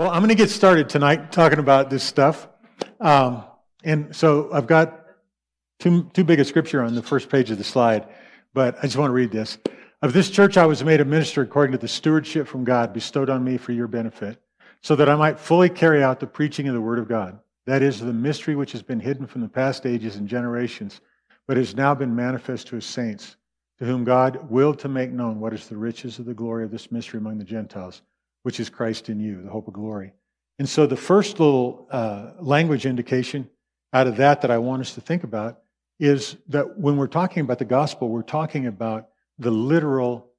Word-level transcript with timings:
Well, 0.00 0.08
I'm 0.08 0.20
going 0.20 0.30
to 0.30 0.34
get 0.34 0.48
started 0.48 0.88
tonight 0.88 1.30
talking 1.30 1.58
about 1.58 1.90
this 1.90 2.02
stuff. 2.02 2.48
Um, 3.00 3.44
and 3.84 4.16
so 4.16 4.48
I've 4.50 4.66
got 4.66 5.04
too, 5.78 6.08
too 6.14 6.24
big 6.24 6.40
a 6.40 6.44
scripture 6.46 6.82
on 6.82 6.94
the 6.94 7.02
first 7.02 7.28
page 7.28 7.50
of 7.50 7.58
the 7.58 7.64
slide, 7.64 8.08
but 8.54 8.78
I 8.78 8.84
just 8.84 8.96
want 8.96 9.10
to 9.10 9.14
read 9.14 9.30
this. 9.30 9.58
Of 10.00 10.14
this 10.14 10.30
church 10.30 10.56
I 10.56 10.64
was 10.64 10.82
made 10.82 11.02
a 11.02 11.04
minister 11.04 11.42
according 11.42 11.72
to 11.72 11.78
the 11.78 11.86
stewardship 11.86 12.48
from 12.48 12.64
God 12.64 12.94
bestowed 12.94 13.28
on 13.28 13.44
me 13.44 13.58
for 13.58 13.72
your 13.72 13.88
benefit, 13.88 14.40
so 14.80 14.96
that 14.96 15.10
I 15.10 15.16
might 15.16 15.38
fully 15.38 15.68
carry 15.68 16.02
out 16.02 16.18
the 16.18 16.26
preaching 16.26 16.66
of 16.66 16.72
the 16.72 16.80
Word 16.80 16.98
of 16.98 17.06
God. 17.06 17.38
That 17.66 17.82
is 17.82 18.00
the 18.00 18.10
mystery 18.10 18.56
which 18.56 18.72
has 18.72 18.82
been 18.82 19.00
hidden 19.00 19.26
from 19.26 19.42
the 19.42 19.50
past 19.50 19.84
ages 19.84 20.16
and 20.16 20.26
generations, 20.26 21.02
but 21.46 21.58
has 21.58 21.74
now 21.74 21.94
been 21.94 22.16
manifest 22.16 22.68
to 22.68 22.76
his 22.76 22.86
saints, 22.86 23.36
to 23.78 23.84
whom 23.84 24.04
God 24.04 24.48
willed 24.50 24.78
to 24.78 24.88
make 24.88 25.10
known 25.10 25.40
what 25.40 25.52
is 25.52 25.68
the 25.68 25.76
riches 25.76 26.18
of 26.18 26.24
the 26.24 26.32
glory 26.32 26.64
of 26.64 26.70
this 26.70 26.90
mystery 26.90 27.18
among 27.18 27.36
the 27.36 27.44
Gentiles 27.44 28.00
which 28.42 28.60
is 28.60 28.70
Christ 28.70 29.08
in 29.08 29.20
you, 29.20 29.42
the 29.42 29.50
hope 29.50 29.68
of 29.68 29.74
glory. 29.74 30.12
And 30.58 30.68
so 30.68 30.86
the 30.86 30.96
first 30.96 31.40
little 31.40 31.86
uh, 31.90 32.32
language 32.38 32.86
indication 32.86 33.48
out 33.92 34.06
of 34.06 34.16
that 34.18 34.42
that 34.42 34.50
I 34.50 34.58
want 34.58 34.82
us 34.82 34.94
to 34.94 35.00
think 35.00 35.24
about 35.24 35.60
is 35.98 36.36
that 36.48 36.78
when 36.78 36.96
we're 36.96 37.06
talking 37.06 37.42
about 37.42 37.58
the 37.58 37.64
gospel, 37.64 38.08
we're 38.08 38.22
talking 38.22 38.66
about 38.66 39.08
the 39.38 39.50
literal 39.50 40.30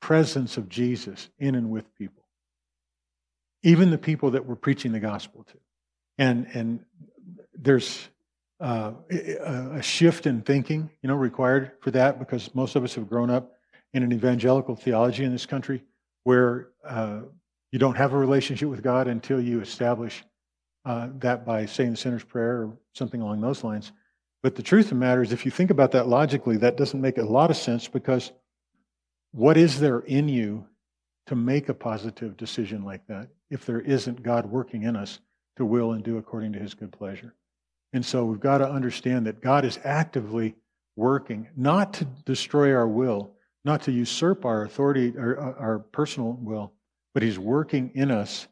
presence 0.00 0.56
of 0.56 0.68
Jesus 0.68 1.28
in 1.38 1.54
and 1.54 1.70
with 1.70 1.94
people, 1.94 2.24
even 3.62 3.90
the 3.90 3.98
people 3.98 4.32
that 4.32 4.46
we're 4.46 4.56
preaching 4.56 4.92
the 4.92 5.00
gospel 5.00 5.44
to. 5.44 5.58
And, 6.18 6.46
and 6.54 6.80
there's 7.54 8.08
uh, 8.60 8.92
a 9.10 9.82
shift 9.82 10.26
in 10.26 10.42
thinking, 10.42 10.90
you 11.02 11.08
know, 11.08 11.14
required 11.14 11.72
for 11.80 11.90
that 11.92 12.18
because 12.18 12.54
most 12.54 12.76
of 12.76 12.84
us 12.84 12.94
have 12.94 13.08
grown 13.08 13.30
up 13.30 13.52
in 13.92 14.02
an 14.02 14.12
evangelical 14.12 14.76
theology 14.76 15.24
in 15.24 15.32
this 15.32 15.46
country 15.46 15.82
where 16.24 16.68
uh, 16.86 17.20
you 17.72 17.78
don't 17.78 17.96
have 17.96 18.12
a 18.12 18.18
relationship 18.18 18.68
with 18.68 18.82
God 18.82 19.08
until 19.08 19.40
you 19.40 19.60
establish 19.60 20.24
uh, 20.84 21.08
that 21.18 21.44
by 21.44 21.66
saying 21.66 21.92
the 21.92 21.96
sinner's 21.96 22.24
prayer 22.24 22.62
or 22.62 22.78
something 22.94 23.20
along 23.20 23.40
those 23.40 23.62
lines. 23.62 23.92
But 24.42 24.54
the 24.54 24.62
truth 24.62 24.86
of 24.86 24.90
the 24.90 24.94
matter 24.96 25.22
is, 25.22 25.32
if 25.32 25.44
you 25.44 25.50
think 25.50 25.70
about 25.70 25.92
that 25.92 26.08
logically, 26.08 26.56
that 26.58 26.76
doesn't 26.76 27.00
make 27.00 27.18
a 27.18 27.22
lot 27.22 27.50
of 27.50 27.56
sense 27.56 27.86
because 27.86 28.32
what 29.32 29.56
is 29.56 29.78
there 29.78 30.00
in 30.00 30.28
you 30.28 30.66
to 31.26 31.36
make 31.36 31.68
a 31.68 31.74
positive 31.74 32.36
decision 32.36 32.82
like 32.82 33.06
that 33.06 33.28
if 33.50 33.66
there 33.66 33.80
isn't 33.80 34.22
God 34.22 34.46
working 34.46 34.84
in 34.84 34.96
us 34.96 35.20
to 35.56 35.64
will 35.64 35.92
and 35.92 36.02
do 36.02 36.16
according 36.16 36.54
to 36.54 36.58
his 36.58 36.74
good 36.74 36.90
pleasure? 36.90 37.34
And 37.92 38.04
so 38.04 38.24
we've 38.24 38.40
got 38.40 38.58
to 38.58 38.70
understand 38.70 39.26
that 39.26 39.42
God 39.42 39.64
is 39.64 39.78
actively 39.84 40.56
working, 40.96 41.48
not 41.56 41.94
to 41.94 42.04
destroy 42.24 42.72
our 42.74 42.88
will, 42.88 43.32
not 43.64 43.82
to 43.82 43.92
usurp 43.92 44.44
our 44.44 44.64
authority 44.64 45.12
or 45.16 45.38
our 45.58 45.80
personal 45.80 46.32
will, 46.40 46.72
but 47.14 47.22
He's 47.22 47.38
working 47.38 47.90
in 47.94 48.10
us 48.10 48.46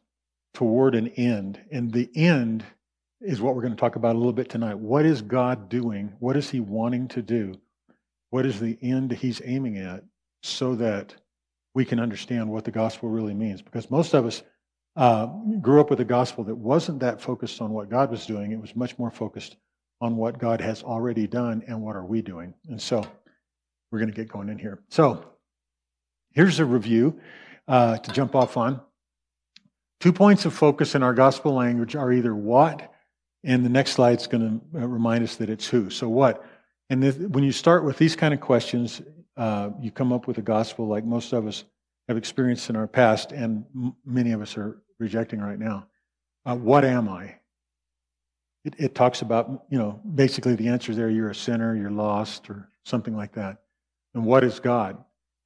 toward 0.53 0.95
an 0.95 1.07
end. 1.09 1.59
And 1.71 1.91
the 1.91 2.09
end 2.15 2.65
is 3.21 3.41
what 3.41 3.55
we're 3.55 3.61
going 3.61 3.75
to 3.75 3.79
talk 3.79 3.95
about 3.95 4.15
a 4.15 4.17
little 4.17 4.33
bit 4.33 4.49
tonight. 4.49 4.77
What 4.77 5.05
is 5.05 5.21
God 5.21 5.69
doing? 5.69 6.13
What 6.19 6.37
is 6.37 6.49
He 6.49 6.59
wanting 6.59 7.07
to 7.09 7.21
do? 7.21 7.53
What 8.29 8.45
is 8.45 8.59
the 8.59 8.77
end 8.81 9.11
He's 9.11 9.41
aiming 9.43 9.77
at 9.77 10.03
so 10.43 10.75
that 10.75 11.15
we 11.73 11.85
can 11.85 11.99
understand 11.99 12.49
what 12.49 12.63
the 12.63 12.71
gospel 12.71 13.09
really 13.09 13.33
means? 13.33 13.61
Because 13.61 13.91
most 13.91 14.13
of 14.13 14.25
us 14.25 14.43
uh, 14.95 15.27
grew 15.61 15.79
up 15.79 15.89
with 15.89 15.99
a 15.99 16.05
gospel 16.05 16.43
that 16.45 16.55
wasn't 16.55 16.99
that 16.99 17.21
focused 17.21 17.61
on 17.61 17.71
what 17.71 17.89
God 17.89 18.09
was 18.09 18.25
doing, 18.25 18.51
it 18.51 18.59
was 18.59 18.75
much 18.75 18.97
more 18.97 19.11
focused 19.11 19.55
on 20.01 20.15
what 20.15 20.39
God 20.39 20.61
has 20.61 20.83
already 20.83 21.27
done 21.27 21.63
and 21.67 21.81
what 21.81 21.95
are 21.95 22.05
we 22.05 22.21
doing. 22.21 22.53
And 22.69 22.81
so 22.81 23.05
we're 23.91 23.99
going 23.99 24.11
to 24.11 24.15
get 24.15 24.29
going 24.29 24.49
in 24.49 24.57
here. 24.57 24.79
So 24.89 25.23
here's 26.31 26.59
a 26.59 26.65
review 26.65 27.19
uh, 27.69 27.97
to 27.97 28.11
jump 28.11 28.35
off 28.35 28.57
on. 28.57 28.81
Two 29.99 30.11
points 30.11 30.45
of 30.45 30.53
focus 30.53 30.95
in 30.95 31.03
our 31.03 31.13
gospel 31.13 31.53
language 31.53 31.95
are 31.95 32.11
either 32.11 32.33
what, 32.33 32.91
and 33.43 33.63
the 33.63 33.69
next 33.69 33.91
slide 33.91 34.19
is 34.19 34.27
going 34.27 34.61
to 34.73 34.81
uh, 34.81 34.87
remind 34.87 35.23
us 35.23 35.35
that 35.37 35.49
it's 35.49 35.67
who. 35.67 35.89
So, 35.89 36.09
what? 36.09 36.43
And 36.89 37.03
this, 37.03 37.15
when 37.15 37.43
you 37.43 37.51
start 37.51 37.85
with 37.85 37.97
these 37.97 38.15
kind 38.15 38.33
of 38.33 38.41
questions, 38.41 39.01
uh, 39.37 39.69
you 39.79 39.91
come 39.91 40.11
up 40.11 40.27
with 40.27 40.39
a 40.39 40.41
gospel 40.41 40.87
like 40.87 41.05
most 41.05 41.31
of 41.31 41.47
us 41.47 41.63
have 42.07 42.17
experienced 42.17 42.69
in 42.69 42.75
our 42.75 42.87
past, 42.87 43.31
and 43.31 43.65
m- 43.75 43.95
many 44.03 44.31
of 44.31 44.41
us 44.41 44.57
are 44.57 44.81
rejecting 44.99 45.39
right 45.39 45.59
now. 45.59 45.85
Uh, 46.45 46.55
what 46.55 46.83
am 46.83 47.07
I? 47.07 47.35
It, 48.65 48.75
it, 48.77 48.95
talks 48.95 49.21
about, 49.21 49.65
you 49.69 49.77
know, 49.77 50.01
basically 50.15 50.55
the 50.55 50.67
answer 50.67 50.93
there 50.93 51.09
you're 51.09 51.29
a 51.29 51.35
sinner, 51.35 51.75
you're 51.75 51.91
lost, 51.91 52.49
or 52.49 52.69
something 52.83 53.15
like 53.15 53.33
that. 53.33 53.57
And 54.13 54.25
what 54.25 54.43
is 54.43 54.59
God? 54.59 54.97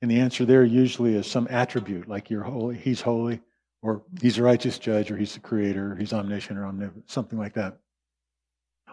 And 0.03 0.11
the 0.11 0.19
answer 0.19 0.43
there 0.43 0.65
usually 0.65 1.15
is 1.15 1.31
some 1.31 1.47
attribute, 1.49 2.09
like 2.09 2.29
you're 2.29 2.43
holy, 2.43 2.75
he's 2.75 2.99
holy, 2.99 3.39
or 3.81 4.03
he's 4.21 4.37
a 4.37 4.43
righteous 4.43 4.77
judge, 4.77 5.09
or 5.09 5.15
he's 5.15 5.35
the 5.35 5.39
creator, 5.39 5.93
or 5.93 5.95
he's 5.95 6.11
omniscient 6.11 6.59
or 6.59 6.65
omnipotent, 6.65 7.09
something 7.09 7.39
like 7.39 7.53
that. 7.53 7.77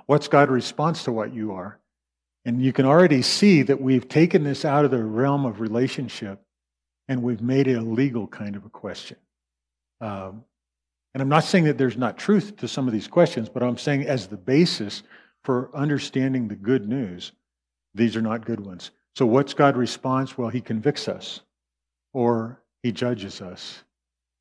What's 0.07 0.29
God's 0.29 0.53
response 0.53 1.03
to 1.05 1.13
what 1.13 1.35
you 1.35 1.51
are? 1.51 1.81
And 2.45 2.63
you 2.63 2.73
can 2.73 2.87
already 2.87 3.23
see 3.23 3.63
that 3.63 3.81
we've 3.81 4.09
taken 4.09 4.45
this 4.45 4.65
out 4.65 4.85
of 4.85 4.93
the 4.93 5.03
realm 5.03 5.47
of 5.47 5.59
relationship 5.61 6.41
and 7.09 7.25
we've 7.25 7.43
made 7.43 7.67
it 7.67 7.75
a 7.75 7.83
legal 7.83 8.29
kind 8.29 8.55
of 8.55 8.65
a 8.65 8.71
question. 8.71 9.17
Um, 10.01 10.45
and 11.13 11.21
I'm 11.21 11.29
not 11.29 11.43
saying 11.43 11.65
that 11.65 11.77
there's 11.77 11.97
not 11.97 12.19
truth 12.19 12.59
to 12.59 12.69
some 12.69 12.87
of 12.87 12.93
these 12.93 13.09
questions, 13.09 13.49
but 13.49 13.65
I'm 13.65 13.79
saying 13.79 14.07
as 14.07 14.29
the 14.29 14.37
basis 14.37 15.03
for 15.43 15.75
understanding 15.75 16.47
the 16.47 16.55
good 16.55 16.89
news, 16.89 17.33
these 17.97 18.15
are 18.15 18.23
not 18.23 18.47
good 18.47 18.61
ones. 18.61 18.93
So, 19.21 19.27
what's 19.27 19.53
God's 19.53 19.77
response? 19.77 20.39
Well, 20.39 20.49
He 20.49 20.63
convicts 20.63 21.07
us 21.07 21.43
or 22.15 22.63
He 22.83 22.91
judges 22.91 23.43
us. 23.43 23.85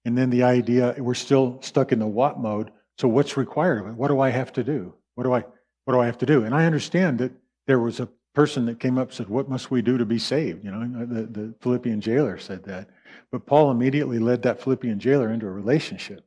And 0.05 0.17
then 0.17 0.29
the 0.29 0.43
idea, 0.43 0.95
we're 0.97 1.15
still 1.15 1.61
stuck 1.61 1.91
in 1.91 1.99
the 1.99 2.07
what 2.07 2.39
mode. 2.39 2.71
So, 2.97 3.09
what's 3.09 3.35
required 3.35 3.81
of 3.81 3.87
it? 3.87 3.95
What 3.95 4.07
do 4.07 4.21
I 4.21 4.29
have 4.29 4.53
to 4.53 4.63
do? 4.63 4.93
What 5.15 5.25
do 5.25 5.33
I, 5.33 5.43
what 5.83 5.95
do 5.95 5.99
I 5.99 6.05
have 6.05 6.17
to 6.19 6.25
do? 6.25 6.45
And 6.45 6.55
I 6.55 6.65
understand 6.65 7.19
that 7.19 7.33
there 7.67 7.81
was 7.81 7.99
a 7.99 8.07
person 8.33 8.65
that 8.67 8.79
came 8.79 8.97
up 8.97 9.11
said, 9.11 9.27
What 9.27 9.49
must 9.49 9.69
we 9.69 9.81
do 9.81 9.97
to 9.97 10.05
be 10.05 10.17
saved? 10.17 10.63
You 10.63 10.71
know, 10.71 11.05
the, 11.05 11.23
the 11.23 11.53
Philippian 11.59 11.99
jailer 11.99 12.37
said 12.37 12.63
that. 12.63 12.87
But 13.33 13.45
Paul 13.45 13.71
immediately 13.71 14.17
led 14.17 14.43
that 14.43 14.63
Philippian 14.63 14.97
jailer 14.97 15.33
into 15.33 15.45
a 15.45 15.51
relationship. 15.51 16.23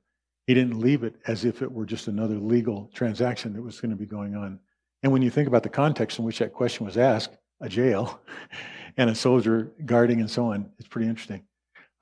He 0.46 0.52
didn't 0.52 0.78
leave 0.78 1.04
it 1.04 1.14
as 1.26 1.46
if 1.46 1.62
it 1.62 1.72
were 1.72 1.86
just 1.86 2.06
another 2.06 2.36
legal 2.36 2.90
transaction 2.92 3.54
that 3.54 3.62
was 3.62 3.80
going 3.80 3.92
to 3.92 3.96
be 3.96 4.04
going 4.04 4.36
on. 4.36 4.60
And 5.02 5.10
when 5.10 5.22
you 5.22 5.30
think 5.30 5.48
about 5.48 5.62
the 5.62 5.70
context 5.70 6.19
in 6.19 6.26
which 6.26 6.40
that 6.40 6.52
question 6.52 6.84
was 6.84 6.98
asked, 6.98 7.38
a 7.62 7.68
jail 7.68 8.20
and 8.98 9.08
a 9.08 9.14
soldier 9.14 9.72
guarding 9.86 10.20
and 10.20 10.30
so 10.30 10.46
on. 10.46 10.70
It's 10.78 10.88
pretty 10.88 11.08
interesting. 11.08 11.42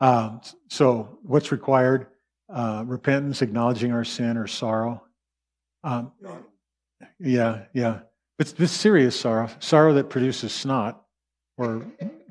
Um, 0.01 0.41
so, 0.69 1.19
what's 1.23 1.53
required? 1.53 2.07
Uh, 2.53 2.83
repentance, 2.85 3.43
acknowledging 3.43 3.93
our 3.93 4.05
sin 4.05 4.37
or 4.37 4.49
sorrow. 4.49 5.05
Um, 5.85 6.11
yeah, 7.21 7.63
yeah. 7.73 8.01
But 8.39 8.49
this 8.57 8.73
serious 8.73 9.19
sorrow, 9.19 9.49
sorrow 9.61 9.95
that 9.95 10.11
produces 10.11 10.53
snot 10.53 11.03
or 11.59 11.85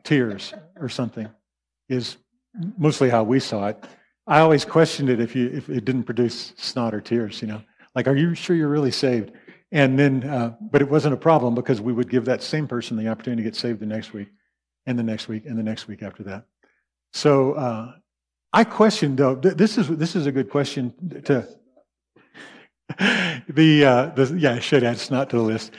tears 0.04 0.54
or 0.76 0.90
something, 0.90 1.30
is 1.88 2.18
mostly 2.78 3.10
how 3.10 3.24
we 3.24 3.40
saw 3.40 3.68
it. 3.68 3.82
I 4.28 4.40
always 4.40 4.66
questioned 4.66 5.10
it 5.10 5.20
if 5.20 5.36
you 5.36 5.50
if 5.50 5.70
it 5.70 5.86
didn't 5.86 6.04
produce 6.04 6.54
snot 6.58 6.94
or 6.94 7.02
tears. 7.02 7.42
You 7.42 7.48
know, 7.48 7.62
like, 7.96 8.08
are 8.08 8.16
you 8.16 8.36
sure 8.36 8.56
you're 8.56 8.68
really 8.68 8.92
saved? 8.92 9.32
And 9.72 10.00
then, 10.00 10.24
uh, 10.24 10.56
but 10.60 10.82
it 10.82 10.90
wasn't 10.90 11.14
a 11.14 11.18
problem 11.18 11.54
because 11.54 11.80
we 11.80 11.94
would 11.94 12.10
give 12.10 12.26
that 12.26 12.42
same 12.42 12.68
person 12.68 12.98
the 12.98 13.08
opportunity 13.08 13.44
to 13.44 13.50
get 13.50 13.56
saved 13.56 13.80
the 13.80 13.86
next 13.86 14.14
week, 14.14 14.30
and 14.86 14.98
the 14.98 15.04
next 15.04 15.28
week, 15.28 15.46
and 15.46 15.58
the 15.58 15.64
next 15.64 15.88
week 15.88 16.02
after 16.02 16.24
that. 16.24 16.46
So 17.14 17.54
uh, 17.54 17.94
I 18.52 18.64
questioned 18.64 19.18
though. 19.18 19.36
This 19.36 19.78
is 19.78 19.88
this 19.90 20.16
is 20.16 20.26
a 20.26 20.32
good 20.32 20.50
question 20.50 20.94
to. 21.26 21.48
the, 23.48 23.86
uh, 23.86 24.06
the 24.16 24.36
yeah, 24.38 24.54
I 24.54 24.60
should 24.60 24.84
add 24.84 24.98
snot 24.98 25.30
to 25.30 25.38
the 25.38 25.44
list. 25.44 25.74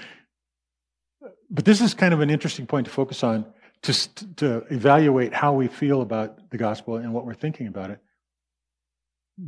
But 1.50 1.64
this 1.64 1.80
is 1.80 1.92
kind 1.92 2.14
of 2.14 2.20
an 2.20 2.30
interesting 2.30 2.66
point 2.66 2.86
to 2.86 2.92
focus 2.92 3.24
on 3.24 3.44
to 3.82 4.34
to 4.36 4.64
evaluate 4.70 5.34
how 5.34 5.52
we 5.52 5.66
feel 5.66 6.02
about 6.02 6.50
the 6.50 6.58
gospel 6.58 6.96
and 6.96 7.12
what 7.12 7.26
we're 7.26 7.34
thinking 7.34 7.66
about 7.66 7.90
it. 7.90 7.98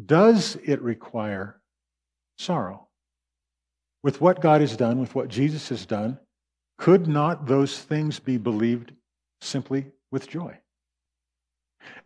Does 0.07 0.57
it 0.65 0.81
require 0.83 1.61
sorrow? 2.39 2.89
With 4.03 4.21
what 4.21 4.41
God 4.41 4.61
has 4.61 4.77
done, 4.77 5.01
with 5.01 5.15
what 5.15 5.29
Jesus 5.29 5.69
has 5.69 5.87
done, 5.87 6.19
could 6.79 7.07
not 7.07 7.47
those 7.47 7.79
things 7.79 8.19
be 8.19 8.39
believed 8.39 8.93
simply 9.41 9.87
with 10.11 10.29
joy? 10.29 10.59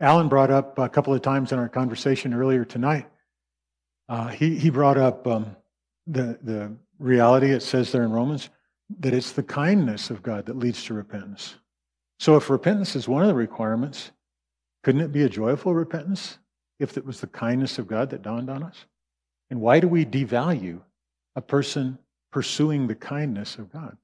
Alan 0.01 0.29
brought 0.29 0.51
up 0.51 0.79
a 0.79 0.89
couple 0.89 1.15
of 1.15 1.23
times 1.23 1.53
in 1.53 1.59
our 1.59 1.69
conversation 1.69 2.35
earlier 2.35 2.65
tonight, 2.65 3.07
uh, 4.09 4.29
he, 4.29 4.57
he 4.57 4.71
brought 4.71 4.97
up 4.97 5.27
um, 5.27 5.57
the, 6.07 6.39
the 6.43 6.73
reality, 6.99 7.51
it 7.51 7.63
says 7.63 7.93
there 7.93 8.05
in 8.05 8.13
Romans, 8.13 8.51
that 9.01 9.13
it's 9.13 9.33
the 9.33 9.43
kindness 9.43 10.11
of 10.11 10.23
God 10.23 10.47
that 10.47 10.59
leads 10.59 10.85
to 10.85 10.95
repentance. 10.95 11.57
So 12.21 12.37
if 12.37 12.49
repentance 12.49 12.97
is 12.97 13.09
one 13.09 13.23
of 13.23 13.29
the 13.29 13.35
requirements, 13.35 14.13
couldn't 14.85 15.01
it 15.01 15.13
be 15.13 15.25
a 15.25 15.29
joyful 15.29 15.75
repentance 15.75 16.39
if 16.79 16.97
it 16.97 17.05
was 17.05 17.21
the 17.21 17.27
kindness 17.27 17.79
of 17.79 17.89
God 17.89 18.11
that 18.11 18.23
dawned 18.23 18.49
on 18.49 18.63
us? 18.63 18.87
And 19.51 19.61
why 19.61 19.81
do 19.81 19.89
we 19.89 20.05
devalue 20.05 20.81
a 21.37 21.41
person 21.41 21.99
pursuing 22.33 22.87
the 22.87 22.95
kindness 22.95 23.57
of 23.57 23.73
God 23.73 23.97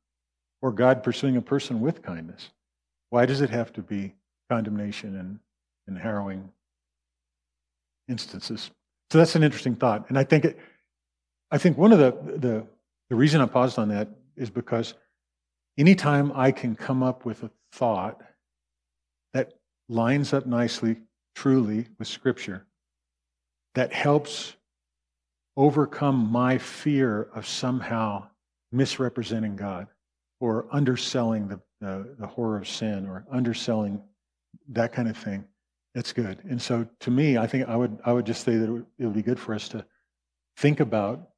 or 0.60 0.70
God 0.70 1.02
pursuing 1.02 1.36
a 1.36 1.42
person 1.42 1.80
with 1.80 2.02
kindness? 2.02 2.50
Why 3.10 3.26
does 3.26 3.40
it 3.40 3.50
have 3.50 3.72
to 3.72 3.82
be 3.82 4.14
condemnation 4.48 5.16
and, 5.16 5.38
and 5.88 5.98
harrowing 5.98 6.50
instances? 8.08 8.70
So 9.10 9.18
that's 9.18 9.34
an 9.34 9.42
interesting 9.42 9.74
thought. 9.74 10.08
And 10.08 10.18
I 10.18 10.24
think 10.24 10.44
it, 10.44 10.58
I 11.50 11.58
think 11.58 11.76
one 11.76 11.92
of 11.92 11.98
the, 11.98 12.12
the, 12.38 12.66
the 13.10 13.16
reason 13.16 13.40
I 13.40 13.46
paused 13.46 13.78
on 13.78 13.88
that 13.88 14.08
is 14.36 14.48
because 14.48 14.94
anytime 15.76 16.32
I 16.34 16.52
can 16.52 16.74
come 16.74 17.02
up 17.02 17.24
with 17.24 17.42
a 17.42 17.50
thought 17.72 18.22
that 19.34 19.52
lines 19.88 20.32
up 20.32 20.46
nicely, 20.46 20.96
truly, 21.34 21.86
with 21.98 22.08
Scripture, 22.08 22.66
that 23.74 23.92
helps 23.92 24.54
overcome 25.56 26.30
my 26.30 26.58
fear 26.58 27.28
of 27.34 27.46
somehow 27.46 28.26
misrepresenting 28.70 29.56
God 29.56 29.86
or 30.40 30.66
underselling 30.72 31.48
the, 31.48 31.60
the, 31.80 32.16
the, 32.18 32.26
horror 32.26 32.58
of 32.58 32.68
sin 32.68 33.06
or 33.06 33.24
underselling 33.30 34.02
that 34.68 34.92
kind 34.92 35.08
of 35.08 35.16
thing, 35.16 35.44
that's 35.94 36.12
good. 36.12 36.38
And 36.48 36.60
so 36.60 36.86
to 37.00 37.10
me, 37.10 37.36
I 37.36 37.46
think 37.46 37.68
I 37.68 37.76
would, 37.76 37.98
I 38.04 38.12
would 38.12 38.24
just 38.24 38.44
say 38.44 38.56
that 38.56 38.64
it 38.64 38.70
would, 38.70 38.86
it 38.98 39.04
would 39.04 39.14
be 39.14 39.22
good 39.22 39.38
for 39.38 39.54
us 39.54 39.68
to 39.68 39.84
think 40.56 40.80
about 40.80 41.28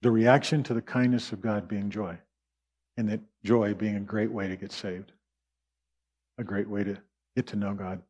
the 0.00 0.10
reaction 0.10 0.62
to 0.64 0.74
the 0.74 0.82
kindness 0.82 1.32
of 1.32 1.40
God 1.40 1.68
being 1.68 1.88
joy, 1.88 2.18
and 2.96 3.08
that 3.08 3.20
joy 3.44 3.74
being 3.74 3.96
a 3.96 4.00
great 4.00 4.30
way 4.30 4.48
to 4.48 4.56
get 4.56 4.72
saved, 4.72 5.12
a 6.38 6.44
great 6.44 6.68
way 6.68 6.82
to 6.84 6.96
get 7.36 7.46
to 7.48 7.56
know 7.56 7.72
God. 7.72 8.02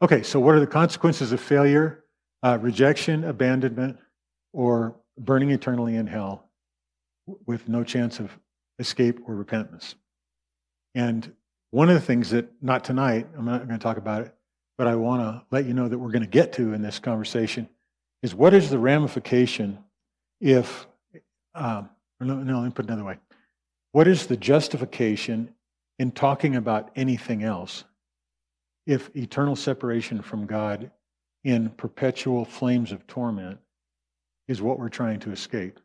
Okay, 0.00 0.22
so 0.22 0.40
what 0.40 0.54
are 0.54 0.60
the 0.60 0.66
consequences 0.66 1.32
of 1.32 1.40
failure? 1.40 2.04
Uh, 2.42 2.58
rejection, 2.60 3.24
abandonment, 3.24 3.98
or 4.54 4.94
burning 5.18 5.50
eternally 5.50 5.96
in 5.96 6.06
hell 6.06 6.48
with 7.44 7.68
no 7.68 7.84
chance 7.84 8.20
of 8.20 8.30
escape 8.78 9.20
or 9.26 9.34
repentance. 9.34 9.96
And 10.94 11.30
one 11.70 11.88
of 11.88 11.94
the 11.94 12.00
things 12.00 12.30
that, 12.30 12.50
not 12.62 12.84
tonight, 12.84 13.26
I'm 13.36 13.44
not 13.44 13.66
going 13.66 13.78
to 13.78 13.82
talk 13.82 13.96
about 13.96 14.22
it, 14.22 14.34
but 14.78 14.86
I 14.86 14.94
want 14.94 15.22
to 15.22 15.42
let 15.50 15.66
you 15.66 15.74
know 15.74 15.88
that 15.88 15.98
we're 15.98 16.12
going 16.12 16.22
to 16.22 16.28
get 16.28 16.52
to 16.54 16.72
in 16.72 16.82
this 16.82 16.98
conversation 16.98 17.68
is 18.22 18.34
what 18.34 18.54
is 18.54 18.70
the 18.70 18.78
ramification 18.78 19.78
if, 20.40 20.86
um, 21.54 21.90
no, 22.20 22.36
no, 22.36 22.60
let 22.60 22.64
me 22.64 22.70
put 22.70 22.84
it 22.84 22.88
another 22.88 23.04
way. 23.04 23.18
What 23.92 24.06
is 24.06 24.26
the 24.26 24.36
justification 24.36 25.52
in 25.98 26.12
talking 26.12 26.56
about 26.56 26.90
anything 26.96 27.42
else 27.42 27.84
if 28.86 29.14
eternal 29.16 29.56
separation 29.56 30.22
from 30.22 30.46
God 30.46 30.90
in 31.42 31.70
perpetual 31.70 32.44
flames 32.44 32.92
of 32.92 33.06
torment 33.06 33.58
is 34.48 34.60
what 34.60 34.78
we're 34.78 34.88
trying 34.88 35.20
to 35.20 35.32
escape? 35.32 35.80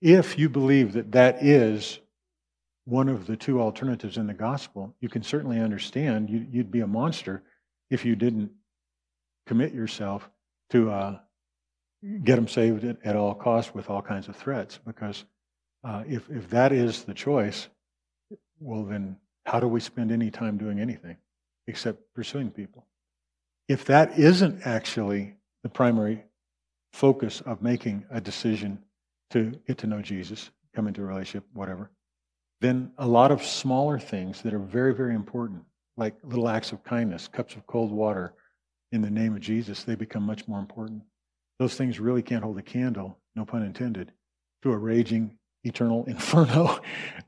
If 0.00 0.38
you 0.38 0.48
believe 0.48 0.94
that 0.94 1.12
that 1.12 1.42
is 1.42 2.00
one 2.84 3.08
of 3.08 3.26
the 3.26 3.36
two 3.36 3.60
alternatives 3.60 4.16
in 4.16 4.26
the 4.26 4.34
gospel, 4.34 4.94
you 5.00 5.08
can 5.08 5.22
certainly 5.22 5.60
understand 5.60 6.28
you'd 6.28 6.70
be 6.70 6.80
a 6.80 6.86
monster 6.86 7.42
if 7.90 8.04
you 8.04 8.16
didn't 8.16 8.50
commit 9.46 9.72
yourself 9.72 10.28
to 10.70 10.90
uh, 10.90 11.18
get 12.24 12.36
them 12.36 12.48
saved 12.48 12.84
at, 12.84 12.96
at, 13.04 13.16
all 13.16 13.34
costs 13.34 13.74
with 13.74 13.88
all 13.88 14.02
kinds 14.02 14.28
of 14.28 14.36
threats. 14.36 14.78
Because 14.84 15.24
uh, 15.84 16.02
if, 16.08 16.28
if 16.30 16.48
that 16.50 16.72
is 16.72 17.04
the 17.04 17.14
choice, 17.14 17.68
well, 18.58 18.84
then 18.84 19.16
how 19.46 19.60
do 19.60 19.68
we 19.68 19.80
spend 19.80 20.10
any 20.10 20.30
time 20.30 20.56
doing 20.56 20.80
anything 20.80 21.16
except 21.66 22.00
pursuing 22.14 22.50
people? 22.50 22.86
If 23.68 23.84
that 23.86 24.18
isn't 24.18 24.66
actually 24.66 25.36
the 25.62 25.68
primary 25.68 26.24
focus 26.92 27.40
of 27.42 27.62
making 27.62 28.04
a 28.10 28.20
decision 28.20 28.78
to 29.30 29.52
get 29.66 29.78
to 29.78 29.86
know 29.86 30.02
Jesus, 30.02 30.50
come 30.74 30.86
into 30.86 31.02
a 31.02 31.04
relationship, 31.04 31.44
whatever, 31.54 31.90
then 32.60 32.92
a 32.98 33.06
lot 33.06 33.32
of 33.32 33.44
smaller 33.44 33.98
things 33.98 34.42
that 34.42 34.54
are 34.54 34.58
very, 34.58 34.94
very 34.94 35.14
important, 35.14 35.64
like 35.96 36.14
little 36.22 36.48
acts 36.48 36.70
of 36.72 36.84
kindness, 36.84 37.28
cups 37.28 37.56
of 37.56 37.66
cold 37.66 37.90
water 37.90 38.34
in 38.92 39.00
the 39.00 39.10
name 39.10 39.34
of 39.34 39.40
Jesus, 39.40 39.84
they 39.84 39.94
become 39.94 40.22
much 40.22 40.46
more 40.46 40.60
important. 40.60 41.02
Those 41.58 41.74
things 41.74 41.98
really 41.98 42.22
can't 42.22 42.44
hold 42.44 42.58
a 42.58 42.62
candle, 42.62 43.18
no 43.34 43.44
pun 43.44 43.62
intended, 43.62 44.12
to 44.62 44.72
a 44.72 44.76
raging 44.76 45.36
eternal 45.64 46.04
inferno 46.06 46.78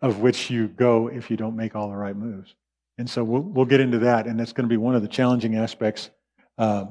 of 0.02 0.20
which 0.20 0.50
you 0.50 0.68
go 0.68 1.08
if 1.08 1.30
you 1.30 1.36
don't 1.36 1.56
make 1.56 1.74
all 1.74 1.88
the 1.88 1.96
right 1.96 2.16
moves. 2.16 2.54
And 2.98 3.08
so 3.10 3.24
we'll, 3.24 3.42
we'll 3.42 3.64
get 3.64 3.80
into 3.80 3.98
that, 4.00 4.26
and 4.26 4.38
that's 4.38 4.52
going 4.52 4.68
to 4.68 4.72
be 4.72 4.76
one 4.76 4.94
of 4.94 5.02
the 5.02 5.08
challenging 5.08 5.56
aspects. 5.56 6.10
Uh, 6.58 6.86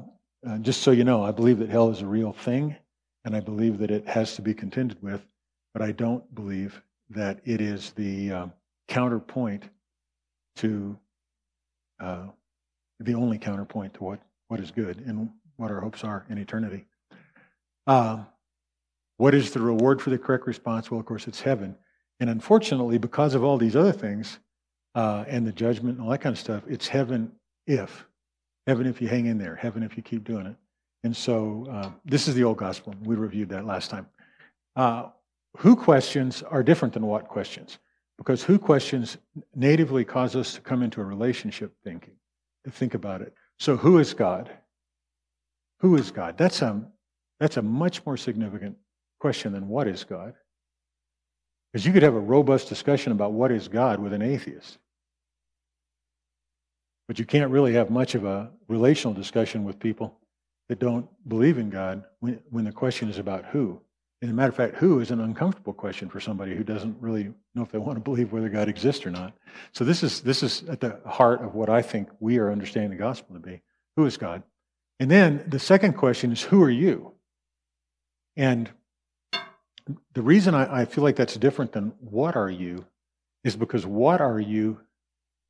uh, 0.46 0.58
just 0.58 0.82
so 0.82 0.90
you 0.90 1.04
know, 1.04 1.22
I 1.22 1.30
believe 1.30 1.58
that 1.58 1.70
hell 1.70 1.90
is 1.90 2.02
a 2.02 2.06
real 2.06 2.32
thing 2.32 2.76
and 3.24 3.34
I 3.34 3.40
believe 3.40 3.78
that 3.78 3.90
it 3.90 4.06
has 4.06 4.36
to 4.36 4.42
be 4.42 4.52
contended 4.54 5.02
with, 5.02 5.24
but 5.72 5.82
I 5.82 5.92
don't 5.92 6.34
believe 6.34 6.80
that 7.10 7.40
it 7.44 7.60
is 7.60 7.92
the 7.92 8.32
um, 8.32 8.52
counterpoint 8.88 9.64
to 10.56 10.98
uh, 12.00 12.26
the 13.00 13.14
only 13.14 13.38
counterpoint 13.38 13.94
to 13.94 14.04
what, 14.04 14.20
what 14.48 14.60
is 14.60 14.70
good 14.70 15.02
and 15.06 15.30
what 15.56 15.70
our 15.70 15.80
hopes 15.80 16.04
are 16.04 16.26
in 16.28 16.38
eternity. 16.38 16.84
Uh, 17.86 18.24
what 19.16 19.34
is 19.34 19.52
the 19.52 19.60
reward 19.60 20.02
for 20.02 20.10
the 20.10 20.18
correct 20.18 20.46
response? 20.46 20.90
Well, 20.90 21.00
of 21.00 21.06
course, 21.06 21.26
it's 21.26 21.40
heaven. 21.40 21.76
And 22.20 22.30
unfortunately, 22.30 22.98
because 22.98 23.34
of 23.34 23.44
all 23.44 23.58
these 23.58 23.76
other 23.76 23.92
things 23.92 24.38
uh, 24.94 25.24
and 25.28 25.46
the 25.46 25.52
judgment 25.52 25.96
and 25.98 26.04
all 26.04 26.10
that 26.10 26.20
kind 26.20 26.34
of 26.34 26.38
stuff, 26.38 26.62
it's 26.68 26.88
heaven 26.88 27.32
if. 27.66 28.06
Heaven 28.66 28.86
if 28.86 29.00
you 29.00 29.08
hang 29.08 29.26
in 29.26 29.38
there, 29.38 29.56
heaven 29.56 29.82
if 29.82 29.96
you 29.96 30.02
keep 30.02 30.24
doing 30.24 30.46
it. 30.46 30.56
And 31.02 31.14
so 31.14 31.66
uh, 31.70 31.90
this 32.04 32.28
is 32.28 32.34
the 32.34 32.44
old 32.44 32.56
gospel. 32.56 32.94
We 33.02 33.14
reviewed 33.14 33.50
that 33.50 33.66
last 33.66 33.90
time. 33.90 34.06
Uh, 34.74 35.10
who 35.58 35.76
questions 35.76 36.42
are 36.42 36.62
different 36.62 36.94
than 36.94 37.06
what 37.06 37.28
questions 37.28 37.78
because 38.16 38.42
who 38.42 38.58
questions 38.58 39.16
natively 39.54 40.04
cause 40.04 40.36
us 40.36 40.54
to 40.54 40.60
come 40.60 40.82
into 40.82 41.00
a 41.00 41.04
relationship 41.04 41.72
thinking, 41.82 42.14
to 42.64 42.70
think 42.70 42.94
about 42.94 43.22
it. 43.22 43.34
So, 43.58 43.76
who 43.76 43.98
is 43.98 44.14
God? 44.14 44.50
Who 45.80 45.96
is 45.96 46.10
God? 46.10 46.38
That's 46.38 46.62
a, 46.62 46.82
that's 47.40 47.56
a 47.56 47.62
much 47.62 48.04
more 48.06 48.16
significant 48.16 48.76
question 49.18 49.52
than 49.52 49.68
what 49.68 49.88
is 49.88 50.04
God. 50.04 50.34
Because 51.72 51.84
you 51.84 51.92
could 51.92 52.02
have 52.02 52.14
a 52.14 52.20
robust 52.20 52.68
discussion 52.68 53.12
about 53.12 53.32
what 53.32 53.50
is 53.50 53.68
God 53.68 53.98
with 53.98 54.12
an 54.12 54.22
atheist. 54.22 54.78
But 57.06 57.18
you 57.18 57.26
can't 57.26 57.50
really 57.50 57.74
have 57.74 57.90
much 57.90 58.14
of 58.14 58.24
a 58.24 58.50
relational 58.68 59.14
discussion 59.14 59.64
with 59.64 59.78
people 59.78 60.18
that 60.68 60.78
don't 60.78 61.06
believe 61.28 61.58
in 61.58 61.70
God 61.70 62.04
when, 62.20 62.40
when 62.50 62.64
the 62.64 62.72
question 62.72 63.10
is 63.10 63.18
about 63.18 63.44
who. 63.46 63.80
And 64.22 64.30
a 64.30 64.34
matter 64.34 64.48
of 64.48 64.56
fact, 64.56 64.76
who 64.76 65.00
is 65.00 65.10
an 65.10 65.20
uncomfortable 65.20 65.74
question 65.74 66.08
for 66.08 66.18
somebody 66.18 66.54
who 66.54 66.64
doesn't 66.64 66.96
really 66.98 67.34
know 67.54 67.62
if 67.62 67.70
they 67.70 67.78
want 67.78 67.96
to 67.96 68.00
believe 68.00 68.32
whether 68.32 68.48
God 68.48 68.68
exists 68.68 69.04
or 69.04 69.10
not. 69.10 69.34
So 69.72 69.84
this 69.84 70.02
is 70.02 70.22
this 70.22 70.42
is 70.42 70.62
at 70.68 70.80
the 70.80 70.98
heart 71.04 71.42
of 71.42 71.54
what 71.54 71.68
I 71.68 71.82
think 71.82 72.08
we 72.20 72.38
are 72.38 72.50
understanding 72.50 72.90
the 72.90 72.96
gospel 72.96 73.34
to 73.34 73.40
be. 73.40 73.60
Who 73.96 74.06
is 74.06 74.16
God? 74.16 74.42
And 74.98 75.10
then 75.10 75.44
the 75.46 75.58
second 75.58 75.94
question 75.94 76.32
is 76.32 76.40
who 76.40 76.62
are 76.62 76.70
you? 76.70 77.12
And 78.36 78.70
the 80.14 80.22
reason 80.22 80.54
I, 80.54 80.80
I 80.80 80.84
feel 80.86 81.04
like 81.04 81.16
that's 81.16 81.36
different 81.36 81.72
than 81.72 81.92
what 82.00 82.36
are 82.36 82.50
you 82.50 82.86
is 83.42 83.56
because 83.56 83.84
what 83.84 84.22
are 84.22 84.40
you 84.40 84.80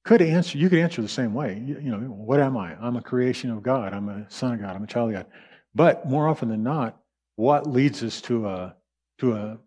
could 0.05 0.21
answer 0.21 0.59
you 0.59 0.69
could 0.69 0.79
answer 0.79 1.03
the 1.03 1.09
same 1.09 1.35
way. 1.35 1.63
You, 1.65 1.81
you, 1.81 1.91
know 1.91 1.99
what 1.99 2.41
am 2.41 2.57
i? 2.57 2.77
I'm 2.81 2.97
a 2.97 3.03
creation 3.03 3.51
of 3.51 3.63
god. 3.63 3.93
I'm 3.95 4.09
a 4.09 4.31
son 4.31 4.55
of 4.55 4.61
god. 4.61 4.77
I'm 4.77 4.85
a 4.85 4.87
child 4.87 5.11
of 5.11 5.17
god. 5.17 5.27
But 5.75 6.09
more 6.09 6.29
often 6.29 6.49
than 6.49 6.63
not 6.63 6.99
what 7.37 7.67
leads 7.67 8.03
us 8.03 8.21
to 8.23 8.47
a 8.47 8.77
to 9.19 9.33
a 9.33 9.59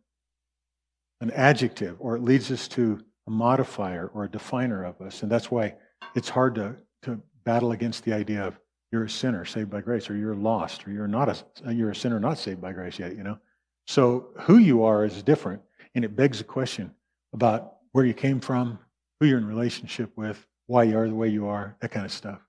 an 1.21 1.31
adjective 1.31 1.95
or 1.99 2.15
it 2.15 2.21
leads 2.21 2.51
us 2.51 2.67
to 2.69 3.03
a 3.25 3.31
modifier 3.31 4.11
or 4.13 4.25
a 4.25 4.29
definer 4.29 4.85
of 4.85 5.01
us. 5.01 5.23
And 5.23 5.31
that's 5.31 5.49
why 5.49 5.73
it's 6.15 6.29
hard 6.29 6.55
to 6.55 6.75
to 7.03 7.19
battle 7.43 7.71
against 7.71 8.03
the 8.03 8.13
idea 8.13 8.45
of 8.45 8.59
you're 8.91 9.05
a 9.05 9.09
sinner 9.09 9.43
saved 9.43 9.69
by 9.69 9.81
grace 9.81 10.09
or 10.09 10.15
you're 10.15 10.35
lost 10.35 10.87
or 10.87 10.91
you're 10.91 11.07
not 11.07 11.29
a 11.29 11.73
you're 11.73 11.91
a 11.91 11.95
sinner 11.95 12.19
not 12.19 12.37
saved 12.37 12.61
by 12.61 12.71
grace 12.71 12.99
yet 12.99 13.15
you 13.15 13.23
know? 13.23 13.39
So 13.87 14.27
who 14.41 14.57
you 14.57 14.83
are 14.83 15.03
is 15.03 15.23
different. 15.23 15.61
And 15.95 16.05
it 16.05 16.15
begs 16.15 16.41
a 16.41 16.43
question 16.43 16.91
about 17.33 17.77
where 17.93 18.05
you 18.05 18.13
came 18.13 18.39
from 18.39 18.77
who 19.19 19.27
you're 19.27 19.37
in 19.37 19.47
relationship 19.47 20.11
with, 20.15 20.45
why 20.67 20.83
you 20.83 20.97
are 20.97 21.07
the 21.07 21.15
way 21.15 21.29
you 21.29 21.47
are, 21.47 21.75
that 21.79 21.91
kind 21.91 22.05
of 22.05 22.11
stuff. 22.11 22.39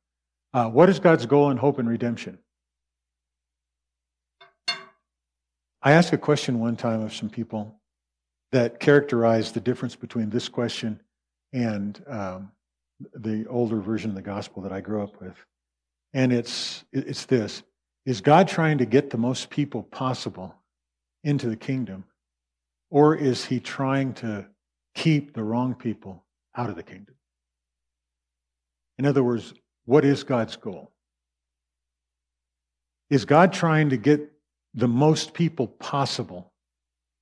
Uh, 0.52 0.68
what 0.68 0.88
is 0.88 0.98
God's 0.98 1.26
goal 1.26 1.50
in 1.50 1.56
hope 1.56 1.78
and 1.78 1.88
redemption? 1.88 2.38
I 5.80 5.92
asked 5.92 6.12
a 6.12 6.18
question 6.18 6.58
one 6.58 6.76
time 6.76 7.02
of 7.02 7.14
some 7.14 7.30
people 7.30 7.80
that 8.50 8.80
characterized 8.80 9.54
the 9.54 9.60
difference 9.60 9.94
between 9.94 10.30
this 10.30 10.48
question 10.48 11.00
and 11.52 12.02
um, 12.08 12.50
the 13.14 13.46
older 13.46 13.80
version 13.80 14.10
of 14.10 14.16
the 14.16 14.22
gospel 14.22 14.62
that 14.62 14.72
I 14.72 14.80
grew 14.80 15.02
up 15.02 15.20
with. 15.20 15.36
And 16.14 16.32
it's, 16.32 16.84
it's 16.92 17.26
this 17.26 17.62
Is 18.06 18.20
God 18.20 18.48
trying 18.48 18.78
to 18.78 18.86
get 18.86 19.10
the 19.10 19.18
most 19.18 19.50
people 19.50 19.82
possible 19.82 20.54
into 21.22 21.48
the 21.48 21.56
kingdom? 21.56 22.04
Or 22.90 23.14
is 23.14 23.44
he 23.44 23.60
trying 23.60 24.14
to 24.14 24.46
keep 24.94 25.34
the 25.34 25.44
wrong 25.44 25.74
people 25.74 26.24
out 26.58 26.68
of 26.68 26.76
the 26.76 26.82
kingdom. 26.82 27.14
In 28.98 29.06
other 29.06 29.24
words, 29.24 29.54
what 29.86 30.04
is 30.04 30.24
God's 30.24 30.56
goal? 30.56 30.92
Is 33.08 33.24
God 33.24 33.54
trying 33.54 33.90
to 33.90 33.96
get 33.96 34.30
the 34.74 34.88
most 34.88 35.32
people 35.32 35.66
possible 35.66 36.52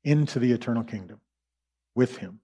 into 0.03 0.41
the 0.41 0.51
eternal 0.51 0.83
kingdom 0.83 1.21
with 1.95 2.17
him? 2.17 2.41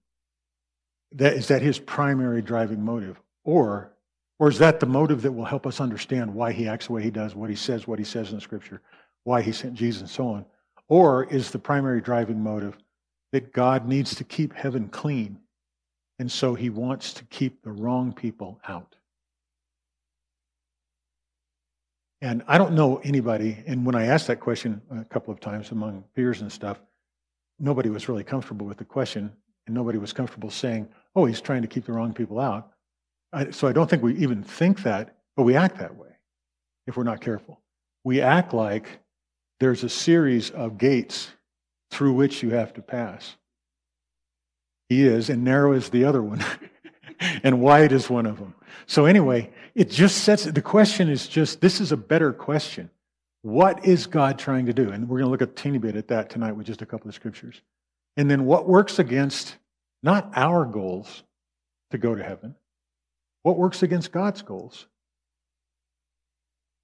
That, 1.13 1.33
is 1.33 1.49
that 1.49 1.61
his 1.61 1.77
primary 1.77 2.41
driving 2.41 2.85
motive? 2.85 3.19
Or, 3.43 3.91
or 4.39 4.47
is 4.47 4.59
that 4.59 4.79
the 4.79 4.85
motive 4.85 5.23
that 5.23 5.33
will 5.33 5.43
help 5.43 5.67
us 5.67 5.81
understand 5.81 6.33
why 6.33 6.53
he 6.53 6.69
acts 6.69 6.87
the 6.87 6.93
way 6.93 7.03
he 7.03 7.11
does, 7.11 7.35
what 7.35 7.49
he 7.49 7.55
says, 7.57 7.85
what 7.85 7.99
he 7.99 8.05
says 8.05 8.29
in 8.29 8.35
the 8.35 8.41
scripture? 8.41 8.81
why 9.23 9.41
he 9.41 9.51
sent 9.51 9.73
Jesus 9.73 10.01
and 10.01 10.09
so 10.09 10.27
on? 10.27 10.45
Or 10.87 11.23
is 11.25 11.51
the 11.51 11.59
primary 11.59 12.01
driving 12.01 12.41
motive 12.41 12.77
that 13.31 13.53
God 13.53 13.87
needs 13.87 14.15
to 14.15 14.23
keep 14.23 14.53
heaven 14.53 14.89
clean, 14.89 15.39
and 16.19 16.31
so 16.31 16.53
he 16.53 16.69
wants 16.69 17.13
to 17.13 17.25
keep 17.25 17.63
the 17.63 17.71
wrong 17.71 18.13
people 18.13 18.59
out? 18.67 18.95
And 22.21 22.41
I 22.47 22.57
don't 22.57 22.73
know 22.73 23.01
anybody, 23.03 23.61
and 23.67 23.85
when 23.85 23.95
I 23.95 24.05
asked 24.05 24.27
that 24.27 24.39
question 24.39 24.81
a 24.89 25.03
couple 25.03 25.33
of 25.33 25.41
times 25.41 25.71
among 25.71 26.05
peers 26.15 26.39
and 26.39 26.49
stuff, 26.51 26.79
nobody 27.59 27.89
was 27.89 28.07
really 28.07 28.23
comfortable 28.23 28.65
with 28.65 28.77
the 28.77 28.85
question, 28.85 29.31
and 29.67 29.75
nobody 29.75 29.97
was 29.97 30.13
comfortable 30.13 30.49
saying, 30.49 30.87
oh, 31.15 31.25
he's 31.25 31.41
trying 31.41 31.61
to 31.63 31.67
keep 31.67 31.85
the 31.85 31.91
wrong 31.91 32.13
people 32.13 32.39
out. 32.39 32.71
I, 33.33 33.51
so 33.51 33.67
I 33.67 33.73
don't 33.73 33.89
think 33.89 34.03
we 34.03 34.15
even 34.17 34.41
think 34.41 34.83
that, 34.83 35.17
but 35.35 35.43
we 35.43 35.55
act 35.55 35.77
that 35.79 35.95
way 35.97 36.09
if 36.87 36.95
we're 36.95 37.03
not 37.03 37.19
careful. 37.19 37.59
We 38.05 38.21
act 38.21 38.53
like 38.53 38.99
there's 39.59 39.83
a 39.83 39.89
series 39.89 40.49
of 40.51 40.77
gates 40.77 41.29
through 41.91 42.13
which 42.13 42.41
you 42.41 42.51
have 42.51 42.73
to 42.73 42.81
pass. 42.81 43.35
He 44.93 45.07
is, 45.07 45.31
and 45.31 45.43
narrow 45.43 45.73
is 45.73 45.89
the 45.89 46.05
other 46.05 46.21
one, 46.21 46.45
and 47.43 47.59
wide 47.59 47.91
is 47.91 48.11
one 48.11 48.27
of 48.27 48.37
them. 48.37 48.53
So, 48.85 49.05
anyway, 49.05 49.49
it 49.73 49.89
just 49.89 50.19
sets 50.19 50.43
the 50.43 50.61
question 50.61 51.09
is 51.09 51.27
just 51.27 51.61
this 51.61 51.81
is 51.81 51.91
a 51.91 51.97
better 51.97 52.31
question. 52.31 52.91
What 53.41 53.87
is 53.87 54.05
God 54.05 54.37
trying 54.37 54.67
to 54.67 54.73
do? 54.73 54.91
And 54.91 55.09
we're 55.09 55.17
going 55.17 55.25
to 55.25 55.31
look 55.31 55.41
a 55.41 55.47
teeny 55.47 55.79
bit 55.79 55.95
at 55.95 56.09
that 56.09 56.29
tonight 56.29 56.51
with 56.51 56.67
just 56.67 56.83
a 56.83 56.85
couple 56.85 57.09
of 57.09 57.15
scriptures. 57.15 57.59
And 58.15 58.29
then 58.29 58.45
what 58.45 58.67
works 58.67 58.99
against 58.99 59.55
not 60.03 60.31
our 60.35 60.63
goals 60.63 61.23
to 61.89 61.97
go 61.97 62.13
to 62.13 62.23
heaven, 62.23 62.53
what 63.41 63.57
works 63.57 63.81
against 63.81 64.11
God's 64.11 64.43
goals? 64.43 64.85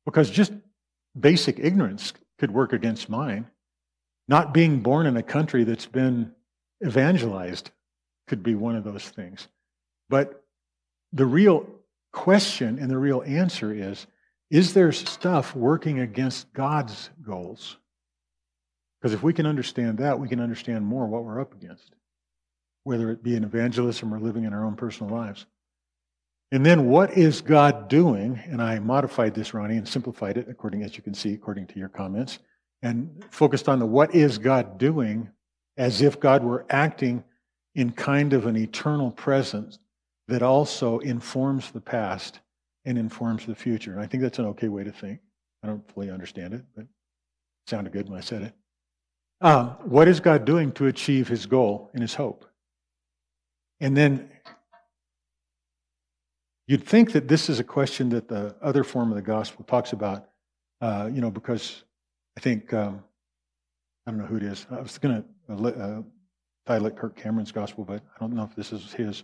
Because 0.03 0.31
just 0.31 0.51
basic 1.17 1.59
ignorance 1.59 2.13
could 2.39 2.49
work 2.49 2.73
against 2.73 3.07
mine. 3.07 3.45
Not 4.27 4.51
being 4.51 4.79
born 4.79 5.05
in 5.05 5.15
a 5.15 5.23
country 5.23 5.63
that's 5.63 5.85
been 5.85 6.33
evangelized 6.83 7.69
could 8.29 8.43
be 8.43 8.55
one 8.55 8.75
of 8.75 8.86
those 8.86 9.09
things. 9.09 9.48
But 10.07 10.43
the 11.12 11.25
real 11.25 11.67
question 12.13 12.79
and 12.79 12.89
the 12.89 12.98
real 12.98 13.24
answer 13.25 13.74
is 13.74 14.07
is 14.50 14.74
there 14.74 14.91
stuff 14.91 15.55
working 15.55 16.00
against 16.00 16.51
God's 16.53 17.12
goals? 17.21 17.77
Because 19.00 19.13
if 19.13 19.21
we 19.21 19.31
can 19.31 19.45
understand 19.45 20.00
that, 20.00 20.19
we 20.19 20.27
can 20.27 20.39
understand 20.39 20.86
more 20.86 21.05
what 21.05 21.24
we're 21.24 21.39
up 21.39 21.53
against, 21.53 21.93
whether 22.83 23.12
it 23.12 23.21
be 23.21 23.36
in 23.36 23.43
evangelism 23.43 24.12
or 24.12 24.19
living 24.19 24.45
in 24.45 24.53
our 24.53 24.65
own 24.65 24.75
personal 24.75 25.13
lives. 25.13 25.45
And 26.51 26.65
then 26.65 26.88
what 26.88 27.15
is 27.15 27.41
God 27.41 27.89
doing? 27.89 28.39
And 28.45 28.59
I 28.59 28.79
modified 28.79 29.36
this, 29.36 29.53
Ronnie, 29.53 29.77
and 29.77 29.88
simplified 29.88 30.38
it 30.38 30.48
according 30.50 30.81
as 30.81 30.98
you 30.98 31.03
can 31.03 31.13
see, 31.13 31.33
according 31.33 31.67
to 31.67 31.79
your 31.79 31.89
comments, 31.89 32.39
and 32.81 33.24
focused 33.29 33.69
on 33.69 33.77
the 33.77 33.86
what 33.86 34.15
is 34.15 34.39
God 34.39 34.79
doing 34.79 35.29
as 35.77 36.01
if 36.01 36.19
God 36.19 36.43
were 36.43 36.65
acting 36.71 37.24
in 37.79 37.91
kind 37.91 38.33
of 38.33 38.45
an 38.45 38.55
eternal 38.55 39.12
presence 39.12 39.79
that 40.27 40.41
also 40.41 41.00
informs 41.00 41.71
the 41.71 41.81
past 41.81 42.39
and 42.86 42.98
informs 42.98 43.45
the 43.45 43.55
future. 43.55 43.93
And 43.93 44.01
I 44.01 44.05
think 44.05 44.21
that's 44.21 44.39
an 44.39 44.45
okay 44.48 44.67
way 44.67 44.83
to 44.83 44.91
think. 44.91 45.19
I 45.63 45.67
don't 45.67 45.88
fully 45.93 46.12
understand 46.12 46.53
it, 46.53 46.63
but 46.75 46.83
it 46.83 46.88
sounded 47.67 47.93
good 47.93 48.09
when 48.09 48.17
I 48.17 48.21
said 48.21 48.41
it. 48.43 48.53
Um, 49.41 49.69
what 49.86 50.07
is 50.07 50.19
God 50.19 50.45
doing 50.45 50.71
to 50.74 50.88
achieve 50.88 51.27
his 51.27 51.45
goal 51.45 51.89
and 51.93 52.01
his 52.01 52.13
hope? 52.13 52.45
And 53.79 53.95
then 53.95 54.29
You'd 56.69 56.86
think 56.86 57.13
that 57.13 57.27
this 57.27 57.50
is 57.50 57.59
a 57.59 57.63
question 57.63 58.09
that 58.09 58.27
the 58.27 58.55
other 58.62 58.83
form 58.83 59.09
of 59.09 59.15
the 59.15 59.24
gospel 59.24 59.65
talks 59.65 59.91
about, 59.91 60.29
uh, 60.81 61.09
you 61.12 61.19
know, 61.19 61.31
because 61.31 61.81
I 62.38 62.41
think, 62.41 62.71
um, 62.75 63.03
I 64.05 64.12
don't 64.12 64.19
know 64.19 64.27
who 64.27 64.36
it 64.36 64.43
is. 64.43 64.67
I 64.69 64.79
was 64.79 65.00
going 65.00 65.24
to 65.50 65.67
uh, 65.67 66.01
title 66.69 66.85
it 66.85 66.95
Kirk 66.95 67.15
Cameron's 67.15 67.51
gospel, 67.51 67.83
but 67.83 68.03
I 68.15 68.19
don't 68.19 68.33
know 68.33 68.43
if 68.43 68.55
this 68.55 68.71
is 68.71 68.93
his. 68.93 69.23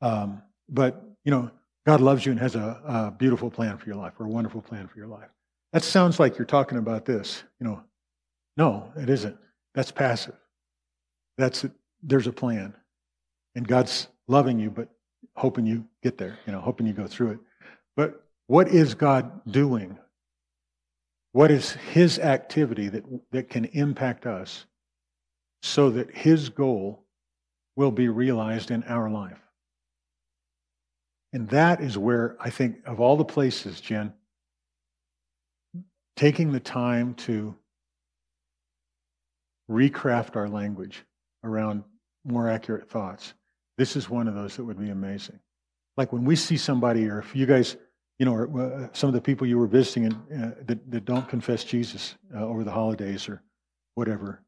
Um, 0.00 0.42
but, 0.68 1.02
you 1.24 1.32
know, 1.32 1.50
God 1.84 2.00
loves 2.00 2.24
you 2.24 2.30
and 2.30 2.40
has 2.40 2.54
a, 2.54 2.80
a 2.84 3.10
beautiful 3.10 3.50
plan 3.50 3.76
for 3.78 3.86
your 3.86 3.96
life 3.96 4.12
or 4.20 4.26
a 4.26 4.28
wonderful 4.28 4.62
plan 4.62 4.86
for 4.86 4.96
your 4.96 5.08
life. 5.08 5.28
That 5.72 5.82
sounds 5.82 6.20
like 6.20 6.38
you're 6.38 6.46
talking 6.46 6.78
about 6.78 7.04
this. 7.04 7.42
You 7.58 7.66
know, 7.66 7.82
no, 8.56 8.92
it 8.96 9.10
isn't. 9.10 9.36
That's 9.74 9.90
passive. 9.90 10.36
That's 11.36 11.66
there's 12.00 12.28
a 12.28 12.32
plan, 12.32 12.74
and 13.56 13.66
God's 13.66 14.06
loving 14.28 14.60
you, 14.60 14.70
but 14.70 14.88
hoping 15.34 15.66
you 15.66 15.84
get 16.02 16.18
there, 16.18 16.38
you 16.46 16.52
know, 16.52 16.60
hoping 16.60 16.86
you 16.86 16.92
go 16.92 17.06
through 17.06 17.32
it. 17.32 17.38
But 17.96 18.22
what 18.46 18.68
is 18.68 18.94
God 18.94 19.40
doing? 19.50 19.98
What 21.32 21.50
is 21.50 21.72
His 21.72 22.18
activity 22.18 22.88
that, 22.88 23.04
that 23.30 23.48
can 23.48 23.64
impact 23.64 24.26
us 24.26 24.66
so 25.62 25.90
that 25.90 26.10
His 26.10 26.48
goal 26.48 27.04
will 27.76 27.90
be 27.90 28.08
realized 28.08 28.70
in 28.70 28.82
our 28.84 29.10
life? 29.10 29.40
And 31.32 31.48
that 31.48 31.80
is 31.80 31.96
where 31.96 32.36
I 32.38 32.50
think, 32.50 32.76
of 32.84 33.00
all 33.00 33.16
the 33.16 33.24
places, 33.24 33.80
Jen, 33.80 34.12
taking 36.16 36.52
the 36.52 36.60
time 36.60 37.14
to 37.14 37.54
recraft 39.70 40.36
our 40.36 40.48
language 40.48 41.04
around 41.42 41.84
more 42.24 42.48
accurate 42.48 42.90
thoughts 42.90 43.32
this 43.78 43.96
is 43.96 44.08
one 44.08 44.28
of 44.28 44.34
those 44.34 44.56
that 44.56 44.64
would 44.64 44.78
be 44.78 44.90
amazing. 44.90 45.38
Like 45.96 46.12
when 46.12 46.24
we 46.24 46.36
see 46.36 46.56
somebody, 46.56 47.08
or 47.08 47.18
if 47.18 47.34
you 47.34 47.46
guys, 47.46 47.76
you 48.18 48.26
know, 48.26 48.34
or, 48.34 48.60
uh, 48.60 48.88
some 48.92 49.08
of 49.08 49.14
the 49.14 49.20
people 49.20 49.46
you 49.46 49.58
were 49.58 49.66
visiting 49.66 50.12
uh, 50.12 50.52
that, 50.66 50.90
that 50.90 51.04
don't 51.04 51.28
confess 51.28 51.64
Jesus 51.64 52.16
uh, 52.34 52.44
over 52.44 52.64
the 52.64 52.70
holidays 52.70 53.28
or 53.28 53.42
whatever, 53.94 54.42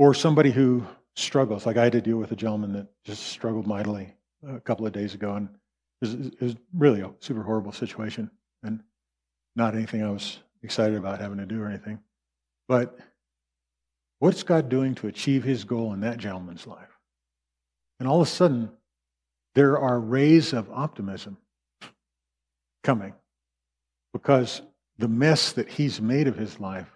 or 0.00 0.14
somebody 0.14 0.50
who 0.50 0.82
struggles, 1.14 1.66
like 1.66 1.76
I 1.76 1.84
had 1.84 1.92
to 1.92 2.00
deal 2.00 2.16
with 2.16 2.32
a 2.32 2.36
gentleman 2.36 2.72
that 2.72 2.86
just 3.04 3.24
struggled 3.24 3.66
mightily 3.66 4.14
a 4.48 4.58
couple 4.58 4.86
of 4.86 4.94
days 4.94 5.12
ago, 5.12 5.34
and 5.34 5.50
it 6.00 6.40
was, 6.40 6.56
really 6.72 7.02
a 7.02 7.10
super 7.20 7.42
horrible 7.42 7.70
situation, 7.70 8.30
and 8.62 8.82
not 9.56 9.74
anything 9.74 10.02
I 10.02 10.10
was 10.10 10.38
excited 10.62 10.96
about 10.96 11.20
having 11.20 11.36
to 11.36 11.44
do 11.44 11.60
or 11.60 11.68
anything. 11.68 12.00
But 12.66 12.98
what's 14.20 14.42
God 14.42 14.70
doing 14.70 14.94
to 14.94 15.06
achieve 15.06 15.44
his 15.44 15.64
goal 15.64 15.92
in 15.92 16.00
that 16.00 16.16
gentleman's 16.16 16.66
life? 16.66 16.98
And 17.98 18.08
all 18.08 18.22
of 18.22 18.26
a 18.26 18.30
sudden, 18.30 18.70
there 19.54 19.78
are 19.78 20.00
rays 20.00 20.54
of 20.54 20.70
optimism 20.70 21.36
coming 22.82 23.12
because 24.14 24.62
the 24.96 25.08
mess 25.08 25.52
that 25.52 25.68
he's 25.68 26.00
made 26.00 26.26
of 26.26 26.38
his 26.38 26.58
life 26.58 26.88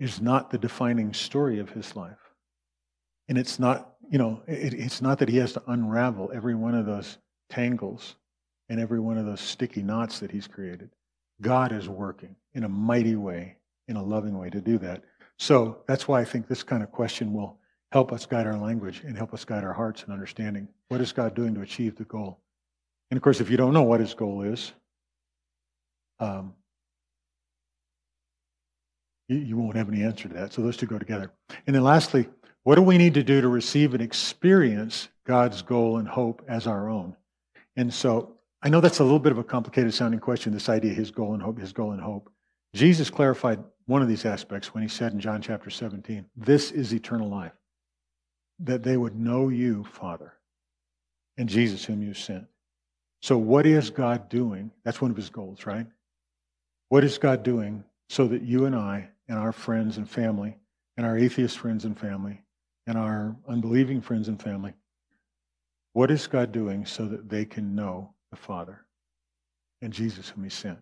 is 0.00 0.20
not 0.20 0.50
the 0.50 0.58
defining 0.58 1.12
story 1.12 1.60
of 1.60 1.70
his 1.70 1.94
life. 1.94 2.18
And 3.28 3.38
it's 3.38 3.60
not, 3.60 3.94
you 4.10 4.18
know, 4.18 4.42
it, 4.48 4.74
it's 4.74 5.00
not 5.00 5.18
that 5.20 5.28
he 5.28 5.36
has 5.36 5.52
to 5.52 5.62
unravel 5.68 6.32
every 6.34 6.56
one 6.56 6.74
of 6.74 6.86
those 6.86 7.18
tangles 7.50 8.16
and 8.68 8.80
every 8.80 8.98
one 8.98 9.18
of 9.18 9.26
those 9.26 9.40
sticky 9.40 9.82
knots 9.82 10.18
that 10.18 10.32
he's 10.32 10.48
created. 10.48 10.90
God 11.42 11.70
is 11.70 11.88
working 11.88 12.34
in 12.54 12.64
a 12.64 12.68
mighty 12.68 13.14
way, 13.14 13.56
in 13.88 13.96
a 13.96 14.02
loving 14.02 14.36
way 14.36 14.50
to 14.50 14.60
do 14.60 14.78
that. 14.78 15.04
So 15.38 15.82
that's 15.86 16.08
why 16.08 16.20
I 16.20 16.24
think 16.24 16.48
this 16.48 16.62
kind 16.62 16.82
of 16.82 16.90
question 16.90 17.32
will 17.32 17.58
help 17.92 18.12
us 18.12 18.26
guide 18.26 18.46
our 18.46 18.58
language 18.58 19.02
and 19.04 19.16
help 19.16 19.34
us 19.34 19.44
guide 19.44 19.64
our 19.64 19.72
hearts 19.72 20.02
and 20.02 20.12
understanding. 20.12 20.68
What 20.88 21.00
is 21.00 21.12
God 21.12 21.34
doing 21.34 21.54
to 21.54 21.60
achieve 21.60 21.96
the 21.96 22.04
goal? 22.04 22.40
And 23.10 23.16
of 23.16 23.22
course, 23.22 23.40
if 23.40 23.50
you 23.50 23.56
don't 23.56 23.74
know 23.74 23.82
what 23.82 24.00
his 24.00 24.14
goal 24.14 24.42
is, 24.42 24.72
um, 26.20 26.54
you, 29.30 29.38
you 29.38 29.56
won't 29.56 29.76
have 29.76 29.88
any 29.88 30.02
answer 30.02 30.28
to 30.28 30.34
that. 30.34 30.52
So 30.52 30.60
those 30.60 30.76
two 30.76 30.86
go 30.86 30.98
together. 30.98 31.32
And 31.66 31.74
then 31.74 31.84
lastly, 31.84 32.28
what 32.64 32.74
do 32.74 32.82
we 32.82 32.98
need 32.98 33.14
to 33.14 33.22
do 33.22 33.40
to 33.40 33.48
receive 33.48 33.94
and 33.94 34.02
experience 34.02 35.08
God's 35.24 35.62
goal 35.62 35.98
and 35.98 36.08
hope 36.08 36.42
as 36.48 36.66
our 36.66 36.88
own? 36.88 37.16
And 37.76 37.94
so 37.94 38.34
I 38.62 38.68
know 38.68 38.80
that's 38.80 38.98
a 38.98 39.04
little 39.04 39.20
bit 39.20 39.32
of 39.32 39.38
a 39.38 39.44
complicated 39.44 39.94
sounding 39.94 40.20
question, 40.20 40.52
this 40.52 40.68
idea, 40.68 40.90
of 40.90 40.96
his 40.96 41.10
goal 41.10 41.32
and 41.32 41.42
hope, 41.42 41.58
his 41.58 41.72
goal 41.72 41.92
and 41.92 42.00
hope. 42.00 42.30
Jesus 42.74 43.08
clarified 43.08 43.62
one 43.86 44.02
of 44.02 44.08
these 44.08 44.26
aspects 44.26 44.74
when 44.74 44.82
he 44.82 44.88
said 44.88 45.12
in 45.12 45.20
John 45.20 45.40
chapter 45.40 45.70
17, 45.70 46.26
This 46.36 46.70
is 46.70 46.92
eternal 46.92 47.28
life 47.28 47.52
that 48.58 48.82
they 48.82 48.96
would 48.96 49.16
know 49.16 49.48
you, 49.48 49.84
Father, 49.84 50.34
and 51.38 51.48
Jesus, 51.48 51.84
whom 51.84 52.02
you 52.02 52.12
sent. 52.12 52.46
So, 53.22 53.38
what 53.38 53.66
is 53.66 53.90
God 53.90 54.28
doing? 54.28 54.70
That's 54.84 55.00
one 55.00 55.10
of 55.10 55.16
his 55.16 55.30
goals, 55.30 55.66
right? 55.66 55.86
What 56.88 57.04
is 57.04 57.18
God 57.18 57.42
doing 57.42 57.84
so 58.08 58.26
that 58.26 58.42
you 58.42 58.66
and 58.66 58.74
I 58.74 59.09
and 59.30 59.38
our 59.38 59.52
friends 59.52 59.96
and 59.96 60.10
family, 60.10 60.58
and 60.96 61.06
our 61.06 61.16
atheist 61.16 61.56
friends 61.56 61.84
and 61.84 61.98
family, 61.98 62.42
and 62.86 62.98
our 62.98 63.36
unbelieving 63.48 64.00
friends 64.00 64.26
and 64.26 64.42
family, 64.42 64.74
what 65.92 66.10
is 66.10 66.26
God 66.26 66.50
doing 66.50 66.84
so 66.84 67.06
that 67.06 67.28
they 67.28 67.44
can 67.44 67.76
know 67.76 68.12
the 68.32 68.36
Father 68.36 68.84
and 69.80 69.92
Jesus, 69.92 70.28
whom 70.28 70.44
he 70.44 70.50
sent? 70.50 70.78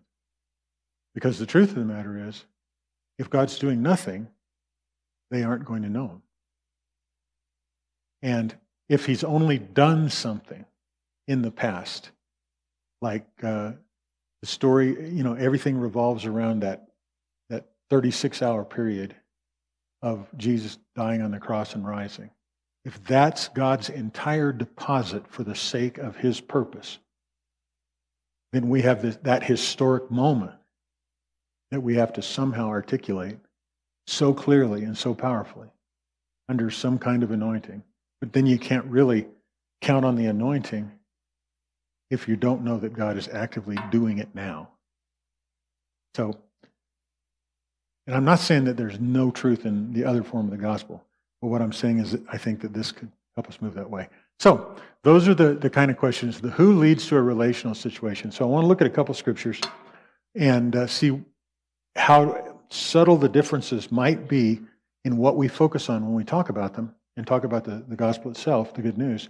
Because 1.13 1.37
the 1.37 1.45
truth 1.45 1.69
of 1.69 1.75
the 1.75 1.85
matter 1.85 2.27
is, 2.27 2.43
if 3.19 3.29
God's 3.29 3.59
doing 3.59 3.83
nothing, 3.83 4.27
they 5.29 5.43
aren't 5.43 5.65
going 5.65 5.83
to 5.83 5.89
know 5.89 6.07
him. 6.07 6.21
And 8.23 8.55
if 8.89 9.05
he's 9.05 9.23
only 9.23 9.59
done 9.59 10.09
something 10.09 10.65
in 11.27 11.43
the 11.43 11.51
past, 11.51 12.09
like 12.99 13.27
uh, 13.43 13.73
the 14.41 14.47
story, 14.47 15.09
you 15.09 15.23
know, 15.23 15.35
everything 15.35 15.77
revolves 15.77 16.25
around 16.25 16.61
that 16.61 16.87
that 17.49 17.67
36 17.89 18.41
hour 18.41 18.63
period 18.63 19.15
of 20.01 20.27
Jesus 20.37 20.77
dying 20.95 21.21
on 21.21 21.31
the 21.31 21.39
cross 21.39 21.75
and 21.75 21.85
rising, 21.85 22.29
if 22.85 23.03
that's 23.03 23.49
God's 23.49 23.89
entire 23.89 24.51
deposit 24.51 25.27
for 25.27 25.43
the 25.43 25.55
sake 25.55 25.97
of 25.97 26.15
his 26.15 26.39
purpose, 26.39 26.99
then 28.53 28.69
we 28.69 28.81
have 28.81 29.01
this, 29.01 29.17
that 29.23 29.43
historic 29.43 30.09
moment 30.09 30.53
that 31.71 31.81
we 31.81 31.95
have 31.95 32.13
to 32.13 32.21
somehow 32.21 32.67
articulate 32.67 33.37
so 34.07 34.33
clearly 34.33 34.83
and 34.83 34.97
so 34.97 35.13
powerfully 35.13 35.69
under 36.47 36.71
some 36.71 36.97
kind 36.97 37.21
of 37.21 37.31
anointing. 37.31 37.83
But 38.21 38.33
then 38.33 38.47
you 38.47 38.57
can't 38.57 38.85
really 38.85 39.27
count 39.81 40.03
on 40.03 40.15
the 40.15 40.25
anointing 40.25 40.91
if 42.09 42.27
you 42.27 42.35
don't 42.35 42.63
know 42.63 42.77
that 42.77 42.93
God 42.93 43.17
is 43.17 43.27
actively 43.27 43.77
doing 43.91 44.17
it 44.17 44.33
now. 44.33 44.69
So, 46.15 46.33
and 48.09 48.17
I'm 48.17 48.25
not 48.25 48.39
saying 48.39 48.63
that 48.63 48.75
there's 48.75 48.99
no 48.99 49.29
truth 49.29 49.67
in 49.67 49.93
the 49.93 50.03
other 50.03 50.23
form 50.23 50.45
of 50.45 50.51
the 50.51 50.57
gospel, 50.57 51.05
but 51.43 51.49
what 51.49 51.61
I'm 51.61 51.71
saying 51.71 51.99
is 51.99 52.17
I 52.31 52.39
think 52.39 52.59
that 52.61 52.73
this 52.73 52.91
could 52.91 53.11
help 53.35 53.47
us 53.47 53.61
move 53.61 53.75
that 53.75 53.87
way. 53.87 54.09
So, 54.39 54.75
those 55.03 55.27
are 55.27 55.35
the, 55.35 55.53
the 55.53 55.69
kind 55.69 55.91
of 55.91 55.97
questions. 55.97 56.41
The 56.41 56.49
who 56.49 56.79
leads 56.79 57.05
to 57.09 57.17
a 57.17 57.21
relational 57.21 57.75
situation. 57.75 58.31
So, 58.31 58.45
I 58.45 58.47
want 58.47 58.63
to 58.63 58.67
look 58.67 58.81
at 58.81 58.87
a 58.87 58.89
couple 58.89 59.13
scriptures 59.13 59.61
and 60.33 60.75
uh, 60.75 60.87
see 60.87 61.21
how 61.95 62.57
subtle 62.71 63.15
the 63.15 63.29
differences 63.29 63.91
might 63.91 64.27
be 64.27 64.59
in 65.05 65.17
what 65.17 65.35
we 65.35 65.47
focus 65.47 65.87
on 65.87 66.03
when 66.03 66.15
we 66.15 66.23
talk 66.23 66.49
about 66.49 66.73
them 66.73 66.95
and 67.15 67.27
talk 67.27 67.43
about 67.43 67.63
the, 67.63 67.85
the 67.89 67.95
gospel 67.95 68.31
itself, 68.31 68.73
the 68.73 68.81
good 68.81 68.97
news, 68.97 69.29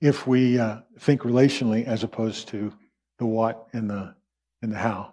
if 0.00 0.26
we 0.26 0.58
uh, 0.58 0.78
think 0.98 1.20
relationally 1.22 1.86
as 1.86 2.02
opposed 2.02 2.48
to 2.48 2.72
the 3.20 3.26
what 3.26 3.68
and 3.72 3.88
the, 3.88 4.12
and 4.62 4.72
the 4.72 4.78
how. 4.78 5.12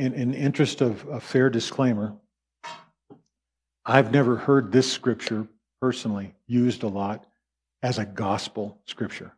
in, 0.00 0.14
in 0.14 0.34
interest 0.34 0.80
of 0.80 1.06
a 1.08 1.20
fair 1.20 1.50
disclaimer, 1.50 2.16
I've 3.84 4.12
never 4.12 4.36
heard 4.36 4.72
this 4.72 4.90
scripture 4.90 5.46
personally 5.80 6.34
used 6.46 6.82
a 6.82 6.88
lot 6.88 7.26
as 7.82 7.98
a 7.98 8.06
gospel 8.06 8.78
scripture. 8.86 9.32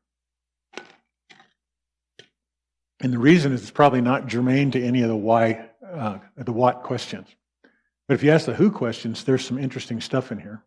And 3.01 3.13
the 3.13 3.19
reason 3.19 3.53
is 3.53 3.63
it's 3.63 3.71
probably 3.73 4.01
not 4.01 4.29
germane 4.29 4.71
to 4.73 4.83
any 4.83 5.03
of 5.03 5.09
the 5.09 5.17
why, 5.17 5.69
uh, 5.85 6.19
the 6.37 6.53
what 6.53 6.85
questions. 6.85 7.27
But 8.07 8.15
if 8.15 8.23
you 8.23 8.31
ask 8.31 8.47
the 8.47 8.55
who 8.55 8.71
questions, 8.71 9.25
there's 9.25 9.45
some 9.45 9.59
interesting 9.59 10.01
stuff 10.01 10.31
in 10.31 10.39
here. 10.39 10.63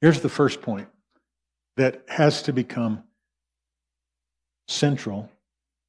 Here's 0.00 0.20
the 0.20 0.30
first 0.30 0.62
point 0.62 0.88
that 1.76 2.04
has 2.08 2.42
to 2.44 2.54
become 2.54 3.04
central 4.66 5.30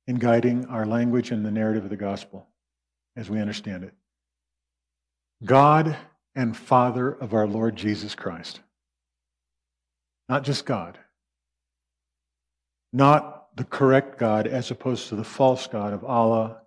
in 0.07 0.15
guiding 0.15 0.65
our 0.65 0.85
language 0.85 1.31
and 1.31 1.45
the 1.45 1.51
narrative 1.51 1.83
of 1.83 1.89
the 1.89 1.97
gospel 1.97 2.47
as 3.15 3.29
we 3.29 3.39
understand 3.39 3.83
it. 3.83 3.93
God 5.43 5.95
and 6.35 6.55
Father 6.55 7.11
of 7.11 7.33
our 7.33 7.47
Lord 7.47 7.75
Jesus 7.75 8.15
Christ. 8.15 8.59
Not 10.29 10.43
just 10.43 10.65
God. 10.65 10.97
Not 12.91 13.55
the 13.55 13.63
correct 13.63 14.17
God 14.17 14.47
as 14.47 14.71
opposed 14.71 15.09
to 15.09 15.15
the 15.15 15.23
false 15.23 15.67
God 15.67 15.93
of 15.93 16.03
Allah 16.03 16.61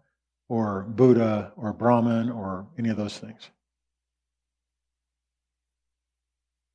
or 0.49 0.83
Buddha 0.89 1.53
or 1.57 1.73
Brahman 1.73 2.31
or 2.31 2.67
any 2.79 2.89
of 2.89 2.97
those 2.97 3.19
things. 3.19 3.51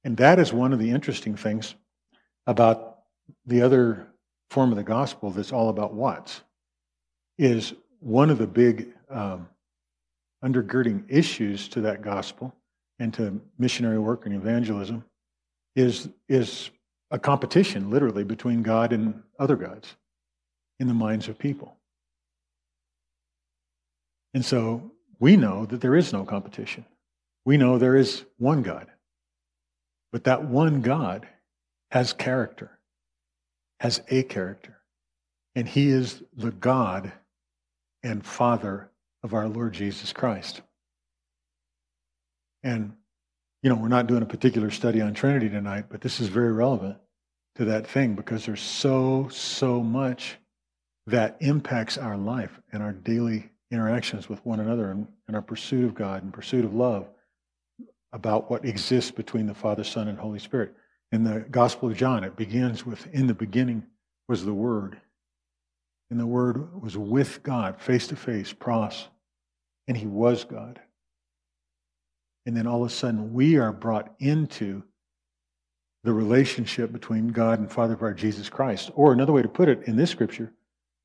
And 0.04 0.18
that 0.18 0.40
is 0.40 0.52
one 0.52 0.74
of 0.74 0.80
the 0.80 0.92
interesting 0.92 1.36
things 1.36 1.76
about 2.46 3.00
the 3.46 3.62
other 3.62 4.08
form 4.50 4.72
of 4.72 4.78
the 4.78 4.84
gospel 4.84 5.32
that's 5.32 5.54
all 5.54 5.70
about 5.70 5.94
what's, 5.94 6.42
is 7.38 7.74
one 8.00 8.30
of 8.30 8.38
the 8.38 8.48
big 8.48 8.90
um, 9.10 9.48
undergirding 10.44 11.04
issues 11.08 11.68
to 11.70 11.82
that 11.82 12.02
gospel 12.02 12.54
and 13.00 13.14
to 13.14 13.40
missionary 13.58 14.00
work 14.00 14.26
and 14.26 14.36
evangelism 14.36 15.04
is, 15.76 16.10
is 16.28 16.70
a 17.12 17.18
competition, 17.20 17.90
literally, 17.90 18.24
between 18.24 18.62
God 18.62 18.94
and 18.94 19.22
other 19.40 19.56
gods 19.56 19.96
in 20.80 20.88
the 20.88 20.94
minds 20.94 21.28
of 21.28 21.38
people. 21.38 21.78
And 24.34 24.44
so 24.44 24.92
we 25.20 25.38
know 25.38 25.66
that 25.66 25.82
there 25.82 25.96
is 25.96 26.12
no 26.12 26.26
competition. 26.26 26.86
We 27.46 27.58
know 27.58 27.78
there 27.78 27.96
is 27.96 28.26
one 28.38 28.62
God. 28.62 28.88
But 30.12 30.26
that 30.26 30.46
one 30.46 30.82
God 30.82 31.28
has 31.92 32.14
character, 32.14 32.80
has 33.80 34.02
a 34.10 34.24
character. 34.24 34.78
And 35.56 35.68
he 35.68 35.90
is 35.90 36.24
the 36.36 36.52
God 36.52 37.12
and 38.04 38.26
Father 38.26 38.90
of 39.24 39.34
our 39.34 39.48
Lord 39.48 39.74
Jesus 39.74 40.12
Christ. 40.14 40.62
And, 42.64 42.94
you 43.62 43.70
know, 43.70 43.76
we're 43.76 43.88
not 43.88 44.08
doing 44.08 44.24
a 44.24 44.28
particular 44.28 44.72
study 44.72 45.02
on 45.02 45.14
Trinity 45.14 45.50
tonight, 45.50 45.86
but 45.90 46.02
this 46.02 46.20
is 46.20 46.28
very 46.28 46.52
relevant 46.52 46.98
to 47.56 47.66
that 47.66 47.88
thing 47.88 48.16
because 48.16 48.46
there's 48.46 48.62
so, 48.62 49.28
so 49.30 49.82
much 49.82 50.38
that 51.08 51.38
impacts 51.40 51.98
our 51.98 52.18
life 52.18 52.60
and 52.72 52.82
our 52.82 52.94
daily 52.94 53.50
interactions 53.72 54.30
with 54.30 54.46
one 54.46 54.60
another 54.60 54.92
and, 54.92 55.08
and 55.28 55.36
our 55.36 55.42
pursuit 55.42 55.84
of 55.84 55.94
God 55.96 56.24
and 56.24 56.34
pursuit 56.34 56.64
of 56.64 56.74
love 56.74 57.08
about 58.14 58.50
what 58.50 58.64
exists 58.64 59.12
between 59.12 59.48
the 59.48 59.54
Father, 59.54 59.84
Son, 59.84 60.08
and 60.08 60.18
Holy 60.18 60.40
Spirit. 60.40 60.74
In 61.12 61.24
the 61.24 61.40
Gospel 61.52 61.90
of 61.90 61.98
John, 61.98 62.24
it 62.24 62.36
begins 62.36 62.86
with 62.86 63.08
In 63.14 63.28
the 63.28 63.34
beginning 63.34 63.84
was 64.28 64.46
the 64.46 64.54
Word. 64.54 65.00
And 66.12 66.20
the 66.20 66.28
Word 66.28 66.82
was 66.82 66.98
with 66.98 67.42
God, 67.44 67.80
face 67.82 68.08
to 68.08 68.16
face, 68.16 68.54
pros. 68.54 69.08
And 69.88 69.98
He 69.98 70.06
was 70.06 70.44
God. 70.44 70.80
And 72.46 72.56
then 72.56 72.68
all 72.68 72.84
of 72.84 72.92
a 72.92 72.94
sudden, 72.94 73.34
we 73.34 73.58
are 73.58 73.72
brought 73.72 74.14
into 74.20 74.84
the 76.04 76.14
relationship 76.14 76.92
between 76.92 77.30
God 77.30 77.60
and 77.60 77.72
Father 77.72 77.94
of 77.94 78.02
our 78.02 78.14
Jesus 78.14 78.50
Christ. 78.50 78.92
Or 78.96 79.14
another 79.14 79.32
way 79.32 79.42
to 79.42 79.48
put 79.48 79.70
it 79.70 79.84
in 79.88 79.96
this 79.96 80.12
scripture, 80.12 80.52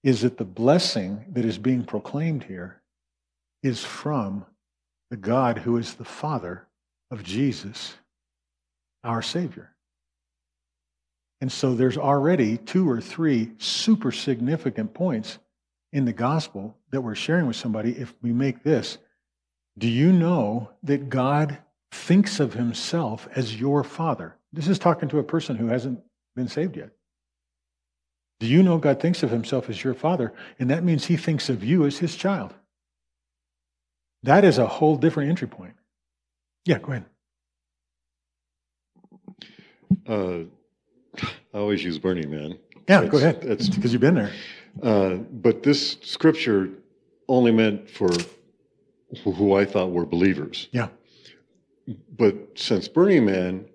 is 0.03 0.23
that 0.23 0.37
the 0.37 0.45
blessing 0.45 1.25
that 1.33 1.45
is 1.45 1.59
being 1.59 1.85
proclaimed 1.85 2.45
here 2.45 2.81
is 3.63 3.85
from 3.85 4.45
the 5.11 5.17
God 5.17 5.59
who 5.59 5.77
is 5.77 5.95
the 5.95 6.05
Father 6.05 6.67
of 7.11 7.23
Jesus, 7.23 7.95
our 9.05 9.23
Savior. 9.23 9.73
And 11.41 11.51
so 11.51 11.75
there's 11.75 11.97
already 11.97 12.57
two 12.57 12.89
or 12.89 13.01
three 13.01 13.53
super 13.59 14.11
significant 14.11 14.93
points 14.93 15.39
in 15.93 16.05
the 16.05 16.13
gospel 16.13 16.77
that 16.91 17.01
we're 17.01 17.15
sharing 17.15 17.47
with 17.47 17.57
somebody 17.57 17.93
if 17.93 18.13
we 18.23 18.33
make 18.33 18.63
this. 18.63 18.99
Do 19.79 19.89
you 19.89 20.13
know 20.13 20.71
that 20.83 21.09
God 21.09 21.59
thinks 21.93 22.41
of 22.41 22.55
himself 22.55 23.29
as 23.35 23.59
your 23.59 23.85
father? 23.85 24.37
This 24.53 24.69
is 24.69 24.79
talking 24.79 25.09
to 25.11 25.19
a 25.19 25.25
person 25.25 25.57
who 25.57 25.69
hasn't 25.69 26.01
been 26.35 26.49
saved 26.49 26.77
yet. 26.77 26.91
Do 28.41 28.47
you 28.47 28.63
know 28.63 28.79
God 28.79 29.01
thinks 29.01 29.23
of 29.23 29.31
himself 29.31 29.69
as 29.69 29.83
your 29.83 29.95
father? 29.95 30.33
And 30.59 30.71
that 30.71 30.85
means 30.85 31.05
he 31.05 31.17
thinks 31.17 31.49
of 31.49 31.65
you 31.65 31.87
as 31.87 31.99
his 31.99 32.17
child. 32.17 32.55
That 34.23 34.45
is 34.45 34.59
a 34.59 34.67
whole 34.67 34.97
different 34.97 35.31
entry 35.31 35.49
point. 35.49 35.75
Yeah, 36.65 36.79
go 36.79 36.93
ahead. 36.93 37.05
Uh, 40.07 40.39
I 41.23 41.59
always 41.59 41.83
use 41.85 41.99
Burning 41.99 42.31
Man. 42.31 42.59
Yeah, 42.89 43.05
go 43.07 43.19
ahead. 43.19 43.41
It's 43.43 43.69
because 43.69 43.93
you've 43.93 44.01
been 44.01 44.15
there. 44.15 44.33
Uh, 44.83 45.17
but 45.17 45.63
this 45.63 45.99
scripture 46.03 46.71
only 47.29 47.53
meant 47.53 47.89
for 47.91 48.11
who 49.25 49.55
I 49.55 49.65
thought 49.65 49.91
were 49.91 50.07
believers. 50.07 50.69
Yeah. 50.73 50.89
But 52.17 52.35
since 52.55 52.89
Burning 52.89 53.25
Man, 53.25 53.67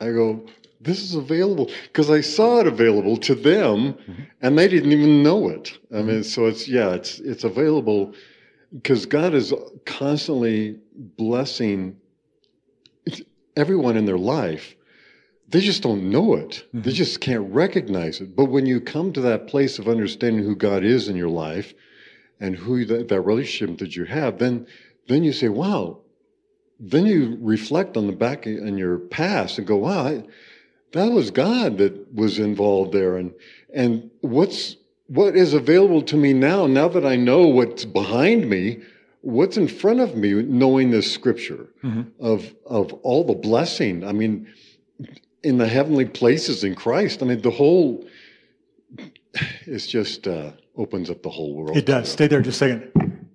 I 0.00 0.06
go, 0.06 0.44
this 0.80 1.02
is 1.02 1.14
available 1.14 1.70
because 1.84 2.10
I 2.10 2.20
saw 2.20 2.60
it 2.60 2.66
available 2.66 3.16
to 3.18 3.34
them 3.34 3.94
mm-hmm. 3.94 4.22
and 4.40 4.58
they 4.58 4.68
didn't 4.68 4.92
even 4.92 5.22
know 5.22 5.48
it. 5.48 5.78
I 5.94 6.02
mean, 6.02 6.22
so 6.24 6.46
it's, 6.46 6.68
yeah, 6.68 6.90
it's, 6.90 7.20
it's 7.20 7.44
available 7.44 8.14
because 8.74 9.06
God 9.06 9.34
is 9.34 9.54
constantly 9.84 10.78
blessing 10.94 11.96
everyone 13.56 13.96
in 13.96 14.06
their 14.06 14.18
life. 14.18 14.74
They 15.52 15.60
just 15.60 15.82
don't 15.82 16.10
know 16.10 16.34
it. 16.34 16.64
Mm-hmm. 16.68 16.82
They 16.82 16.92
just 16.92 17.20
can't 17.20 17.52
recognize 17.52 18.20
it. 18.20 18.34
But 18.34 18.46
when 18.46 18.64
you 18.64 18.80
come 18.80 19.12
to 19.12 19.20
that 19.20 19.46
place 19.46 19.78
of 19.78 19.86
understanding 19.86 20.44
who 20.44 20.56
God 20.56 20.82
is 20.82 21.08
in 21.08 21.16
your 21.16 21.28
life 21.28 21.74
and 22.40 22.56
who 22.56 22.84
that, 22.86 23.08
that 23.08 23.20
relationship 23.20 23.78
that 23.78 23.94
you 23.94 24.06
have, 24.06 24.38
then, 24.38 24.66
then 25.08 25.22
you 25.22 25.32
say, 25.32 25.50
wow, 25.50 25.98
then 26.80 27.04
you 27.04 27.36
reflect 27.40 27.98
on 27.98 28.06
the 28.06 28.14
back 28.14 28.46
in 28.46 28.78
your 28.78 28.98
past 28.98 29.58
and 29.58 29.66
go, 29.66 29.76
wow, 29.76 30.06
I, 30.06 30.24
that 30.92 31.12
was 31.12 31.30
God 31.30 31.76
that 31.78 32.14
was 32.14 32.38
involved 32.38 32.92
there. 32.92 33.18
And, 33.18 33.34
and 33.74 34.10
what's, 34.22 34.76
what 35.06 35.36
is 35.36 35.52
available 35.52 36.02
to 36.02 36.16
me 36.16 36.32
now, 36.32 36.66
now 36.66 36.88
that 36.88 37.04
I 37.04 37.16
know 37.16 37.46
what's 37.46 37.84
behind 37.84 38.48
me, 38.48 38.80
what's 39.20 39.58
in 39.58 39.68
front 39.68 40.00
of 40.00 40.16
me, 40.16 40.32
knowing 40.32 40.90
this 40.90 41.12
scripture 41.12 41.68
mm-hmm. 41.84 42.02
of, 42.24 42.54
of 42.64 42.94
all 43.02 43.24
the 43.24 43.34
blessing. 43.34 44.02
I 44.02 44.12
mean, 44.12 44.52
in 45.42 45.58
the 45.58 45.68
heavenly 45.68 46.04
places 46.04 46.64
in 46.64 46.74
Christ. 46.74 47.22
I 47.22 47.26
mean, 47.26 47.40
the 47.40 47.50
whole, 47.50 48.06
it's 49.66 49.86
just, 49.86 50.28
uh, 50.28 50.52
opens 50.76 51.10
up 51.10 51.22
the 51.22 51.30
whole 51.30 51.54
world. 51.54 51.76
It 51.76 51.86
does. 51.86 52.10
Stay 52.10 52.26
there 52.26 52.40
just 52.40 52.62
a 52.62 52.70
second. 52.70 53.28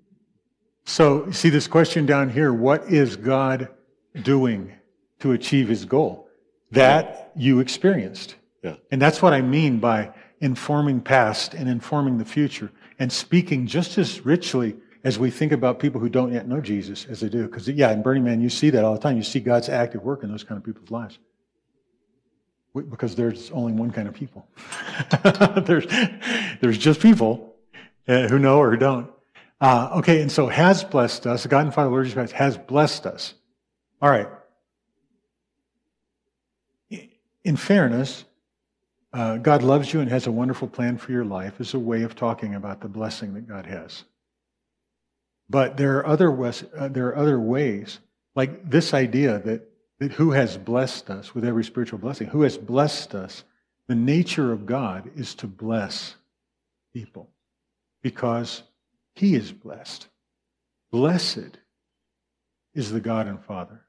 So, 0.85 1.29
see 1.31 1.49
this 1.49 1.67
question 1.67 2.05
down 2.05 2.29
here 2.29 2.53
what 2.53 2.85
is 2.85 3.15
God 3.15 3.67
doing 4.21 4.71
to 5.19 5.33
achieve 5.33 5.67
his 5.67 5.85
goal? 5.85 6.29
That 6.71 7.31
you 7.35 7.59
experienced. 7.59 8.35
Yeah. 8.63 8.75
And 8.91 9.01
that's 9.01 9.21
what 9.21 9.33
I 9.33 9.41
mean 9.41 9.79
by 9.79 10.13
informing 10.39 11.01
past 11.01 11.53
and 11.53 11.69
informing 11.69 12.17
the 12.17 12.25
future 12.25 12.71
and 12.99 13.11
speaking 13.11 13.67
just 13.67 13.97
as 13.97 14.25
richly 14.25 14.75
as 15.03 15.19
we 15.19 15.29
think 15.29 15.51
about 15.51 15.79
people 15.79 16.01
who 16.01 16.09
don't 16.09 16.33
yet 16.33 16.47
know 16.47 16.59
Jesus 16.59 17.05
as 17.05 17.19
they 17.19 17.29
do. 17.29 17.43
Because, 17.43 17.67
yeah, 17.69 17.91
in 17.91 18.01
Burning 18.01 18.23
Man, 18.23 18.41
you 18.41 18.49
see 18.49 18.69
that 18.71 18.83
all 18.83 18.93
the 18.93 18.99
time. 18.99 19.17
You 19.17 19.23
see 19.23 19.39
God's 19.39 19.69
active 19.69 20.03
work 20.03 20.23
in 20.23 20.31
those 20.31 20.43
kind 20.43 20.57
of 20.57 20.63
people's 20.63 20.91
lives. 20.91 21.19
Because 22.83 23.15
there's 23.15 23.51
only 23.51 23.73
one 23.73 23.91
kind 23.91 24.07
of 24.07 24.13
people. 24.13 24.47
there's, 25.65 25.85
there's 26.61 26.77
just 26.77 26.99
people 26.99 27.55
uh, 28.07 28.27
who 28.27 28.39
know 28.39 28.59
or 28.59 28.71
who 28.71 28.77
don't. 28.77 29.11
Uh, 29.59 29.89
okay, 29.95 30.21
and 30.21 30.31
so 30.31 30.47
has 30.47 30.83
blessed 30.83 31.25
us. 31.25 31.45
God 31.45 31.65
and 31.65 31.73
Father, 31.73 31.89
Lord 31.89 32.05
Jesus 32.05 32.15
Christ 32.15 32.33
has 32.33 32.57
blessed 32.57 33.05
us. 33.05 33.33
All 34.01 34.09
right. 34.09 34.27
In 37.43 37.55
fairness, 37.55 38.25
uh, 39.13 39.37
God 39.37 39.63
loves 39.63 39.93
you 39.93 39.99
and 39.99 40.09
has 40.11 40.27
a 40.27 40.31
wonderful 40.31 40.67
plan 40.67 40.97
for 40.97 41.11
your 41.11 41.25
life 41.25 41.59
is 41.59 41.73
a 41.73 41.79
way 41.79 42.03
of 42.03 42.15
talking 42.15 42.55
about 42.55 42.81
the 42.81 42.89
blessing 42.89 43.33
that 43.33 43.47
God 43.47 43.65
has. 43.65 44.03
But 45.49 45.77
there 45.77 45.97
are 45.97 46.05
other, 46.05 46.45
uh, 46.45 46.87
there 46.89 47.07
are 47.07 47.15
other 47.15 47.39
ways, 47.39 47.99
like 48.35 48.69
this 48.69 48.93
idea 48.93 49.39
that, 49.39 49.67
that 49.99 50.11
who 50.13 50.31
has 50.31 50.57
blessed 50.57 51.09
us 51.09 51.33
with 51.33 51.43
every 51.43 51.63
spiritual 51.63 51.99
blessing, 51.99 52.27
who 52.27 52.41
has 52.43 52.57
blessed 52.57 53.15
us, 53.15 53.43
the 53.87 53.95
nature 53.95 54.51
of 54.51 54.65
God 54.65 55.09
is 55.15 55.33
to 55.35 55.47
bless 55.47 56.15
people 56.93 57.29
because 58.03 58.63
he 59.15 59.35
is 59.35 59.51
blessed. 59.51 60.07
Blessed 60.91 61.57
is 62.75 62.91
the 62.91 62.99
God 62.99 63.27
and 63.27 63.43
Father. 63.43 63.81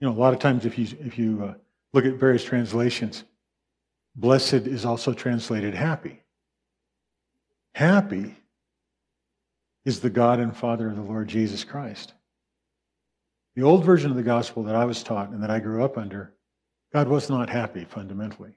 You 0.00 0.08
know, 0.08 0.14
a 0.14 0.18
lot 0.18 0.32
of 0.32 0.38
times 0.38 0.64
if 0.64 0.78
you, 0.78 0.86
if 1.00 1.18
you 1.18 1.44
uh, 1.44 1.54
look 1.92 2.04
at 2.04 2.14
various 2.14 2.44
translations, 2.44 3.24
blessed 4.16 4.54
is 4.66 4.84
also 4.84 5.12
translated 5.12 5.74
happy. 5.74 6.22
Happy 7.74 8.34
is 9.84 10.00
the 10.00 10.10
God 10.10 10.40
and 10.40 10.56
Father 10.56 10.88
of 10.88 10.96
the 10.96 11.02
Lord 11.02 11.28
Jesus 11.28 11.64
Christ. 11.64 12.14
The 13.56 13.62
old 13.62 13.84
version 13.84 14.10
of 14.10 14.16
the 14.16 14.22
gospel 14.22 14.64
that 14.64 14.74
I 14.74 14.84
was 14.84 15.02
taught 15.02 15.30
and 15.30 15.42
that 15.42 15.50
I 15.50 15.60
grew 15.60 15.84
up 15.84 15.96
under, 15.96 16.34
God 16.92 17.08
was 17.08 17.30
not 17.30 17.48
happy 17.48 17.84
fundamentally. 17.84 18.56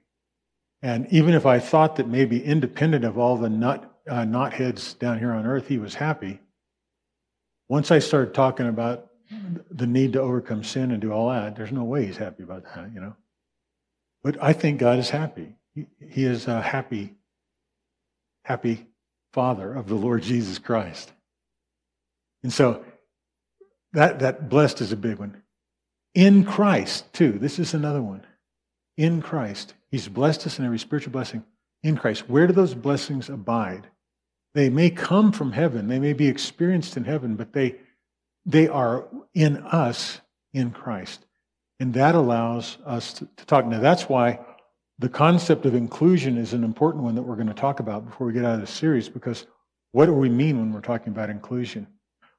And 0.82 1.06
even 1.10 1.34
if 1.34 1.46
I 1.46 1.58
thought 1.58 1.96
that 1.96 2.08
maybe 2.08 2.42
independent 2.42 3.04
of 3.04 3.18
all 3.18 3.36
the 3.36 3.48
nut 3.48 3.92
uh, 4.08 4.22
knotheads 4.22 4.98
down 4.98 5.18
here 5.18 5.32
on 5.32 5.46
earth, 5.46 5.68
he 5.68 5.78
was 5.78 5.94
happy. 5.94 6.40
Once 7.68 7.90
I 7.90 7.98
started 7.98 8.34
talking 8.34 8.68
about 8.68 9.06
the 9.70 9.86
need 9.86 10.14
to 10.14 10.20
overcome 10.20 10.64
sin 10.64 10.90
and 10.90 11.00
do 11.00 11.12
all 11.12 11.30
that, 11.30 11.56
there's 11.56 11.72
no 11.72 11.84
way 11.84 12.06
he's 12.06 12.16
happy 12.16 12.42
about 12.42 12.64
that, 12.64 12.92
you 12.94 13.00
know. 13.00 13.14
But 14.22 14.42
I 14.42 14.52
think 14.52 14.80
God 14.80 14.98
is 14.98 15.10
happy. 15.10 15.56
He, 15.74 15.86
he 16.00 16.24
is 16.24 16.46
a 16.46 16.60
happy, 16.60 17.14
happy 18.44 18.86
Father 19.32 19.74
of 19.74 19.88
the 19.88 19.94
Lord 19.94 20.22
Jesus 20.22 20.58
Christ. 20.58 21.12
And 22.42 22.52
so 22.52 22.84
that, 23.92 24.18
that 24.20 24.48
blessed 24.48 24.80
is 24.80 24.92
a 24.92 24.96
big 24.96 25.18
one. 25.18 25.42
In 26.14 26.44
Christ, 26.44 27.12
too. 27.12 27.32
This 27.32 27.58
is 27.58 27.74
another 27.74 28.02
one. 28.02 28.26
In 28.96 29.22
Christ. 29.22 29.74
He's 29.90 30.08
blessed 30.08 30.46
us 30.46 30.58
in 30.58 30.64
every 30.64 30.78
spiritual 30.78 31.12
blessing 31.12 31.44
in 31.82 31.96
Christ. 31.96 32.28
Where 32.28 32.46
do 32.46 32.52
those 32.52 32.74
blessings 32.74 33.28
abide? 33.28 33.86
They 34.54 34.70
may 34.70 34.90
come 34.90 35.32
from 35.32 35.52
heaven, 35.52 35.88
they 35.88 35.98
may 35.98 36.12
be 36.12 36.26
experienced 36.26 36.96
in 36.96 37.04
heaven, 37.04 37.36
but 37.36 37.52
they, 37.52 37.76
they 38.44 38.66
are 38.68 39.06
in 39.34 39.58
us 39.58 40.20
in 40.52 40.70
Christ. 40.70 41.24
And 41.80 41.94
that 41.94 42.14
allows 42.14 42.78
us 42.84 43.12
to, 43.14 43.28
to 43.36 43.46
talk. 43.46 43.66
Now, 43.66 43.80
that's 43.80 44.08
why 44.08 44.40
the 44.98 45.08
concept 45.08 45.64
of 45.64 45.74
inclusion 45.74 46.36
is 46.36 46.52
an 46.52 46.64
important 46.64 47.04
one 47.04 47.14
that 47.14 47.22
we're 47.22 47.36
going 47.36 47.46
to 47.46 47.54
talk 47.54 47.78
about 47.78 48.06
before 48.06 48.26
we 48.26 48.32
get 48.32 48.44
out 48.44 48.56
of 48.56 48.60
the 48.60 48.66
series, 48.66 49.08
because 49.08 49.46
what 49.92 50.06
do 50.06 50.12
we 50.12 50.28
mean 50.28 50.58
when 50.58 50.72
we're 50.72 50.80
talking 50.80 51.12
about 51.12 51.30
inclusion? 51.30 51.86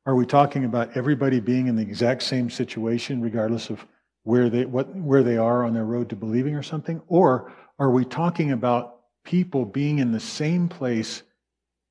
Are 0.06 0.16
we 0.16 0.26
talking 0.26 0.66
about 0.66 0.96
everybody 0.96 1.40
being 1.40 1.68
in 1.68 1.76
the 1.76 1.82
exact 1.82 2.24
same 2.24 2.50
situation, 2.50 3.22
regardless 3.22 3.70
of 3.70 3.86
where 4.24 4.50
they, 4.50 4.66
what, 4.66 4.94
where 4.96 5.24
they 5.24 5.38
are 5.38 5.64
on 5.64 5.74
their 5.74 5.86
road 5.86 6.10
to 6.10 6.16
believing 6.16 6.56
or 6.56 6.64
something? 6.64 7.02
Or 7.08 7.52
are 7.78 7.92
we 7.92 8.06
talking 8.06 8.52
about 8.52 8.98
people 9.24 9.66
being 9.66 10.00
in 10.00 10.12
the 10.12 10.20
same 10.20 10.68
place 10.68 11.24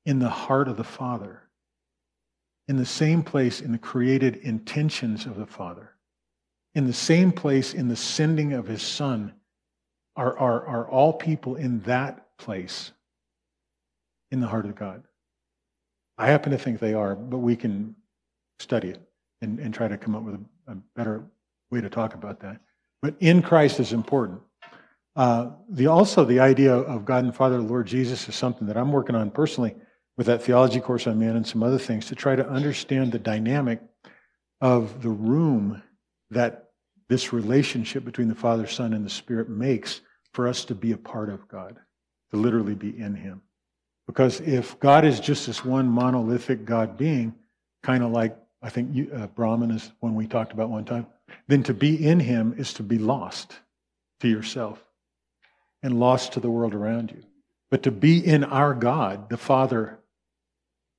in 0.05 0.19
the 0.19 0.29
heart 0.29 0.67
of 0.67 0.77
the 0.77 0.83
Father, 0.83 1.43
in 2.67 2.77
the 2.77 2.85
same 2.85 3.23
place 3.23 3.61
in 3.61 3.71
the 3.71 3.77
created 3.77 4.37
intentions 4.37 5.25
of 5.25 5.37
the 5.37 5.45
Father, 5.45 5.91
in 6.75 6.87
the 6.87 6.93
same 6.93 7.31
place 7.31 7.73
in 7.73 7.87
the 7.87 7.95
sending 7.95 8.53
of 8.53 8.67
His 8.67 8.81
Son? 8.81 9.33
Are, 10.15 10.37
are, 10.37 10.65
are 10.65 10.89
all 10.89 11.13
people 11.13 11.55
in 11.55 11.79
that 11.81 12.37
place 12.37 12.91
in 14.31 14.41
the 14.41 14.47
heart 14.47 14.65
of 14.65 14.75
God? 14.75 15.03
I 16.17 16.27
happen 16.27 16.51
to 16.51 16.57
think 16.57 16.79
they 16.79 16.93
are, 16.93 17.15
but 17.15 17.37
we 17.37 17.55
can 17.55 17.95
study 18.59 18.89
it 18.89 19.01
and, 19.41 19.59
and 19.59 19.73
try 19.73 19.87
to 19.87 19.97
come 19.97 20.15
up 20.15 20.23
with 20.23 20.35
a, 20.35 20.71
a 20.71 20.75
better 20.95 21.23
way 21.71 21.81
to 21.81 21.89
talk 21.89 22.13
about 22.13 22.39
that. 22.41 22.59
But 23.01 23.15
in 23.19 23.41
Christ 23.41 23.79
is 23.79 23.93
important. 23.93 24.41
Uh, 25.15 25.51
the 25.69 25.87
also 25.87 26.23
the 26.23 26.39
idea 26.39 26.73
of 26.73 27.05
God 27.05 27.23
and 27.23 27.35
Father, 27.35 27.59
Lord 27.59 27.87
Jesus, 27.87 28.27
is 28.29 28.35
something 28.35 28.67
that 28.67 28.77
I'm 28.77 28.91
working 28.91 29.15
on 29.15 29.31
personally 29.31 29.75
with 30.17 30.27
that 30.27 30.43
theology 30.43 30.79
course 30.79 31.07
I'm 31.07 31.21
in 31.21 31.35
and 31.35 31.47
some 31.47 31.63
other 31.63 31.79
things 31.79 32.05
to 32.07 32.15
try 32.15 32.35
to 32.35 32.47
understand 32.47 33.11
the 33.11 33.19
dynamic 33.19 33.81
of 34.61 35.01
the 35.01 35.09
room 35.09 35.81
that 36.31 36.69
this 37.07 37.33
relationship 37.33 38.05
between 38.05 38.27
the 38.27 38.35
Father, 38.35 38.67
Son, 38.67 38.93
and 38.93 39.05
the 39.05 39.09
Spirit 39.09 39.49
makes 39.49 40.01
for 40.33 40.47
us 40.47 40.63
to 40.65 40.75
be 40.75 40.91
a 40.91 40.97
part 40.97 41.29
of 41.29 41.47
God, 41.47 41.79
to 42.31 42.37
literally 42.37 42.75
be 42.75 42.89
in 42.99 43.15
Him. 43.15 43.41
Because 44.07 44.41
if 44.41 44.79
God 44.79 45.05
is 45.05 45.19
just 45.19 45.47
this 45.47 45.65
one 45.65 45.87
monolithic 45.87 46.65
God 46.65 46.97
being, 46.97 47.33
kind 47.83 48.03
of 48.03 48.11
like 48.11 48.37
I 48.61 48.69
think 48.69 48.93
you, 48.93 49.09
uh, 49.13 49.27
Brahman 49.27 49.71
is 49.71 49.91
one 49.99 50.15
we 50.15 50.27
talked 50.27 50.51
about 50.51 50.69
one 50.69 50.85
time, 50.85 51.07
then 51.47 51.63
to 51.63 51.73
be 51.73 52.05
in 52.05 52.19
Him 52.19 52.55
is 52.57 52.73
to 52.73 52.83
be 52.83 52.97
lost 52.97 53.57
to 54.19 54.27
yourself 54.27 54.83
and 55.81 55.99
lost 55.99 56.33
to 56.33 56.39
the 56.39 56.49
world 56.49 56.73
around 56.73 57.11
you. 57.11 57.23
But 57.69 57.83
to 57.83 57.91
be 57.91 58.25
in 58.25 58.43
our 58.43 58.73
God, 58.73 59.29
the 59.29 59.37
Father 59.37 59.99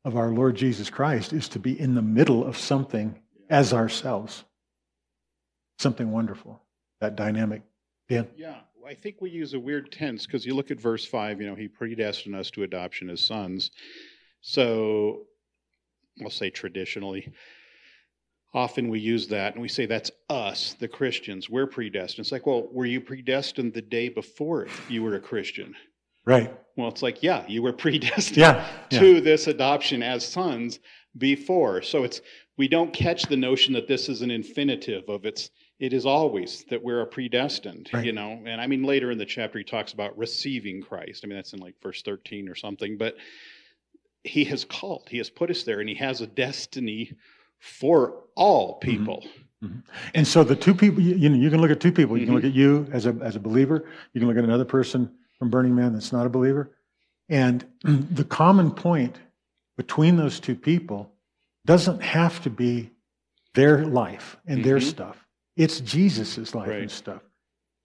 of 0.05 0.17
our 0.17 0.31
Lord 0.31 0.57
Jesus 0.57 0.89
Christ, 0.89 1.33
is 1.33 1.49
to 1.51 1.59
be 1.59 1.79
in 1.79 1.95
the 1.95 2.03
middle 2.03 2.45
of 2.45 2.57
something 2.57 3.19
as 3.51 3.75
ourselves. 3.75 4.45
Something 5.79 6.13
wonderful, 6.13 6.63
that 7.01 7.17
dynamic. 7.17 7.63
Dan? 8.09 8.29
Yeah, 8.37 8.61
I 8.87 8.95
think 8.95 9.21
we 9.21 9.31
use 9.31 9.55
a 9.55 9.61
weird 9.61 9.93
tense 9.93 10.27
because 10.27 10.47
you 10.47 10.55
look 10.55 10.71
at 10.71 10.81
verse 10.81 11.05
5, 11.05 11.41
you 11.41 11.47
know, 11.47 11.55
he 11.55 11.69
predestined 11.69 12.35
us 12.35 12.51
to 12.53 12.63
adoption 12.63 13.11
as 13.11 13.21
sons. 13.21 13.71
So 14.41 15.27
I'll 16.23 16.31
say 16.31 16.51
traditionally, 16.51 17.33
often 18.53 18.89
we 18.89 19.01
use 19.01 19.29
that 19.29 19.55
and 19.55 19.63
we 19.63 19.69
say 19.69 19.87
that's 19.87 20.11
us, 20.29 20.75
the 20.79 20.89
Christians. 20.89 21.49
We're 21.49 21.67
predestined. 21.67 22.25
It's 22.25 22.33
like, 22.33 22.47
well, 22.47 22.69
were 22.73 22.87
you 22.87 23.01
predestined 23.01 23.73
the 23.73 23.83
day 23.83 24.09
before 24.09 24.67
you 24.89 25.03
were 25.03 25.15
a 25.15 25.21
Christian? 25.21 25.75
Right. 26.25 26.55
Well, 26.77 26.89
it's 26.89 27.03
like, 27.03 27.23
yeah, 27.23 27.45
you 27.49 27.63
were 27.63 27.73
predestined 27.85 28.39
yeah, 28.39 28.67
to 28.91 29.15
yeah. 29.15 29.21
this 29.21 29.47
adoption 29.47 30.03
as 30.03 30.27
sons 30.27 30.81
before. 31.17 31.83
So 31.83 32.05
it's 32.05 32.21
we 32.57 32.69
don't 32.69 32.93
catch 32.93 33.25
the 33.25 33.37
notion 33.37 33.73
that 33.75 33.89
this 33.89 34.09
is 34.09 34.23
an 34.23 34.31
infinitive 34.31 35.09
of 35.09 35.25
it's 35.25 35.51
it 35.79 35.95
is 35.95 36.05
always 36.05 36.65
that 36.69 36.83
we're 36.83 37.01
a 37.01 37.07
predestined, 37.07 37.89
right. 37.93 38.05
you 38.05 38.13
know. 38.13 38.43
And 38.45 38.61
I 38.61 38.67
mean 38.67 38.83
later 38.83 39.11
in 39.11 39.19
the 39.19 39.25
chapter 39.25 39.59
he 39.59 39.65
talks 39.65 39.93
about 39.93 40.17
receiving 40.19 40.83
Christ. 40.83 41.23
I 41.25 41.27
mean 41.27 41.37
that's 41.37 41.53
in 41.53 41.61
like 41.61 41.75
verse 41.83 42.03
13 42.03 42.49
or 42.49 42.55
something, 42.55 42.99
but 42.99 43.17
he 44.25 44.45
has 44.45 44.65
called, 44.65 45.09
he 45.11 45.19
has 45.19 45.31
put 45.31 45.51
us 45.51 45.63
there 45.63 45.81
and 45.81 45.89
he 45.89 45.95
has 45.97 46.21
a 46.21 46.27
destiny 46.27 47.13
for 47.59 48.25
all 48.35 48.79
mm-hmm. 48.79 48.91
people. 48.91 49.17
Mm-hmm. 49.19 49.67
Mm-hmm. 49.67 49.81
And 50.15 50.27
so 50.27 50.43
the 50.43 50.57
two 50.57 50.75
people, 50.75 51.03
you, 51.03 51.15
you, 51.17 51.29
know, 51.29 51.37
you 51.37 51.51
can 51.51 51.61
look 51.61 51.71
at 51.71 51.81
two 51.81 51.93
people. 51.93 52.17
You 52.17 52.25
can 52.25 52.35
look 52.35 52.45
at 52.45 52.55
you 52.55 52.89
as 52.93 53.07
a, 53.07 53.11
as 53.21 53.37
a 53.37 53.41
believer. 53.41 53.85
You 54.13 54.21
can 54.21 54.29
look 54.29 54.39
at 54.39 54.45
another 54.45 54.65
person 54.65 55.11
from 55.39 55.51
Burning 55.51 55.75
Man 55.75 55.93
that's 55.93 56.13
not 56.13 56.25
a 56.27 56.31
believer. 56.31 56.71
And 57.29 57.65
the 57.83 58.25
common 58.25 58.71
point 58.71 59.19
between 59.77 60.17
those 60.17 60.41
two 60.41 60.55
people 60.55 61.13
doesn't 61.67 62.03
have 62.03 62.43
to 62.43 62.51
be 62.51 62.91
their 63.55 63.85
life 63.85 64.37
and 64.47 64.65
their 64.65 64.79
Mhm. 64.79 64.83
stuff. 64.83 65.27
It's 65.57 65.81
Jesus' 65.81 66.55
life 66.55 66.69
Right. 66.69 66.83
and 66.83 66.91
stuff. 66.91 67.23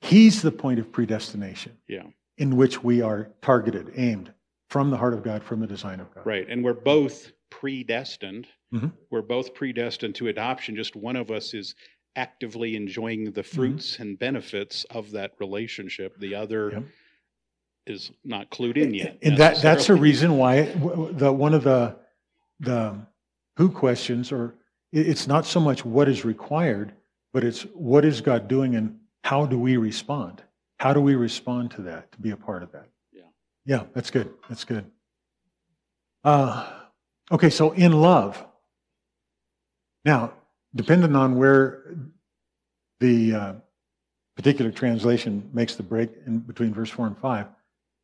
He's 0.02 0.42
the 0.42 0.52
point 0.52 0.80
of 0.80 0.92
predestination 0.92 1.74
Yeah. 1.88 2.04
in 2.38 2.56
which 2.56 2.84
we 2.84 3.02
are 3.02 3.32
targeted, 3.42 3.92
aimed 3.96 4.32
from 4.76 4.90
the 4.90 4.98
heart 4.98 5.14
of 5.14 5.24
God, 5.24 5.42
from 5.42 5.62
the 5.62 5.68
design 5.68 6.02
of 6.02 6.14
God. 6.14 6.26
Right. 6.26 6.46
And 6.50 6.62
we're 6.62 6.74
both 6.74 7.32
predestined. 7.50 8.46
Mhm. 8.74 8.92
We're 9.10 9.22
both 9.22 9.54
predestined 9.54 10.16
to 10.16 10.28
adoption. 10.28 10.76
Just 10.76 10.98
one 10.98 11.16
of 11.16 11.32
us 11.32 11.54
is 11.54 11.76
actively 12.18 12.76
enjoying 12.76 13.32
the 13.32 13.42
fruits 13.42 14.00
and 14.00 14.20
benefits 14.20 14.84
of 14.90 15.12
that 15.12 15.32
relationship. 15.40 16.20
The 16.20 16.36
other 16.36 16.72
Yep. 16.72 16.84
is 17.88 18.12
not 18.26 18.50
clued 18.50 18.76
in 18.76 18.94
yet. 18.94 19.18
And 19.22 19.38
that, 19.38 19.62
that's 19.62 19.88
a 19.88 19.96
reason 19.96 20.36
why 20.36 20.64
the, 20.64 21.32
one 21.32 21.54
of 21.54 21.64
the, 21.64 21.96
the 22.60 22.98
who 23.56 23.70
questions, 23.70 24.34
or 24.34 24.56
it's 24.92 25.26
not 25.26 25.46
so 25.46 25.62
much 25.62 25.86
what 25.86 26.10
is 26.10 26.26
required, 26.26 26.92
but 27.32 27.46
it's 27.46 27.62
what 27.62 28.04
is 28.04 28.20
God 28.20 28.50
doing 28.50 28.76
and 28.76 29.00
how 29.24 29.46
do 29.46 29.58
we 29.58 29.78
respond? 29.78 30.44
How 30.82 30.92
do 30.92 31.00
we 31.00 31.16
respond 31.16 31.72
to 31.72 31.82
that, 31.84 32.12
to 32.12 32.20
be 32.20 32.32
a 32.32 32.38
part 32.38 32.62
of 32.62 32.74
that? 32.74 32.90
Yeah. 33.66 33.84
That's 33.94 34.12
good. 34.12 34.34
That's 34.48 34.64
good. 34.64 34.86
Uh, 36.24 36.68
okay, 37.32 37.50
so 37.50 37.72
in 37.72 37.92
love. 37.92 38.44
Now, 40.04 40.34
depending 40.76 41.16
on 41.16 41.38
where 41.38 41.96
the 43.00 43.34
uh, 43.34 43.54
particular 44.36 44.72
translation 44.72 45.50
makes 45.54 45.76
the 45.76 45.84
break 45.84 46.10
in 46.26 46.40
between 46.40 46.74
verse 46.74 46.90
4 46.90 47.08
and 47.08 47.18
5, 47.18 47.48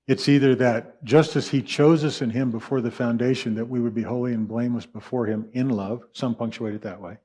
it's 0.07 0.27
either 0.27 0.55
that 0.55 1.03
just 1.03 1.35
as 1.35 1.47
he 1.47 1.61
chose 1.61 2.03
us 2.03 2.21
in 2.21 2.31
him 2.31 2.51
before 2.51 2.81
the 2.81 2.91
foundation, 2.91 3.55
that 3.55 3.65
we 3.65 3.79
would 3.79 3.93
be 3.93 4.01
holy 4.01 4.33
and 4.33 4.47
blameless 4.47 4.85
before 4.85 5.25
him 5.25 5.47
in 5.53 5.69
love, 5.69 6.03
some 6.13 6.35
punctuate 6.35 6.73
it 6.73 6.81
that 6.81 7.01
way, 7.01 7.17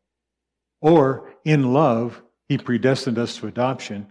or 0.80 1.34
in 1.44 1.72
love, 1.72 2.22
he 2.48 2.58
predestined 2.58 3.18
us 3.18 3.36
to 3.36 3.46
adoption. 3.46 4.06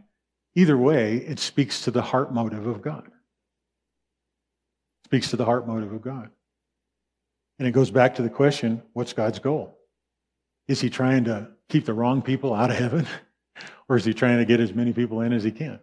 Either 0.56 0.78
way, 0.78 1.18
it 1.18 1.40
speaks 1.40 1.82
to 1.82 1.92
the 1.92 2.02
heart 2.02 2.34
motive 2.34 2.68
of 2.68 2.82
God. 2.82 3.10
Speaks 5.06 5.30
to 5.30 5.38
the 5.38 5.46
heart 5.46 5.68
motive 5.68 5.94
of 5.94 6.02
God. 6.02 6.32
And 7.60 7.68
it 7.68 7.72
goes 7.72 7.92
back 7.92 8.16
to 8.16 8.24
the 8.24 8.30
question 8.30 8.82
what's 8.94 9.14
God's 9.14 9.38
goal? 9.38 9.78
Is 10.68 10.82
he 10.82 10.90
trying 10.90 11.26
to 11.26 11.48
keep 11.70 11.86
the 11.86 11.94
wrong 11.94 12.24
people 12.24 12.54
out 12.54 12.72
of 12.72 12.78
heaven? 12.78 13.08
Or 13.88 13.96
is 13.96 14.04
he 14.04 14.16
trying 14.16 14.40
to 14.40 14.46
get 14.46 14.60
as 14.60 14.74
many 14.74 14.94
people 14.94 15.22
in 15.22 15.32
as 15.32 15.44
he 15.44 15.52
can? 15.52 15.80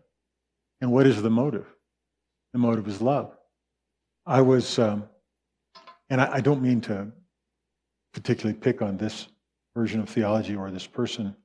And 0.81 0.91
what 0.91 1.07
is 1.07 1.23
the 1.23 1.31
motive? 1.31 1.67
The 2.53 2.59
motive 2.59 2.89
is 2.89 3.01
love. 3.01 3.31
I 4.27 4.41
was, 4.41 4.77
um, 4.81 5.05
and 6.11 6.21
I, 6.21 6.35
I 6.35 6.41
don't 6.41 6.61
mean 6.61 6.81
to 6.83 7.13
particularly 8.13 8.59
pick 8.59 8.83
on 8.83 8.97
this 8.97 9.29
version 9.77 10.01
of 10.01 10.09
theology 10.09 10.57
or 10.57 10.71
this 10.73 10.87
person, 10.87 11.37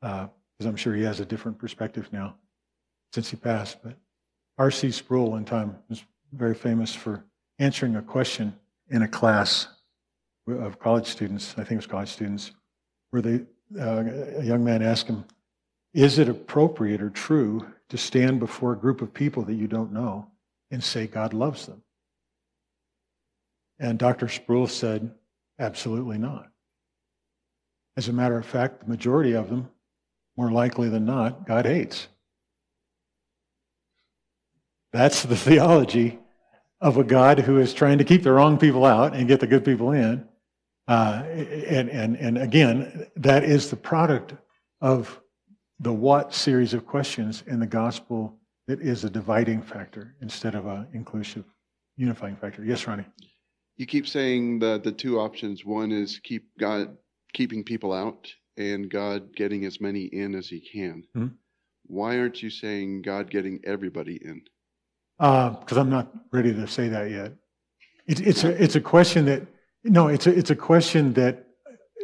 because 0.00 0.30
I'm 0.64 0.76
sure 0.76 0.94
he 0.94 1.02
has 1.02 1.18
a 1.18 1.26
different 1.26 1.58
perspective 1.58 2.08
now 2.12 2.36
since 3.12 3.28
he 3.28 3.36
passed. 3.36 3.82
But 3.82 3.96
R.C. 4.58 4.92
Sproul, 4.92 5.32
one 5.32 5.44
time, 5.44 5.76
was 5.90 6.04
very 6.36 6.54
famous 6.54 6.94
for 6.94 7.24
answering 7.58 7.96
a 7.96 8.02
question 8.02 8.54
in 8.90 9.02
a 9.02 9.08
class 9.08 9.68
of 10.46 10.78
college 10.78 11.06
students. 11.06 11.52
I 11.52 11.64
think 11.64 11.72
it 11.72 11.76
was 11.76 11.86
college 11.86 12.10
students, 12.10 12.52
where 13.10 13.22
they, 13.22 13.46
uh, 13.80 14.04
a 14.38 14.44
young 14.44 14.62
man 14.62 14.82
asked 14.82 15.08
him, 15.08 15.24
"Is 15.92 16.18
it 16.18 16.28
appropriate 16.28 17.02
or 17.02 17.10
true 17.10 17.66
to 17.88 17.96
stand 17.96 18.38
before 18.38 18.72
a 18.72 18.78
group 18.78 19.00
of 19.00 19.14
people 19.14 19.42
that 19.44 19.54
you 19.54 19.66
don't 19.66 19.92
know 19.92 20.30
and 20.70 20.84
say 20.84 21.06
God 21.06 21.32
loves 21.32 21.66
them?" 21.66 21.82
And 23.78 23.98
Dr. 23.98 24.28
Sproul 24.28 24.66
said, 24.66 25.18
"Absolutely 25.58 26.18
not." 26.18 26.52
As 27.96 28.08
a 28.08 28.12
matter 28.12 28.36
of 28.36 28.44
fact, 28.46 28.80
the 28.80 28.86
majority 28.86 29.32
of 29.32 29.48
them, 29.48 29.70
more 30.36 30.52
likely 30.52 30.88
than 30.90 31.06
not, 31.06 31.46
God 31.46 31.64
hates. 31.64 32.08
That's 34.92 35.22
the 35.22 35.36
theology 35.36 36.20
of 36.80 36.96
a 36.98 37.04
God 37.04 37.38
who 37.40 37.58
is 37.58 37.72
trying 37.72 37.98
to 37.98 38.04
keep 38.04 38.22
the 38.22 38.32
wrong 38.32 38.58
people 38.58 38.84
out 38.84 39.14
and 39.14 39.28
get 39.28 39.40
the 39.40 39.46
good 39.46 39.64
people 39.64 39.92
in. 39.92 40.26
Uh, 40.88 41.22
and, 41.26 41.88
and, 41.90 42.16
and 42.16 42.38
again, 42.38 43.06
that 43.16 43.42
is 43.44 43.70
the 43.70 43.76
product 43.76 44.34
of 44.80 45.20
the 45.80 45.92
what 45.92 46.34
series 46.34 46.74
of 46.74 46.86
questions 46.86 47.42
in 47.46 47.60
the 47.60 47.66
gospel 47.66 48.38
that 48.68 48.80
is 48.80 49.04
a 49.04 49.10
dividing 49.10 49.62
factor 49.62 50.14
instead 50.20 50.54
of 50.54 50.66
an 50.66 50.86
inclusive, 50.92 51.44
unifying 51.96 52.36
factor. 52.36 52.64
Yes, 52.64 52.86
Ronnie? 52.86 53.06
You 53.76 53.86
keep 53.86 54.08
saying 54.08 54.58
the 54.58 54.80
the 54.82 54.92
two 54.92 55.20
options. 55.20 55.64
One 55.64 55.92
is 55.92 56.18
keep 56.22 56.48
God 56.58 56.96
keeping 57.34 57.62
people 57.62 57.92
out, 57.92 58.32
and 58.56 58.90
God 58.90 59.36
getting 59.36 59.66
as 59.66 59.80
many 59.80 60.04
in 60.04 60.34
as 60.34 60.48
He 60.48 60.60
can. 60.60 61.04
Mhm. 61.14 61.34
Why 61.84 62.18
aren't 62.18 62.42
you 62.42 62.48
saying 62.50 63.02
God 63.02 63.30
getting 63.30 63.60
everybody 63.64 64.16
in? 64.24 64.42
Because 65.18 65.76
I'm 65.76 65.90
not 65.90 66.12
ready 66.32 66.52
to 66.52 66.66
say 66.66 66.88
that 66.88 67.10
yet. 67.10 67.32
It, 68.06 68.20
it's 68.20 68.44
a 68.44 68.62
it's 68.62 68.76
a 68.76 68.80
question 68.80 69.24
that 69.26 69.46
no, 69.84 70.08
it's 70.08 70.26
a 70.26 70.36
it's 70.36 70.50
a 70.50 70.56
question 70.56 71.12
that 71.14 71.46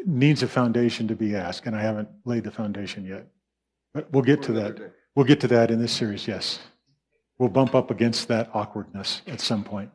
needs 0.07 0.43
a 0.43 0.49
foundation 0.49 1.09
to 1.09 1.15
be 1.15 1.37
asked, 1.37 1.67
and 1.67 1.77
I 1.77 1.81
haven't 1.81 2.09
laid 2.25 2.45
the 2.45 2.51
foundation 2.51 3.05
yet. 3.05 3.27
But 3.95 4.11
we'll 4.13 4.23
get 4.23 4.43
to 4.45 4.53
that. 4.55 4.95
We'll 5.15 5.27
get 5.27 5.41
to 5.41 5.49
that 5.49 5.71
in 5.71 5.81
this 5.81 5.93
series. 5.93 6.27
Yes, 6.27 6.59
we'll 7.39 7.51
bump 7.51 7.75
up 7.75 7.91
against 7.91 8.29
that 8.29 8.51
awkwardness 8.55 9.23
at 9.27 9.41
some 9.41 9.65
point. 9.65 9.91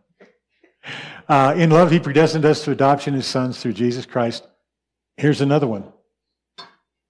Uh, 1.27 1.53
in 1.57 1.69
love, 1.69 1.91
He 1.91 1.99
predestined 1.99 2.45
us 2.45 2.63
to 2.63 2.71
adoption 2.71 3.15
as 3.15 3.25
sons 3.25 3.59
through 3.59 3.73
Jesus 3.73 4.05
Christ. 4.05 4.47
Here's 5.17 5.41
another 5.41 5.67
one. 5.67 5.91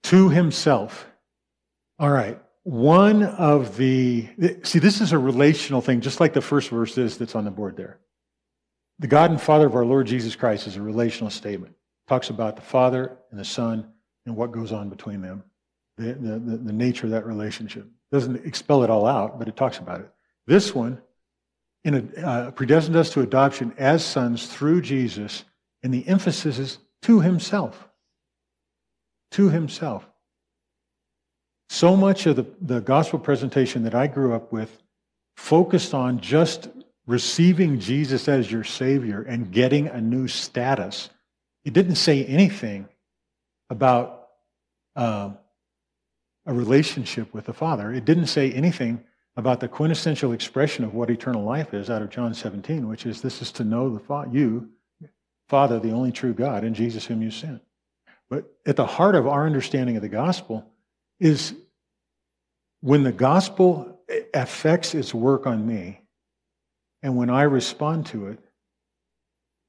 To 0.04 0.30
Himself. 0.30 1.06
All 1.98 2.10
right. 2.10 2.40
One 2.68 3.22
of 3.22 3.78
the, 3.78 4.28
see, 4.62 4.78
this 4.78 5.00
is 5.00 5.12
a 5.12 5.18
relational 5.18 5.80
thing, 5.80 6.02
just 6.02 6.20
like 6.20 6.34
the 6.34 6.42
first 6.42 6.68
verse 6.68 6.98
is 6.98 7.16
that's 7.16 7.34
on 7.34 7.46
the 7.46 7.50
board 7.50 7.78
there. 7.78 7.98
The 8.98 9.06
God 9.06 9.30
and 9.30 9.40
Father 9.40 9.66
of 9.66 9.74
our 9.74 9.86
Lord 9.86 10.06
Jesus 10.06 10.36
Christ 10.36 10.66
is 10.66 10.76
a 10.76 10.82
relational 10.82 11.30
statement. 11.30 11.74
Talks 12.08 12.28
about 12.28 12.56
the 12.56 12.62
Father 12.62 13.16
and 13.30 13.40
the 13.40 13.44
Son 13.44 13.90
and 14.26 14.36
what 14.36 14.52
goes 14.52 14.70
on 14.70 14.90
between 14.90 15.22
them, 15.22 15.44
the, 15.96 16.12
the, 16.12 16.38
the, 16.38 16.56
the 16.58 16.72
nature 16.74 17.06
of 17.06 17.12
that 17.12 17.24
relationship. 17.24 17.86
Doesn't 18.12 18.44
expel 18.44 18.84
it 18.84 18.90
all 18.90 19.06
out, 19.06 19.38
but 19.38 19.48
it 19.48 19.56
talks 19.56 19.78
about 19.78 20.00
it. 20.00 20.10
This 20.46 20.74
one, 20.74 21.00
in 21.84 21.94
a, 21.94 22.20
uh, 22.20 22.50
predestined 22.50 22.96
us 22.96 23.08
to 23.14 23.22
adoption 23.22 23.72
as 23.78 24.04
sons 24.04 24.46
through 24.46 24.82
Jesus, 24.82 25.44
and 25.82 25.94
the 25.94 26.06
emphasis 26.06 26.58
is 26.58 26.78
to 27.00 27.20
Himself. 27.20 27.88
To 29.30 29.48
Himself. 29.48 30.06
So 31.68 31.96
much 31.96 32.26
of 32.26 32.36
the, 32.36 32.46
the 32.60 32.80
gospel 32.80 33.18
presentation 33.18 33.84
that 33.84 33.94
I 33.94 34.06
grew 34.06 34.34
up 34.34 34.52
with 34.52 34.78
focused 35.36 35.94
on 35.94 36.20
just 36.20 36.68
receiving 37.06 37.78
Jesus 37.78 38.28
as 38.28 38.50
your 38.50 38.64
Savior 38.64 39.22
and 39.22 39.50
getting 39.50 39.86
a 39.88 40.00
new 40.00 40.28
status. 40.28 41.10
It 41.64 41.72
didn't 41.72 41.96
say 41.96 42.24
anything 42.24 42.88
about 43.70 44.28
uh, 44.96 45.30
a 46.46 46.54
relationship 46.54 47.32
with 47.34 47.46
the 47.46 47.52
Father. 47.52 47.92
It 47.92 48.04
didn't 48.04 48.26
say 48.26 48.50
anything 48.52 49.04
about 49.36 49.60
the 49.60 49.68
quintessential 49.68 50.32
expression 50.32 50.84
of 50.84 50.94
what 50.94 51.10
eternal 51.10 51.44
life 51.44 51.72
is 51.72 51.90
out 51.90 52.02
of 52.02 52.10
John 52.10 52.34
17, 52.34 52.88
which 52.88 53.06
is 53.06 53.22
this 53.22 53.40
is 53.40 53.52
to 53.52 53.64
know 53.64 53.88
the 53.90 54.00
fa- 54.00 54.28
you, 54.30 54.68
Father, 55.48 55.78
the 55.78 55.92
only 55.92 56.12
true 56.12 56.32
God, 56.32 56.64
and 56.64 56.74
Jesus 56.74 57.06
whom 57.06 57.22
you 57.22 57.30
sent. 57.30 57.62
But 58.28 58.52
at 58.66 58.76
the 58.76 58.86
heart 58.86 59.14
of 59.14 59.26
our 59.26 59.46
understanding 59.46 59.96
of 59.96 60.02
the 60.02 60.08
gospel 60.08 60.66
is 61.20 61.54
when 62.80 63.02
the 63.02 63.12
gospel 63.12 64.00
affects 64.32 64.94
its 64.94 65.12
work 65.12 65.46
on 65.46 65.66
me, 65.66 66.00
and 67.02 67.16
when 67.16 67.30
I 67.30 67.42
respond 67.42 68.06
to 68.06 68.28
it, 68.28 68.38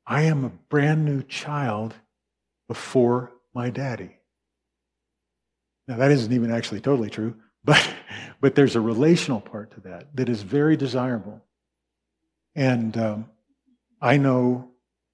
I 0.06 0.24
am 0.24 0.44
a 0.44 0.50
brand 0.50 1.06
new 1.06 1.22
child 1.24 1.94
before 2.68 3.32
my 3.54 3.70
daddy. 3.70 4.18
Now, 5.88 5.98
that 5.98 6.12
isn't 6.12 6.34
even 6.34 6.52
actually 6.52 6.82
totally 6.82 7.10
true, 7.10 7.36
but, 7.64 7.88
but 8.42 8.56
there's 8.56 8.76
a 8.76 8.82
relational 8.82 9.42
part 9.42 9.72
to 9.72 9.82
that 9.82 10.16
that 10.16 10.30
is 10.30 10.42
very 10.42 10.78
desirable. 10.78 11.42
And 12.56 12.98
um, 12.98 13.30
I 14.02 14.18
know 14.18 14.70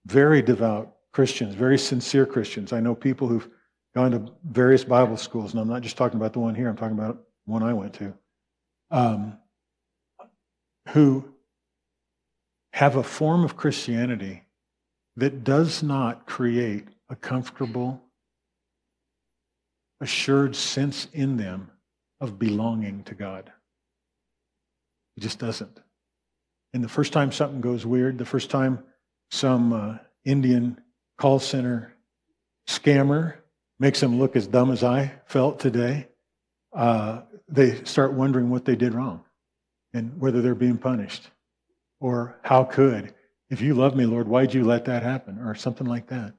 very 0.06 0.41
devout 0.41 0.95
Christians, 1.12 1.56
very 1.56 1.78
sincere 1.78 2.26
Christians. 2.26 2.74
I 2.74 2.80
know 2.80 2.93
people 2.93 3.28
who've 3.28 3.48
gone 3.95 4.12
to 4.12 4.31
various 4.43 4.84
Bible 4.84 5.17
schools, 5.17 5.53
and 5.53 5.62
I'm 5.62 5.69
not 5.69 5.81
just 5.81 5.95
talking 5.95 6.17
about 6.17 6.34
the 6.34 6.39
one 6.39 6.53
here, 6.53 6.67
I'm 6.67 6.75
talking 6.75 6.97
about 6.97 7.23
one 7.45 7.63
I 7.63 7.73
went 7.73 7.93
to, 7.95 8.13
um, 8.91 9.38
who 10.89 11.25
have 12.73 12.97
a 12.97 13.03
form 13.03 13.45
of 13.45 13.55
Christianity 13.55 14.43
that 15.15 15.45
does 15.45 15.81
not 15.81 16.27
create 16.27 16.89
a 17.10 17.15
comfortable, 17.15 18.01
assured 20.01 20.58
sense 20.58 21.08
in 21.13 21.38
them 21.38 21.71
of 22.19 22.38
belonging 22.38 23.03
to 23.03 23.15
God. 23.15 23.49
It 25.15 25.21
just 25.21 25.39
doesn't. 25.39 25.79
And 26.73 26.84
the 26.84 26.89
first 26.89 27.13
time 27.13 27.31
something 27.31 27.62
goes 27.62 27.86
weird, 27.86 28.17
the 28.17 28.25
first 28.25 28.49
time 28.49 28.84
some 29.31 29.71
uh, 29.71 29.97
Indian 30.25 30.81
call 31.17 31.39
center 31.39 31.93
scammer 32.67 33.36
makes 33.79 33.99
them 33.99 34.19
look 34.19 34.35
as 34.35 34.47
dumb 34.47 34.71
as 34.71 34.83
I 34.83 35.11
felt 35.25 35.59
today, 35.59 36.07
uh, 36.73 37.21
they 37.47 37.83
start 37.83 38.13
wondering 38.13 38.49
what 38.49 38.65
they 38.65 38.75
did 38.75 38.93
wrong 38.93 39.23
and 39.93 40.19
whether 40.19 40.41
they're 40.41 40.55
being 40.55 40.77
punished. 40.77 41.29
Or 41.99 42.38
how 42.43 42.63
could, 42.63 43.13
if 43.49 43.61
you 43.61 43.73
love 43.73 43.95
me, 43.95 44.05
Lord, 44.05 44.27
why'd 44.27 44.53
you 44.53 44.63
let 44.63 44.85
that 44.85 45.03
happen? 45.03 45.39
Or 45.39 45.55
something 45.55 45.88
like 45.88 46.07
that. 46.07 46.33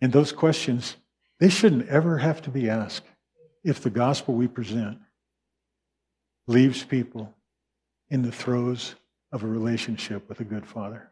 And 0.00 0.12
those 0.12 0.32
questions, 0.32 0.96
they 1.38 1.48
shouldn't 1.48 1.88
ever 1.88 2.18
have 2.18 2.42
to 2.42 2.50
be 2.50 2.68
asked 2.70 3.06
if 3.64 3.80
the 3.80 3.90
gospel 3.90 4.34
we 4.34 4.48
present 4.48 4.98
leaves 6.46 6.82
people 6.82 7.34
in 8.10 8.22
the 8.22 8.32
throes 8.32 8.94
of 9.30 9.42
a 9.42 9.46
relationship 9.46 10.28
with 10.28 10.40
a 10.40 10.44
good 10.44 10.66
father. 10.66 11.10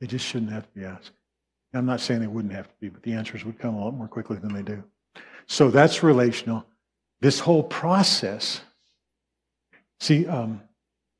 They 0.00 0.06
just 0.06 0.26
shouldn't 0.26 0.52
have 0.52 0.64
to 0.64 0.78
be 0.78 0.84
asked. 0.84 1.12
I'm 1.74 1.86
not 1.86 2.00
saying 2.00 2.20
they 2.20 2.26
wouldn't 2.26 2.52
have 2.52 2.68
to 2.68 2.74
be, 2.80 2.88
but 2.88 3.02
the 3.02 3.12
answers 3.12 3.44
would 3.44 3.58
come 3.58 3.74
a 3.74 3.84
lot 3.84 3.94
more 3.94 4.08
quickly 4.08 4.36
than 4.36 4.52
they 4.52 4.62
do. 4.62 4.82
So 5.46 5.70
that's 5.70 6.02
relational. 6.02 6.66
This 7.20 7.40
whole 7.40 7.62
process. 7.62 8.60
See, 10.00 10.26
um, 10.26 10.60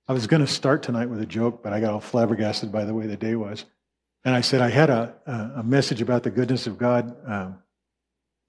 I 0.08 0.12
was 0.12 0.26
going 0.26 0.44
to 0.44 0.46
start 0.46 0.82
tonight 0.82 1.08
with 1.08 1.20
a 1.20 1.26
joke, 1.26 1.62
but 1.62 1.72
I 1.72 1.80
got 1.80 1.94
all 1.94 2.00
flabbergasted 2.00 2.72
by 2.72 2.84
the 2.84 2.94
way 2.94 3.06
the 3.06 3.16
day 3.16 3.34
was. 3.34 3.64
And 4.24 4.34
I 4.34 4.40
said 4.40 4.60
I 4.60 4.68
had 4.68 4.90
a, 4.90 5.14
a 5.56 5.62
message 5.62 6.00
about 6.00 6.22
the 6.22 6.30
goodness 6.30 6.66
of 6.66 6.78
God 6.78 7.16
um, 7.26 7.58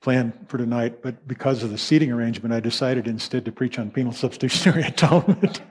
planned 0.01 0.33
for 0.47 0.57
tonight, 0.57 1.01
but 1.01 1.27
because 1.27 1.63
of 1.63 1.71
the 1.71 1.77
seating 1.77 2.11
arrangement, 2.11 2.53
I 2.53 2.59
decided 2.59 3.07
instead 3.07 3.45
to 3.45 3.51
preach 3.51 3.79
on 3.79 3.89
penal 3.89 4.11
substitutionary 4.13 4.83
atonement 4.83 5.61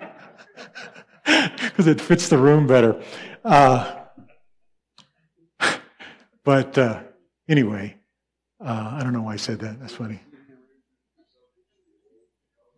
because 1.25 1.87
it 1.87 2.01
fits 2.01 2.29
the 2.29 2.39
room 2.39 2.67
better. 2.67 3.01
Uh, 3.45 4.02
but 6.45 6.77
uh, 6.79 7.03
anyway, 7.49 7.97
uh, 8.65 8.97
I 8.99 9.03
don't 9.03 9.13
know 9.13 9.23
why 9.23 9.35
I 9.35 9.37
said 9.37 9.59
that. 9.61 9.81
That's 9.81 9.95
funny. 9.95 10.21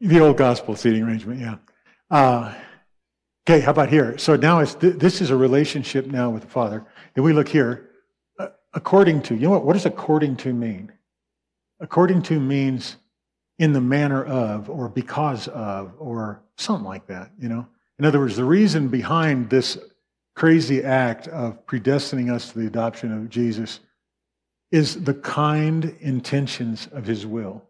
The 0.00 0.20
old 0.20 0.36
gospel 0.36 0.76
seating 0.76 1.02
arrangement, 1.02 1.40
yeah. 1.40 1.56
Uh, 2.10 2.54
okay, 3.48 3.60
how 3.60 3.70
about 3.70 3.88
here? 3.88 4.18
So 4.18 4.36
now 4.36 4.60
it's 4.60 4.74
th- 4.74 4.96
this 4.96 5.20
is 5.20 5.30
a 5.30 5.36
relationship 5.36 6.06
now 6.06 6.30
with 6.30 6.42
the 6.42 6.48
Father. 6.48 6.84
And 7.16 7.24
we 7.24 7.32
look 7.32 7.48
here, 7.48 7.90
uh, 8.38 8.48
according 8.74 9.22
to, 9.22 9.34
you 9.34 9.42
know 9.42 9.50
what? 9.50 9.64
What 9.64 9.72
does 9.74 9.86
according 9.86 10.36
to 10.38 10.52
mean? 10.52 10.92
According 11.80 12.22
to 12.22 12.38
means 12.38 12.96
in 13.58 13.72
the 13.72 13.80
manner 13.80 14.24
of, 14.24 14.68
or 14.68 14.88
because 14.88 15.48
of, 15.48 15.94
or 15.98 16.42
something 16.56 16.86
like 16.86 17.06
that, 17.06 17.30
you 17.38 17.48
know? 17.48 17.66
In 17.98 18.04
other 18.04 18.18
words, 18.18 18.36
the 18.36 18.44
reason 18.44 18.88
behind 18.88 19.48
this 19.48 19.78
crazy 20.34 20.82
act 20.82 21.28
of 21.28 21.64
predestining 21.66 22.32
us 22.32 22.52
to 22.52 22.58
the 22.58 22.66
adoption 22.66 23.12
of 23.12 23.30
Jesus 23.30 23.80
is 24.72 25.04
the 25.04 25.14
kind 25.14 25.96
intentions 26.00 26.88
of 26.92 27.06
his 27.06 27.26
will. 27.26 27.62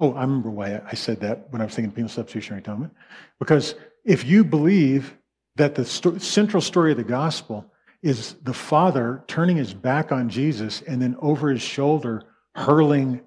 Oh, 0.00 0.14
I 0.14 0.22
remember 0.22 0.50
why 0.50 0.80
I 0.84 0.94
said 0.94 1.20
that 1.20 1.46
when 1.50 1.60
I 1.60 1.66
was 1.66 1.74
thinking 1.74 1.92
penal 1.92 2.08
substitutionary 2.08 2.62
atonement. 2.62 2.94
Because 3.38 3.74
if 4.04 4.24
you 4.24 4.44
believe 4.44 5.16
that 5.56 5.74
the 5.74 5.84
sto- 5.84 6.18
central 6.18 6.60
story 6.60 6.90
of 6.90 6.96
the 6.96 7.04
gospel 7.04 7.66
is 8.02 8.34
the 8.42 8.54
Father 8.54 9.22
turning 9.28 9.56
his 9.56 9.74
back 9.74 10.10
on 10.10 10.30
Jesus 10.30 10.82
and 10.82 11.00
then 11.02 11.16
over 11.20 11.50
his 11.50 11.62
shoulder 11.62 12.24
hurling 12.54 13.20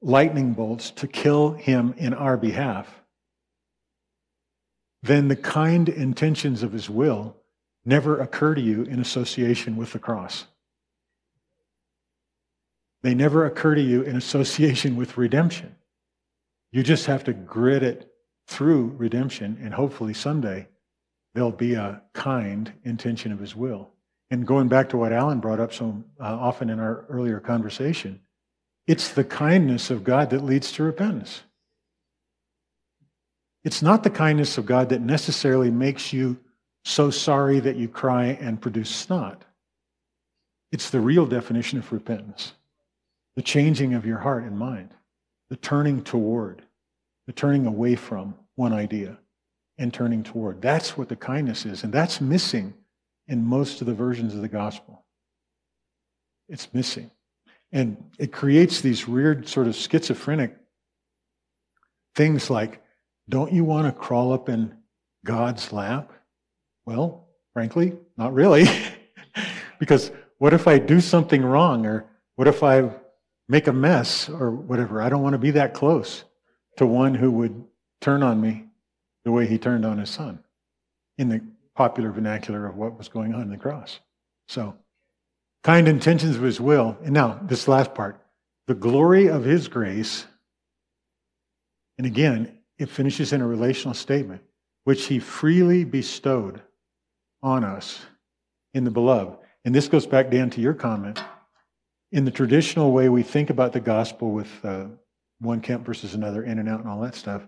lightning 0.00 0.52
bolts 0.52 0.90
to 0.92 1.06
kill 1.06 1.52
him 1.52 1.94
in 1.98 2.14
our 2.14 2.36
behalf, 2.36 2.99
then 5.02 5.28
the 5.28 5.36
kind 5.36 5.88
intentions 5.88 6.62
of 6.62 6.72
his 6.72 6.90
will 6.90 7.36
never 7.84 8.20
occur 8.20 8.54
to 8.54 8.60
you 8.60 8.82
in 8.82 9.00
association 9.00 9.76
with 9.76 9.92
the 9.92 9.98
cross. 9.98 10.46
They 13.02 13.14
never 13.14 13.46
occur 13.46 13.74
to 13.74 13.80
you 13.80 14.02
in 14.02 14.16
association 14.16 14.96
with 14.96 15.16
redemption. 15.16 15.74
You 16.72 16.82
just 16.82 17.06
have 17.06 17.24
to 17.24 17.32
grit 17.32 17.82
it 17.82 18.12
through 18.46 18.94
redemption, 18.98 19.58
and 19.62 19.72
hopefully 19.72 20.12
someday 20.12 20.68
there'll 21.34 21.50
be 21.50 21.74
a 21.74 22.02
kind 22.12 22.72
intention 22.84 23.32
of 23.32 23.38
his 23.38 23.56
will. 23.56 23.90
And 24.30 24.46
going 24.46 24.68
back 24.68 24.88
to 24.90 24.96
what 24.96 25.12
Alan 25.12 25.40
brought 25.40 25.60
up 25.60 25.72
so 25.72 26.04
uh, 26.20 26.24
often 26.24 26.70
in 26.70 26.78
our 26.78 27.06
earlier 27.08 27.40
conversation, 27.40 28.20
it's 28.86 29.08
the 29.08 29.24
kindness 29.24 29.90
of 29.90 30.04
God 30.04 30.30
that 30.30 30.44
leads 30.44 30.72
to 30.72 30.82
repentance. 30.82 31.42
It's 33.64 33.82
not 33.82 34.02
the 34.02 34.10
kindness 34.10 34.58
of 34.58 34.66
God 34.66 34.88
that 34.88 35.02
necessarily 35.02 35.70
makes 35.70 36.12
you 36.12 36.38
so 36.84 37.10
sorry 37.10 37.60
that 37.60 37.76
you 37.76 37.88
cry 37.88 38.38
and 38.40 38.60
produce 38.60 38.90
snot. 38.90 39.44
It's 40.72 40.90
the 40.90 41.00
real 41.00 41.26
definition 41.26 41.78
of 41.78 41.92
repentance 41.92 42.54
the 43.36 43.42
changing 43.42 43.94
of 43.94 44.04
your 44.04 44.18
heart 44.18 44.42
and 44.42 44.58
mind, 44.58 44.90
the 45.50 45.56
turning 45.56 46.02
toward, 46.02 46.62
the 47.26 47.32
turning 47.32 47.64
away 47.64 47.94
from 47.94 48.34
one 48.56 48.72
idea 48.72 49.16
and 49.78 49.94
turning 49.94 50.22
toward. 50.22 50.60
That's 50.60 50.98
what 50.98 51.08
the 51.08 51.16
kindness 51.16 51.64
is. 51.64 51.84
And 51.84 51.92
that's 51.92 52.20
missing 52.20 52.74
in 53.28 53.44
most 53.44 53.80
of 53.80 53.86
the 53.86 53.94
versions 53.94 54.34
of 54.34 54.42
the 54.42 54.48
gospel. 54.48 55.04
It's 56.48 56.74
missing. 56.74 57.10
And 57.72 57.96
it 58.18 58.32
creates 58.32 58.80
these 58.80 59.06
weird, 59.06 59.48
sort 59.48 59.68
of 59.68 59.76
schizophrenic 59.76 60.56
things 62.14 62.50
like 62.50 62.82
don't 63.30 63.52
you 63.52 63.64
want 63.64 63.86
to 63.86 63.92
crawl 63.92 64.32
up 64.32 64.48
in 64.48 64.74
God's 65.24 65.72
lap? 65.72 66.12
Well, 66.84 67.28
frankly, 67.52 67.96
not 68.16 68.34
really. 68.34 68.66
because 69.78 70.10
what 70.38 70.52
if 70.52 70.66
I 70.66 70.78
do 70.78 71.00
something 71.00 71.42
wrong 71.44 71.86
or 71.86 72.06
what 72.36 72.48
if 72.48 72.62
I 72.62 72.90
make 73.48 73.66
a 73.66 73.72
mess 73.72 74.28
or 74.28 74.50
whatever? 74.50 75.00
I 75.00 75.08
don't 75.08 75.22
want 75.22 75.34
to 75.34 75.38
be 75.38 75.52
that 75.52 75.74
close 75.74 76.24
to 76.76 76.86
one 76.86 77.14
who 77.14 77.30
would 77.30 77.64
turn 78.00 78.22
on 78.22 78.40
me 78.40 78.66
the 79.24 79.32
way 79.32 79.46
he 79.46 79.58
turned 79.58 79.84
on 79.84 79.98
his 79.98 80.10
son 80.10 80.42
in 81.18 81.28
the 81.28 81.42
popular 81.74 82.10
vernacular 82.10 82.66
of 82.66 82.76
what 82.76 82.96
was 82.96 83.08
going 83.08 83.34
on 83.34 83.42
in 83.42 83.50
the 83.50 83.56
cross. 83.56 84.00
So, 84.48 84.74
kind 85.62 85.88
intentions 85.88 86.36
of 86.36 86.42
his 86.42 86.60
will. 86.60 86.96
And 87.04 87.12
now, 87.12 87.38
this 87.42 87.68
last 87.68 87.94
part 87.94 88.20
the 88.66 88.74
glory 88.74 89.28
of 89.28 89.44
his 89.44 89.68
grace. 89.68 90.26
And 91.98 92.06
again, 92.06 92.59
it 92.80 92.88
finishes 92.88 93.34
in 93.34 93.42
a 93.42 93.46
relational 93.46 93.92
statement, 93.92 94.40
which 94.84 95.04
he 95.04 95.18
freely 95.18 95.84
bestowed 95.84 96.62
on 97.42 97.62
us 97.62 98.00
in 98.72 98.84
the 98.84 98.90
beloved. 98.90 99.36
And 99.66 99.74
this 99.74 99.86
goes 99.86 100.06
back, 100.06 100.30
Dan, 100.30 100.48
to 100.50 100.62
your 100.62 100.72
comment. 100.72 101.22
In 102.10 102.24
the 102.24 102.30
traditional 102.30 102.90
way 102.90 103.10
we 103.10 103.22
think 103.22 103.50
about 103.50 103.74
the 103.74 103.80
gospel 103.80 104.30
with 104.30 104.48
uh, 104.64 104.86
one 105.40 105.60
camp 105.60 105.84
versus 105.84 106.14
another, 106.14 106.42
in 106.42 106.58
and 106.58 106.70
out, 106.70 106.80
and 106.80 106.88
all 106.88 107.02
that 107.02 107.14
stuff, 107.14 107.42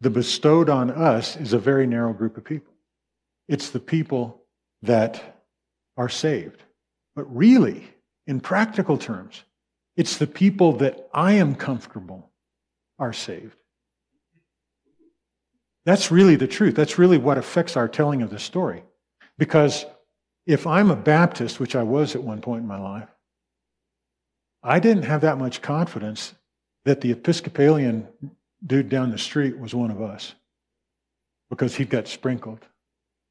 the 0.00 0.08
bestowed 0.08 0.70
on 0.70 0.90
us 0.90 1.36
is 1.36 1.52
a 1.52 1.58
very 1.58 1.86
narrow 1.86 2.14
group 2.14 2.38
of 2.38 2.44
people. 2.44 2.72
It's 3.48 3.68
the 3.68 3.80
people 3.80 4.42
that 4.80 5.44
are 5.98 6.08
saved. 6.08 6.62
But 7.14 7.24
really, 7.34 7.86
in 8.26 8.40
practical 8.40 8.96
terms, 8.96 9.44
it's 9.94 10.16
the 10.16 10.26
people 10.26 10.72
that 10.78 11.10
I 11.12 11.34
am 11.34 11.54
comfortable 11.54 12.30
are 12.98 13.12
saved. 13.12 13.56
That's 15.86 16.10
really 16.10 16.34
the 16.34 16.48
truth. 16.48 16.74
That's 16.74 16.98
really 16.98 17.16
what 17.16 17.38
affects 17.38 17.76
our 17.76 17.88
telling 17.88 18.20
of 18.20 18.30
the 18.30 18.40
story. 18.40 18.82
Because 19.38 19.86
if 20.44 20.66
I'm 20.66 20.90
a 20.90 20.96
Baptist, 20.96 21.60
which 21.60 21.76
I 21.76 21.84
was 21.84 22.16
at 22.16 22.22
one 22.22 22.40
point 22.40 22.62
in 22.62 22.68
my 22.68 22.78
life, 22.78 23.08
I 24.64 24.80
didn't 24.80 25.04
have 25.04 25.20
that 25.20 25.38
much 25.38 25.62
confidence 25.62 26.34
that 26.84 27.00
the 27.00 27.12
Episcopalian 27.12 28.08
dude 28.66 28.88
down 28.88 29.12
the 29.12 29.18
street 29.18 29.58
was 29.58 29.74
one 29.74 29.92
of 29.92 30.02
us 30.02 30.34
because 31.50 31.76
he 31.76 31.84
got 31.84 32.08
sprinkled 32.08 32.66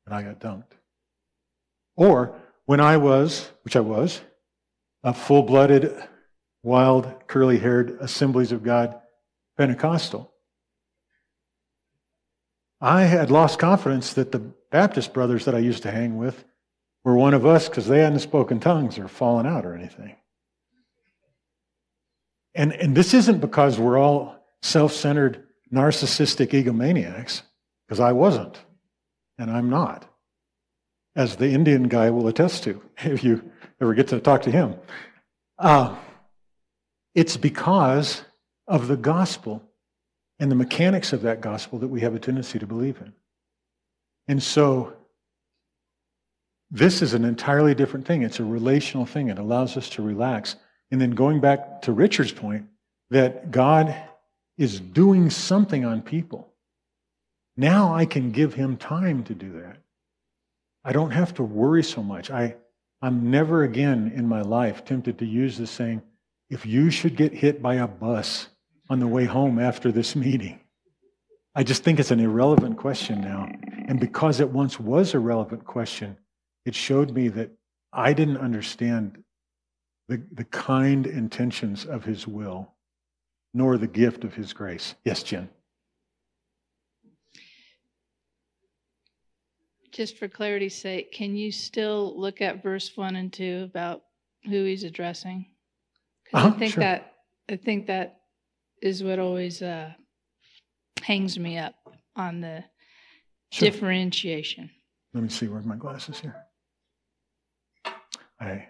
and 0.06 0.16
I 0.16 0.24
got 0.24 0.40
dunked. 0.40 0.78
Or 1.98 2.36
when 2.66 2.80
I 2.80 2.96
was, 2.96 3.50
which 3.64 3.76
I 3.76 3.82
was, 3.82 4.22
a 5.04 5.14
full 5.14 5.44
blooded, 5.44 5.94
wild, 6.64 7.28
curly 7.28 7.58
haired 7.58 7.98
Assemblies 8.00 8.54
of 8.54 8.64
God 8.64 9.00
Pentecostal, 9.58 10.32
I 12.82 13.04
had 13.04 13.32
lost 13.32 13.60
confidence 13.60 14.14
that 14.14 14.32
the 14.32 14.40
Baptist 14.72 15.14
brothers 15.14 15.46
that 15.46 15.56
I 15.56 15.60
used 15.60 15.84
to 15.84 15.92
hang 15.92 16.18
with 16.18 16.44
were 17.04 17.16
one 17.16 17.34
of 17.34 17.46
us 17.46 17.70
because 17.70 17.88
they 17.88 18.00
hadn't 18.00 18.20
spoken 18.20 18.60
tongues 18.60 18.98
or 19.00 19.08
fallen 19.08 19.46
out 19.46 19.66
or 19.66 19.76
anything. 19.76 20.16
And, 22.54 22.74
and 22.74 22.96
this 22.96 23.14
isn't 23.14 23.40
because 23.40 23.80
we're 23.80 23.98
all 23.98 24.38
self 24.62 24.94
centered, 24.94 25.44
narcissistic 25.72 26.50
egomaniacs, 26.50 27.42
because 27.88 28.00
I 28.00 28.14
wasn't, 28.14 28.58
and 29.38 29.52
I'm 29.52 29.70
not, 29.70 30.10
as 31.16 31.36
the 31.36 31.50
Indian 31.50 31.84
guy 31.84 32.10
will 32.10 32.28
attest 32.28 32.64
to 32.64 32.82
if 33.00 33.24
you 33.24 33.52
ever 33.82 33.94
get 33.94 34.08
to 34.10 34.20
talk 34.20 34.44
to 34.44 34.52
him. 34.52 34.76
Uh, 35.60 35.96
it's 37.14 37.38
because 37.38 38.24
of 38.68 38.88
the 38.88 38.98
gospel 38.98 39.64
and 40.40 40.52
the 40.52 40.56
mechanics 40.56 41.14
of 41.14 41.22
that 41.22 41.42
gospel 41.42 41.80
that 41.80 41.88
we 41.88 42.02
have 42.02 42.16
a 42.16 42.20
tendency 42.20 42.60
to 42.60 42.68
believe 42.68 43.00
in. 43.00 43.14
And 44.28 44.42
so, 44.42 44.94
this 46.72 47.02
is 47.02 47.14
an 47.14 47.24
entirely 47.24 47.76
different 47.76 48.06
thing. 48.06 48.24
It's 48.24 48.40
a 48.40 48.44
relational 48.44 49.06
thing. 49.06 49.30
It 49.30 49.40
allows 49.40 49.78
us 49.78 49.90
to 49.92 50.02
relax 50.02 50.56
And 50.92 51.00
then 51.00 51.12
going 51.12 51.40
back 51.40 51.82
to 51.84 51.92
Richard's 51.92 52.32
point, 52.32 52.66
that 53.10 53.52
God 53.52 53.96
is 54.58 54.80
doing 54.80 55.30
something 55.30 55.86
on 55.86 56.02
people. 56.02 56.52
Now 57.58 57.94
I 57.94 58.06
can 58.06 58.32
give 58.32 58.54
him 58.54 58.78
time 58.78 59.24
to 59.26 59.34
do 59.34 59.54
that. 59.62 59.78
I 60.84 60.92
don't 60.92 61.12
have 61.12 61.34
to 61.36 61.44
worry 61.44 61.84
so 61.84 62.04
much. 62.04 62.30
I, 62.30 62.56
I'm 63.02 63.32
never 63.32 63.64
again 63.64 64.12
in 64.16 64.28
my 64.28 64.42
life 64.42 64.86
tempted 64.86 65.18
to 65.20 65.26
use 65.26 65.58
the 65.58 65.68
saying, 65.68 66.02
if 66.50 66.66
you 66.66 66.92
should 66.92 67.16
get 67.16 67.34
hit 67.34 67.62
by 67.62 67.76
a 67.76 67.88
bus 67.88 68.48
on 68.90 69.00
the 69.00 69.08
way 69.08 69.26
home 69.26 69.60
after 69.60 69.92
this 69.92 70.16
meeting, 70.16 70.60
I 71.56 71.64
just 71.64 71.84
think 71.84 72.00
it's 72.00 72.12
an 72.12 72.20
irrelevant 72.20 72.78
question 72.78 73.22
now. 73.22 73.50
And 73.88 74.00
because 74.00 74.40
it 74.40 74.50
once 74.50 74.80
was 74.80 75.14
a 75.14 75.20
relevant 75.20 75.66
question, 75.66 76.18
it 76.66 76.76
showed 76.76 77.12
me 77.12 77.30
that 77.30 77.52
I 77.94 78.14
didn't 78.14 78.38
understand 78.38 79.24
the, 80.08 80.22
the 80.34 80.44
kind 80.46 81.08
intentions 81.08 81.86
of 81.86 82.04
his 82.04 82.28
will, 82.28 82.74
nor 83.54 83.78
the 83.78 83.88
gift 83.88 84.24
of 84.24 84.34
his 84.34 84.54
grace. 84.54 84.96
Yes, 85.04 85.24
Jen. 85.24 85.50
Just 89.92 90.18
for 90.18 90.28
clarity's 90.28 90.76
sake, 90.76 91.14
can 91.14 91.36
you 91.38 91.52
still 91.52 92.20
look 92.20 92.42
at 92.42 92.62
verse 92.62 92.92
one 92.98 93.16
and 93.16 93.32
two 93.32 93.62
about 93.64 94.02
who 94.44 94.66
he's 94.66 94.84
addressing? 94.84 95.46
'Cause 96.26 96.34
Uh-huh, 96.44 96.56
I 96.56 96.60
think 96.60 96.74
sure. 96.74 96.84
that 96.84 97.14
I 97.48 97.56
think 97.56 97.88
that 97.88 98.22
is 98.86 99.04
what 99.04 99.20
always 99.20 99.62
uh, 99.62 99.92
hangs 101.02 101.38
me 101.40 101.58
up 101.58 101.76
on 102.16 102.42
the 102.42 102.64
Sure. 103.52 103.70
differentiation. 103.70 104.70
Let 105.14 105.24
me 105.24 105.30
see. 105.30 105.48
Where's 105.48 105.66
my 105.66 105.76
glasses 105.78 106.20
here? 106.20 106.36
I 108.40 108.68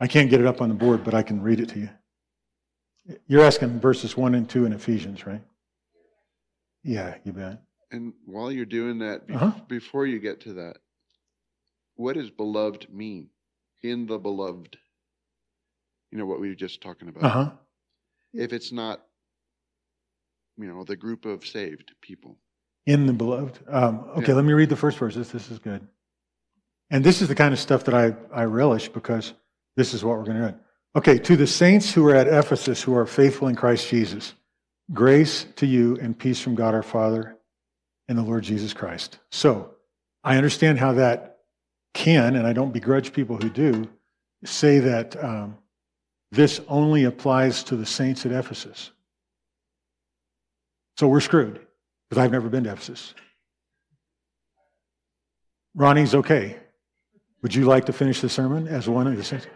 I 0.00 0.06
can't 0.08 0.30
get 0.30 0.40
it 0.40 0.46
up 0.46 0.60
on 0.60 0.68
the 0.68 0.74
board, 0.74 1.04
but 1.04 1.14
I 1.14 1.22
can 1.22 1.40
read 1.42 1.60
it 1.60 1.68
to 1.70 1.78
you. 1.78 1.90
You're 3.26 3.44
asking 3.44 3.78
verses 3.78 4.16
one 4.16 4.34
and 4.34 4.48
two 4.48 4.64
in 4.64 4.72
Ephesians, 4.72 5.26
right? 5.26 5.42
Yeah, 6.82 7.18
you 7.24 7.32
bet. 7.32 7.62
And 7.92 8.14
while 8.24 8.50
you're 8.50 8.64
doing 8.64 8.98
that, 9.00 9.28
bef- 9.28 9.36
Uh-huh. 9.36 9.60
before 9.68 10.06
you 10.06 10.18
get 10.18 10.40
to 10.42 10.54
that, 10.54 10.78
what 11.94 12.14
does 12.14 12.30
beloved 12.30 12.92
mean? 12.92 13.28
In 13.82 14.06
the 14.06 14.18
beloved. 14.18 14.76
You 16.12 16.18
know 16.18 16.26
what 16.26 16.40
we 16.40 16.48
were 16.48 16.54
just 16.54 16.80
talking 16.80 17.08
about. 17.08 17.24
Uh 17.24 17.28
huh. 17.28 17.50
If 18.32 18.52
it's 18.52 18.72
not, 18.72 19.00
you 20.56 20.66
know, 20.66 20.84
the 20.84 20.96
group 20.96 21.24
of 21.24 21.46
saved 21.46 21.92
people. 22.00 22.36
In 22.86 23.06
the 23.06 23.12
beloved. 23.12 23.58
Um, 23.68 24.00
okay, 24.16 24.28
Yeah. 24.28 24.34
let 24.34 24.44
me 24.44 24.52
read 24.52 24.68
the 24.68 24.76
first 24.76 24.98
verses. 24.98 25.30
This 25.30 25.50
is 25.50 25.58
good. 25.58 25.86
And 26.90 27.04
this 27.04 27.22
is 27.22 27.28
the 27.28 27.34
kind 27.34 27.52
of 27.52 27.60
stuff 27.60 27.84
that 27.84 27.94
I, 27.94 28.14
I 28.34 28.44
relish 28.44 28.88
because 28.88 29.34
this 29.76 29.94
is 29.94 30.04
what 30.04 30.18
we're 30.18 30.24
going 30.24 30.40
to 30.40 30.52
do. 30.52 30.58
Okay, 30.96 31.18
to 31.18 31.36
the 31.36 31.46
saints 31.46 31.92
who 31.92 32.08
are 32.08 32.14
at 32.16 32.26
Ephesus 32.26 32.82
who 32.82 32.96
are 32.96 33.06
faithful 33.06 33.46
in 33.46 33.54
Christ 33.54 33.88
Jesus, 33.88 34.34
grace 34.92 35.46
to 35.56 35.66
you 35.66 35.96
and 36.02 36.18
peace 36.18 36.40
from 36.40 36.56
God 36.56 36.74
our 36.74 36.82
Father 36.82 37.36
and 38.08 38.18
the 38.18 38.22
Lord 38.22 38.42
Jesus 38.42 38.72
Christ. 38.72 39.18
So 39.30 39.72
I 40.24 40.36
understand 40.36 40.80
how 40.80 40.92
that 40.94 41.38
can, 41.94 42.34
and 42.34 42.44
I 42.44 42.52
don't 42.52 42.72
begrudge 42.72 43.12
people 43.12 43.36
who 43.36 43.50
do, 43.50 43.88
say 44.44 44.80
that 44.80 45.22
um, 45.22 45.56
this 46.32 46.60
only 46.68 47.04
applies 47.04 47.62
to 47.64 47.76
the 47.76 47.86
saints 47.86 48.24
at 48.24 48.32
Ephesus. 48.32 48.90
So 50.96 51.08
we're 51.08 51.20
screwed 51.20 51.60
because 52.08 52.22
I've 52.22 52.32
never 52.32 52.48
been 52.48 52.64
to 52.64 52.72
Ephesus. 52.72 53.14
Ronnie's 55.74 56.14
okay. 56.14 56.56
Would 57.42 57.54
you 57.54 57.64
like 57.64 57.86
to 57.86 57.92
finish 57.92 58.20
the 58.20 58.28
sermon 58.28 58.68
as 58.68 58.88
one 58.88 59.06
of 59.06 59.16
the 59.16 59.24
saints? 59.24 59.46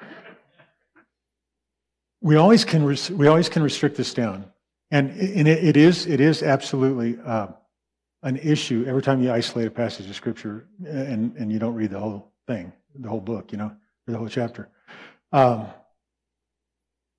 We 2.20 2.37
always 2.37 2.64
can 2.64 2.85
we 2.85 3.27
always 3.27 3.49
can 3.51 3.62
restrict 3.62 3.97
this 3.97 4.14
down, 4.14 4.47
and, 4.91 5.11
and 5.11 5.47
it, 5.47 5.62
it 5.62 5.77
is 5.77 6.07
it 6.07 6.20
is 6.20 6.43
absolutely 6.43 7.18
uh, 7.22 7.49
an 8.22 8.37
issue 8.39 8.87
every 8.89 9.03
time 9.03 9.22
you 9.22 9.31
isolate 9.31 9.66
a 9.66 9.70
passage 9.70 10.09
of 10.09 10.16
scripture 10.16 10.66
and 10.87 11.37
and 11.37 11.53
you 11.53 11.59
don't 11.59 11.75
read 11.75 11.91
the 11.91 12.01
whole 12.01 12.33
thing, 12.47 12.72
the 12.99 13.09
whole 13.09 13.20
book, 13.20 13.53
you 13.53 13.59
know, 13.59 13.77
the 14.07 14.16
whole 14.16 14.29
chapter. 14.29 14.70
Um, 15.33 15.66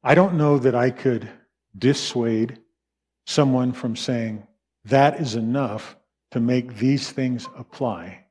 I 0.07 0.13
don't 0.13 0.35
know 0.35 0.59
that 0.59 0.75
I 0.75 0.91
could 0.91 1.27
dissuade 1.75 2.59
someone 3.25 3.73
from 3.73 3.95
saying 3.95 4.45
that 4.85 5.19
is 5.19 5.33
enough 5.33 5.97
to 6.29 6.39
make 6.39 6.77
these 6.77 7.09
things 7.09 7.47
apply. 7.57 8.25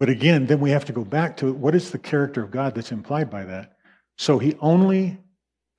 But 0.00 0.08
again, 0.08 0.46
then 0.46 0.58
we 0.58 0.70
have 0.70 0.86
to 0.86 0.92
go 0.92 1.04
back 1.04 1.36
to 1.36 1.52
what 1.52 1.76
is 1.76 1.92
the 1.92 2.00
character 2.00 2.42
of 2.42 2.50
God 2.50 2.74
that's 2.74 2.90
implied 2.90 3.30
by 3.30 3.44
that? 3.44 3.76
So 4.18 4.40
he 4.40 4.56
only 4.58 5.18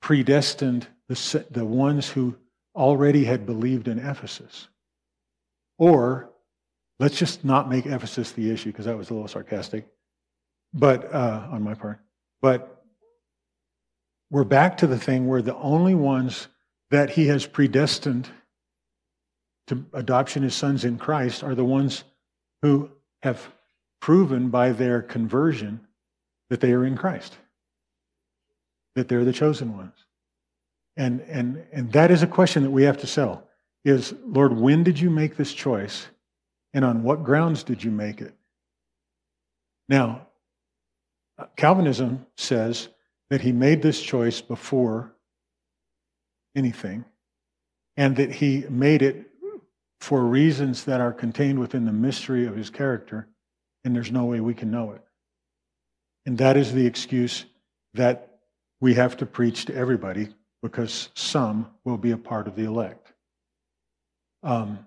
predestined 0.00 0.86
the, 1.08 1.46
the 1.50 1.66
ones 1.66 2.08
who 2.08 2.34
already 2.74 3.24
had 3.24 3.44
believed 3.44 3.88
in 3.88 3.98
Ephesus. 3.98 4.68
Or 5.76 6.30
let's 6.98 7.18
just 7.18 7.44
not 7.44 7.68
make 7.68 7.84
Ephesus 7.84 8.32
the 8.32 8.50
issue 8.50 8.72
because 8.72 8.86
that 8.86 8.96
was 8.96 9.10
a 9.10 9.12
little 9.12 9.28
sarcastic, 9.28 9.86
but 10.72 11.12
uh, 11.12 11.46
on 11.50 11.62
my 11.62 11.74
part. 11.74 12.00
But 12.40 12.73
we're 14.34 14.42
back 14.42 14.78
to 14.78 14.88
the 14.88 14.98
thing 14.98 15.28
where 15.28 15.42
the 15.42 15.54
only 15.54 15.94
ones 15.94 16.48
that 16.90 17.08
he 17.08 17.28
has 17.28 17.46
predestined 17.46 18.28
to 19.68 19.86
adoption 19.92 20.42
as 20.42 20.56
sons 20.56 20.84
in 20.84 20.98
Christ 20.98 21.44
are 21.44 21.54
the 21.54 21.64
ones 21.64 22.02
who 22.60 22.90
have 23.22 23.48
proven 24.00 24.48
by 24.48 24.72
their 24.72 25.02
conversion 25.02 25.86
that 26.50 26.60
they 26.60 26.72
are 26.72 26.84
in 26.84 26.96
Christ, 26.96 27.38
that 28.96 29.08
they're 29.08 29.24
the 29.24 29.32
chosen 29.32 29.76
ones. 29.76 29.94
And, 30.96 31.20
and, 31.28 31.64
and 31.72 31.92
that 31.92 32.10
is 32.10 32.24
a 32.24 32.26
question 32.26 32.64
that 32.64 32.72
we 32.72 32.82
have 32.82 32.98
to 32.98 33.06
settle 33.06 33.46
is, 33.84 34.14
Lord, 34.26 34.58
when 34.58 34.82
did 34.82 34.98
you 34.98 35.10
make 35.10 35.36
this 35.36 35.54
choice? 35.54 36.08
And 36.72 36.84
on 36.84 37.04
what 37.04 37.22
grounds 37.22 37.62
did 37.62 37.84
you 37.84 37.92
make 37.92 38.20
it? 38.20 38.34
Now, 39.88 40.26
Calvinism 41.54 42.26
says 42.36 42.88
that 43.30 43.40
he 43.40 43.52
made 43.52 43.82
this 43.82 44.00
choice 44.00 44.40
before 44.40 45.14
anything, 46.56 47.04
and 47.96 48.16
that 48.16 48.32
he 48.32 48.64
made 48.68 49.02
it 49.02 49.30
for 50.00 50.22
reasons 50.22 50.84
that 50.84 51.00
are 51.00 51.12
contained 51.12 51.58
within 51.58 51.84
the 51.84 51.92
mystery 51.92 52.46
of 52.46 52.56
his 52.56 52.70
character, 52.70 53.28
and 53.84 53.94
there's 53.94 54.12
no 54.12 54.26
way 54.26 54.40
we 54.40 54.54
can 54.54 54.70
know 54.70 54.92
it. 54.92 55.02
And 56.26 56.38
that 56.38 56.56
is 56.56 56.72
the 56.72 56.86
excuse 56.86 57.44
that 57.94 58.38
we 58.80 58.94
have 58.94 59.16
to 59.18 59.26
preach 59.26 59.66
to 59.66 59.74
everybody 59.74 60.28
because 60.62 61.10
some 61.14 61.68
will 61.84 61.98
be 61.98 62.10
a 62.10 62.16
part 62.16 62.48
of 62.48 62.56
the 62.56 62.64
elect. 62.64 63.12
Um, 64.42 64.86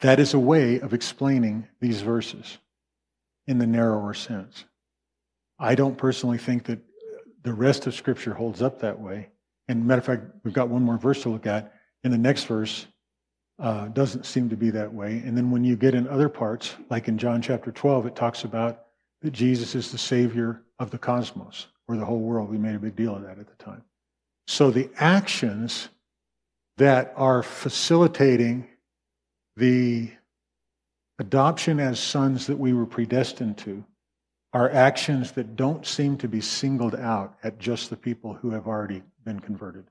that 0.00 0.20
is 0.20 0.34
a 0.34 0.38
way 0.38 0.80
of 0.80 0.94
explaining 0.94 1.66
these 1.80 2.02
verses 2.02 2.58
in 3.46 3.58
the 3.58 3.66
narrower 3.66 4.14
sense. 4.14 4.64
I 5.58 5.74
don't 5.74 5.98
personally 5.98 6.38
think 6.38 6.64
that 6.66 6.78
the 7.42 7.52
rest 7.52 7.86
of 7.86 7.94
Scripture 7.94 8.34
holds 8.34 8.62
up 8.62 8.80
that 8.80 8.98
way. 8.98 9.28
And 9.68 9.86
matter 9.86 10.00
of 10.00 10.06
fact, 10.06 10.24
we've 10.44 10.54
got 10.54 10.68
one 10.68 10.82
more 10.82 10.98
verse 10.98 11.22
to 11.22 11.28
look 11.28 11.46
at. 11.46 11.72
In 12.04 12.10
the 12.10 12.18
next 12.18 12.44
verse, 12.44 12.86
uh, 13.58 13.88
doesn't 13.88 14.24
seem 14.24 14.48
to 14.48 14.56
be 14.56 14.70
that 14.70 14.92
way. 14.92 15.22
And 15.24 15.36
then 15.36 15.50
when 15.50 15.64
you 15.64 15.76
get 15.76 15.94
in 15.94 16.06
other 16.08 16.28
parts, 16.28 16.74
like 16.90 17.08
in 17.08 17.18
John 17.18 17.42
chapter 17.42 17.72
12, 17.72 18.06
it 18.06 18.16
talks 18.16 18.44
about 18.44 18.84
that 19.22 19.32
Jesus 19.32 19.74
is 19.74 19.90
the 19.90 19.98
Savior 19.98 20.62
of 20.78 20.90
the 20.90 20.98
cosmos 20.98 21.66
or 21.88 21.96
the 21.96 22.04
whole 22.04 22.20
world. 22.20 22.50
We 22.50 22.58
made 22.58 22.76
a 22.76 22.78
big 22.78 22.96
deal 22.96 23.16
of 23.16 23.22
that 23.22 23.38
at 23.38 23.48
the 23.48 23.64
time. 23.64 23.82
So 24.46 24.70
the 24.70 24.88
actions 24.96 25.88
that 26.76 27.12
are 27.16 27.42
facilitating 27.42 28.68
the 29.56 30.10
adoption 31.18 31.80
as 31.80 31.98
sons 31.98 32.46
that 32.46 32.58
we 32.58 32.72
were 32.72 32.86
predestined 32.86 33.58
to 33.58 33.84
are 34.58 34.70
actions 34.72 35.30
that 35.32 35.54
don't 35.54 35.86
seem 35.86 36.16
to 36.16 36.26
be 36.26 36.40
singled 36.40 36.96
out 36.96 37.36
at 37.44 37.60
just 37.60 37.90
the 37.90 37.96
people 37.96 38.34
who 38.34 38.50
have 38.50 38.66
already 38.66 39.04
been 39.24 39.38
converted 39.38 39.84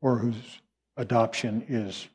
or 0.00 0.16
whose 0.16 0.62
adoption 0.96 1.62
is 1.68 2.08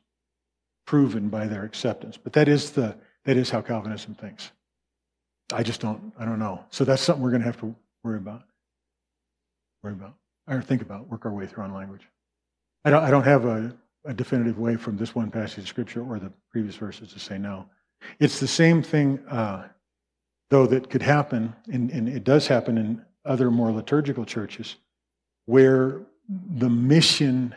proven 0.86 1.28
by 1.28 1.46
their 1.46 1.62
acceptance. 1.62 2.16
But 2.16 2.32
that 2.32 2.48
is 2.48 2.72
the 2.72 2.96
that 3.24 3.36
is 3.36 3.50
how 3.50 3.60
Calvinism 3.60 4.14
thinks. 4.14 4.50
I 5.52 5.62
just 5.62 5.80
don't 5.80 6.12
I 6.18 6.24
don't 6.24 6.40
know. 6.40 6.64
So 6.70 6.84
that's 6.84 7.00
something 7.00 7.22
we're 7.22 7.30
going 7.30 7.42
to 7.42 7.46
have 7.46 7.60
to 7.60 7.76
worry 8.02 8.18
about. 8.18 8.42
Worry 9.84 9.92
about 9.92 10.14
or 10.48 10.60
think 10.60 10.82
about. 10.82 11.08
Work 11.08 11.26
our 11.26 11.32
way 11.32 11.46
through 11.46 11.62
on 11.62 11.72
language. 11.72 12.08
I 12.84 12.90
don't 12.90 13.04
I 13.04 13.10
don't 13.12 13.22
have 13.22 13.44
a, 13.44 13.72
a 14.04 14.12
definitive 14.12 14.58
way 14.58 14.74
from 14.74 14.96
this 14.96 15.14
one 15.14 15.30
passage 15.30 15.58
of 15.58 15.68
scripture 15.68 16.02
or 16.02 16.18
the 16.18 16.32
previous 16.50 16.74
verses 16.74 17.12
to 17.12 17.20
say 17.20 17.38
no. 17.38 17.66
It's 18.18 18.40
the 18.40 18.48
same 18.48 18.82
thing, 18.82 19.20
uh, 19.28 19.68
though, 20.50 20.66
that 20.66 20.90
could 20.90 21.02
happen, 21.02 21.54
and, 21.72 21.90
and 21.90 22.08
it 22.08 22.24
does 22.24 22.46
happen 22.46 22.78
in 22.78 23.04
other 23.24 23.50
more 23.50 23.70
liturgical 23.70 24.24
churches, 24.24 24.76
where 25.46 26.00
the 26.28 26.70
mission 26.70 27.54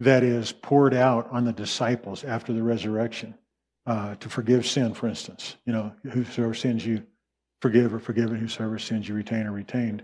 that 0.00 0.22
is 0.22 0.52
poured 0.52 0.94
out 0.94 1.28
on 1.30 1.44
the 1.44 1.52
disciples 1.52 2.24
after 2.24 2.52
the 2.52 2.62
resurrection 2.62 3.34
uh, 3.86 4.14
to 4.16 4.28
forgive 4.28 4.66
sin, 4.66 4.94
for 4.94 5.08
instance, 5.08 5.56
you 5.64 5.72
know, 5.72 5.92
whosoever 6.10 6.54
sins 6.54 6.84
you 6.84 7.02
forgive 7.60 7.94
or 7.94 8.00
forgiven 8.00 8.36
whosoever 8.36 8.78
sins 8.78 9.08
you 9.08 9.14
retain 9.14 9.46
or 9.46 9.52
retained. 9.52 10.02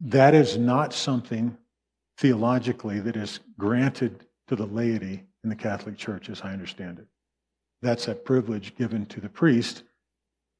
That 0.00 0.34
is 0.34 0.56
not 0.56 0.92
something 0.92 1.56
theologically 2.18 3.00
that 3.00 3.16
is 3.16 3.40
granted 3.58 4.26
to 4.48 4.56
the 4.56 4.66
laity 4.66 5.24
in 5.42 5.50
the 5.50 5.56
Catholic 5.56 5.96
Church, 5.96 6.30
as 6.30 6.42
I 6.42 6.52
understand 6.52 7.00
it. 7.00 7.06
That's 7.82 8.08
a 8.08 8.14
privilege 8.14 8.76
given 8.76 9.06
to 9.06 9.20
the 9.20 9.28
priest 9.28 9.82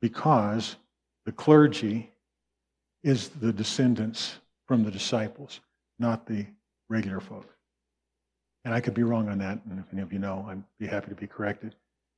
because 0.01 0.77
the 1.25 1.33
clergy 1.33 2.13
is 3.03 3.29
the 3.29 3.53
descendants 3.53 4.37
from 4.67 4.85
the 4.85 4.91
disciples, 4.91 5.61
not 5.99 6.27
the 6.27 6.47
regular 6.89 7.21
folk. 7.21 7.49
And 8.65 8.73
I 8.73 8.81
could 8.81 8.95
be 8.95 9.03
wrong 9.03 9.29
on 9.29 9.39
that, 9.39 9.61
and 9.69 9.79
if 9.79 9.93
any 9.93 10.03
of 10.03 10.13
you 10.13 10.19
know, 10.19 10.47
I'd 10.49 10.63
be 10.79 10.87
happy 10.87 11.11
to 11.11 11.15
be 11.15 11.27
corrected. 11.27 11.75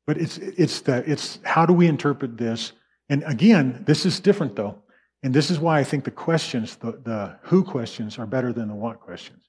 But 0.06 0.18
it's 0.18 0.38
it's 0.38 0.80
that 0.82 1.08
it's 1.08 1.40
how 1.44 1.66
do 1.66 1.72
we 1.72 1.88
interpret 1.88 2.36
this? 2.36 2.72
And 3.08 3.24
again, 3.26 3.82
this 3.86 4.06
is 4.06 4.20
different 4.20 4.54
though. 4.54 4.78
And 5.22 5.34
this 5.34 5.50
is 5.50 5.58
why 5.58 5.80
I 5.80 5.84
think 5.84 6.04
the 6.04 6.10
questions, 6.12 6.76
the, 6.76 6.92
the 7.02 7.36
who 7.42 7.64
questions, 7.64 8.18
are 8.18 8.26
better 8.26 8.52
than 8.52 8.68
the 8.68 8.74
what 8.74 9.00
questions. 9.00 9.42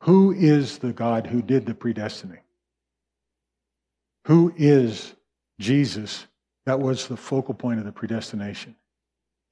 Who 0.00 0.32
is 0.32 0.78
the 0.78 0.92
God 0.92 1.28
who 1.28 1.42
did 1.42 1.64
the 1.64 1.74
predestining? 1.74 2.40
Who 4.26 4.52
is 4.56 5.14
Jesus 5.60 6.26
that 6.66 6.80
was 6.80 7.06
the 7.06 7.16
focal 7.16 7.54
point 7.54 7.78
of 7.78 7.84
the 7.84 7.92
predestination? 7.92 8.74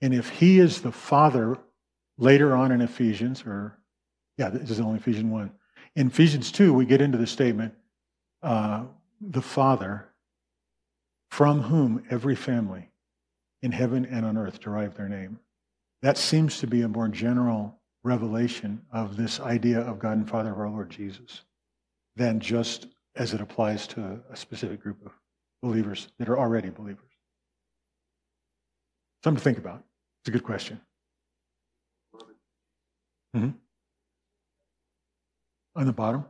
And 0.03 0.15
if 0.15 0.29
he 0.31 0.59
is 0.59 0.81
the 0.81 0.93
Father 0.93 1.59
later 2.19 2.57
on 2.57 2.73
in 2.73 2.81
Ephesians, 2.81 3.43
or 3.47 3.79
yeah, 4.39 4.49
this 4.49 4.71
is 4.71 4.81
only 4.81 4.99
Ephesians 4.99 5.31
1. 5.31 5.51
In 5.97 6.07
Ephesians 6.07 6.53
2, 6.53 6.73
we 6.73 6.85
get 6.85 7.01
into 7.01 7.19
the 7.19 7.27
statement 7.27 7.75
uh, 8.43 8.85
the 9.21 9.43
Father, 9.43 10.09
from 11.31 11.61
whom 11.61 12.05
every 12.11 12.35
family 12.35 12.89
in 13.63 13.73
heaven 13.73 14.07
and 14.07 14.25
on 14.25 14.39
earth 14.39 14.61
derive 14.61 14.97
their 14.97 15.09
name. 15.09 15.39
That 16.03 16.17
seems 16.17 16.59
to 16.61 16.67
be 16.67 16.83
a 16.83 16.89
more 16.89 17.09
general 17.09 17.79
revelation 18.03 18.81
of 18.93 19.17
this 19.17 19.41
idea 19.41 19.81
of 19.81 19.99
God 19.99 20.17
and 20.17 20.29
Father 20.29 20.53
of 20.53 20.59
our 20.59 20.71
Lord 20.71 20.91
Jesus 20.91 21.43
than 22.17 22.41
just 22.41 22.87
as 23.17 23.35
it 23.35 23.41
applies 23.41 23.87
to 23.89 24.21
a 24.31 24.37
specific 24.37 24.83
group 24.83 25.05
of 25.05 25.13
believers 25.63 26.09
that 26.19 26.29
are 26.29 26.39
already 26.39 26.71
believers. 26.71 27.05
Something 29.23 29.39
to 29.39 29.45
think 29.45 29.59
about. 29.59 29.85
It's 30.21 30.29
a 30.29 30.31
good 30.33 30.45
question. 30.45 30.81
Mm-hmm. 33.35 33.51
On 35.77 35.87
the 35.87 35.93
bottom? 35.93 36.25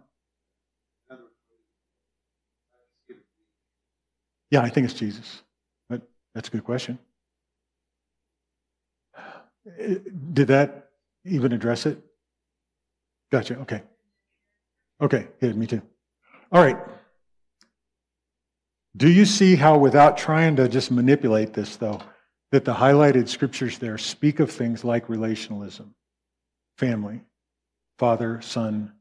Yeah, 4.50 4.60
I 4.60 4.68
think 4.68 4.84
it's 4.84 4.94
Jesus. 4.94 5.42
But 5.88 6.02
that's 6.34 6.48
a 6.48 6.50
good 6.52 6.64
question. 6.64 6.98
Did 10.32 10.48
that 10.48 10.90
even 11.24 11.52
address 11.52 11.86
it? 11.86 11.98
Gotcha. 13.30 13.56
Okay. 13.60 13.82
Okay. 15.00 15.28
Yeah, 15.40 15.52
me 15.52 15.66
too. 15.66 15.82
All 16.52 16.62
right. 16.62 16.76
Do 18.96 19.08
you 19.08 19.24
see 19.24 19.54
how, 19.54 19.78
without 19.78 20.16
trying 20.18 20.56
to 20.56 20.68
just 20.68 20.90
manipulate 20.90 21.52
this, 21.52 21.76
though, 21.76 22.00
that 22.52 22.64
the 22.64 22.74
highlighted 22.74 23.28
scriptures 23.28 23.78
there 23.78 23.98
speak 23.98 24.40
of 24.40 24.50
things 24.50 24.84
like 24.84 25.06
relationalism, 25.08 25.94
family, 26.76 27.20
father, 27.98 28.40
son, 28.40 28.92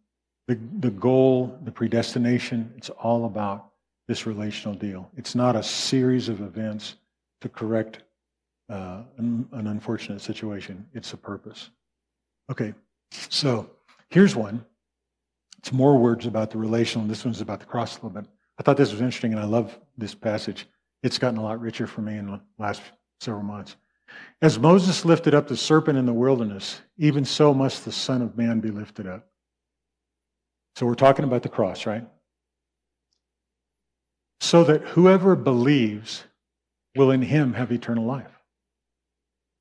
the, 0.47 0.59
the 0.79 0.91
goal, 0.91 1.57
the 1.63 1.71
predestination, 1.71 2.71
it's 2.77 2.89
all 2.89 3.25
about 3.25 3.71
this 4.07 4.25
relational 4.25 4.75
deal. 4.75 5.09
It's 5.17 5.35
not 5.35 5.55
a 5.55 5.63
series 5.63 6.29
of 6.29 6.41
events 6.41 6.95
to 7.41 7.49
correct 7.49 8.03
uh, 8.69 9.01
an, 9.17 9.47
an 9.53 9.67
unfortunate 9.67 10.21
situation, 10.21 10.85
it's 10.93 11.13
a 11.13 11.17
purpose. 11.17 11.69
Okay, 12.51 12.73
so 13.11 13.69
here's 14.09 14.35
one. 14.35 14.63
It's 15.57 15.71
more 15.71 15.97
words 15.97 16.25
about 16.25 16.51
the 16.51 16.57
relational, 16.57 17.07
this 17.07 17.25
one's 17.25 17.41
about 17.41 17.59
the 17.59 17.65
cross 17.65 17.93
a 17.93 17.95
little 18.05 18.21
bit. 18.21 18.29
I 18.59 18.63
thought 18.63 18.77
this 18.77 18.91
was 18.91 19.01
interesting, 19.01 19.33
and 19.33 19.41
I 19.41 19.45
love 19.45 19.77
this 19.97 20.13
passage. 20.13 20.67
It's 21.01 21.17
gotten 21.17 21.39
a 21.39 21.43
lot 21.43 21.61
richer 21.61 21.87
for 21.87 22.01
me 22.01 22.17
in 22.17 22.27
the 22.27 22.41
last 22.57 22.81
several 23.19 23.43
months. 23.43 23.75
As 24.41 24.57
Moses 24.57 25.05
lifted 25.05 25.33
up 25.33 25.47
the 25.47 25.57
serpent 25.57 25.97
in 25.97 26.05
the 26.05 26.13
wilderness, 26.13 26.81
even 26.97 27.25
so 27.25 27.53
must 27.53 27.85
the 27.85 27.91
Son 27.91 28.21
of 28.21 28.37
Man 28.37 28.59
be 28.59 28.71
lifted 28.71 29.05
up. 29.05 29.27
So 30.75 30.85
we're 30.85 30.95
talking 30.95 31.25
about 31.25 31.43
the 31.43 31.49
cross, 31.49 31.85
right? 31.85 32.07
So 34.39 34.63
that 34.63 34.81
whoever 34.81 35.35
believes 35.35 36.23
will 36.95 37.11
in 37.11 37.21
him 37.21 37.53
have 37.53 37.71
eternal 37.71 38.05
life. 38.05 38.31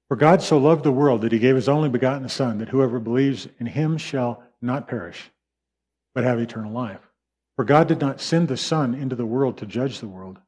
For 0.08 0.16
God 0.16 0.40
so 0.40 0.56
loved 0.56 0.84
the 0.84 0.92
world 0.92 1.20
that 1.22 1.32
he 1.32 1.38
gave 1.38 1.56
his 1.56 1.68
only 1.68 1.88
begotten 1.88 2.28
Son, 2.28 2.58
that 2.58 2.68
whoever 2.68 2.98
believes 2.98 3.48
in 3.58 3.66
him 3.66 3.98
shall 3.98 4.42
not 4.62 4.88
perish, 4.88 5.30
but 6.14 6.24
have 6.24 6.38
eternal 6.38 6.72
life. 6.72 7.00
For 7.56 7.64
God 7.64 7.88
did 7.88 8.00
not 8.00 8.20
send 8.20 8.48
the 8.48 8.56
Son 8.56 8.94
into 8.94 9.16
the 9.16 9.26
world 9.26 9.58
to 9.58 9.66
judge 9.66 9.98
the 9.98 10.06
world, 10.06 10.38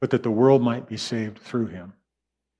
but 0.00 0.10
that 0.10 0.22
the 0.22 0.30
world 0.30 0.62
might 0.62 0.88
be 0.88 0.96
saved 0.96 1.38
through 1.38 1.66
him. 1.66 1.92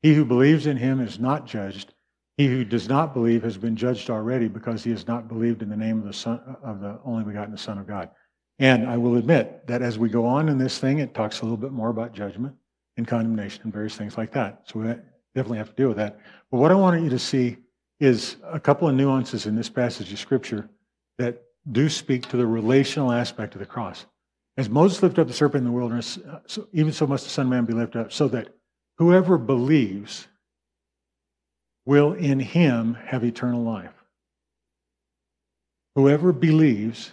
He 0.07 0.15
who 0.15 0.25
believes 0.25 0.69
in 0.69 0.77
him 0.77 1.01
is 1.01 1.19
not 1.19 1.49
judged. 1.49 1.93
He 2.37 2.47
who 2.47 2.65
does 2.65 2.89
not 2.89 3.13
believe 3.13 3.43
has 3.43 3.59
been 3.59 3.75
judged 3.75 4.09
already 4.09 4.47
because 4.47 4.85
he 4.85 4.93
has 4.93 5.09
not 5.09 5.27
believed 5.27 5.63
in 5.63 5.69
the 5.69 5.77
name 5.77 5.99
of 5.99 6.05
the 6.05 6.13
Son 6.13 6.39
of 6.63 6.79
the 6.79 7.01
only 7.05 7.25
begotten 7.25 7.57
Son 7.57 7.77
of 7.77 7.89
God. 7.89 8.11
And 8.61 8.89
I 8.89 8.97
will 8.99 9.17
admit 9.17 9.67
that 9.67 9.83
as 9.83 9.99
we 9.99 10.09
go 10.09 10.25
on 10.25 10.49
in 10.49 10.59
this 10.59 10.79
thing, 10.79 11.01
it 11.01 11.13
talks 11.13 11.41
a 11.41 11.43
little 11.43 11.57
bit 11.57 11.73
more 11.73 11.89
about 11.89 12.13
judgment 12.13 12.55
and 12.97 13.05
condemnation 13.05 13.63
and 13.65 13.73
various 13.73 13.97
things 13.97 14.17
like 14.17 14.31
that. 14.35 14.63
So 14.67 14.79
we 14.79 14.87
definitely 15.35 15.59
have 15.59 15.71
to 15.71 15.75
deal 15.75 15.89
with 15.89 15.97
that. 15.97 16.21
But 16.53 16.59
what 16.59 16.71
I 16.71 16.77
want 16.77 17.03
you 17.03 17.11
to 17.11 17.19
see 17.19 17.57
is 17.99 18.37
a 18.45 18.61
couple 18.61 18.89
of 18.89 18.95
nuances 18.95 19.47
in 19.47 19.57
this 19.57 19.69
passage 19.69 20.13
of 20.13 20.21
Scripture 20.21 20.71
that 21.19 21.43
do 21.73 21.89
speak 21.89 22.29
to 22.29 22.37
the 22.37 22.47
relational 22.47 23.11
aspect 23.11 23.57
of 23.57 23.59
the 23.59 23.67
cross. 23.67 24.07
As 24.57 24.71
Moses 24.71 25.03
lifted 25.03 25.23
up 25.23 25.27
the 25.27 25.35
serpent 25.35 25.63
in 25.63 25.65
the 25.65 25.77
wilderness, 25.77 26.21
even 26.73 26.93
so 26.93 27.09
must 27.09 27.25
the 27.25 27.31
Son 27.31 27.47
of 27.47 27.51
Man 27.51 27.65
be 27.65 27.73
lifted 27.73 28.03
up, 28.03 28.13
so 28.13 28.29
that 28.29 28.51
whoever 28.99 29.39
believes 29.39 30.27
will 31.85 32.13
in 32.13 32.41
him 32.41 32.95
have 32.95 33.25
eternal 33.25 33.63
life. 33.63 33.93
Whoever 35.95 36.33
believes 36.33 37.13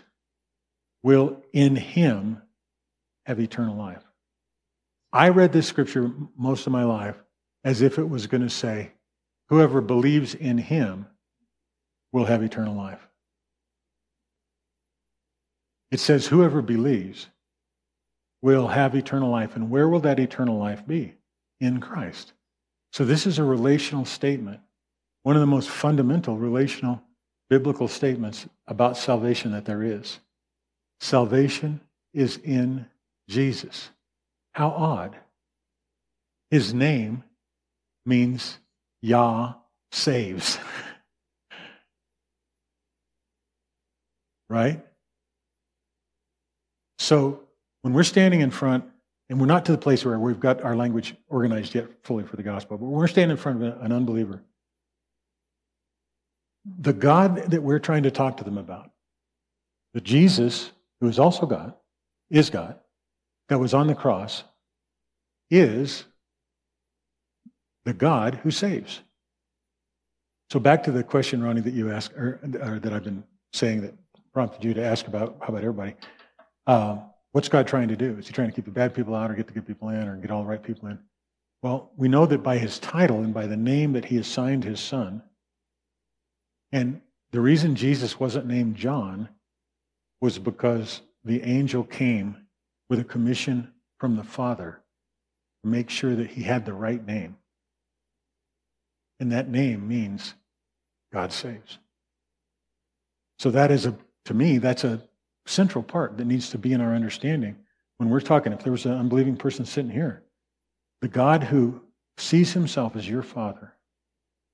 will 1.03 1.41
in 1.53 1.75
him 1.75 2.41
have 3.25 3.39
eternal 3.39 3.75
life. 3.75 4.03
I 5.11 5.29
read 5.29 5.53
this 5.53 5.67
scripture 5.67 6.11
most 6.35 6.65
of 6.65 6.73
my 6.73 6.83
life 6.83 7.15
as 7.63 7.81
if 7.81 7.97
it 7.97 8.09
was 8.09 8.27
going 8.27 8.41
to 8.41 8.49
say, 8.49 8.91
Whoever 9.49 9.81
believes 9.81 10.33
in 10.33 10.57
him 10.57 11.05
will 12.11 12.25
have 12.25 12.41
eternal 12.41 12.75
life. 12.75 13.07
It 15.91 15.99
says, 15.99 16.25
Whoever 16.25 16.61
believes 16.61 17.27
will 18.41 18.67
have 18.67 18.95
eternal 18.95 19.29
life. 19.29 19.55
And 19.55 19.69
where 19.69 19.87
will 19.87 19.99
that 20.01 20.19
eternal 20.19 20.57
life 20.57 20.85
be? 20.87 21.13
In 21.63 21.79
Christ. 21.79 22.33
So 22.91 23.05
this 23.05 23.25
is 23.25 23.39
a 23.39 23.43
relational 23.45 24.03
statement, 24.03 24.59
one 25.21 25.37
of 25.37 25.39
the 25.39 25.47
most 25.47 25.69
fundamental 25.69 26.37
relational 26.37 27.01
biblical 27.49 27.87
statements 27.87 28.49
about 28.67 28.97
salvation 28.97 29.53
that 29.53 29.63
there 29.63 29.81
is. 29.81 30.19
Salvation 30.99 31.79
is 32.13 32.35
in 32.43 32.85
Jesus. 33.29 33.91
How 34.51 34.71
odd. 34.71 35.15
His 36.51 36.73
name 36.73 37.23
means 38.05 38.59
Yah 39.01 39.53
saves. 39.93 40.59
right? 44.49 44.85
So 46.99 47.39
when 47.83 47.93
we're 47.93 48.03
standing 48.03 48.41
in 48.41 48.51
front, 48.51 48.83
and 49.33 49.41
we're 49.41 49.47
not 49.47 49.65
to 49.65 49.71
the 49.71 49.79
place 49.79 50.05
where 50.05 50.19
we've 50.19 50.39
got 50.39 50.61
our 50.61 50.75
language 50.75 51.15
organized 51.27 51.73
yet 51.73 51.87
fully 52.03 52.23
for 52.23 52.35
the 52.35 52.43
gospel, 52.43 52.77
but 52.77 52.85
we're 52.85 53.07
standing 53.07 53.35
in 53.35 53.41
front 53.41 53.63
of 53.63 53.81
an 53.81 53.91
unbeliever, 53.91 54.43
the 56.79 56.93
God 56.93 57.49
that 57.49 57.63
we're 57.63 57.79
trying 57.79 58.03
to 58.03 58.11
talk 58.11 58.37
to 58.37 58.43
them 58.43 58.59
about, 58.59 58.91
the 59.95 60.01
Jesus, 60.01 60.71
who 61.01 61.07
is 61.07 61.17
also 61.17 61.47
God, 61.47 61.73
is 62.29 62.51
God, 62.51 62.77
that 63.49 63.57
was 63.57 63.73
on 63.73 63.87
the 63.87 63.95
cross, 63.95 64.43
is 65.49 66.03
the 67.85 67.93
God 67.93 68.35
who 68.43 68.51
saves. 68.51 68.99
So 70.51 70.59
back 70.59 70.83
to 70.83 70.91
the 70.91 71.03
question, 71.03 71.41
Ronnie, 71.41 71.61
that 71.61 71.73
you 71.73 71.91
asked, 71.91 72.13
or, 72.13 72.39
or 72.61 72.77
that 72.77 72.93
I've 72.93 73.03
been 73.03 73.23
saying 73.51 73.81
that 73.81 73.95
prompted 74.31 74.63
you 74.63 74.75
to 74.75 74.85
ask 74.85 75.07
about 75.07 75.37
how 75.41 75.47
about 75.47 75.63
everybody. 75.63 75.95
Uh, 76.67 76.97
what's 77.33 77.49
God 77.49 77.67
trying 77.67 77.89
to 77.89 77.97
do? 77.97 78.15
Is 78.17 78.27
he 78.27 78.33
trying 78.33 78.49
to 78.49 78.55
keep 78.55 78.65
the 78.65 78.71
bad 78.71 78.93
people 78.93 79.13
out 79.13 79.29
or 79.29 79.33
get 79.33 79.47
the 79.47 79.53
good 79.53 79.67
people 79.67 79.89
in 79.89 80.07
or 80.07 80.15
get 80.15 80.31
all 80.31 80.43
the 80.43 80.49
right 80.49 80.63
people 80.63 80.87
in? 80.87 80.97
Well, 81.61 81.91
we 81.97 82.07
know 82.07 82.25
that 82.25 82.43
by 82.43 82.57
his 82.57 82.79
title 82.79 83.23
and 83.23 83.33
by 83.33 83.47
the 83.47 83.57
name 83.57 83.93
that 83.93 84.05
he 84.05 84.17
assigned 84.17 84.63
his 84.63 84.79
son, 84.79 85.21
and 86.71 87.01
the 87.31 87.41
reason 87.41 87.75
Jesus 87.75 88.19
wasn't 88.19 88.47
named 88.47 88.75
John 88.75 89.29
was 90.21 90.39
because 90.39 91.01
the 91.25 91.41
angel 91.43 91.83
came 91.83 92.37
with 92.89 92.99
a 92.99 93.03
commission 93.03 93.71
from 93.97 94.15
the 94.15 94.23
Father 94.23 94.81
to 95.63 95.69
make 95.69 95.89
sure 95.89 96.15
that 96.15 96.31
he 96.31 96.43
had 96.43 96.65
the 96.65 96.73
right 96.73 97.05
name. 97.05 97.37
And 99.19 99.31
that 99.31 99.49
name 99.49 99.87
means 99.87 100.33
God 101.11 101.31
saves. 101.31 101.79
So 103.39 103.51
that 103.51 103.71
is 103.71 103.85
a, 103.85 103.95
to 104.25 104.33
me, 104.33 104.57
that's 104.57 104.83
a 104.83 105.01
central 105.45 105.83
part 105.83 106.17
that 106.17 106.25
needs 106.25 106.49
to 106.51 106.57
be 106.57 106.73
in 106.73 106.81
our 106.81 106.95
understanding 106.95 107.55
when 107.97 108.09
we're 108.09 108.21
talking. 108.21 108.53
If 108.53 108.63
there 108.63 108.71
was 108.71 108.85
an 108.85 108.93
unbelieving 108.93 109.37
person 109.37 109.65
sitting 109.65 109.91
here, 109.91 110.23
the 111.01 111.07
God 111.07 111.43
who 111.43 111.81
sees 112.17 112.53
himself 112.53 112.95
as 112.95 113.09
your 113.09 113.23
father, 113.23 113.73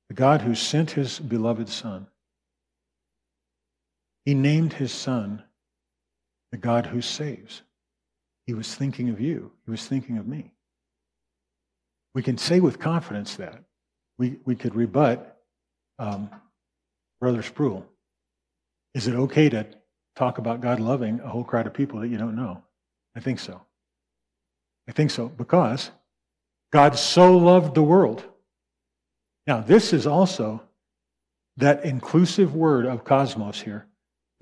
the 0.08 0.16
God 0.16 0.42
who 0.42 0.56
sent 0.56 0.92
his 0.92 1.20
beloved 1.20 1.70
son, 1.70 2.08
he 4.26 4.34
named 4.34 4.74
his 4.74 4.92
son 4.92 5.44
the 6.52 6.58
God 6.58 6.88
who 6.88 7.02
saves. 7.02 7.62
He 8.48 8.54
was 8.54 8.74
thinking 8.74 9.10
of 9.10 9.22
you. 9.22 9.52
He 9.66 9.72
was 9.72 9.86
thinking 9.86 10.18
of 10.18 10.28
me. 10.28 10.52
We 12.16 12.24
can 12.24 12.38
say 12.38 12.60
with 12.60 12.80
confidence 12.80 13.36
that. 13.36 13.64
We, 14.18 14.38
we 14.44 14.56
could 14.56 14.76
rebut 14.76 15.38
um, 16.00 16.30
Brother 17.20 17.44
Sproul. 17.44 17.86
Is 18.94 19.08
it 19.08 19.16
okay 19.16 19.50
to 19.50 19.68
talk 20.20 20.38
about 20.38 20.60
God 20.60 20.82
loving 20.82 21.22
a 21.22 21.30
whole 21.30 21.46
crowd 21.46 21.66
of 21.66 21.74
people 21.74 22.02
that 22.02 22.10
you 22.10 22.18
don't 22.18 22.36
know? 22.36 22.62
I 23.16 23.22
think 23.22 23.40
so. 23.40 23.62
I 24.88 24.92
think 24.92 25.12
so 25.12 25.30
because 25.30 25.92
God 26.72 26.98
so 26.98 27.38
loved 27.38 27.74
the 27.74 27.82
world. 27.82 28.24
Now, 29.48 29.62
this 29.62 29.94
is 29.94 30.06
also 30.06 30.62
that 31.58 31.86
inclusive 31.86 32.54
word 32.54 32.86
of 32.86 33.06
cosmos 33.06 33.62
here. 33.62 33.88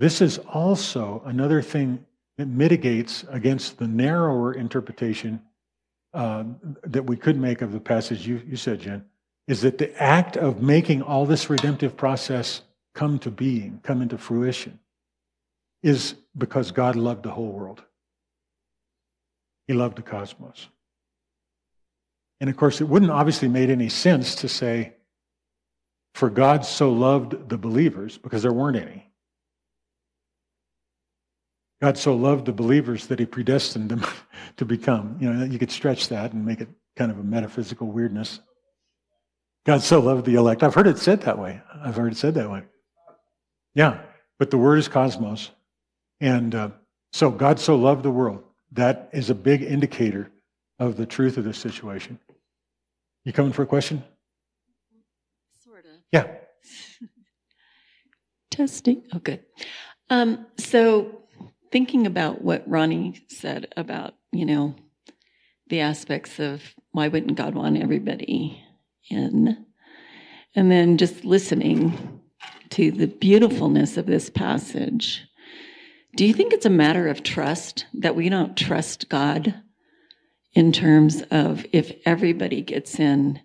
This 0.00 0.20
is 0.20 0.38
also 0.38 1.22
another 1.24 1.62
thing 1.62 2.04
that 2.38 2.46
mitigates 2.46 3.24
against 3.30 3.78
the 3.78 3.86
narrower 3.86 4.52
interpretation 4.54 5.40
uh, 6.12 6.44
that 6.82 7.04
we 7.04 7.16
could 7.16 7.38
make 7.38 7.62
of 7.62 7.72
the 7.72 7.80
passage 7.80 8.26
you, 8.26 8.42
you 8.48 8.56
said, 8.56 8.80
Jen, 8.80 9.04
is 9.46 9.60
that 9.62 9.78
the 9.78 9.94
act 10.02 10.36
of 10.36 10.60
making 10.60 11.02
all 11.02 11.24
this 11.24 11.48
redemptive 11.48 11.96
process 11.96 12.62
come 12.94 13.18
to 13.20 13.30
being, 13.30 13.80
come 13.82 14.02
into 14.02 14.18
fruition, 14.18 14.78
is 15.82 16.14
because 16.36 16.70
God 16.70 16.96
loved 16.96 17.22
the 17.22 17.30
whole 17.30 17.52
world. 17.52 17.82
He 19.66 19.74
loved 19.74 19.96
the 19.96 20.02
cosmos. 20.02 20.68
And 22.40 22.48
of 22.48 22.56
course, 22.56 22.80
it 22.80 22.84
wouldn't 22.84 23.10
obviously 23.10 23.48
made 23.48 23.70
any 23.70 23.88
sense 23.88 24.36
to 24.36 24.48
say, 24.48 24.94
for 26.14 26.30
God 26.30 26.64
so 26.64 26.90
loved 26.90 27.48
the 27.48 27.58
believers, 27.58 28.18
because 28.18 28.42
there 28.42 28.52
weren't 28.52 28.76
any. 28.76 29.08
God 31.80 31.96
so 31.96 32.16
loved 32.16 32.46
the 32.46 32.52
believers 32.52 33.06
that 33.06 33.20
he 33.20 33.26
predestined 33.26 33.88
them 33.88 34.04
to 34.56 34.64
become. 34.64 35.16
You 35.20 35.32
know, 35.32 35.44
you 35.44 35.58
could 35.58 35.70
stretch 35.70 36.08
that 36.08 36.32
and 36.32 36.44
make 36.44 36.60
it 36.60 36.68
kind 36.96 37.10
of 37.12 37.18
a 37.18 37.22
metaphysical 37.22 37.86
weirdness. 37.86 38.40
God 39.64 39.82
so 39.82 40.00
loved 40.00 40.24
the 40.24 40.34
elect. 40.34 40.62
I've 40.62 40.74
heard 40.74 40.88
it 40.88 40.98
said 40.98 41.20
that 41.22 41.38
way. 41.38 41.60
I've 41.84 41.96
heard 41.96 42.12
it 42.12 42.16
said 42.16 42.34
that 42.34 42.50
way. 42.50 42.62
Yeah, 43.74 44.00
but 44.38 44.50
the 44.50 44.58
word 44.58 44.78
is 44.78 44.88
cosmos. 44.88 45.50
And 46.20 46.54
uh, 46.54 46.70
so 47.12 47.30
God 47.30 47.58
so 47.58 47.76
loved 47.76 48.02
the 48.02 48.10
world. 48.10 48.42
That 48.72 49.08
is 49.12 49.30
a 49.30 49.34
big 49.34 49.62
indicator 49.62 50.30
of 50.78 50.96
the 50.96 51.06
truth 51.06 51.36
of 51.36 51.44
this 51.44 51.58
situation. 51.58 52.18
You 53.24 53.32
coming 53.32 53.52
for 53.52 53.62
a 53.62 53.66
question? 53.66 54.02
Sort 55.64 55.84
of. 55.84 55.92
Yeah. 56.12 56.26
Testing. 58.50 59.04
Oh, 59.12 59.18
good. 59.18 59.40
Um, 60.10 60.46
so 60.58 61.22
thinking 61.70 62.06
about 62.06 62.42
what 62.42 62.68
Ronnie 62.68 63.24
said 63.28 63.72
about, 63.76 64.14
you 64.32 64.46
know, 64.46 64.74
the 65.68 65.80
aspects 65.80 66.38
of 66.38 66.62
why 66.92 67.08
wouldn't 67.08 67.36
God 67.36 67.54
want 67.54 67.76
everybody 67.76 68.62
in? 69.10 69.66
And 70.54 70.70
then 70.70 70.96
just 70.96 71.24
listening 71.24 72.20
to 72.70 72.90
the 72.90 73.06
beautifulness 73.06 73.96
of 73.96 74.06
this 74.06 74.30
passage. 74.30 75.27
Do 76.18 76.26
you 76.26 76.34
think 76.34 76.52
it's 76.52 76.66
a 76.66 76.70
matter 76.70 77.06
of 77.06 77.22
trust 77.22 77.86
that 77.94 78.16
we 78.16 78.28
don't 78.28 78.56
trust 78.56 79.08
God 79.08 79.54
in 80.52 80.72
terms 80.72 81.22
of 81.30 81.64
if 81.72 81.92
everybody 82.04 82.60
gets 82.60 82.98
in, 82.98 83.40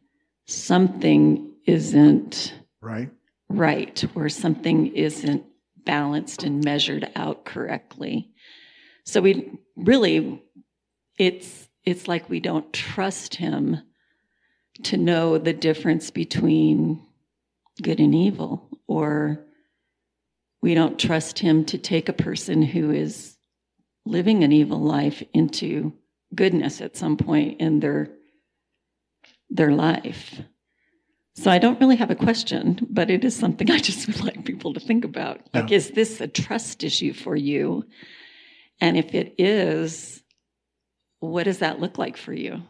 something 0.47 1.53
isn't 1.67 2.55
right, 2.81 3.11
right 3.47 4.03
or 4.15 4.27
something 4.27 4.87
isn't 4.95 5.45
balanced 5.85 6.41
and 6.41 6.65
measured 6.65 7.11
out 7.15 7.45
correctly. 7.45 8.31
So 9.05 9.21
we 9.21 9.51
really, 9.75 10.41
it's, 11.19 11.69
it's 11.85 12.07
like 12.07 12.27
we 12.27 12.39
don't 12.39 12.73
trust 12.73 13.35
him 13.35 13.83
to 14.81 14.97
know 14.97 15.37
the 15.37 15.53
difference 15.53 16.09
between 16.09 17.05
good 17.83 17.99
and 17.99 18.15
evil, 18.15 18.67
or 18.87 19.45
we 20.63 20.73
don't 20.73 20.97
trust 20.97 21.39
him 21.39 21.65
to 21.65 21.77
take 21.77 22.07
a 22.07 22.13
person 22.13 22.61
who 22.61 22.89
is 22.89 23.37
living 24.05 24.45
an 24.45 24.53
evil 24.53 24.79
life 24.79 25.21
into 25.33 25.91
goodness 26.33 26.79
at 26.79 26.95
some 26.95 27.17
point 27.17 27.59
in 27.59 27.81
their 27.81 28.09
their 29.49 29.73
life. 29.73 30.41
So 31.35 31.51
I 31.51 31.59
don't 31.59 31.79
really 31.81 31.97
have 31.97 32.11
a 32.11 32.15
question, 32.15 32.79
but 32.89 33.09
it 33.09 33.25
is 33.25 33.35
something 33.35 33.69
I 33.77 33.79
just 33.79 34.07
would 34.07 34.21
like 34.21 34.45
people 34.45 34.73
to 34.73 34.79
think 34.79 35.03
about. 35.03 35.41
Like, 35.53 35.69
is 35.71 35.91
this 35.91 36.21
a 36.21 36.27
trust 36.27 36.83
issue 36.83 37.11
for 37.11 37.35
you? 37.35 37.83
And 38.79 38.97
if 38.97 39.13
it 39.13 39.35
is, 39.37 40.23
what 41.19 41.43
does 41.43 41.59
that 41.59 41.81
look 41.81 41.97
like 41.97 42.15
for 42.15 42.31
you? 42.31 42.63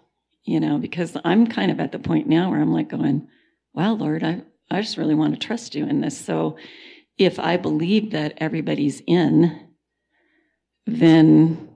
You 0.45 0.59
know, 0.59 0.79
because 0.79 1.15
I'm 1.23 1.45
kind 1.45 1.71
of 1.71 1.79
at 1.79 1.91
the 1.91 1.99
point 1.99 2.27
now 2.27 2.49
where 2.49 2.59
I'm 2.59 2.73
like 2.73 2.89
going, 2.89 3.27
wow, 3.73 3.93
Lord, 3.93 4.23
I, 4.23 4.41
I 4.71 4.81
just 4.81 4.97
really 4.97 5.15
want 5.15 5.33
to 5.35 5.47
trust 5.47 5.75
you 5.75 5.85
in 5.85 6.01
this. 6.01 6.17
So 6.17 6.57
if 7.17 7.39
I 7.39 7.57
believe 7.57 8.11
that 8.11 8.33
everybody's 8.37 9.01
in, 9.05 9.69
then 10.85 11.69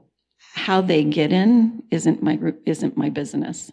how 0.53 0.81
they 0.81 1.03
get 1.03 1.31
in 1.31 1.83
isn't 1.91 2.23
my 2.23 2.39
isn't 2.65 2.97
my 2.97 3.09
business 3.09 3.71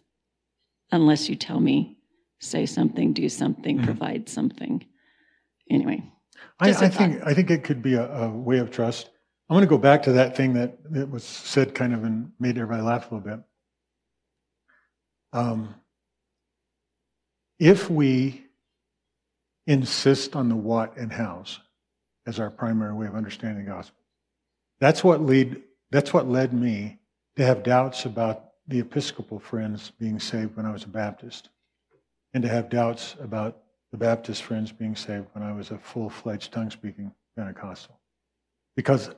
unless 0.93 1.29
you 1.29 1.35
tell 1.35 1.61
me 1.61 1.97
say 2.41 2.67
something, 2.67 3.13
do 3.13 3.29
something, 3.29 3.77
mm-hmm. 3.77 3.87
provide 3.87 4.29
something. 4.29 4.85
Anyway, 5.71 6.03
I, 6.61 6.71
I 6.71 6.89
think 6.89 7.23
I 7.25 7.35
think 7.35 7.51
it 7.51 7.65
could 7.65 7.83
be 7.83 7.95
a, 7.95 8.07
a 8.07 8.31
way 8.31 8.59
of 8.59 8.71
trust. 8.71 9.11
I 9.49 9.55
want 9.55 9.65
to 9.65 9.69
go 9.69 9.79
back 9.79 10.03
to 10.05 10.13
that 10.13 10.37
thing 10.37 10.55
that, 10.55 10.79
that 10.93 11.11
was 11.11 11.23
said 11.23 11.75
kind 11.75 11.93
of 11.93 12.05
and 12.05 12.33
made 12.41 12.57
everybody 12.57 12.83
laugh 12.83 13.11
a 13.11 13.15
little 13.15 13.31
bit. 13.31 13.45
Um, 15.35 15.75
if 17.59 17.91
we 17.91 18.44
insist 19.67 20.37
on 20.37 20.49
the 20.49 20.57
what 20.57 20.97
and 20.97 21.13
hows 21.13 21.61
as 22.27 22.39
our 22.39 22.51
primary 22.51 22.95
way 22.95 23.07
of 23.07 23.15
understanding 23.15 23.65
the 23.65 23.71
gospel, 23.71 24.01
that's 24.81 25.05
what 25.05 25.21
lead 25.21 25.63
that's 25.91 26.13
what 26.13 26.29
led 26.29 26.53
me 26.53 26.99
to 27.37 27.45
have 27.45 27.63
doubts 27.63 28.05
about 28.05 28.51
the 28.67 28.81
Episcopal 28.81 29.39
friends 29.39 29.93
being 29.99 30.19
saved 30.19 30.57
when 30.57 30.67
I 30.67 30.73
was 30.73 30.85
a 30.85 30.89
Baptist 30.89 31.51
and 32.33 32.43
to 32.43 32.49
have 32.49 32.69
doubts 32.69 33.15
about 33.21 33.59
the 33.93 33.99
Baptist 33.99 34.43
friends 34.43 34.73
being 34.73 34.97
saved 34.97 35.27
when 35.33 35.45
I 35.45 35.53
was 35.53 35.71
a 35.71 35.79
full 35.79 36.11
fledged 36.11 36.53
tongue 36.53 36.71
speaking 36.71 37.13
Pentecostal. 37.37 37.99
Because 38.77 39.11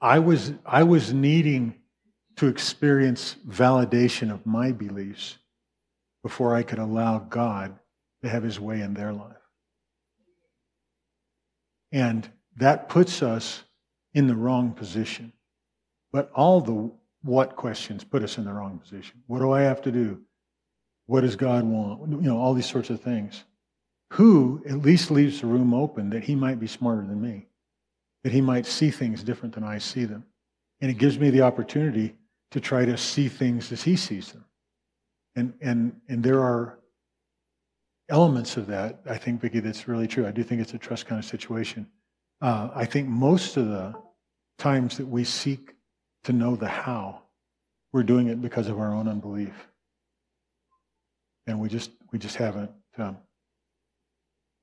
I 0.00 0.18
was, 0.18 0.52
I 0.66 0.82
was 0.82 1.12
needing 1.12 1.76
to 2.36 2.48
experience 2.48 3.36
validation 3.48 4.32
of 4.32 4.44
my 4.44 4.72
beliefs 4.72 5.38
before 6.22 6.56
I 6.56 6.62
could 6.62 6.78
allow 6.78 7.18
God 7.18 7.78
to 8.22 8.28
have 8.28 8.42
his 8.42 8.58
way 8.60 8.80
in 8.80 8.94
their 8.94 9.12
life. 9.12 9.36
And 11.90 12.28
that 12.56 12.88
puts 12.88 13.22
us 13.22 13.62
in 14.14 14.26
the 14.26 14.34
wrong 14.34 14.72
position. 14.72 15.32
But 16.12 16.30
all 16.34 16.60
the 16.60 16.92
what 17.22 17.56
questions 17.56 18.04
put 18.04 18.22
us 18.22 18.38
in 18.38 18.44
the 18.44 18.52
wrong 18.52 18.78
position. 18.78 19.22
What 19.26 19.38
do 19.38 19.52
I 19.52 19.62
have 19.62 19.82
to 19.82 19.92
do? 19.92 20.20
What 21.06 21.22
does 21.22 21.36
God 21.36 21.64
want? 21.64 22.10
You 22.10 22.20
know, 22.20 22.38
all 22.38 22.54
these 22.54 22.68
sorts 22.68 22.90
of 22.90 23.00
things. 23.00 23.44
Who 24.12 24.62
at 24.68 24.78
least 24.82 25.10
leaves 25.10 25.40
the 25.40 25.46
room 25.46 25.72
open 25.72 26.10
that 26.10 26.24
he 26.24 26.34
might 26.34 26.60
be 26.60 26.66
smarter 26.66 27.02
than 27.02 27.20
me, 27.20 27.46
that 28.24 28.32
he 28.32 28.40
might 28.40 28.66
see 28.66 28.90
things 28.90 29.22
different 29.22 29.54
than 29.54 29.64
I 29.64 29.78
see 29.78 30.04
them. 30.04 30.24
And 30.80 30.90
it 30.90 30.98
gives 30.98 31.18
me 31.18 31.30
the 31.30 31.42
opportunity 31.42 32.16
to 32.50 32.60
try 32.60 32.84
to 32.84 32.96
see 32.98 33.28
things 33.28 33.72
as 33.72 33.82
he 33.82 33.96
sees 33.96 34.32
them. 34.32 34.44
And, 35.34 35.54
and, 35.60 36.00
and 36.08 36.22
there 36.22 36.40
are 36.40 36.78
elements 38.12 38.56
of 38.56 38.68
that, 38.68 39.00
I 39.08 39.16
think, 39.16 39.40
Vicki, 39.40 39.58
that's 39.58 39.88
really 39.88 40.06
true. 40.06 40.26
I 40.26 40.30
do 40.30 40.44
think 40.44 40.60
it's 40.60 40.74
a 40.74 40.78
trust 40.78 41.06
kind 41.06 41.18
of 41.18 41.24
situation. 41.24 41.88
Uh, 42.40 42.68
I 42.74 42.84
think 42.84 43.08
most 43.08 43.56
of 43.56 43.66
the 43.66 43.94
times 44.58 44.98
that 44.98 45.06
we 45.06 45.24
seek 45.24 45.74
to 46.24 46.32
know 46.32 46.54
the 46.54 46.68
how, 46.68 47.22
we're 47.92 48.04
doing 48.04 48.28
it 48.28 48.40
because 48.40 48.68
of 48.68 48.78
our 48.78 48.94
own 48.94 49.08
unbelief 49.08 49.68
and 51.46 51.58
we 51.60 51.68
just 51.68 51.90
we 52.12 52.18
just 52.18 52.36
haven't 52.36 52.70
um, 52.98 53.16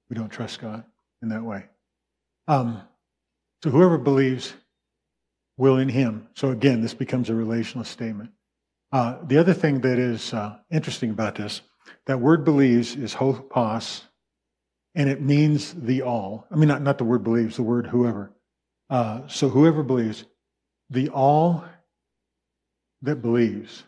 we 0.10 0.16
don't 0.16 0.30
trust 0.30 0.62
God 0.62 0.84
in 1.22 1.30
that 1.30 1.44
way. 1.44 1.66
Um, 2.48 2.82
so 3.64 3.70
whoever 3.70 3.98
believes 3.98 4.54
will 5.58 5.78
in 5.78 5.90
Him. 5.90 6.28
So 6.36 6.50
again, 6.50 6.82
this 6.82 6.94
becomes 6.94 7.30
a 7.30 7.36
relational 7.36 7.84
statement. 7.84 8.32
Uh, 8.92 9.18
the 9.28 9.38
other 9.38 9.54
thing 9.54 9.82
that 9.82 10.00
is 10.00 10.34
uh, 10.34 10.58
interesting 10.72 11.12
about 11.12 11.36
this 11.36 11.62
That 12.06 12.20
word 12.20 12.44
believes 12.46 12.96
is 12.96 13.14
hopos, 13.14 14.04
and 14.96 15.10
it 15.10 15.22
means 15.22 15.74
the 15.74 16.02
all. 16.02 16.48
I 16.52 16.56
mean, 16.56 16.68
not, 16.68 16.82
not 16.82 16.98
the 16.98 17.04
word 17.04 17.24
believes, 17.24 17.56
the 17.56 17.64
word 17.64 17.88
whoever. 17.88 18.32
Uh, 18.90 19.28
so 19.28 19.50
whoever 19.50 19.84
believes, 19.84 20.26
the 20.90 21.10
all 21.10 21.64
that 23.02 23.18
believes. 23.18 23.84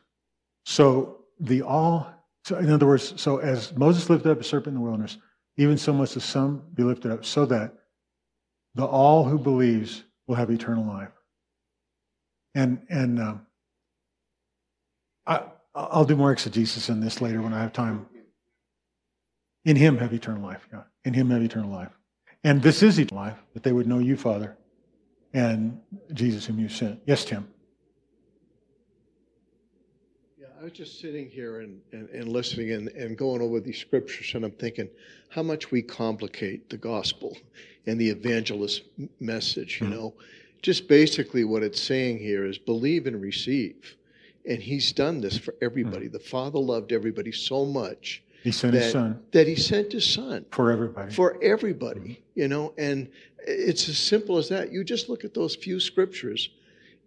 So 0.65 1.25
the 1.39 1.63
all, 1.63 2.13
so 2.45 2.57
in 2.57 2.69
other 2.71 2.85
words, 2.85 3.19
so 3.19 3.37
as 3.37 3.75
Moses 3.75 4.09
lifted 4.09 4.31
up 4.31 4.39
a 4.39 4.43
serpent 4.43 4.75
in 4.75 4.75
the 4.75 4.81
wilderness, 4.81 5.17
even 5.57 5.77
so 5.77 5.91
must 5.91 6.13
the 6.13 6.21
Son 6.21 6.61
be 6.73 6.83
lifted 6.83 7.11
up, 7.11 7.25
so 7.25 7.45
that 7.47 7.73
the 8.75 8.85
all 8.85 9.23
who 9.25 9.37
believes 9.37 10.03
will 10.27 10.35
have 10.35 10.49
eternal 10.49 10.85
life. 10.85 11.11
And 12.55 12.85
and 12.89 13.19
um, 13.19 13.45
I, 15.25 15.43
I'll 15.73 16.05
do 16.05 16.15
more 16.15 16.31
exegesis 16.31 16.89
in 16.89 16.99
this 16.99 17.21
later 17.21 17.41
when 17.41 17.53
I 17.53 17.61
have 17.61 17.71
time. 17.71 18.05
In 19.63 19.75
Him 19.75 19.97
have 19.99 20.13
eternal 20.13 20.41
life. 20.41 20.67
Yeah, 20.71 20.83
in 21.05 21.13
Him 21.13 21.29
have 21.29 21.41
eternal 21.41 21.71
life. 21.71 21.91
And 22.43 22.61
this 22.61 22.83
is 22.83 22.99
eternal 22.99 23.23
life, 23.23 23.37
that 23.53 23.63
they 23.63 23.71
would 23.71 23.87
know 23.87 23.99
you, 23.99 24.17
Father, 24.17 24.57
and 25.33 25.79
Jesus 26.13 26.45
whom 26.45 26.59
you 26.59 26.67
sent. 26.67 26.99
Yes, 27.05 27.23
Tim. 27.23 27.47
Yeah, 30.39 30.47
I 30.59 30.63
was 30.63 30.73
just 30.73 30.99
sitting 30.99 31.29
here 31.29 31.61
and, 31.61 31.79
and, 31.91 32.09
and 32.09 32.27
listening 32.27 32.71
and, 32.71 32.87
and 32.89 33.17
going 33.17 33.41
over 33.41 33.59
these 33.59 33.77
scriptures, 33.77 34.31
and 34.33 34.43
I'm 34.43 34.51
thinking 34.51 34.89
how 35.29 35.43
much 35.43 35.71
we 35.71 35.81
complicate 35.81 36.69
the 36.69 36.77
gospel 36.77 37.37
and 37.85 38.01
the 38.01 38.09
evangelist 38.09 38.83
message, 39.19 39.79
you 39.79 39.87
mm-hmm. 39.87 39.95
know. 39.95 40.13
Just 40.61 40.87
basically 40.87 41.43
what 41.43 41.63
it's 41.63 41.79
saying 41.79 42.19
here 42.19 42.45
is 42.45 42.57
believe 42.57 43.07
and 43.07 43.21
receive. 43.21 43.95
And 44.45 44.61
he's 44.61 44.91
done 44.91 45.21
this 45.21 45.37
for 45.37 45.55
everybody. 45.61 46.05
Mm-hmm. 46.05 46.13
The 46.13 46.19
Father 46.19 46.59
loved 46.59 46.91
everybody 46.91 47.31
so 47.31 47.65
much 47.65 48.23
he 48.43 48.51
sent 48.51 48.73
that, 48.73 48.83
his 48.83 48.91
son 48.91 49.19
that 49.33 49.47
he 49.47 49.55
sent 49.55 49.91
his 49.91 50.03
son 50.03 50.45
for 50.51 50.71
everybody. 50.71 51.13
For 51.13 51.37
everybody, 51.43 52.23
you 52.33 52.47
know, 52.47 52.73
and 52.77 53.07
it's 53.45 53.87
as 53.87 53.99
simple 53.99 54.37
as 54.37 54.49
that. 54.49 54.71
You 54.71 54.83
just 54.83 55.09
look 55.09 55.23
at 55.23 55.35
those 55.35 55.55
few 55.55 55.79
scriptures, 55.79 56.49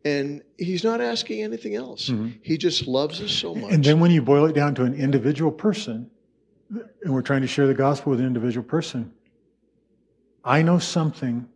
and 0.04 0.42
he's 0.58 0.84
not 0.84 1.00
asking 1.00 1.42
anything 1.42 1.74
else. 1.74 2.08
Mm-hmm. 2.08 2.38
He 2.42 2.56
just 2.56 2.86
loves 2.86 3.20
us 3.20 3.32
so 3.32 3.52
much. 3.52 3.72
And 3.72 3.82
then 3.82 3.98
when 3.98 4.12
you 4.12 4.22
boil 4.22 4.44
it 4.46 4.54
down 4.54 4.76
to 4.76 4.84
an 4.84 4.94
individual 4.94 5.50
person, 5.50 6.08
and 6.70 7.12
we're 7.12 7.22
trying 7.22 7.42
to 7.42 7.48
share 7.48 7.66
the 7.66 7.74
gospel 7.74 8.10
with 8.10 8.20
an 8.20 8.26
individual 8.26 8.64
person, 8.64 9.12
I 10.44 10.62
know 10.62 10.78
something 10.78 11.48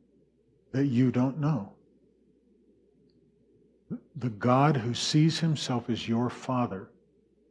that 0.73 0.87
you 0.87 1.13
don't 1.13 1.39
know 1.39 1.73
the 4.19 4.31
God 4.31 4.77
who 4.77 4.95
sees 4.95 5.39
himself 5.39 5.89
as 5.89 6.09
your 6.09 6.29
father 6.29 6.91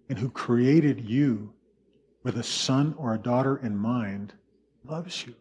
and 0.09 0.17
who 0.17 0.29
created 0.29 0.99
you 1.01 1.53
with 2.23 2.37
a 2.37 2.43
son 2.43 2.93
or 2.97 3.13
a 3.13 3.17
daughter 3.17 3.57
in 3.57 3.75
mind 3.75 4.33
loves 4.83 5.25
you. 5.25 5.33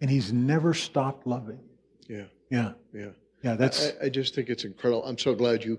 And 0.00 0.10
he's 0.10 0.32
never 0.32 0.74
stopped 0.74 1.26
loving. 1.26 1.60
Yeah. 2.08 2.24
Yeah. 2.50 2.72
Yeah. 2.92 3.10
Yeah, 3.42 3.54
that's 3.54 3.92
I, 4.02 4.06
I 4.06 4.08
just 4.08 4.34
think 4.34 4.48
it's 4.48 4.64
incredible. 4.64 5.04
I'm 5.04 5.18
so 5.18 5.34
glad 5.34 5.64
you 5.64 5.78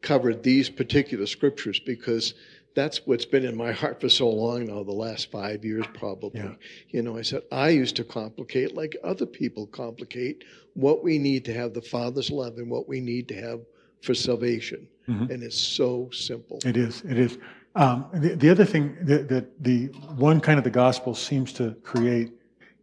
covered 0.00 0.42
these 0.42 0.70
particular 0.70 1.26
scriptures 1.26 1.80
because 1.80 2.34
that's 2.78 3.06
what's 3.06 3.24
been 3.24 3.44
in 3.44 3.56
my 3.56 3.72
heart 3.72 4.00
for 4.00 4.08
so 4.08 4.28
long 4.28 4.66
now, 4.66 4.84
the 4.84 4.92
last 4.92 5.32
five 5.32 5.64
years 5.64 5.84
probably. 5.94 6.40
Yeah. 6.40 6.54
You 6.90 7.02
know, 7.02 7.18
I 7.18 7.22
said, 7.22 7.42
I 7.50 7.70
used 7.70 7.96
to 7.96 8.04
complicate 8.04 8.74
like 8.74 8.96
other 9.02 9.26
people 9.26 9.66
complicate 9.66 10.44
what 10.74 11.02
we 11.02 11.18
need 11.18 11.44
to 11.46 11.54
have 11.54 11.74
the 11.74 11.82
Father's 11.82 12.30
love 12.30 12.58
and 12.58 12.70
what 12.70 12.88
we 12.88 13.00
need 13.00 13.26
to 13.28 13.34
have 13.34 13.60
for 14.02 14.14
salvation. 14.14 14.86
Mm-hmm. 15.08 15.32
And 15.32 15.42
it's 15.42 15.58
so 15.58 16.08
simple. 16.12 16.60
It 16.64 16.76
is. 16.76 17.02
It 17.02 17.18
is. 17.18 17.38
Um, 17.74 18.06
the, 18.12 18.36
the, 18.36 18.48
other 18.48 18.64
thing 18.64 18.96
that, 19.02 19.28
that 19.28 19.62
the 19.62 19.86
one 20.16 20.40
kind 20.40 20.58
of 20.58 20.64
the 20.64 20.70
gospel 20.70 21.14
seems 21.14 21.52
to 21.54 21.72
create 21.82 22.32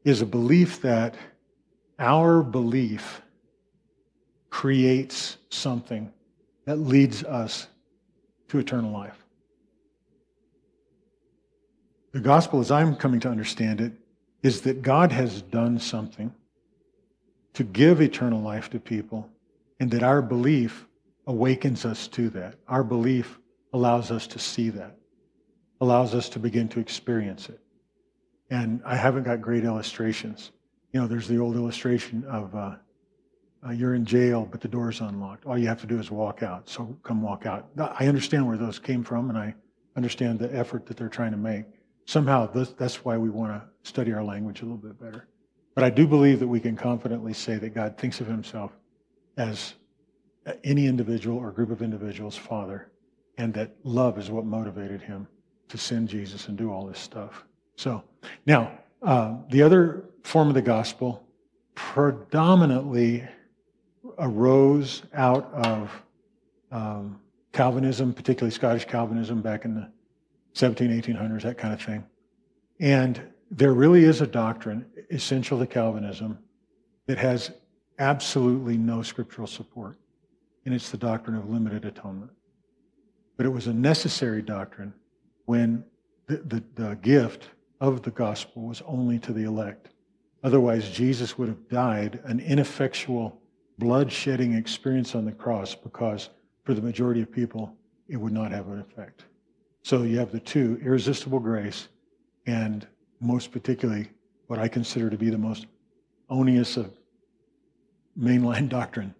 is 0.03 0.21
a 0.21 0.25
belief 0.25 0.81
that 0.81 1.15
our 1.99 2.43
belief 2.43 3.21
creates 4.49 5.37
something 5.49 6.11
that 6.65 6.77
leads 6.79 7.23
us 7.23 7.67
to 8.49 8.59
eternal 8.59 8.91
life. 8.91 9.24
The 12.15 12.21
gospel, 12.21 12.61
as 12.61 12.71
I'm 12.71 12.95
coming 12.95 13.19
to 13.19 13.29
understand 13.29 13.81
it, 13.81 13.91
is 14.41 14.61
that 14.61 14.81
God 14.81 15.11
has 15.11 15.41
done 15.41 15.77
something 15.77 16.33
to 17.51 17.63
give 17.65 17.99
eternal 17.99 18.41
life 18.41 18.69
to 18.69 18.79
people, 18.79 19.29
and 19.81 19.91
that 19.91 20.01
our 20.01 20.21
belief 20.21 20.87
awakens 21.27 21.83
us 21.83 22.07
to 22.07 22.29
that. 22.29 22.55
Our 22.69 22.85
belief 22.85 23.37
allows 23.73 24.11
us 24.11 24.27
to 24.27 24.39
see 24.39 24.69
that, 24.69 24.95
allows 25.81 26.15
us 26.15 26.29
to 26.29 26.39
begin 26.39 26.69
to 26.69 26.79
experience 26.79 27.49
it. 27.49 27.59
And 28.49 28.81
I 28.85 28.95
haven't 28.95 29.23
got 29.23 29.41
great 29.41 29.65
illustrations. 29.65 30.53
You 30.93 31.01
know, 31.01 31.07
there's 31.07 31.27
the 31.27 31.39
old 31.39 31.57
illustration 31.57 32.23
of 32.29 32.55
uh, 32.55 32.75
uh, 33.67 33.71
you're 33.71 33.93
in 33.93 34.05
jail, 34.05 34.47
but 34.49 34.61
the 34.61 34.69
door's 34.69 35.01
unlocked. 35.01 35.45
All 35.45 35.57
you 35.57 35.67
have 35.67 35.81
to 35.81 35.87
do 35.87 35.99
is 35.99 36.09
walk 36.11 36.43
out. 36.43 36.69
So 36.69 36.97
come 37.03 37.21
walk 37.21 37.45
out. 37.45 37.67
I 37.77 38.07
understand 38.07 38.47
where 38.47 38.55
those 38.55 38.79
came 38.79 39.03
from, 39.03 39.27
and 39.27 39.37
I 39.37 39.53
understand 39.97 40.39
the 40.39 40.55
effort 40.55 40.85
that 40.85 40.95
they're 40.95 41.09
trying 41.09 41.31
to 41.31 41.37
make 41.37 41.65
somehow 42.05 42.47
this, 42.47 42.69
that's 42.69 43.03
why 43.03 43.17
we 43.17 43.29
want 43.29 43.51
to 43.51 43.89
study 43.89 44.13
our 44.13 44.23
language 44.23 44.61
a 44.61 44.65
little 44.65 44.77
bit 44.77 44.99
better. 44.99 45.27
But 45.73 45.83
I 45.83 45.89
do 45.89 46.07
believe 46.07 46.39
that 46.39 46.47
we 46.47 46.59
can 46.59 46.75
confidently 46.75 47.33
say 47.33 47.55
that 47.57 47.75
God 47.75 47.97
thinks 47.97 48.21
of 48.21 48.27
himself 48.27 48.71
as 49.37 49.75
any 50.63 50.87
individual 50.87 51.37
or 51.37 51.51
group 51.51 51.71
of 51.71 51.81
individuals' 51.81 52.37
father, 52.37 52.91
and 53.37 53.53
that 53.55 53.75
love 53.83 54.17
is 54.17 54.29
what 54.29 54.45
motivated 54.45 55.01
him 55.01 55.27
to 55.67 55.77
send 55.77 56.07
Jesus 56.07 56.47
and 56.47 56.57
do 56.57 56.71
all 56.71 56.85
this 56.85 56.99
stuff. 56.99 57.43
So, 57.75 58.03
now, 58.45 58.71
uh, 59.01 59.37
the 59.49 59.61
other 59.61 60.05
form 60.23 60.47
of 60.47 60.53
the 60.53 60.61
gospel 60.61 61.27
predominantly 61.73 63.27
arose 64.19 65.03
out 65.13 65.51
of 65.53 65.91
um, 66.71 67.19
Calvinism, 67.51 68.13
particularly 68.13 68.51
Scottish 68.51 68.85
Calvinism 68.85 69.41
back 69.41 69.65
in 69.65 69.75
the 69.75 69.89
17, 70.55 70.89
1800s, 71.01 71.43
that 71.43 71.57
kind 71.57 71.73
of 71.73 71.81
thing. 71.81 72.03
And 72.79 73.21
there 73.51 73.73
really 73.73 74.05
is 74.05 74.21
a 74.21 74.27
doctrine 74.27 74.85
essential 75.11 75.59
to 75.59 75.67
Calvinism 75.67 76.39
that 77.07 77.17
has 77.17 77.51
absolutely 77.99 78.77
no 78.77 79.01
scriptural 79.01 79.47
support, 79.47 79.99
and 80.65 80.73
it's 80.73 80.89
the 80.89 80.97
doctrine 80.97 81.35
of 81.35 81.49
limited 81.49 81.85
atonement. 81.85 82.31
But 83.37 83.45
it 83.45 83.49
was 83.49 83.67
a 83.67 83.73
necessary 83.73 84.41
doctrine 84.41 84.93
when 85.45 85.83
the, 86.27 86.37
the, 86.37 86.63
the 86.75 86.95
gift 86.95 87.49
of 87.81 88.01
the 88.01 88.11
gospel 88.11 88.63
was 88.63 88.81
only 88.85 89.19
to 89.19 89.33
the 89.33 89.43
elect. 89.43 89.89
Otherwise, 90.43 90.89
Jesus 90.89 91.37
would 91.37 91.49
have 91.49 91.67
died 91.67 92.19
an 92.23 92.39
ineffectual, 92.39 93.41
blood 93.77 94.09
shedding 94.09 94.53
experience 94.53 95.15
on 95.15 95.25
the 95.25 95.31
cross 95.33 95.75
because 95.75 96.29
for 96.63 96.73
the 96.73 96.81
majority 96.81 97.21
of 97.21 97.31
people, 97.31 97.75
it 98.07 98.15
would 98.15 98.33
not 98.33 98.51
have 98.51 98.67
an 98.69 98.79
effect. 98.79 99.25
So 99.85 100.01
you 100.01 100.17
have 100.17 100.31
the 100.31 100.39
two 100.39 100.79
irresistible 100.83 101.39
grace, 101.39 101.89
and 102.47 102.87
most 103.21 103.51
particularly, 103.51 104.09
what 104.47 104.57
I 104.57 104.67
consider 104.67 105.11
to 105.11 105.15
be 105.15 105.29
the 105.29 105.37
most 105.37 105.67
onious 106.27 106.75
of 106.75 106.91
mainline 108.19 108.67
doctrine 108.79 109.13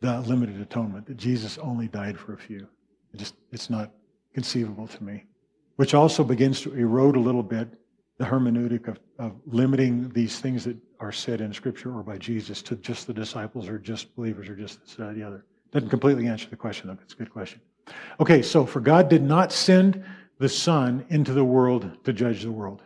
the 0.00 0.20
limited 0.20 0.60
atonement, 0.60 1.06
that 1.06 1.16
Jesus 1.16 1.58
only 1.58 1.88
died 1.88 2.16
for 2.16 2.34
a 2.34 2.38
few. 2.38 2.68
It 3.12 3.16
just, 3.16 3.34
it's 3.50 3.68
not 3.68 3.90
conceivable 4.32 4.86
to 4.86 5.02
me. 5.02 5.24
Which 5.74 5.92
also 5.92 6.22
begins 6.22 6.60
to 6.60 6.74
erode 6.74 7.16
a 7.16 7.20
little 7.20 7.42
bit 7.42 7.68
the 8.18 8.26
hermeneutic 8.26 8.86
of, 8.86 9.00
of 9.18 9.32
limiting 9.44 10.10
these 10.10 10.38
things 10.38 10.62
that 10.66 10.76
are 11.00 11.10
said 11.10 11.40
in 11.40 11.52
Scripture 11.52 11.92
or 11.92 12.04
by 12.04 12.16
Jesus 12.16 12.62
to 12.62 12.76
just 12.76 13.08
the 13.08 13.12
disciples 13.12 13.68
or 13.68 13.76
just 13.76 14.14
believers 14.14 14.48
or 14.48 14.54
just 14.54 14.80
this, 14.82 15.00
or 15.00 15.12
the 15.12 15.24
other. 15.24 15.44
Doesn't 15.72 15.90
completely 15.90 16.28
answer 16.28 16.48
the 16.48 16.54
question, 16.54 16.86
though. 16.86 16.98
It's 17.02 17.14
a 17.14 17.16
good 17.16 17.32
question. 17.32 17.60
Okay, 18.18 18.42
so 18.42 18.66
for 18.66 18.80
God 18.80 19.08
did 19.08 19.22
not 19.22 19.52
send 19.52 20.04
the 20.38 20.48
Son 20.48 21.04
into 21.08 21.32
the 21.32 21.44
world 21.44 22.04
to 22.04 22.12
judge 22.12 22.42
the 22.42 22.52
world. 22.52 22.82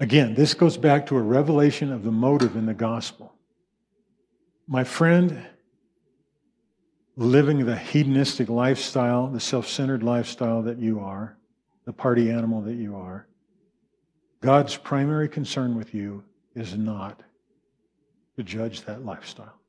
Again, 0.00 0.34
this 0.34 0.54
goes 0.54 0.76
back 0.76 1.06
to 1.06 1.16
a 1.16 1.22
revelation 1.22 1.92
of 1.92 2.02
the 2.02 2.10
motive 2.10 2.56
in 2.56 2.66
the 2.66 2.74
gospel. 2.74 3.32
My 4.66 4.84
friend, 4.84 5.46
living 7.16 7.64
the 7.64 7.76
hedonistic 7.76 8.48
lifestyle, 8.48 9.28
the 9.28 9.40
self 9.40 9.68
centered 9.68 10.02
lifestyle 10.02 10.62
that 10.62 10.78
you 10.78 11.00
are, 11.00 11.36
the 11.84 11.92
party 11.92 12.30
animal 12.30 12.62
that 12.62 12.74
you 12.74 12.96
are, 12.96 13.28
God's 14.40 14.76
primary 14.76 15.28
concern 15.28 15.76
with 15.76 15.94
you 15.94 16.24
is 16.54 16.76
not 16.76 17.22
to 18.36 18.42
judge 18.42 18.82
that 18.82 19.04
lifestyle. 19.04 19.60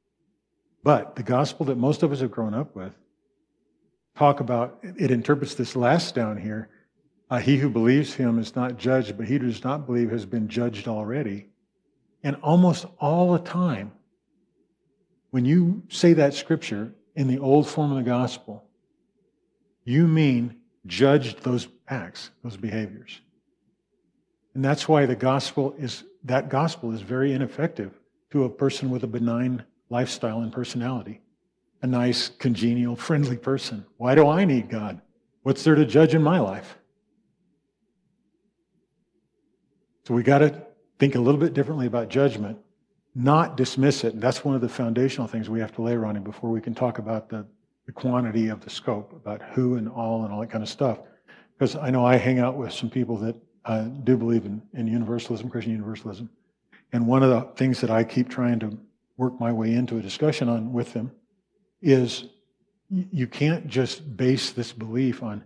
But 0.83 1.15
the 1.15 1.23
gospel 1.23 1.65
that 1.67 1.77
most 1.77 2.03
of 2.03 2.11
us 2.11 2.19
have 2.19 2.31
grown 2.31 2.53
up 2.53 2.75
with 2.75 2.93
talk 4.15 4.39
about, 4.39 4.79
it 4.81 5.11
interprets 5.11 5.55
this 5.55 5.75
last 5.75 6.15
down 6.15 6.37
here. 6.37 6.69
Uh, 7.29 7.39
he 7.39 7.57
who 7.57 7.69
believes 7.69 8.13
him 8.13 8.39
is 8.39 8.55
not 8.55 8.77
judged, 8.77 9.17
but 9.17 9.27
he 9.27 9.33
who 9.33 9.47
does 9.47 9.63
not 9.63 9.85
believe 9.85 10.11
has 10.11 10.25
been 10.25 10.47
judged 10.47 10.87
already. 10.87 11.47
And 12.23 12.35
almost 12.41 12.85
all 12.99 13.33
the 13.33 13.39
time, 13.39 13.91
when 15.31 15.45
you 15.45 15.83
say 15.89 16.13
that 16.13 16.33
scripture 16.33 16.93
in 17.15 17.27
the 17.27 17.39
old 17.39 17.67
form 17.67 17.91
of 17.91 17.97
the 17.97 18.09
gospel, 18.09 18.63
you 19.83 20.07
mean 20.07 20.57
judged 20.85 21.43
those 21.43 21.67
acts, 21.87 22.31
those 22.43 22.57
behaviors. 22.57 23.21
And 24.53 24.63
that's 24.63 24.87
why 24.87 25.05
the 25.05 25.15
gospel 25.15 25.75
is 25.77 26.03
that 26.23 26.49
gospel 26.49 26.91
is 26.91 27.01
very 27.01 27.33
ineffective 27.33 27.91
to 28.31 28.45
a 28.45 28.49
person 28.49 28.89
with 28.89 29.03
a 29.03 29.07
benign 29.07 29.63
lifestyle 29.89 30.41
and 30.41 30.51
personality. 30.51 31.21
A 31.85 31.87
nice, 31.87 32.29
congenial, 32.29 32.95
friendly 32.95 33.37
person. 33.37 33.85
Why 33.97 34.15
do 34.15 34.27
I 34.27 34.43
need 34.43 34.71
God? 34.71 35.01
What's 35.43 35.63
there 35.63 35.75
to 35.75 35.85
judge 35.85 36.15
in 36.15 36.23
my 36.23 36.39
life? 36.39 36.79
So 40.07 40.15
we 40.15 40.23
got 40.23 40.39
to 40.39 40.63
think 40.97 41.13
a 41.13 41.19
little 41.19 41.39
bit 41.39 41.53
differently 41.53 41.85
about 41.85 42.09
judgment, 42.09 42.57
not 43.13 43.55
dismiss 43.55 44.03
it. 44.03 44.15
And 44.15 44.23
That's 44.23 44.43
one 44.43 44.55
of 44.55 44.61
the 44.61 44.67
foundational 44.67 45.27
things 45.27 45.47
we 45.47 45.59
have 45.59 45.75
to 45.75 45.83
layer 45.83 46.07
on 46.07 46.15
it 46.15 46.23
before 46.23 46.49
we 46.49 46.59
can 46.59 46.73
talk 46.73 46.97
about 46.97 47.29
the, 47.29 47.45
the 47.85 47.91
quantity 47.91 48.47
of 48.47 48.61
the 48.61 48.69
scope, 48.71 49.13
about 49.13 49.43
who 49.53 49.75
and 49.75 49.87
all 49.87 50.23
and 50.23 50.33
all 50.33 50.39
that 50.39 50.49
kind 50.49 50.63
of 50.63 50.69
stuff. 50.69 50.97
Because 51.53 51.75
I 51.75 51.91
know 51.91 52.03
I 52.03 52.15
hang 52.15 52.39
out 52.39 52.57
with 52.57 52.73
some 52.73 52.89
people 52.89 53.15
that 53.17 53.35
uh, 53.65 53.83
do 53.83 54.17
believe 54.17 54.45
in, 54.45 54.59
in 54.73 54.87
universalism, 54.87 55.51
Christian 55.51 55.71
universalism. 55.73 56.31
And 56.93 57.05
one 57.05 57.21
of 57.21 57.29
the 57.29 57.41
things 57.55 57.79
that 57.81 57.91
I 57.91 58.03
keep 58.03 58.27
trying 58.27 58.57
to 58.61 58.75
work 59.17 59.39
my 59.39 59.51
way 59.51 59.75
into 59.75 59.99
a 59.99 60.01
discussion 60.01 60.49
on 60.49 60.73
with 60.73 60.91
them 60.93 61.11
is 61.81 62.25
you 62.89 63.27
can't 63.27 63.67
just 63.67 64.15
base 64.15 64.51
this 64.51 64.71
belief 64.71 65.23
on, 65.23 65.43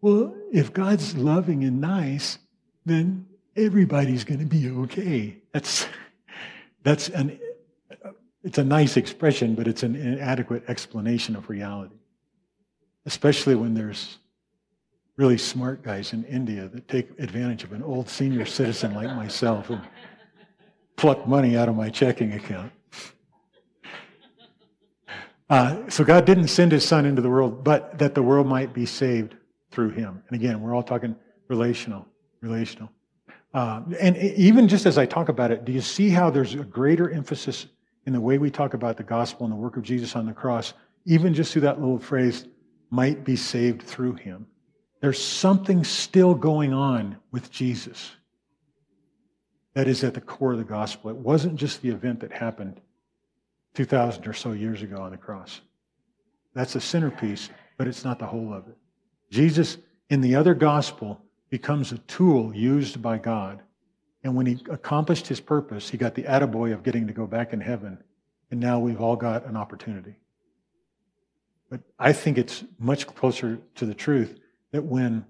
well, 0.00 0.34
if 0.52 0.72
God's 0.72 1.16
loving 1.16 1.64
and 1.64 1.80
nice, 1.80 2.38
then 2.84 3.26
everybody's 3.56 4.24
going 4.24 4.40
to 4.40 4.46
be 4.46 4.70
okay. 4.70 5.38
That's 5.52 5.86
that's 6.82 7.08
an 7.08 7.38
it's 8.44 8.58
a 8.58 8.64
nice 8.64 8.96
expression, 8.96 9.56
but 9.56 9.66
it's 9.66 9.82
an 9.82 9.96
inadequate 9.96 10.64
explanation 10.68 11.34
of 11.34 11.48
reality. 11.48 11.96
Especially 13.04 13.56
when 13.56 13.74
there's 13.74 14.18
really 15.16 15.38
smart 15.38 15.82
guys 15.82 16.12
in 16.12 16.22
India 16.24 16.68
that 16.68 16.86
take 16.86 17.08
advantage 17.18 17.64
of 17.64 17.72
an 17.72 17.82
old 17.82 18.08
senior 18.08 18.44
citizen 18.44 18.94
like 18.94 19.16
myself 19.16 19.70
and 19.70 19.80
pluck 20.96 21.26
money 21.26 21.56
out 21.56 21.68
of 21.68 21.74
my 21.74 21.88
checking 21.88 22.34
account. 22.34 22.70
Uh, 25.48 25.88
so 25.88 26.02
God 26.02 26.24
didn't 26.24 26.48
send 26.48 26.72
his 26.72 26.84
son 26.84 27.06
into 27.06 27.22
the 27.22 27.30
world, 27.30 27.62
but 27.62 27.98
that 27.98 28.14
the 28.14 28.22
world 28.22 28.46
might 28.46 28.72
be 28.72 28.84
saved 28.84 29.36
through 29.70 29.90
him. 29.90 30.22
And 30.28 30.40
again, 30.40 30.60
we're 30.60 30.74
all 30.74 30.82
talking 30.82 31.14
relational, 31.48 32.06
relational. 32.40 32.90
Uh, 33.54 33.82
and 34.00 34.16
even 34.16 34.68
just 34.68 34.86
as 34.86 34.98
I 34.98 35.06
talk 35.06 35.28
about 35.28 35.50
it, 35.50 35.64
do 35.64 35.72
you 35.72 35.80
see 35.80 36.10
how 36.10 36.30
there's 36.30 36.54
a 36.54 36.64
greater 36.64 37.10
emphasis 37.10 37.66
in 38.06 38.12
the 38.12 38.20
way 38.20 38.38
we 38.38 38.50
talk 38.50 38.74
about 38.74 38.96
the 38.96 39.02
gospel 39.02 39.46
and 39.46 39.52
the 39.52 39.56
work 39.56 39.76
of 39.76 39.82
Jesus 39.82 40.16
on 40.16 40.26
the 40.26 40.32
cross, 40.32 40.74
even 41.06 41.32
just 41.32 41.52
through 41.52 41.62
that 41.62 41.80
little 41.80 41.98
phrase, 41.98 42.46
might 42.90 43.24
be 43.24 43.36
saved 43.36 43.82
through 43.82 44.14
him? 44.14 44.46
There's 45.00 45.22
something 45.22 45.84
still 45.84 46.34
going 46.34 46.72
on 46.72 47.16
with 47.30 47.50
Jesus 47.50 48.12
that 49.74 49.86
is 49.86 50.02
at 50.02 50.14
the 50.14 50.20
core 50.20 50.52
of 50.52 50.58
the 50.58 50.64
gospel. 50.64 51.10
It 51.10 51.16
wasn't 51.16 51.56
just 51.56 51.82
the 51.82 51.90
event 51.90 52.20
that 52.20 52.32
happened 52.32 52.80
2,000 53.76 54.26
or 54.26 54.32
so 54.32 54.52
years 54.52 54.82
ago 54.82 55.02
on 55.02 55.10
the 55.10 55.16
cross. 55.18 55.60
That's 56.54 56.72
the 56.72 56.80
centerpiece, 56.80 57.50
but 57.76 57.86
it's 57.86 58.04
not 58.04 58.18
the 58.18 58.26
whole 58.26 58.54
of 58.54 58.66
it. 58.66 58.76
Jesus, 59.30 59.76
in 60.08 60.22
the 60.22 60.34
other 60.34 60.54
gospel, 60.54 61.20
becomes 61.50 61.92
a 61.92 61.98
tool 61.98 62.54
used 62.56 63.02
by 63.02 63.18
God. 63.18 63.60
And 64.24 64.34
when 64.34 64.46
he 64.46 64.58
accomplished 64.70 65.26
his 65.26 65.40
purpose, 65.40 65.90
he 65.90 65.98
got 65.98 66.14
the 66.14 66.22
attaboy 66.22 66.72
of 66.72 66.82
getting 66.82 67.06
to 67.06 67.12
go 67.12 67.26
back 67.26 67.52
in 67.52 67.60
heaven. 67.60 67.98
And 68.50 68.58
now 68.58 68.78
we've 68.78 69.00
all 69.00 69.14
got 69.14 69.44
an 69.44 69.56
opportunity. 69.56 70.16
But 71.68 71.80
I 71.98 72.14
think 72.14 72.38
it's 72.38 72.64
much 72.78 73.06
closer 73.06 73.58
to 73.74 73.84
the 73.84 73.94
truth 73.94 74.38
that 74.72 74.84
when 74.84 75.26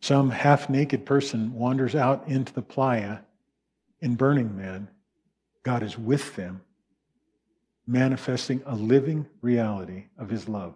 some 0.00 0.30
half 0.30 0.70
naked 0.70 1.04
person 1.04 1.52
wanders 1.52 1.96
out 1.96 2.28
into 2.28 2.52
the 2.52 2.62
playa 2.62 3.18
in 4.00 4.14
Burning 4.14 4.56
Man, 4.56 4.88
God 5.64 5.82
is 5.82 5.98
with 5.98 6.36
them, 6.36 6.60
manifesting 7.86 8.62
a 8.66 8.74
living 8.74 9.26
reality 9.40 10.04
of 10.18 10.28
his 10.30 10.48
love 10.48 10.74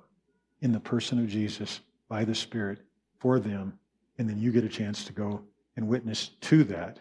in 0.60 0.72
the 0.72 0.80
person 0.80 1.18
of 1.18 1.28
Jesus 1.28 1.80
by 2.08 2.24
the 2.24 2.34
Spirit 2.34 2.80
for 3.18 3.38
them. 3.38 3.78
And 4.18 4.28
then 4.28 4.38
you 4.38 4.50
get 4.52 4.64
a 4.64 4.68
chance 4.68 5.04
to 5.04 5.12
go 5.12 5.42
and 5.76 5.86
witness 5.86 6.30
to 6.40 6.64
that, 6.64 6.98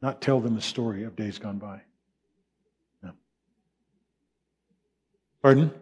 not 0.00 0.22
tell 0.22 0.40
them 0.40 0.56
a 0.56 0.60
story 0.60 1.02
of 1.02 1.16
days 1.16 1.38
gone 1.38 1.58
by. 1.58 1.80
No. 3.02 3.10
Pardon? 5.42 5.72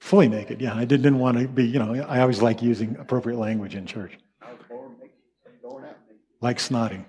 Fully 0.00 0.28
naked, 0.28 0.62
yeah. 0.62 0.74
I 0.74 0.86
didn't 0.86 1.18
want 1.18 1.38
to 1.38 1.46
be, 1.46 1.64
you 1.64 1.78
know, 1.78 1.94
I 2.08 2.20
always 2.20 2.40
like 2.40 2.62
using 2.62 2.96
appropriate 2.96 3.36
language 3.36 3.74
in 3.74 3.84
church. 3.84 4.16
Like 6.40 6.58
snotting. 6.58 7.04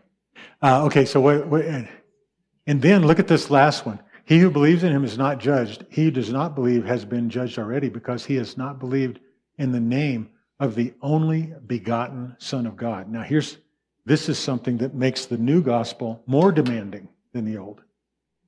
Uh, 0.61 0.83
okay, 0.85 1.05
so 1.05 1.21
what, 1.21 1.47
what, 1.47 1.63
and 1.63 2.81
then 2.81 3.07
look 3.07 3.19
at 3.19 3.27
this 3.27 3.49
last 3.49 3.85
one. 3.85 3.99
He 4.29 4.37
who 4.37 4.51
believes 4.51 4.83
in 4.83 4.91
him 4.91 5.03
is 5.03 5.17
not 5.17 5.39
judged. 5.39 5.85
He 5.89 6.03
who 6.03 6.11
does 6.11 6.31
not 6.31 6.53
believe 6.53 6.85
has 6.85 7.03
been 7.03 7.31
judged 7.31 7.57
already 7.57 7.89
because 7.89 8.23
he 8.23 8.35
has 8.35 8.57
not 8.57 8.77
believed 8.77 9.19
in 9.57 9.71
the 9.71 9.79
name 9.79 10.29
of 10.59 10.75
the 10.75 10.93
only 11.01 11.51
begotten 11.65 12.35
Son 12.37 12.67
of 12.67 12.77
God. 12.77 13.09
Now, 13.09 13.23
here's 13.23 13.57
this 14.05 14.29
is 14.29 14.37
something 14.37 14.77
that 14.77 14.93
makes 14.93 15.25
the 15.25 15.39
new 15.39 15.63
gospel 15.63 16.21
more 16.27 16.51
demanding 16.51 17.09
than 17.33 17.43
the 17.43 17.57
old. 17.57 17.81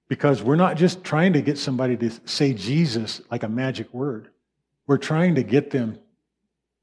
Because 0.07 0.43
we're 0.43 0.55
not 0.55 0.77
just 0.77 1.03
trying 1.03 1.33
to 1.33 1.41
get 1.41 1.57
somebody 1.57 1.97
to 1.97 2.11
say 2.25 2.53
Jesus 2.53 3.19
like 3.31 3.41
a 3.41 3.49
magic 3.49 3.91
word. 3.91 4.29
We're 4.85 4.99
trying 4.99 5.33
to 5.33 5.43
get 5.43 5.71
them 5.71 5.97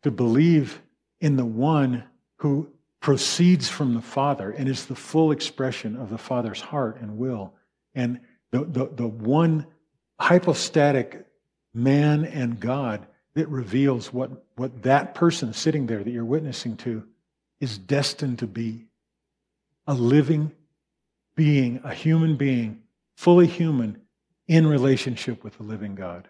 to 0.03 0.11
believe 0.11 0.82
in 1.20 1.36
the 1.36 1.44
one 1.44 2.03
who 2.38 2.68
proceeds 2.99 3.68
from 3.68 3.94
the 3.94 4.03
Father 4.03 4.51
and 4.51 4.68
is 4.68 4.86
the 4.86 4.96
full 4.96 5.30
expression 5.30 5.94
of 5.94 6.11
the 6.11 6.18
Father's 6.18 6.61
heart 6.61 7.01
and 7.01 7.16
will. 7.16 7.55
And 7.94 8.18
the, 8.51 8.64
the, 8.64 8.88
the 8.94 9.07
one 9.07 9.66
hypostatic 10.20 11.26
man 11.74 12.24
and 12.24 12.59
God 12.59 13.07
that 13.34 13.49
reveals 13.49 14.12
what, 14.12 14.30
what 14.57 14.82
that 14.82 15.14
person 15.14 15.53
sitting 15.53 15.86
there 15.86 16.03
that 16.03 16.11
you're 16.11 16.24
witnessing 16.24 16.76
to 16.78 17.05
is 17.61 17.78
destined 17.78 18.38
to 18.40 18.46
be 18.46 18.86
a 19.86 19.94
living 19.94 20.53
being, 21.34 21.80
a 21.84 21.94
human 21.94 22.36
being, 22.36 22.82
fully 23.16 23.46
human, 23.46 24.01
in 24.49 24.66
relationship 24.66 25.44
with 25.44 25.57
the 25.59 25.62
living 25.62 25.94
God. 25.94 26.26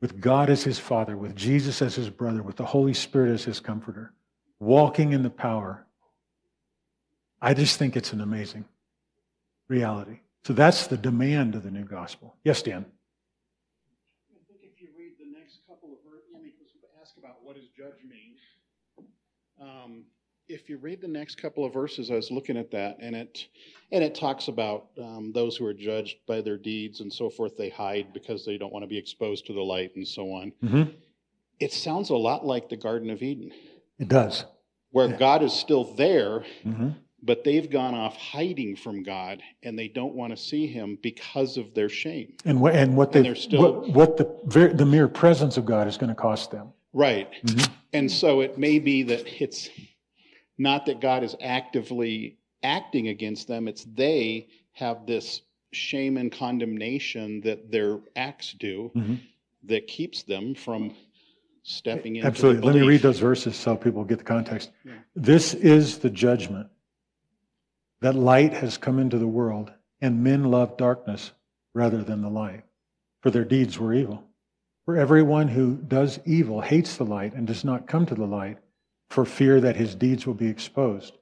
With 0.00 0.20
God 0.20 0.48
as 0.48 0.64
his 0.64 0.78
Father, 0.78 1.16
with 1.16 1.36
Jesus 1.36 1.82
as 1.82 1.94
his 1.94 2.08
brother, 2.08 2.42
with 2.42 2.56
the 2.56 2.64
Holy 2.64 2.94
Spirit 2.94 3.32
as 3.32 3.44
his 3.44 3.60
comforter 3.60 4.12
walking 4.60 5.12
in 5.12 5.22
the 5.22 5.30
power. 5.30 5.86
I 7.40 7.54
just 7.54 7.78
think 7.78 7.96
it's 7.96 8.12
an 8.12 8.20
amazing 8.20 8.64
reality. 9.68 10.20
So 10.44 10.52
that's 10.52 10.86
the 10.86 10.96
demand 10.96 11.54
of 11.54 11.62
the 11.62 11.70
new 11.70 11.84
gospel. 11.84 12.36
Yes, 12.44 12.62
Dan. 12.62 12.86
I 14.30 14.38
think 14.48 14.60
if 14.62 14.80
you 14.80 14.88
read 14.96 15.12
the 15.18 15.38
next 15.38 15.60
couple 15.66 15.90
of 15.90 15.98
verses, 16.04 16.24
ask 17.00 17.16
about 17.18 17.36
what 17.42 17.56
does 17.56 17.68
judge 17.76 18.02
mean. 18.08 18.34
Um, 19.60 20.04
if 20.48 20.68
you 20.68 20.78
read 20.78 21.00
the 21.00 21.08
next 21.08 21.40
couple 21.40 21.64
of 21.64 21.72
verses, 21.72 22.10
I 22.10 22.14
was 22.14 22.30
looking 22.30 22.56
at 22.56 22.70
that, 22.70 22.96
and 23.00 23.14
it 23.14 23.48
and 23.92 24.02
it 24.02 24.14
talks 24.14 24.48
about 24.48 24.86
um, 24.98 25.32
those 25.34 25.56
who 25.56 25.66
are 25.66 25.74
judged 25.74 26.18
by 26.26 26.40
their 26.40 26.56
deeds 26.56 27.00
and 27.00 27.12
so 27.12 27.28
forth. 27.28 27.56
They 27.56 27.68
hide 27.68 28.12
because 28.12 28.44
they 28.44 28.58
don't 28.58 28.72
want 28.72 28.82
to 28.82 28.88
be 28.88 28.98
exposed 28.98 29.46
to 29.46 29.52
the 29.52 29.60
light 29.60 29.94
and 29.96 30.06
so 30.06 30.32
on. 30.32 30.52
Mm-hmm. 30.62 30.90
It 31.60 31.72
sounds 31.72 32.10
a 32.10 32.16
lot 32.16 32.46
like 32.46 32.68
the 32.68 32.76
Garden 32.76 33.10
of 33.10 33.22
Eden. 33.22 33.52
It 33.98 34.08
does. 34.08 34.44
Where 34.90 35.08
yeah. 35.08 35.16
God 35.16 35.42
is 35.42 35.52
still 35.52 35.84
there, 35.94 36.44
mm-hmm. 36.64 36.90
But 37.22 37.44
they've 37.44 37.68
gone 37.68 37.94
off 37.94 38.16
hiding 38.16 38.76
from 38.76 39.02
God 39.02 39.42
and 39.62 39.78
they 39.78 39.88
don't 39.88 40.14
want 40.14 40.30
to 40.30 40.36
see 40.36 40.66
him 40.66 40.98
because 41.02 41.56
of 41.56 41.74
their 41.74 41.88
shame. 41.88 42.34
And, 42.44 42.60
what, 42.60 42.74
and 42.74 42.96
what, 42.96 43.12
they, 43.12 43.34
still, 43.34 43.80
what, 43.80 43.90
what 43.90 44.16
the, 44.16 44.72
the 44.74 44.86
mere 44.86 45.08
presence 45.08 45.56
of 45.56 45.64
God 45.64 45.88
is 45.88 45.96
going 45.96 46.08
to 46.08 46.14
cost 46.14 46.50
them. 46.50 46.72
Right. 46.92 47.30
Mm-hmm. 47.44 47.72
And 47.92 48.10
so 48.10 48.40
it 48.40 48.58
may 48.58 48.78
be 48.78 49.02
that 49.04 49.42
it's 49.42 49.68
not 50.58 50.86
that 50.86 51.00
God 51.00 51.24
is 51.24 51.34
actively 51.40 52.38
acting 52.62 53.08
against 53.08 53.48
them, 53.48 53.68
it's 53.68 53.84
they 53.84 54.48
have 54.72 55.06
this 55.06 55.42
shame 55.72 56.16
and 56.16 56.32
condemnation 56.32 57.40
that 57.42 57.70
their 57.70 57.98
acts 58.16 58.54
do 58.58 58.90
mm-hmm. 58.94 59.14
that 59.64 59.86
keeps 59.86 60.22
them 60.22 60.54
from 60.54 60.94
stepping 61.62 62.16
in. 62.16 62.26
Absolutely. 62.26 62.62
Let 62.62 62.74
me 62.74 62.86
read 62.86 63.02
those 63.02 63.18
verses 63.18 63.56
so 63.56 63.76
people 63.76 64.04
get 64.04 64.18
the 64.18 64.24
context. 64.24 64.70
Yeah. 64.84 64.94
This 65.14 65.54
is 65.54 65.98
the 65.98 66.10
judgment 66.10 66.68
that 68.00 68.14
light 68.14 68.52
has 68.54 68.78
come 68.78 68.98
into 68.98 69.18
the 69.18 69.26
world, 69.26 69.72
and 70.00 70.22
men 70.22 70.44
love 70.44 70.76
darkness 70.76 71.32
rather 71.74 72.02
than 72.02 72.22
the 72.22 72.28
light, 72.28 72.64
for 73.22 73.30
their 73.30 73.44
deeds 73.44 73.78
were 73.78 73.94
evil. 73.94 74.24
For 74.84 74.96
everyone 74.96 75.48
who 75.48 75.76
does 75.76 76.18
evil 76.24 76.60
hates 76.60 76.96
the 76.96 77.04
light 77.04 77.34
and 77.34 77.46
does 77.46 77.64
not 77.64 77.86
come 77.86 78.06
to 78.06 78.14
the 78.14 78.26
light 78.26 78.58
for 79.10 79.24
fear 79.24 79.60
that 79.60 79.76
his 79.76 79.94
deeds 79.94 80.26
will 80.26 80.34
be 80.34 80.48
exposed. 80.48 81.14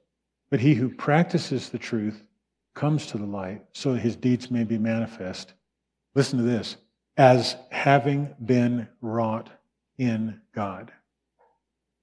But 0.49 0.61
he 0.61 0.75
who 0.75 0.89
practices 0.89 1.69
the 1.69 1.77
truth 1.77 2.23
comes 2.73 3.07
to 3.07 3.17
the 3.17 3.25
light 3.25 3.65
so 3.73 3.93
that 3.93 3.99
his 3.99 4.15
deeds 4.15 4.49
may 4.51 4.63
be 4.63 4.77
manifest. 4.77 5.53
Listen 6.15 6.37
to 6.37 6.45
this 6.45 6.77
as 7.17 7.55
having 7.71 8.33
been 8.43 8.87
wrought 9.01 9.49
in 9.97 10.39
God. 10.53 10.91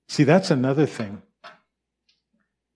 See, 0.09 0.25
that's 0.25 0.51
another 0.51 0.87
thing. 0.87 1.23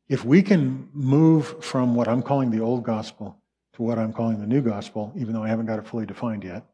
If 0.09 0.25
we 0.25 0.43
can 0.43 0.89
move 0.93 1.63
from 1.63 1.95
what 1.95 2.09
I'm 2.09 2.23
calling 2.23 2.51
the 2.51 2.61
old 2.61 2.83
gospel 2.83 3.37
to 3.75 3.83
what 3.83 3.99
I'm 3.99 4.13
calling 4.13 4.41
the 4.41 4.47
new 4.47 4.63
gospel, 4.63 5.13
even 5.17 5.35
though 5.35 5.43
I 5.43 5.49
haven't 5.49 5.67
got 5.67 5.79
it 5.79 5.87
fully 5.87 6.07
defined 6.07 6.45
yet, 6.45 6.65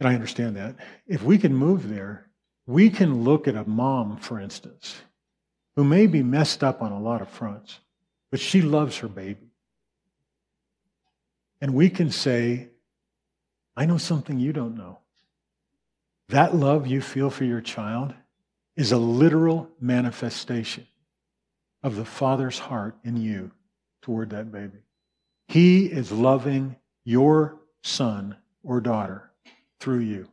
and 0.00 0.08
I 0.08 0.14
understand 0.14 0.56
that, 0.56 0.76
if 1.06 1.22
we 1.22 1.36
can 1.38 1.54
move 1.54 1.88
there, 1.88 2.30
we 2.66 2.88
can 2.88 3.24
look 3.24 3.46
at 3.46 3.56
a 3.56 3.64
mom, 3.64 4.16
for 4.16 4.40
instance, 4.40 4.96
who 5.76 5.84
may 5.84 6.06
be 6.06 6.22
messed 6.22 6.64
up 6.64 6.82
on 6.82 6.92
a 6.92 7.00
lot 7.00 7.20
of 7.20 7.28
fronts, 7.28 7.78
but 8.30 8.40
she 8.40 8.62
loves 8.62 8.98
her 8.98 9.08
baby. 9.08 9.50
And 11.60 11.74
we 11.74 11.90
can 11.90 12.10
say, 12.10 12.68
I 13.76 13.84
know 13.84 13.98
something 13.98 14.38
you 14.38 14.52
don't 14.52 14.76
know. 14.76 15.00
That 16.28 16.54
love 16.54 16.86
you 16.86 17.00
feel 17.00 17.30
for 17.30 17.44
your 17.44 17.60
child 17.60 18.14
is 18.76 18.92
a 18.92 18.98
literal 18.98 19.68
manifestation 19.80 20.86
of 21.82 21.96
the 21.96 22.04
Father's 22.04 22.58
heart 22.58 22.96
in 23.04 23.16
you 23.16 23.50
toward 24.02 24.30
that 24.30 24.50
baby. 24.50 24.78
He 25.48 25.86
is 25.86 26.12
loving 26.12 26.76
your 27.04 27.58
son 27.82 28.36
or 28.62 28.80
daughter 28.80 29.30
through 29.80 30.00
you. 30.00 30.28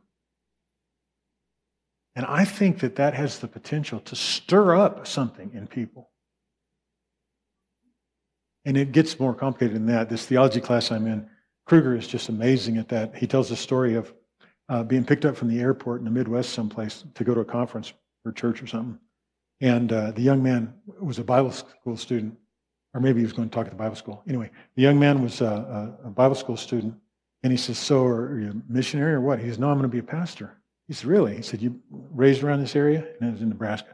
And 2.14 2.26
I 2.26 2.44
think 2.44 2.80
that 2.80 2.96
that 2.96 3.14
has 3.14 3.38
the 3.38 3.48
potential 3.48 4.00
to 4.00 4.16
stir 4.16 4.74
up 4.76 5.06
something 5.06 5.50
in 5.54 5.66
people. 5.66 6.10
And 8.64 8.76
it 8.76 8.92
gets 8.92 9.20
more 9.20 9.34
complicated 9.34 9.76
than 9.76 9.86
that. 9.86 10.08
This 10.08 10.26
theology 10.26 10.60
class 10.60 10.90
I'm 10.90 11.06
in, 11.06 11.28
Kruger 11.66 11.94
is 11.94 12.08
just 12.08 12.28
amazing 12.28 12.78
at 12.78 12.88
that. 12.88 13.14
He 13.14 13.26
tells 13.26 13.48
the 13.48 13.56
story 13.56 13.94
of 13.94 14.12
uh, 14.68 14.82
being 14.82 15.04
picked 15.04 15.24
up 15.24 15.36
from 15.36 15.48
the 15.48 15.60
airport 15.60 16.00
in 16.00 16.04
the 16.04 16.10
Midwest 16.10 16.50
someplace 16.50 17.04
to 17.14 17.24
go 17.24 17.34
to 17.34 17.40
a 17.40 17.44
conference 17.44 17.92
or 18.24 18.32
church 18.32 18.62
or 18.62 18.66
something. 18.66 18.98
And 19.60 19.92
uh, 19.92 20.10
the 20.10 20.22
young 20.22 20.42
man 20.42 20.74
was 21.00 21.18
a 21.18 21.24
Bible 21.24 21.52
school 21.52 21.96
student, 21.96 22.36
or 22.92 23.00
maybe 23.00 23.20
he 23.20 23.24
was 23.24 23.32
going 23.32 23.48
to 23.48 23.54
talk 23.54 23.66
at 23.66 23.72
the 23.72 23.78
Bible 23.78 23.96
school. 23.96 24.22
Anyway, 24.28 24.50
the 24.74 24.82
young 24.82 24.98
man 24.98 25.22
was 25.22 25.40
a, 25.40 25.96
a, 26.04 26.08
a 26.08 26.10
Bible 26.10 26.34
school 26.34 26.56
student, 26.56 26.94
and 27.42 27.52
he 27.52 27.56
says, 27.56 27.78
"So, 27.78 28.04
are 28.04 28.38
you 28.38 28.50
a 28.50 28.72
missionary 28.72 29.14
or 29.14 29.20
what?" 29.20 29.38
He 29.38 29.48
says, 29.48 29.58
"No, 29.58 29.68
I'm 29.68 29.78
going 29.78 29.90
to 29.90 29.94
be 29.94 29.98
a 29.98 30.02
pastor." 30.02 30.58
He 30.88 30.94
said, 30.94 31.06
"Really?" 31.06 31.36
He 31.36 31.42
said, 31.42 31.62
"You 31.62 31.80
raised 31.90 32.42
around 32.42 32.60
this 32.60 32.76
area?" 32.76 33.06
And 33.20 33.28
it 33.28 33.32
was 33.32 33.42
in 33.42 33.48
Nebraska. 33.48 33.88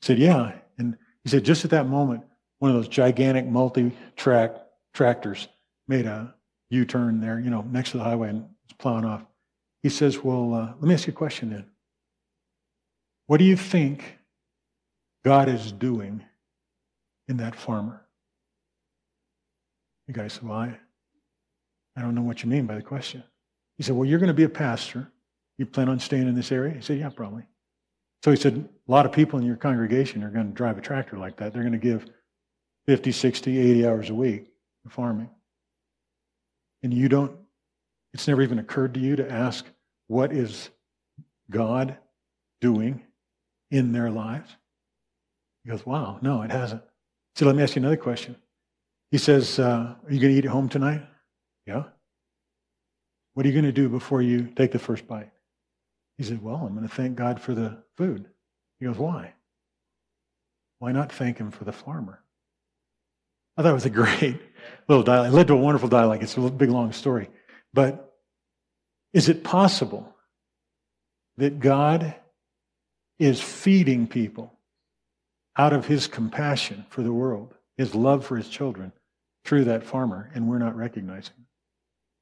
He 0.00 0.06
said, 0.06 0.18
"Yeah." 0.18 0.52
And 0.78 0.96
he 1.22 1.30
said, 1.30 1.44
just 1.44 1.64
at 1.64 1.70
that 1.70 1.86
moment, 1.86 2.24
one 2.58 2.70
of 2.70 2.76
those 2.76 2.88
gigantic 2.88 3.46
multi-track 3.46 4.56
tractors 4.94 5.48
made 5.86 6.06
a 6.06 6.34
U-turn 6.70 7.20
there, 7.20 7.38
you 7.38 7.50
know, 7.50 7.62
next 7.62 7.90
to 7.92 7.98
the 7.98 8.04
highway 8.04 8.30
and 8.30 8.42
was 8.42 8.72
plowing 8.78 9.04
off. 9.04 9.24
He 9.82 9.88
says, 9.88 10.22
"Well, 10.22 10.54
uh, 10.54 10.72
let 10.78 10.82
me 10.82 10.94
ask 10.94 11.06
you 11.06 11.12
a 11.12 11.16
question 11.16 11.50
then. 11.50 11.66
What 13.26 13.38
do 13.38 13.44
you 13.44 13.56
think 13.56 14.18
God 15.24 15.48
is 15.48 15.72
doing 15.72 16.22
in 17.28 17.36
that 17.38 17.54
farmer?" 17.54 18.06
The 20.06 20.12
guy 20.12 20.28
said, 20.28 20.42
"Well, 20.42 20.58
I, 20.58 20.78
I 21.96 22.02
don't 22.02 22.14
know 22.14 22.22
what 22.22 22.42
you 22.42 22.48
mean 22.48 22.66
by 22.66 22.74
the 22.74 22.82
question." 22.82 23.22
He 23.76 23.82
said, 23.82 23.94
"Well, 23.96 24.08
you're 24.08 24.18
going 24.18 24.28
to 24.28 24.34
be 24.34 24.44
a 24.44 24.48
pastor." 24.48 25.12
You 25.58 25.66
plan 25.66 25.88
on 25.88 26.00
staying 26.00 26.26
in 26.26 26.34
this 26.34 26.50
area? 26.50 26.74
He 26.74 26.80
said, 26.80 26.98
Yeah, 26.98 27.10
probably. 27.10 27.44
So 28.24 28.30
he 28.30 28.36
said, 28.36 28.68
A 28.88 28.90
lot 28.90 29.06
of 29.06 29.12
people 29.12 29.38
in 29.38 29.46
your 29.46 29.56
congregation 29.56 30.22
are 30.24 30.30
going 30.30 30.48
to 30.48 30.52
drive 30.52 30.78
a 30.78 30.80
tractor 30.80 31.18
like 31.18 31.36
that. 31.36 31.52
They're 31.52 31.62
going 31.62 31.72
to 31.72 31.78
give 31.78 32.06
50, 32.86 33.12
60, 33.12 33.58
80 33.58 33.86
hours 33.86 34.10
a 34.10 34.14
week 34.14 34.46
to 34.82 34.90
farming. 34.90 35.30
And 36.82 36.92
you 36.92 37.08
don't, 37.08 37.36
it's 38.12 38.26
never 38.26 38.42
even 38.42 38.58
occurred 38.58 38.94
to 38.94 39.00
you 39.00 39.16
to 39.16 39.30
ask, 39.30 39.64
What 40.08 40.32
is 40.32 40.70
God 41.50 41.96
doing 42.60 43.02
in 43.70 43.92
their 43.92 44.10
lives? 44.10 44.50
He 45.64 45.70
goes, 45.70 45.84
Wow, 45.86 46.18
no, 46.22 46.42
it 46.42 46.50
hasn't. 46.50 46.82
So 47.36 47.46
let 47.46 47.56
me 47.56 47.62
ask 47.62 47.76
you 47.76 47.80
another 47.80 47.96
question. 47.96 48.36
He 49.10 49.18
says, 49.18 49.58
uh, 49.58 49.94
Are 50.04 50.12
you 50.12 50.20
going 50.20 50.32
to 50.32 50.38
eat 50.38 50.44
at 50.44 50.50
home 50.50 50.68
tonight? 50.68 51.02
Yeah. 51.66 51.84
What 53.34 53.46
are 53.46 53.48
you 53.48 53.54
going 53.54 53.64
to 53.64 53.72
do 53.72 53.88
before 53.88 54.20
you 54.22 54.52
take 54.54 54.72
the 54.72 54.78
first 54.78 55.06
bite? 55.06 55.30
He 56.18 56.24
said, 56.24 56.42
Well, 56.42 56.56
I'm 56.56 56.74
going 56.74 56.88
to 56.88 56.94
thank 56.94 57.16
God 57.16 57.40
for 57.40 57.54
the 57.54 57.82
food. 57.96 58.26
He 58.78 58.86
goes, 58.86 58.98
Why? 58.98 59.34
Why 60.78 60.92
not 60.92 61.12
thank 61.12 61.38
him 61.38 61.50
for 61.50 61.64
the 61.64 61.72
farmer? 61.72 62.22
I 63.56 63.62
thought 63.62 63.70
it 63.70 63.74
was 63.74 63.86
a 63.86 63.90
great 64.02 64.40
little 64.88 65.04
dialogue. 65.04 65.32
It 65.32 65.36
led 65.36 65.46
to 65.48 65.54
a 65.54 65.56
wonderful 65.56 65.88
dialogue. 65.88 66.22
It's 66.22 66.36
a 66.36 66.40
big, 66.50 66.70
long 66.70 66.92
story. 66.92 67.28
But 67.72 68.12
is 69.12 69.28
it 69.28 69.44
possible 69.44 70.14
that 71.36 71.60
God 71.60 72.14
is 73.18 73.40
feeding 73.40 74.06
people 74.06 74.52
out 75.56 75.72
of 75.72 75.86
his 75.86 76.06
compassion 76.06 76.86
for 76.88 77.02
the 77.02 77.12
world, 77.12 77.54
his 77.76 77.94
love 77.94 78.24
for 78.24 78.36
his 78.36 78.48
children, 78.48 78.92
through 79.44 79.64
that 79.64 79.84
farmer, 79.84 80.30
and 80.34 80.48
we're 80.48 80.58
not 80.58 80.76
recognizing 80.76 81.34
it? 81.38 81.46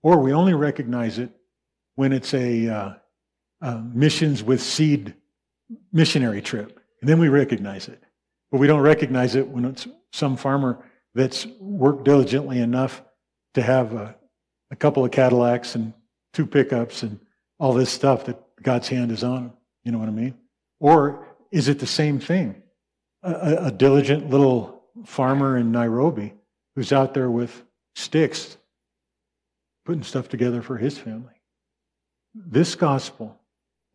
Or 0.03 0.19
we 0.19 0.33
only 0.33 0.55
recognize 0.55 1.19
it 1.19 1.31
when 1.97 2.13
it's 2.13 2.33
a 2.33 2.69
uh, 2.69 2.93
uh, 3.61 3.83
missions 3.93 4.43
with 4.43 4.63
seed 4.63 5.15
missionary 5.93 6.41
trip. 6.41 6.81
And 7.01 7.09
then 7.09 7.19
we 7.19 7.29
recognize 7.29 7.89
it. 7.89 8.03
But 8.51 8.59
we 8.59 8.67
don't 8.67 8.81
recognize 8.81 9.37
it 9.37 9.47
when 9.47 9.65
it's 9.65 9.87
some 10.13 10.37
farmer 10.37 10.85
that's 11.15 11.47
worked 11.61 12.05
diligently 12.05 12.59
enough 12.59 13.03
to 13.55 13.63
have 13.63 13.93
a, 13.93 14.17
a 14.71 14.77
couple 14.77 15.05
of 15.05 15.11
Cadillacs 15.11 15.75
and 15.75 15.93
two 16.33 16.47
pickups 16.47 17.03
and 17.03 17.19
all 17.59 17.73
this 17.73 17.91
stuff 17.91 18.25
that 18.25 18.41
God's 18.63 18.89
hand 18.89 19.13
is 19.13 19.23
on. 19.23 19.53
You 19.85 19.93
know 19.93 19.99
what 19.99 20.09
I 20.09 20.13
mean? 20.13 20.35
Or 20.79 21.27
is 21.51 21.69
it 21.69 21.79
the 21.79 21.87
same 21.87 22.19
thing? 22.19 22.63
A, 23.23 23.67
a 23.67 23.71
diligent 23.71 24.31
little 24.31 24.83
farmer 25.05 25.57
in 25.59 25.73
Nairobi 25.73 26.35
who's 26.75 26.93
out 26.93 27.15
there 27.15 27.31
with 27.31 27.63
sticks 27.95 28.57
putting 29.85 30.03
stuff 30.03 30.29
together 30.29 30.63
for 30.63 30.77
his 30.77 30.97
family. 30.97 31.35
This 32.35 32.75
gospel 32.75 33.39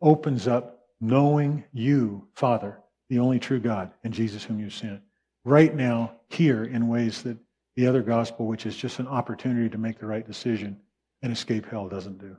opens 0.00 0.46
up 0.46 0.86
knowing 1.00 1.64
you, 1.72 2.28
Father, 2.34 2.78
the 3.08 3.18
only 3.18 3.38
true 3.38 3.60
God, 3.60 3.92
and 4.04 4.12
Jesus 4.12 4.44
whom 4.44 4.60
you 4.60 4.70
sent, 4.70 5.00
right 5.44 5.74
now, 5.74 6.12
here, 6.28 6.64
in 6.64 6.88
ways 6.88 7.22
that 7.22 7.38
the 7.76 7.86
other 7.86 8.02
gospel, 8.02 8.46
which 8.46 8.66
is 8.66 8.76
just 8.76 8.98
an 8.98 9.06
opportunity 9.06 9.68
to 9.68 9.78
make 9.78 9.98
the 9.98 10.06
right 10.06 10.26
decision 10.26 10.78
and 11.22 11.32
escape 11.32 11.66
hell, 11.66 11.88
doesn't 11.88 12.18
do. 12.18 12.36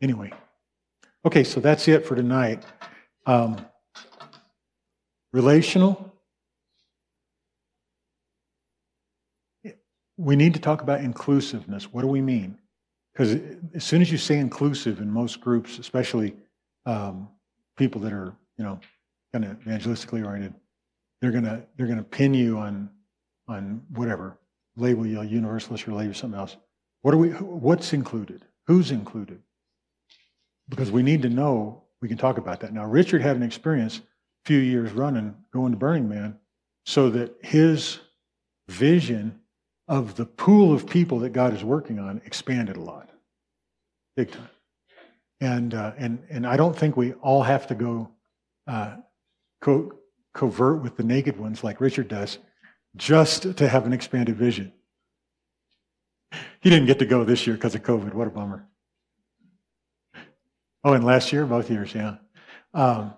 Anyway, 0.00 0.32
okay, 1.24 1.44
so 1.44 1.60
that's 1.60 1.88
it 1.88 2.06
for 2.06 2.14
tonight. 2.14 2.64
Um, 3.28 3.58
relational. 5.34 6.14
We 10.16 10.34
need 10.34 10.54
to 10.54 10.60
talk 10.60 10.80
about 10.80 11.02
inclusiveness. 11.02 11.92
What 11.92 12.00
do 12.00 12.08
we 12.08 12.22
mean? 12.22 12.56
Because 13.12 13.38
as 13.74 13.84
soon 13.84 14.00
as 14.00 14.10
you 14.10 14.16
say 14.16 14.38
inclusive 14.38 15.00
in 15.00 15.10
most 15.10 15.42
groups, 15.42 15.78
especially 15.78 16.36
um, 16.86 17.28
people 17.76 18.00
that 18.00 18.14
are, 18.14 18.34
you 18.56 18.64
know, 18.64 18.80
kind 19.34 19.44
of 19.44 19.58
evangelistically 19.58 20.24
oriented, 20.24 20.54
they're 21.20 21.30
gonna 21.30 21.62
they're 21.76 21.86
gonna 21.86 22.02
pin 22.02 22.32
you 22.32 22.56
on 22.56 22.88
on 23.46 23.82
whatever 23.90 24.38
label 24.78 25.06
you 25.06 25.20
a 25.20 25.24
universalist 25.24 25.86
or 25.86 25.92
label 25.92 26.14
something 26.14 26.40
else. 26.40 26.56
What 27.02 27.12
are 27.12 27.18
we? 27.18 27.28
What's 27.28 27.92
included? 27.92 28.46
Who's 28.66 28.90
included? 28.90 29.42
Because 30.70 30.90
we 30.90 31.02
need 31.02 31.20
to 31.20 31.28
know. 31.28 31.82
We 32.00 32.08
can 32.08 32.18
talk 32.18 32.38
about 32.38 32.60
that 32.60 32.72
now. 32.72 32.84
Richard 32.84 33.22
had 33.22 33.36
an 33.36 33.42
experience 33.42 33.98
a 33.98 34.02
few 34.46 34.58
years 34.58 34.92
running, 34.92 35.34
going 35.52 35.72
to 35.72 35.78
Burning 35.78 36.08
Man, 36.08 36.38
so 36.86 37.10
that 37.10 37.34
his 37.42 37.98
vision 38.68 39.40
of 39.88 40.16
the 40.16 40.26
pool 40.26 40.72
of 40.72 40.86
people 40.86 41.18
that 41.20 41.30
God 41.30 41.54
is 41.54 41.64
working 41.64 41.98
on 41.98 42.20
expanded 42.24 42.76
a 42.76 42.80
lot, 42.80 43.10
big 44.16 44.30
time. 44.30 44.48
And 45.40 45.74
uh, 45.74 45.92
and 45.96 46.22
and 46.30 46.46
I 46.46 46.56
don't 46.56 46.76
think 46.76 46.96
we 46.96 47.12
all 47.14 47.42
have 47.42 47.66
to 47.68 47.74
go 47.74 48.10
uh, 48.66 48.96
co- 49.60 49.92
covert 50.34 50.82
with 50.82 50.96
the 50.96 51.04
naked 51.04 51.38
ones 51.38 51.64
like 51.64 51.80
Richard 51.80 52.08
does, 52.08 52.38
just 52.96 53.56
to 53.56 53.68
have 53.68 53.86
an 53.86 53.92
expanded 53.92 54.36
vision. 54.36 54.72
He 56.60 56.70
didn't 56.70 56.86
get 56.86 56.98
to 56.98 57.06
go 57.06 57.24
this 57.24 57.46
year 57.46 57.56
because 57.56 57.74
of 57.74 57.82
COVID. 57.82 58.14
What 58.14 58.26
a 58.26 58.30
bummer. 58.30 58.66
Oh, 60.84 60.92
and 60.92 61.04
last 61.04 61.32
year, 61.32 61.44
both 61.44 61.70
years, 61.70 61.94
yeah. 61.94 62.16
Um, 62.74 63.14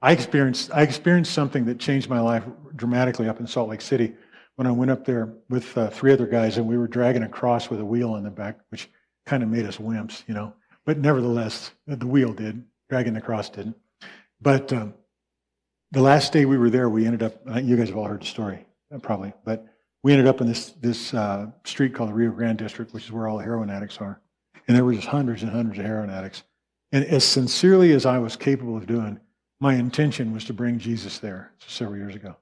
I 0.00 0.12
experienced 0.12 0.70
I 0.72 0.82
experienced 0.82 1.32
something 1.32 1.64
that 1.66 1.78
changed 1.78 2.08
my 2.08 2.20
life 2.20 2.44
dramatically 2.76 3.28
up 3.28 3.40
in 3.40 3.46
Salt 3.46 3.68
Lake 3.68 3.80
City 3.80 4.14
when 4.56 4.66
I 4.66 4.70
went 4.70 4.90
up 4.90 5.04
there 5.04 5.34
with 5.48 5.76
uh, 5.76 5.90
three 5.90 6.12
other 6.12 6.26
guys 6.26 6.56
and 6.56 6.66
we 6.66 6.78
were 6.78 6.88
dragging 6.88 7.22
a 7.22 7.28
cross 7.28 7.70
with 7.70 7.80
a 7.80 7.84
wheel 7.84 8.12
on 8.12 8.22
the 8.22 8.30
back, 8.30 8.58
which 8.70 8.88
kind 9.26 9.42
of 9.42 9.48
made 9.48 9.66
us 9.66 9.78
wimps, 9.78 10.22
you 10.26 10.34
know. 10.34 10.52
But 10.84 10.98
nevertheless, 10.98 11.72
the 11.86 12.06
wheel 12.06 12.32
did. 12.32 12.64
Dragging 12.88 13.12
the 13.12 13.20
cross 13.20 13.50
didn't. 13.50 13.76
But 14.40 14.72
um, 14.72 14.94
the 15.90 16.00
last 16.00 16.32
day 16.32 16.44
we 16.44 16.56
were 16.56 16.70
there, 16.70 16.88
we 16.88 17.04
ended 17.04 17.22
up. 17.22 17.40
You 17.62 17.76
guys 17.76 17.88
have 17.88 17.98
all 17.98 18.04
heard 18.04 18.22
the 18.22 18.26
story, 18.26 18.66
uh, 18.94 18.98
probably. 18.98 19.32
But 19.44 19.66
we 20.02 20.12
ended 20.12 20.26
up 20.26 20.40
in 20.40 20.46
this 20.46 20.70
this 20.80 21.12
uh, 21.12 21.48
street 21.64 21.94
called 21.94 22.10
the 22.10 22.14
Rio 22.14 22.30
Grande 22.30 22.58
District, 22.58 22.92
which 22.94 23.04
is 23.04 23.12
where 23.12 23.28
all 23.28 23.38
the 23.38 23.44
heroin 23.44 23.68
addicts 23.68 23.98
are. 23.98 24.20
And 24.66 24.76
there 24.76 24.84
were 24.84 24.94
just 24.94 25.08
hundreds 25.08 25.42
and 25.42 25.50
hundreds 25.50 25.78
of 25.78 25.84
heroin 25.84 26.10
addicts. 26.10 26.44
And 26.92 27.04
as 27.04 27.24
sincerely 27.24 27.92
as 27.92 28.06
I 28.06 28.18
was 28.18 28.36
capable 28.36 28.76
of 28.76 28.86
doing, 28.86 29.20
my 29.60 29.74
intention 29.74 30.32
was 30.32 30.44
to 30.44 30.52
bring 30.52 30.78
Jesus 30.78 31.18
there 31.18 31.52
several 31.58 31.98
years 31.98 32.14
ago. 32.14 32.36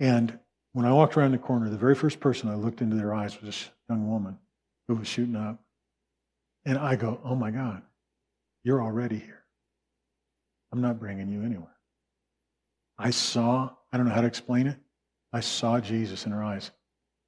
And 0.00 0.38
when 0.72 0.84
I 0.84 0.92
walked 0.92 1.16
around 1.16 1.32
the 1.32 1.38
corner, 1.38 1.70
the 1.70 1.76
very 1.76 1.94
first 1.94 2.20
person 2.20 2.50
I 2.50 2.56
looked 2.56 2.82
into 2.82 2.96
their 2.96 3.14
eyes 3.14 3.40
was 3.40 3.44
this 3.44 3.70
young 3.88 4.10
woman 4.10 4.38
who 4.88 4.96
was 4.96 5.08
shooting 5.08 5.36
up. 5.36 5.60
And 6.66 6.78
I 6.78 6.96
go, 6.96 7.20
oh 7.24 7.34
my 7.34 7.50
God, 7.50 7.82
you're 8.64 8.82
already 8.82 9.18
here. 9.18 9.44
I'm 10.72 10.80
not 10.80 10.98
bringing 10.98 11.28
you 11.28 11.42
anywhere. 11.44 11.76
I 12.98 13.10
saw, 13.10 13.70
I 13.92 13.96
don't 13.96 14.06
know 14.06 14.14
how 14.14 14.22
to 14.22 14.26
explain 14.26 14.66
it, 14.66 14.78
I 15.32 15.40
saw 15.40 15.80
Jesus 15.80 16.26
in 16.26 16.32
her 16.32 16.42
eyes. 16.42 16.70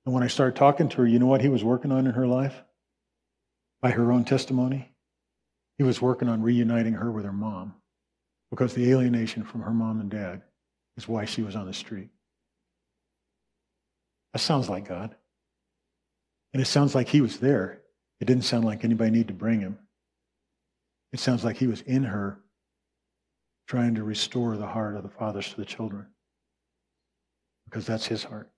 And 0.05 0.14
when 0.14 0.22
I 0.22 0.28
started 0.28 0.57
talking 0.57 0.89
to 0.89 0.97
her, 0.99 1.07
you 1.07 1.18
know 1.18 1.26
what 1.26 1.41
he 1.41 1.49
was 1.49 1.64
working 1.64 1.93
on 1.93 2.07
in 2.07 2.12
her 2.12 2.26
life? 2.26 2.62
By 3.80 3.91
her 3.91 4.12
own 4.12 4.24
testimony? 4.24 4.95
He 5.79 5.85
was 5.85 6.01
working 6.01 6.29
on 6.29 6.43
reuniting 6.43 6.95
her 6.95 7.11
with 7.11 7.24
her 7.24 7.33
mom 7.33 7.74
because 8.51 8.74
the 8.74 8.91
alienation 8.91 9.45
from 9.45 9.62
her 9.62 9.72
mom 9.72 10.01
and 10.01 10.11
dad 10.11 10.43
is 10.97 11.09
why 11.09 11.24
she 11.24 11.43
was 11.43 11.57
on 11.57 11.66
the 11.66 11.74
street. 11.74 12.09
That 14.33 14.39
sounds 14.39 14.68
like 14.68 14.89
God. 14.89 15.14
And 16.53 16.62
it 16.62 16.66
sounds 16.66 16.95
like 16.95 17.09
he 17.09 17.20
was 17.20 17.39
there. 17.39 17.83
It 18.20 18.24
didn't 18.24 18.45
sound 18.45 18.64
like 18.64 18.85
anybody 18.85 19.11
needed 19.11 19.29
to 19.29 19.35
bring 19.35 19.61
him. 19.61 19.79
It 21.12 21.20
sounds 21.20 21.45
like 21.45 21.57
he 21.57 21.66
was 21.66 21.83
in 21.83 22.05
her 22.05 22.41
trying 23.66 23.95
to 23.97 24.05
restore 24.05 24.57
the 24.57 24.66
heart 24.66 24.97
of 24.97 25.03
the 25.03 25.09
fathers 25.09 25.51
to 25.51 25.57
the 25.57 25.64
children 25.64 26.07
because 27.64 27.87
that's 27.87 28.07
his 28.07 28.24
heart. 28.24 28.51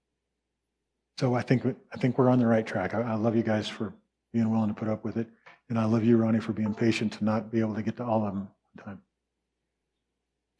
So 1.18 1.34
I 1.34 1.42
think 1.42 1.64
I 1.92 1.96
think 1.96 2.18
we're 2.18 2.28
on 2.28 2.38
the 2.38 2.46
right 2.46 2.66
track. 2.66 2.94
I, 2.94 3.00
I, 3.00 3.14
love 3.14 3.34
you 3.34 3.42
guys 3.42 3.68
for 3.68 3.92
being 4.32 4.50
willing 4.50 4.68
to 4.68 4.74
put 4.74 4.88
up 4.88 5.04
with 5.04 5.16
it, 5.16 5.28
and 5.68 5.78
I 5.78 5.84
love 5.84 6.04
you, 6.04 6.16
Ronnie, 6.16 6.40
for 6.40 6.52
being 6.52 6.74
patient 6.74 7.12
to 7.14 7.24
not 7.24 7.50
be 7.50 7.60
able 7.60 7.74
to 7.74 7.82
get 7.82 7.96
to 7.98 8.04
all 8.04 8.26
of 8.26 8.34
them 8.34 8.48
on 8.78 8.84
time. 8.84 9.02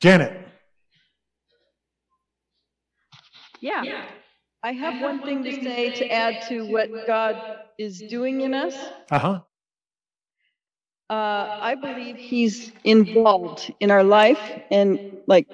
Janet. 0.00 0.46
Yeah. 3.60 3.82
yeah. 3.82 4.04
I 4.62 4.72
have 4.72 5.02
one 5.02 5.22
thing 5.22 5.44
to 5.44 5.52
say 5.52 5.90
to 5.90 6.10
add 6.10 6.42
to 6.48 6.66
what 6.70 6.90
God 7.06 7.36
is 7.78 8.00
doing 8.00 8.40
in 8.42 8.54
us. 8.54 8.76
Uh-huh. 9.10 9.40
Uh, 11.10 11.58
I 11.60 11.74
believe 11.74 12.16
He's 12.16 12.72
involved 12.84 13.72
in 13.80 13.90
our 13.90 14.04
life 14.04 14.40
and 14.70 15.18
like 15.26 15.46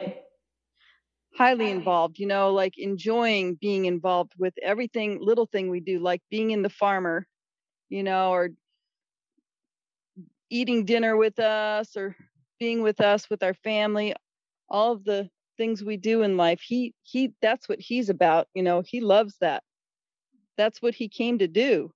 highly 1.37 1.71
involved, 1.71 2.19
you 2.19 2.27
know, 2.27 2.53
like 2.53 2.79
enjoying 2.79 3.55
being 3.57 3.85
involved 3.85 4.33
with 4.39 4.55
everything, 4.63 5.19
little 5.21 5.47
thing 5.47 5.69
we 5.69 5.81
do, 5.81 5.99
like 6.01 6.23
being 6.31 6.51
in 6.51 6.63
the 6.63 6.69
farmer, 6.71 7.27
you 7.89 8.03
know, 8.03 8.31
or 8.31 8.51
eating 10.55 10.85
dinner 10.85 11.17
with 11.17 11.41
us 11.41 11.97
or 11.97 12.15
being 12.61 12.81
with 12.81 13.01
us 13.01 13.29
with 13.29 13.43
our 13.43 13.55
family, 13.55 14.15
all 14.69 14.93
of 14.93 15.05
the 15.05 15.29
things 15.57 15.83
we 15.83 15.97
do 15.97 16.23
in 16.23 16.37
life. 16.37 16.61
He 16.61 16.95
he 17.03 17.33
that's 17.43 17.69
what 17.69 17.81
he's 17.81 18.09
about, 18.09 18.47
you 18.55 18.63
know, 18.63 18.83
he 18.87 19.01
loves 19.01 19.37
that. 19.41 19.65
That's 20.57 20.81
what 20.81 20.95
he 20.95 21.09
came 21.09 21.39
to 21.39 21.49
do 21.49 21.93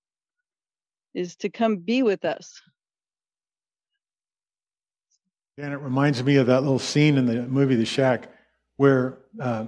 is 1.14 1.36
to 1.36 1.48
come 1.48 1.76
be 1.76 2.02
with 2.02 2.24
us. 2.24 2.60
And 5.56 5.72
it 5.72 5.78
reminds 5.78 6.22
me 6.22 6.36
of 6.36 6.46
that 6.48 6.62
little 6.62 6.78
scene 6.80 7.16
in 7.16 7.26
the 7.26 7.42
movie 7.42 7.76
The 7.76 7.84
Shack 7.84 8.28
where 8.76 9.18
uh, 9.40 9.66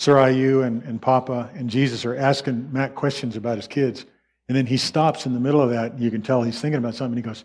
Sarayu 0.00 0.64
and, 0.64 0.82
and 0.82 1.00
Papa 1.00 1.50
and 1.54 1.70
Jesus 1.70 2.04
are 2.04 2.16
asking 2.16 2.72
Mack 2.72 2.94
questions 2.96 3.36
about 3.36 3.56
his 3.56 3.66
kids. 3.68 4.04
And 4.48 4.56
then 4.56 4.66
he 4.66 4.76
stops 4.76 5.26
in 5.26 5.34
the 5.34 5.40
middle 5.40 5.60
of 5.60 5.70
that, 5.70 5.98
you 5.98 6.10
can 6.10 6.22
tell 6.22 6.42
he's 6.42 6.60
thinking 6.60 6.78
about 6.78 6.94
something. 6.94 7.16
He 7.16 7.22
goes, 7.22 7.44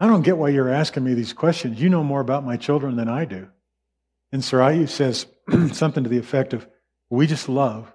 I 0.00 0.06
don't 0.06 0.22
get 0.22 0.38
why 0.38 0.48
you're 0.48 0.70
asking 0.70 1.04
me 1.04 1.14
these 1.14 1.32
questions. 1.32 1.80
You 1.80 1.90
know 1.90 2.02
more 2.02 2.20
about 2.20 2.44
my 2.44 2.56
children 2.56 2.96
than 2.96 3.08
I 3.08 3.24
do. 3.24 3.48
And 4.32 4.42
Sarayu 4.42 4.88
says 4.88 5.26
something 5.72 6.04
to 6.04 6.10
the 6.10 6.18
effect 6.18 6.54
of, 6.54 6.66
We 7.10 7.26
just 7.26 7.48
love 7.48 7.92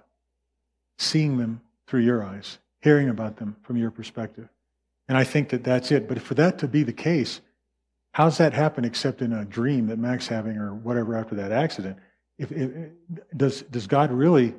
seeing 0.98 1.38
them 1.38 1.60
through 1.86 2.02
your 2.02 2.24
eyes, 2.24 2.58
hearing 2.80 3.08
about 3.08 3.36
them 3.36 3.56
from 3.62 3.76
your 3.76 3.90
perspective. 3.90 4.48
And 5.08 5.18
I 5.18 5.24
think 5.24 5.48
that 5.50 5.64
that's 5.64 5.90
it. 5.90 6.08
But 6.08 6.20
for 6.22 6.34
that 6.34 6.58
to 6.58 6.68
be 6.68 6.82
the 6.82 6.92
case, 6.92 7.40
How's 8.18 8.38
that 8.38 8.52
happen 8.52 8.84
except 8.84 9.22
in 9.22 9.32
a 9.32 9.44
dream 9.44 9.86
that 9.86 9.98
Mack's 9.98 10.26
having 10.26 10.56
or 10.56 10.74
whatever 10.74 11.16
after 11.16 11.36
that 11.36 11.52
accident? 11.52 11.98
If, 12.36 12.50
if, 12.50 12.70
does, 13.36 13.62
does 13.62 13.86
God 13.86 14.10
really 14.10 14.54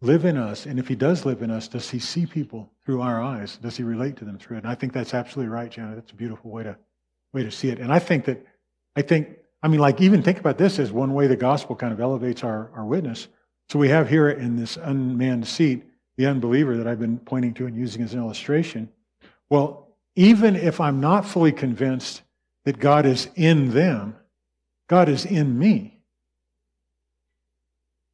live 0.00 0.24
in 0.24 0.36
us? 0.36 0.66
And 0.66 0.78
if 0.78 0.88
he 0.88 0.94
does 0.94 1.24
live 1.24 1.42
in 1.42 1.50
us, 1.50 1.68
does 1.68 1.90
he 1.90 1.98
see 1.98 2.26
people 2.26 2.70
through 2.84 3.00
our 3.00 3.22
eyes? 3.22 3.56
Does 3.56 3.76
he 3.76 3.82
relate 3.82 4.16
to 4.18 4.24
them 4.24 4.38
through 4.38 4.58
it? 4.58 4.64
And 4.64 4.70
I 4.70 4.74
think 4.74 4.92
that's 4.92 5.14
absolutely 5.14 5.52
right, 5.52 5.70
Janet. 5.70 5.96
That's 5.96 6.12
a 6.12 6.16
beautiful 6.16 6.50
way 6.50 6.64
to, 6.64 6.76
way 7.32 7.42
to 7.42 7.50
see 7.50 7.68
it. 7.68 7.78
And 7.78 7.92
I 7.92 7.98
think 7.98 8.24
that, 8.26 8.44
I 8.94 9.02
think, 9.02 9.36
I 9.62 9.68
mean, 9.68 9.80
like, 9.80 10.00
even 10.00 10.22
think 10.22 10.38
about 10.38 10.58
this 10.58 10.78
as 10.78 10.92
one 10.92 11.14
way 11.14 11.26
the 11.26 11.36
gospel 11.36 11.74
kind 11.74 11.92
of 11.92 12.00
elevates 12.00 12.44
our, 12.44 12.70
our 12.74 12.84
witness. 12.84 13.28
So 13.68 13.78
we 13.78 13.88
have 13.88 14.08
here 14.08 14.28
in 14.28 14.56
this 14.56 14.76
unmanned 14.76 15.46
seat 15.46 15.84
the 16.16 16.26
unbeliever 16.26 16.76
that 16.76 16.86
I've 16.86 17.00
been 17.00 17.18
pointing 17.18 17.54
to 17.54 17.66
and 17.66 17.76
using 17.76 18.02
as 18.02 18.14
an 18.14 18.20
illustration. 18.20 18.88
Well, 19.50 19.94
even 20.14 20.56
if 20.56 20.80
I'm 20.80 21.00
not 21.00 21.26
fully 21.26 21.52
convinced 21.52 22.22
that 22.64 22.78
God 22.78 23.06
is 23.06 23.28
in 23.34 23.70
them, 23.72 24.16
God 24.88 25.08
is 25.08 25.26
in 25.26 25.58
me. 25.58 25.95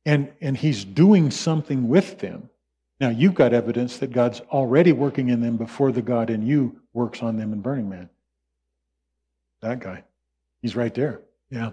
And, 0.04 0.32
and 0.40 0.56
He's 0.56 0.84
doing 0.84 1.30
something 1.30 1.88
with 1.88 2.18
them. 2.18 2.48
Now, 3.00 3.08
you've 3.08 3.34
got 3.34 3.52
evidence 3.52 3.98
that 3.98 4.12
God's 4.12 4.40
already 4.52 4.92
working 4.92 5.28
in 5.28 5.40
them 5.40 5.56
before 5.56 5.90
the 5.92 6.02
God 6.02 6.30
in 6.30 6.46
you 6.46 6.80
works 6.92 7.22
on 7.22 7.36
them 7.36 7.52
in 7.52 7.60
Burning 7.60 7.88
Man. 7.88 8.08
That 9.60 9.80
guy. 9.80 10.04
He's 10.60 10.76
right 10.76 10.94
there. 10.94 11.20
Yeah. 11.50 11.70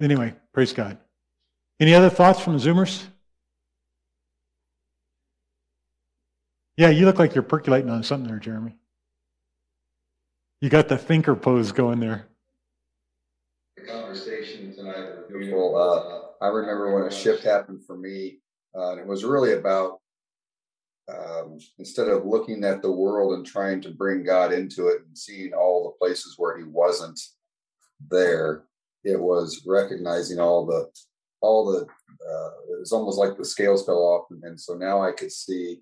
Anyway, 0.00 0.34
praise 0.52 0.72
God. 0.72 0.98
Any 1.80 1.94
other 1.94 2.10
thoughts 2.10 2.40
from 2.40 2.58
the 2.58 2.64
Zoomers? 2.64 3.02
Yeah, 6.76 6.90
you 6.90 7.04
look 7.04 7.18
like 7.18 7.34
you're 7.34 7.42
percolating 7.42 7.90
on 7.90 8.02
something 8.02 8.28
there, 8.28 8.38
Jeremy. 8.38 8.76
You 10.60 10.68
got 10.68 10.88
the 10.88 10.98
thinker 10.98 11.34
pose 11.34 11.72
going 11.72 12.00
there. 12.00 12.26
The 13.76 13.82
conversation 13.82 14.74
tonight 14.74 15.28
beautiful. 15.28 15.76
Uh, 15.76 16.19
I 16.40 16.48
remember 16.48 16.94
when 16.94 17.06
a 17.06 17.14
shift 17.14 17.44
happened 17.44 17.84
for 17.86 17.96
me, 17.96 18.40
uh, 18.74 18.92
and 18.92 19.00
it 19.00 19.06
was 19.06 19.24
really 19.24 19.52
about 19.52 19.98
um, 21.08 21.58
instead 21.78 22.08
of 22.08 22.24
looking 22.24 22.64
at 22.64 22.82
the 22.82 22.90
world 22.90 23.34
and 23.34 23.44
trying 23.44 23.80
to 23.82 23.90
bring 23.90 24.22
God 24.22 24.52
into 24.52 24.88
it 24.88 25.02
and 25.06 25.18
seeing 25.18 25.52
all 25.52 25.84
the 25.84 25.98
places 25.98 26.34
where 26.38 26.56
He 26.56 26.64
wasn't 26.64 27.20
there, 28.08 28.64
it 29.04 29.20
was 29.20 29.64
recognizing 29.66 30.38
all 30.38 30.66
the 30.66 30.88
all 31.42 31.70
the 31.70 31.80
uh, 31.80 32.50
it 32.70 32.80
was 32.80 32.92
almost 32.92 33.18
like 33.18 33.36
the 33.36 33.44
scales 33.44 33.84
fell 33.84 33.98
off, 33.98 34.26
and, 34.30 34.42
and 34.44 34.60
so 34.60 34.74
now 34.74 35.02
I 35.02 35.12
could 35.12 35.32
see 35.32 35.80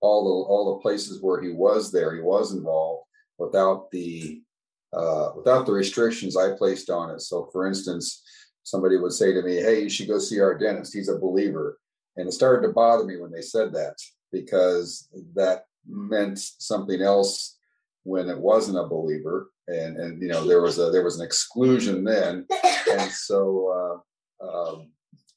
all 0.00 0.24
the 0.24 0.52
all 0.52 0.74
the 0.74 0.82
places 0.82 1.22
where 1.22 1.40
He 1.40 1.50
was 1.50 1.90
there. 1.90 2.14
He 2.14 2.20
was 2.20 2.52
involved 2.52 3.06
without 3.38 3.90
the 3.90 4.42
uh, 4.92 5.30
without 5.36 5.66
the 5.66 5.72
restrictions 5.72 6.36
I 6.36 6.56
placed 6.56 6.90
on 6.90 7.10
it. 7.10 7.20
So, 7.20 7.48
for 7.52 7.66
instance, 7.66 8.22
somebody 8.66 8.96
would 8.96 9.12
say 9.12 9.32
to 9.32 9.42
me, 9.42 9.56
"Hey, 9.56 9.82
you 9.82 9.88
should 9.88 10.08
go 10.08 10.18
see 10.18 10.40
our 10.40 10.58
dentist. 10.58 10.92
He's 10.92 11.08
a 11.08 11.18
believer," 11.18 11.78
and 12.16 12.28
it 12.28 12.32
started 12.32 12.66
to 12.66 12.74
bother 12.74 13.04
me 13.04 13.16
when 13.16 13.30
they 13.30 13.40
said 13.40 13.72
that 13.74 13.96
because 14.32 15.08
that 15.34 15.66
meant 15.88 16.38
something 16.38 17.00
else 17.00 17.58
when 18.02 18.28
it 18.28 18.38
wasn't 18.38 18.78
a 18.78 18.88
believer, 18.88 19.50
and 19.68 19.96
and 19.96 20.20
you 20.20 20.28
know 20.28 20.44
there 20.44 20.60
was 20.60 20.78
a 20.78 20.90
there 20.90 21.04
was 21.04 21.18
an 21.18 21.24
exclusion 21.24 22.02
then, 22.04 22.44
and 22.90 23.10
so 23.12 24.02
uh, 24.42 24.46
um, 24.46 24.90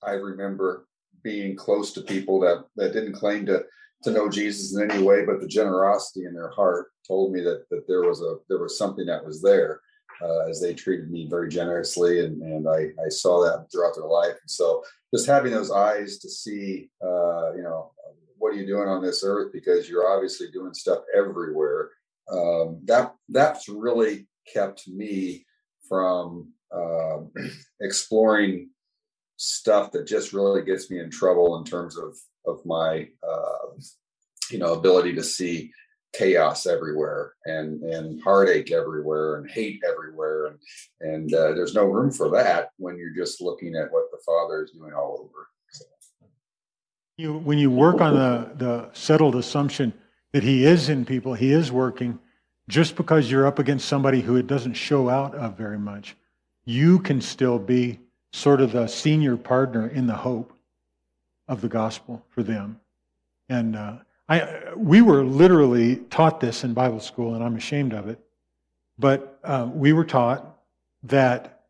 I 0.04 0.14
remember 0.14 0.88
being 1.22 1.56
close 1.56 1.94
to 1.94 2.02
people 2.02 2.40
that 2.40 2.66
that 2.78 2.94
didn't 2.94 3.14
claim 3.14 3.46
to 3.46 3.64
to 4.04 4.12
know 4.12 4.28
Jesus 4.28 4.76
in 4.76 4.90
any 4.90 5.04
way, 5.04 5.24
but 5.26 5.40
the 5.40 5.48
generosity 5.48 6.26
in 6.26 6.34
their 6.34 6.50
heart 6.50 6.88
told 7.08 7.32
me 7.32 7.42
that 7.42 7.70
that 7.70 7.88
there 7.88 8.02
was 8.02 8.22
a 8.22 8.38
there 8.48 8.60
was 8.60 8.76
something 8.76 9.06
that 9.06 9.24
was 9.24 9.40
there 9.40 9.82
uh, 10.22 10.50
as 10.50 10.62
they 10.62 10.74
treated 10.74 11.10
me 11.10 11.28
very 11.30 11.50
generously, 11.50 12.26
and 12.26 12.42
and 12.42 12.68
I 12.68 12.92
I 13.04 13.10
saw 13.10 13.44
that 13.44 13.68
throughout 13.72 13.96
their 13.96 14.06
life. 14.06 14.38
And 14.42 14.50
so 14.50 14.84
just 15.14 15.28
having 15.28 15.52
those 15.52 15.72
eyes 15.72 16.18
to 16.20 16.30
see, 16.30 16.90
uh, 17.04 17.54
you 17.56 17.64
know, 17.64 17.92
what 18.38 18.54
are 18.54 18.58
you 18.58 18.66
doing 18.66 18.88
on 18.88 19.04
this 19.04 19.24
earth? 19.24 19.52
Because 19.52 19.90
you're 19.90 20.12
obviously 20.12 20.50
doing 20.52 20.74
stuff 20.74 21.00
everywhere. 21.16 21.90
Um, 22.32 22.82
that 22.86 23.14
that's 23.28 23.70
really 23.70 24.28
kept 24.52 24.88
me 24.88 25.46
from 25.88 26.50
uh, 26.72 27.20
exploring 27.82 28.70
stuff 29.38 29.92
that 29.92 30.06
just 30.06 30.34
really 30.34 30.64
gets 30.64 30.92
me 30.92 31.00
in 31.00 31.10
trouble 31.10 31.58
in 31.58 31.64
terms 31.64 31.98
of 31.98 32.18
of 32.46 32.66
my 32.66 33.08
uh, 33.28 33.70
you 34.52 34.60
know 34.60 34.74
ability 34.74 35.14
to 35.16 35.24
see 35.24 35.72
chaos 36.14 36.66
everywhere 36.66 37.34
and 37.46 37.84
and 37.84 38.22
heartache 38.24 38.72
everywhere 38.72 39.36
and 39.36 39.50
hate 39.50 39.82
everywhere 39.88 40.48
and 40.48 40.60
and 41.02 41.34
uh, 41.34 41.54
there's 41.54 41.76
no 41.76 41.86
room 41.86 42.12
for 42.12 42.30
that 42.30 42.72
when 42.78 42.98
you're 42.98 43.16
just 43.16 43.42
looking 43.42 43.76
at 43.76 43.92
what 43.92 44.10
the 44.12 44.18
father 44.26 44.64
is 44.64 44.72
doing 44.72 44.94
all 44.94 45.20
over 45.22 45.48
so. 45.72 45.86
you 47.18 47.34
when 47.34 47.60
you 47.60 47.70
work 47.70 48.02
on 48.02 48.16
the 48.16 48.50
the 48.56 48.90
settled 48.94 49.36
assumption 49.36 49.94
that 50.32 50.44
he 50.44 50.66
is 50.66 50.90
in 50.90 51.06
people 51.06 51.36
he 51.36 51.52
is 51.52 51.72
working 51.72 52.18
just 52.70 52.96
because 52.96 53.30
you're 53.30 53.48
up 53.48 53.60
against 53.60 53.88
somebody 53.88 54.22
who 54.22 54.38
it 54.38 54.48
doesn't 54.48 54.76
show 54.76 55.10
out 55.10 55.34
of 55.36 55.58
very 55.58 55.80
much, 55.80 56.16
you 56.66 57.00
can 57.00 57.20
still 57.20 57.58
be 57.58 58.00
sort 58.32 58.62
of 58.62 58.72
the 58.72 58.88
senior 58.88 59.36
partner 59.36 59.88
in 59.88 60.06
the 60.06 60.16
hope 60.16 60.54
of 61.48 61.62
the 61.62 61.68
gospel 61.68 62.24
for 62.30 62.44
them. 62.44 62.80
And 63.50 63.76
uh, 63.76 63.98
I, 64.30 64.74
we 64.78 65.02
were 65.02 65.24
literally 65.24 65.98
taught 65.98 66.40
this 66.40 66.64
in 66.64 66.74
Bible 66.74 67.00
school, 67.00 67.34
and 67.34 67.44
I'm 67.44 67.56
ashamed 67.56 67.94
of 67.94 68.08
it. 68.08 68.20
But 69.00 69.40
uh, 69.44 69.68
we 69.74 69.92
were 69.92 70.06
taught 70.06 70.58
that 71.04 71.64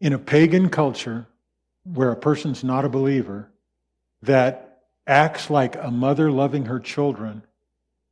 in 0.00 0.12
a 0.12 0.18
pagan 0.18 0.68
culture 0.68 1.26
where 1.82 2.12
a 2.12 2.16
person's 2.16 2.62
not 2.62 2.84
a 2.84 2.88
believer, 2.88 3.50
that 4.22 4.82
acts 5.06 5.50
like 5.50 5.76
a 5.76 5.90
mother 5.90 6.30
loving 6.30 6.66
her 6.66 6.78
children 6.78 7.42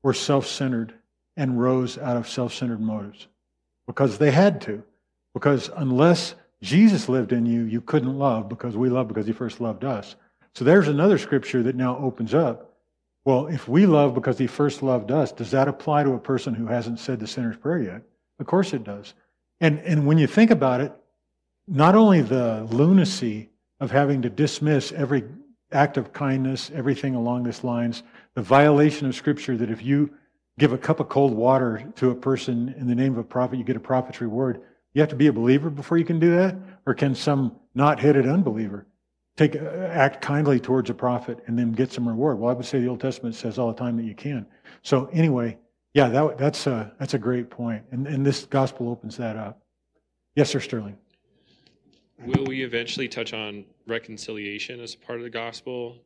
were 0.02 0.12
self 0.12 0.46
centered 0.46 0.94
and 1.36 1.60
rose 1.60 1.96
out 1.96 2.16
of 2.16 2.28
self 2.28 2.52
centered 2.52 2.80
motives 2.80 3.28
because 3.86 4.18
they 4.18 4.30
had 4.30 4.60
to. 4.62 4.82
Because 5.32 5.70
unless 5.76 6.34
Jesus 6.60 7.08
lived 7.08 7.32
in 7.32 7.46
you, 7.46 7.62
you 7.62 7.80
couldn't 7.80 8.18
love 8.18 8.48
because 8.48 8.76
we 8.76 8.90
love 8.90 9.08
because 9.08 9.26
he 9.26 9.32
first 9.32 9.60
loved 9.60 9.84
us. 9.84 10.16
So 10.54 10.64
there's 10.64 10.88
another 10.88 11.18
scripture 11.18 11.62
that 11.62 11.76
now 11.76 11.96
opens 11.98 12.34
up. 12.34 12.71
Well, 13.24 13.46
if 13.46 13.68
we 13.68 13.86
love 13.86 14.14
because 14.14 14.38
he 14.38 14.46
first 14.46 14.82
loved 14.82 15.12
us, 15.12 15.30
does 15.30 15.52
that 15.52 15.68
apply 15.68 16.02
to 16.02 16.14
a 16.14 16.18
person 16.18 16.54
who 16.54 16.66
hasn't 16.66 16.98
said 16.98 17.20
the 17.20 17.26
sinner's 17.26 17.56
prayer 17.56 17.78
yet? 17.78 18.02
Of 18.40 18.46
course 18.46 18.72
it 18.72 18.82
does. 18.82 19.14
And, 19.60 19.78
and 19.80 20.06
when 20.06 20.18
you 20.18 20.26
think 20.26 20.50
about 20.50 20.80
it, 20.80 20.92
not 21.68 21.94
only 21.94 22.20
the 22.20 22.66
lunacy 22.70 23.50
of 23.78 23.92
having 23.92 24.22
to 24.22 24.30
dismiss 24.30 24.90
every 24.90 25.24
act 25.70 25.96
of 25.96 26.12
kindness, 26.12 26.70
everything 26.74 27.14
along 27.14 27.44
these 27.44 27.62
lines, 27.62 28.02
the 28.34 28.42
violation 28.42 29.06
of 29.06 29.14
Scripture 29.14 29.56
that 29.56 29.70
if 29.70 29.82
you 29.82 30.10
give 30.58 30.72
a 30.72 30.78
cup 30.78 30.98
of 30.98 31.08
cold 31.08 31.32
water 31.32 31.84
to 31.96 32.10
a 32.10 32.14
person 32.14 32.74
in 32.76 32.88
the 32.88 32.94
name 32.94 33.12
of 33.12 33.18
a 33.18 33.24
prophet, 33.24 33.56
you 33.56 33.64
get 33.64 33.76
a 33.76 33.80
prophet's 33.80 34.20
reward. 34.20 34.60
You 34.94 35.00
have 35.00 35.10
to 35.10 35.16
be 35.16 35.28
a 35.28 35.32
believer 35.32 35.70
before 35.70 35.96
you 35.96 36.04
can 36.04 36.18
do 36.18 36.34
that? 36.36 36.56
Or 36.86 36.94
can 36.94 37.14
some 37.14 37.56
not 37.74 38.00
headed 38.00 38.26
unbeliever 38.26 38.86
take 39.36 39.56
uh, 39.56 39.60
act 39.90 40.22
kindly 40.22 40.60
towards 40.60 40.90
a 40.90 40.94
prophet 40.94 41.38
and 41.46 41.58
then 41.58 41.72
get 41.72 41.92
some 41.92 42.06
reward? 42.06 42.38
Well, 42.38 42.50
I 42.50 42.54
would 42.54 42.66
say 42.66 42.80
the 42.80 42.88
Old 42.88 43.00
Testament 43.00 43.34
says 43.34 43.58
all 43.58 43.68
the 43.68 43.78
time 43.78 43.96
that 43.96 44.04
you 44.04 44.14
can. 44.14 44.46
So 44.82 45.06
anyway, 45.12 45.58
yeah, 45.94 46.08
that, 46.08 46.38
that's 46.38 46.66
a 46.66 46.92
that's 46.98 47.14
a 47.14 47.18
great 47.18 47.50
point, 47.50 47.82
and 47.90 48.06
and 48.06 48.24
this 48.24 48.44
gospel 48.46 48.88
opens 48.88 49.16
that 49.18 49.36
up. 49.36 49.60
Yes, 50.34 50.50
sir, 50.50 50.60
Sterling. 50.60 50.96
Will 52.24 52.44
we 52.44 52.62
eventually 52.62 53.08
touch 53.08 53.32
on 53.34 53.64
reconciliation 53.86 54.80
as 54.80 54.94
part 54.94 55.18
of 55.18 55.24
the 55.24 55.30
gospel? 55.30 55.98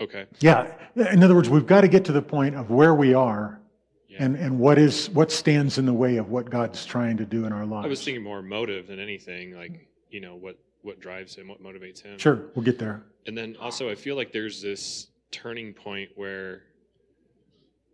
Okay. 0.00 0.26
Yeah. 0.40 0.72
In 0.96 1.22
other 1.22 1.34
words, 1.34 1.50
we've 1.50 1.66
got 1.66 1.82
to 1.82 1.88
get 1.88 2.04
to 2.06 2.12
the 2.12 2.22
point 2.22 2.54
of 2.54 2.70
where 2.70 2.94
we 2.94 3.14
are 3.14 3.60
Yeah. 4.08 4.24
and, 4.24 4.36
and 4.36 4.58
what 4.58 4.78
is 4.78 5.10
what 5.10 5.30
stands 5.30 5.76
in 5.76 5.86
the 5.86 5.92
way 5.92 6.16
of 6.16 6.30
what 6.30 6.48
God's 6.50 6.84
trying 6.86 7.16
to 7.18 7.26
do 7.26 7.44
in 7.44 7.52
our 7.52 7.66
lives. 7.66 7.84
I 7.84 7.88
was 7.88 8.02
thinking 8.04 8.22
more 8.22 8.42
motive 8.42 8.86
than 8.86 8.98
anything, 9.00 9.54
like, 9.54 9.88
you 10.10 10.20
know, 10.20 10.34
what 10.36 10.56
what 10.88 10.98
drives 10.98 11.36
him, 11.36 11.46
what 11.48 11.62
motivates 11.62 12.02
him. 12.02 12.18
Sure, 12.18 12.46
we'll 12.54 12.64
get 12.64 12.78
there. 12.78 13.02
And 13.26 13.36
then 13.36 13.56
also 13.60 13.90
I 13.90 13.94
feel 13.94 14.16
like 14.16 14.32
there's 14.32 14.60
this 14.62 15.08
turning 15.30 15.74
point 15.74 16.08
where 16.16 16.62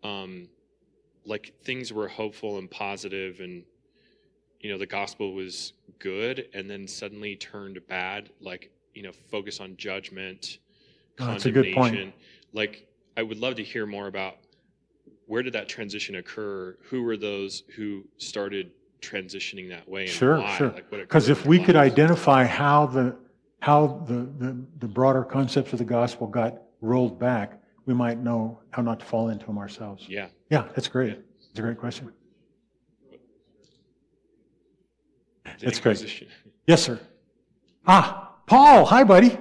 um 0.04 0.48
like 1.26 1.52
things 1.64 1.92
were 1.92 2.06
hopeful 2.06 2.58
and 2.58 2.70
positive 2.70 3.40
and 3.40 3.64
you 4.60 4.70
know 4.70 4.78
the 4.78 4.86
gospel 4.86 5.34
was 5.34 5.72
good 5.98 6.46
and 6.54 6.70
then 6.70 6.86
suddenly 6.86 7.34
turned 7.34 7.80
bad 7.88 8.30
like 8.40 8.70
you 8.94 9.02
know 9.02 9.10
focus 9.30 9.58
on 9.60 9.76
judgment 9.76 10.58
Oh, 11.18 11.26
that's 11.26 11.46
a 11.46 11.50
good 11.50 11.74
point. 11.74 11.94
condemnation 11.94 12.12
like 12.52 12.86
i 13.16 13.22
would 13.22 13.38
love 13.38 13.56
to 13.56 13.64
hear 13.64 13.84
more 13.86 14.06
about 14.06 14.36
where 15.26 15.42
did 15.42 15.54
that 15.54 15.68
transition 15.68 16.14
occur 16.16 16.76
who 16.84 17.02
were 17.02 17.16
those 17.16 17.64
who 17.74 18.04
started 18.18 18.70
transitioning 19.08 19.68
that 19.70 19.88
way 19.88 20.02
and 20.02 20.10
Sure, 20.10 20.38
why? 20.40 20.56
sure. 20.56 20.68
Like, 20.72 20.90
what 20.90 21.00
Because 21.00 21.28
occurred 21.28 21.40
if 21.40 21.46
we 21.46 21.58
could 21.58 21.76
identify 21.76 22.44
how 22.44 22.86
the 22.86 23.16
how 23.60 24.04
the, 24.06 24.28
the, 24.38 24.56
the 24.80 24.88
broader 24.88 25.24
concepts 25.24 25.72
of 25.72 25.78
the 25.78 25.84
gospel 25.86 26.26
got 26.26 26.60
rolled 26.82 27.18
back, 27.18 27.62
we 27.86 27.94
might 27.94 28.18
know 28.18 28.60
how 28.70 28.82
not 28.82 29.00
to 29.00 29.06
fall 29.06 29.30
into 29.30 29.46
them 29.46 29.56
ourselves. 29.58 30.06
yeah 30.08 30.28
Yeah, 30.50 30.64
that's 30.74 30.88
great. 30.88 31.18
It's 31.50 31.58
a 31.58 31.62
great 31.62 31.78
question. 31.78 32.12
the 35.44 35.50
That's 35.66 35.80
great. 35.80 36.28
Yes, 36.66 36.82
sir. 36.82 37.00
Ah, 37.86 38.34
Paul. 38.46 38.84
Hi, 38.86 39.04
buddy. 39.04 39.38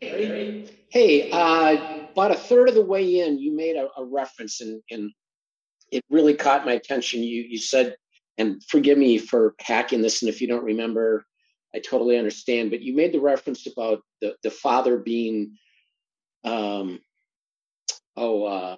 Hey, 0.00 1.30
uh, 1.32 2.06
about 2.12 2.30
a 2.30 2.36
third 2.36 2.68
of 2.68 2.74
the 2.74 2.84
way 2.84 3.20
in, 3.20 3.38
you 3.38 3.54
made 3.56 3.76
a, 3.76 3.88
a 3.96 4.04
reference, 4.04 4.60
and, 4.60 4.80
and 4.90 5.10
it 5.90 6.02
really 6.10 6.34
caught 6.34 6.64
my 6.64 6.72
attention. 6.72 7.20
You 7.22 7.42
you 7.42 7.58
said, 7.58 7.96
and 8.38 8.62
forgive 8.64 8.98
me 8.98 9.18
for 9.18 9.54
hacking 9.60 10.02
this, 10.02 10.22
and 10.22 10.28
if 10.28 10.40
you 10.40 10.48
don't 10.48 10.64
remember, 10.64 11.26
I 11.74 11.78
totally 11.78 12.18
understand. 12.18 12.70
But 12.70 12.82
you 12.82 12.94
made 12.94 13.12
the 13.12 13.20
reference 13.20 13.66
about 13.66 14.02
the 14.20 14.36
the 14.42 14.50
father 14.50 14.98
being, 14.98 15.56
um, 16.44 17.00
oh, 18.16 18.44
uh, 18.44 18.76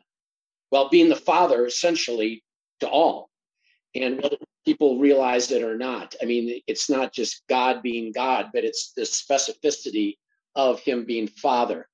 well, 0.71 0.89
being 0.89 1.09
the 1.09 1.17
father 1.17 1.67
essentially 1.67 2.43
to 2.81 2.89
all, 2.89 3.31
and 3.95 4.23
whether 4.23 4.37
people 4.65 4.99
realize 4.99 5.51
it 5.51 5.63
or 5.63 5.77
not. 5.77 6.15
I 6.21 6.27
mean, 6.27 6.61
it's 6.67 6.91
not 6.91 7.13
just 7.13 7.43
God 7.49 7.83
being 7.83 8.13
God, 8.13 8.51
but 8.53 8.65
it's 8.65 8.93
the 8.97 9.03
specificity 9.03 10.17
of 10.55 10.81
him 10.81 11.05
being 11.05 11.29
father 11.29 11.87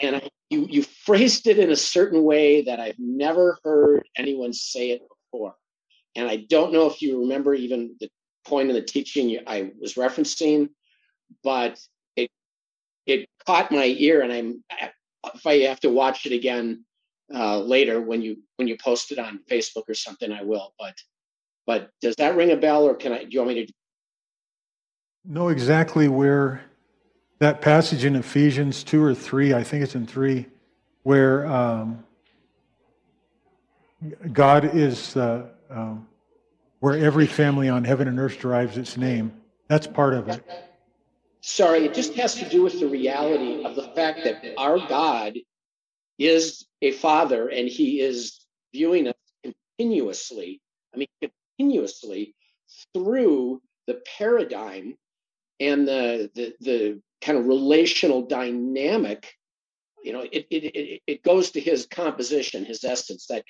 and 0.00 0.22
you 0.50 0.66
you 0.68 0.82
phrased 0.82 1.46
it 1.46 1.58
in 1.58 1.70
a 1.70 1.76
certain 1.76 2.22
way 2.22 2.62
that 2.62 2.80
I've 2.80 2.98
never 2.98 3.58
heard 3.64 4.08
anyone 4.16 4.52
say 4.52 4.90
it 4.90 5.02
before. 5.32 5.54
And 6.16 6.28
I 6.28 6.36
don't 6.48 6.72
know 6.72 6.86
if 6.86 7.00
you 7.02 7.20
remember 7.20 7.54
even 7.54 7.96
the 8.00 8.08
point 8.44 8.68
in 8.68 8.74
the 8.74 8.82
teaching 8.82 9.38
I 9.46 9.70
was 9.80 9.94
referencing, 9.94 10.70
but 11.44 11.80
it 12.16 12.30
it 13.06 13.28
caught 13.46 13.70
my 13.70 13.84
ear, 13.98 14.22
and 14.22 14.32
I'm 14.32 14.64
if 15.34 15.46
I 15.46 15.58
have 15.58 15.80
to 15.80 15.90
watch 15.90 16.26
it 16.26 16.32
again 16.32 16.84
uh, 17.32 17.58
later 17.60 18.00
when 18.00 18.22
you 18.22 18.38
when 18.56 18.68
you 18.68 18.76
post 18.76 19.12
it 19.12 19.18
on 19.18 19.40
Facebook 19.50 19.88
or 19.88 19.94
something, 19.94 20.32
I 20.32 20.42
will. 20.42 20.74
But 20.78 20.94
but 21.66 21.90
does 22.00 22.16
that 22.16 22.36
ring 22.36 22.50
a 22.50 22.56
bell, 22.56 22.84
or 22.84 22.94
can 22.94 23.12
I? 23.12 23.24
Do 23.24 23.30
you 23.30 23.40
want 23.40 23.54
me 23.54 23.66
to? 23.66 23.72
Know 25.24 25.48
exactly 25.48 26.08
where 26.08 26.62
that 27.40 27.60
passage 27.60 28.04
in 28.04 28.16
Ephesians 28.16 28.84
2 28.84 29.02
or 29.02 29.14
3, 29.14 29.54
I 29.54 29.64
think 29.64 29.82
it's 29.82 29.94
in 29.94 30.06
3, 30.06 30.46
where 31.02 31.46
um, 31.46 32.04
God 34.32 34.74
is 34.74 35.16
uh, 35.16 35.46
um, 35.70 36.06
where 36.80 36.96
every 36.96 37.26
family 37.26 37.68
on 37.68 37.84
heaven 37.84 38.08
and 38.08 38.18
earth 38.18 38.40
derives 38.40 38.76
its 38.76 38.96
name. 38.96 39.32
That's 39.68 39.86
part 39.86 40.14
of 40.14 40.28
it. 40.28 40.44
Sorry, 41.42 41.84
it 41.84 41.94
just 41.94 42.14
has 42.14 42.34
to 42.36 42.48
do 42.48 42.62
with 42.62 42.80
the 42.80 42.88
reality 42.88 43.64
of 43.64 43.74
the 43.76 43.88
fact 43.94 44.24
that 44.24 44.42
our 44.58 44.78
God 44.78 45.38
is 46.18 46.66
a 46.82 46.92
father 46.92 47.48
and 47.48 47.68
he 47.68 48.00
is 48.00 48.44
viewing 48.74 49.08
us 49.08 49.14
continuously, 49.42 50.60
I 50.94 50.98
mean, 50.98 51.08
continuously 51.58 52.34
through 52.94 53.62
the 53.86 54.02
paradigm 54.18 54.96
and 55.60 55.88
the, 55.88 56.30
the, 56.34 56.54
the 56.60 57.02
kind 57.20 57.38
of 57.38 57.46
relational 57.46 58.22
dynamic. 58.22 59.32
You 60.02 60.12
know, 60.12 60.20
it, 60.20 60.46
it, 60.50 60.64
it, 60.64 61.02
it 61.06 61.22
goes 61.22 61.50
to 61.52 61.60
his 61.60 61.86
composition, 61.86 62.64
his 62.64 62.84
essence, 62.84 63.26
that 63.26 63.44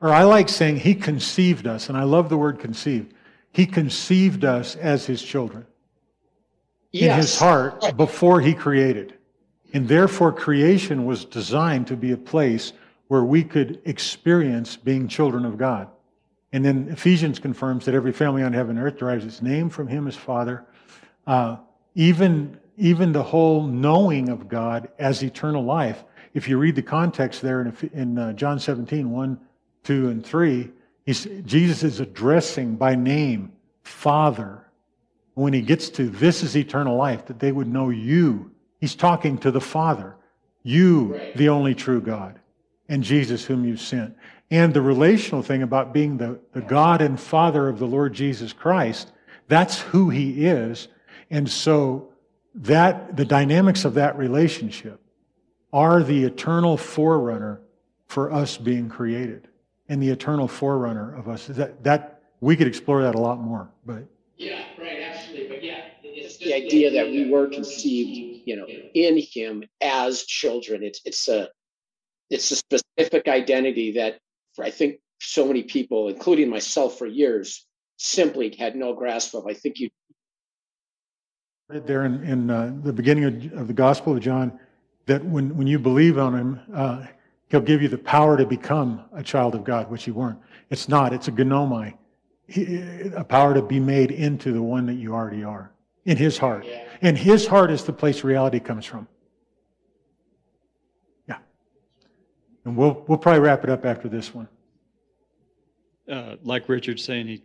Or 0.00 0.10
I 0.10 0.24
like 0.24 0.48
saying 0.48 0.78
he 0.78 0.94
conceived 0.94 1.66
us, 1.66 1.88
and 1.88 1.98
I 1.98 2.04
love 2.04 2.28
the 2.28 2.38
word 2.38 2.58
conceived. 2.58 3.12
He 3.52 3.66
conceived 3.66 4.44
us 4.44 4.76
as 4.76 5.06
his 5.06 5.22
children 5.22 5.66
in 6.92 7.10
his 7.12 7.38
heart 7.38 7.96
before 7.96 8.40
he 8.40 8.54
created. 8.54 9.14
And 9.72 9.86
therefore, 9.86 10.32
creation 10.32 11.04
was 11.04 11.24
designed 11.24 11.86
to 11.88 11.96
be 11.96 12.12
a 12.12 12.16
place 12.16 12.72
where 13.08 13.24
we 13.24 13.44
could 13.44 13.80
experience 13.84 14.76
being 14.76 15.06
children 15.08 15.44
of 15.44 15.58
God. 15.58 15.88
And 16.52 16.64
then 16.64 16.88
Ephesians 16.90 17.38
confirms 17.38 17.84
that 17.84 17.94
every 17.94 18.12
family 18.12 18.42
on 18.42 18.52
heaven 18.52 18.76
and 18.76 18.86
earth 18.86 18.98
derives 18.98 19.24
its 19.24 19.42
name 19.42 19.70
from 19.70 19.86
him 19.86 20.08
as 20.08 20.16
Father. 20.16 20.64
Uh, 21.26 21.58
even, 21.94 22.58
even 22.76 23.12
the 23.12 23.22
whole 23.22 23.62
knowing 23.66 24.28
of 24.28 24.48
God 24.48 24.88
as 24.98 25.22
eternal 25.22 25.64
life. 25.64 26.02
If 26.34 26.48
you 26.48 26.58
read 26.58 26.74
the 26.74 26.82
context 26.82 27.42
there 27.42 27.60
in, 27.60 27.90
in 27.92 28.18
uh, 28.18 28.32
John 28.32 28.58
17, 28.58 29.10
1, 29.10 29.40
2, 29.90 30.08
and 30.08 30.24
3, 30.24 30.70
he's, 31.04 31.26
Jesus 31.44 31.82
is 31.82 31.98
addressing 31.98 32.76
by 32.76 32.94
name 32.94 33.50
Father. 33.82 34.70
When 35.34 35.52
he 35.52 35.62
gets 35.62 35.88
to 35.90 36.08
this 36.08 36.44
is 36.44 36.56
eternal 36.56 36.96
life, 36.96 37.26
that 37.26 37.40
they 37.40 37.50
would 37.50 37.66
know 37.66 37.90
you. 37.90 38.52
He's 38.78 38.94
talking 38.94 39.36
to 39.38 39.50
the 39.50 39.60
Father, 39.60 40.14
you, 40.62 41.20
the 41.34 41.48
only 41.48 41.74
true 41.74 42.00
God, 42.00 42.38
and 42.88 43.02
Jesus, 43.02 43.44
whom 43.44 43.64
you 43.64 43.76
sent. 43.76 44.16
And 44.48 44.72
the 44.72 44.80
relational 44.80 45.42
thing 45.42 45.64
about 45.64 45.92
being 45.92 46.18
the, 46.18 46.38
the 46.52 46.60
God 46.60 47.02
and 47.02 47.18
Father 47.18 47.68
of 47.68 47.80
the 47.80 47.88
Lord 47.88 48.14
Jesus 48.14 48.52
Christ, 48.52 49.10
that's 49.48 49.80
who 49.80 50.08
he 50.08 50.46
is. 50.46 50.86
And 51.30 51.50
so 51.50 52.12
that 52.54 53.16
the 53.16 53.24
dynamics 53.24 53.84
of 53.84 53.94
that 53.94 54.16
relationship 54.16 55.00
are 55.72 56.04
the 56.04 56.22
eternal 56.22 56.76
forerunner 56.76 57.60
for 58.06 58.32
us 58.32 58.56
being 58.56 58.88
created. 58.88 59.48
And 59.90 60.00
the 60.00 60.08
eternal 60.08 60.48
forerunner 60.48 61.14
of 61.16 61.28
us. 61.28 61.46
That, 61.48 61.82
that 61.84 62.22
we 62.40 62.56
could 62.56 62.68
explore 62.68 63.02
that 63.02 63.14
a 63.14 63.18
lot 63.20 63.40
more, 63.40 63.68
but 63.84 64.04
yeah, 64.38 64.62
right, 64.78 65.02
absolutely. 65.02 65.48
But 65.48 65.62
yeah, 65.62 65.84
it's 66.02 66.38
the 66.38 66.54
idea 66.54 66.90
that 66.92 67.10
we 67.10 67.28
were 67.28 67.48
conceived, 67.48 68.42
you 68.46 68.56
know, 68.56 68.66
in 68.66 69.18
Him 69.18 69.64
as 69.82 70.22
children. 70.22 70.82
It's 70.82 71.00
it's 71.04 71.28
a 71.28 71.50
it's 72.30 72.50
a 72.50 72.56
specific 72.56 73.28
identity 73.28 73.92
that 73.92 74.20
for, 74.54 74.64
I 74.64 74.70
think 74.70 75.00
so 75.20 75.46
many 75.46 75.64
people, 75.64 76.08
including 76.08 76.48
myself, 76.48 76.96
for 76.96 77.06
years, 77.06 77.66
simply 77.98 78.54
had 78.56 78.76
no 78.76 78.94
grasp 78.94 79.34
of. 79.34 79.46
I 79.46 79.54
think 79.54 79.78
you 79.78 79.90
read 81.68 81.86
there 81.86 82.04
in, 82.04 82.24
in 82.24 82.50
uh, 82.50 82.72
the 82.82 82.92
beginning 82.92 83.24
of, 83.24 83.60
of, 83.60 83.66
the 83.66 83.74
Gospel 83.74 84.14
of 84.14 84.20
John 84.20 84.58
that 85.06 85.24
when, 85.24 85.56
when 85.56 85.66
you 85.66 85.78
believe 85.78 86.18
on 86.18 86.34
him, 86.34 86.60
uh, 86.74 87.06
he'll 87.50 87.60
give 87.60 87.82
you 87.82 87.88
the 87.88 87.98
power 87.98 88.36
to 88.36 88.46
become 88.46 89.04
a 89.12 89.22
child 89.22 89.54
of 89.54 89.64
God, 89.64 89.90
which 89.90 90.06
you 90.06 90.14
weren't. 90.14 90.38
It's 90.70 90.88
not, 90.88 91.12
it's 91.12 91.28
a 91.28 91.32
ginomai, 91.32 91.94
a 93.14 93.24
power 93.24 93.54
to 93.54 93.62
be 93.62 93.80
made 93.80 94.12
into 94.12 94.52
the 94.52 94.62
one 94.62 94.86
that 94.86 94.94
you 94.94 95.12
already 95.12 95.44
are 95.44 95.72
in 96.04 96.16
his 96.16 96.38
heart. 96.38 96.64
Yeah. 96.66 96.84
And 97.02 97.18
his 97.18 97.46
heart 97.46 97.70
is 97.70 97.84
the 97.84 97.92
place 97.92 98.24
reality 98.24 98.60
comes 98.60 98.86
from. 98.86 99.08
Yeah. 101.28 101.38
And 102.64 102.76
we'll, 102.76 103.04
we'll 103.08 103.18
probably 103.18 103.40
wrap 103.40 103.64
it 103.64 103.70
up 103.70 103.84
after 103.84 104.08
this 104.08 104.34
one. 104.34 104.48
Uh, 106.08 106.36
like 106.42 106.68
Richard's 106.68 107.04
saying, 107.04 107.26
he, 107.26 107.42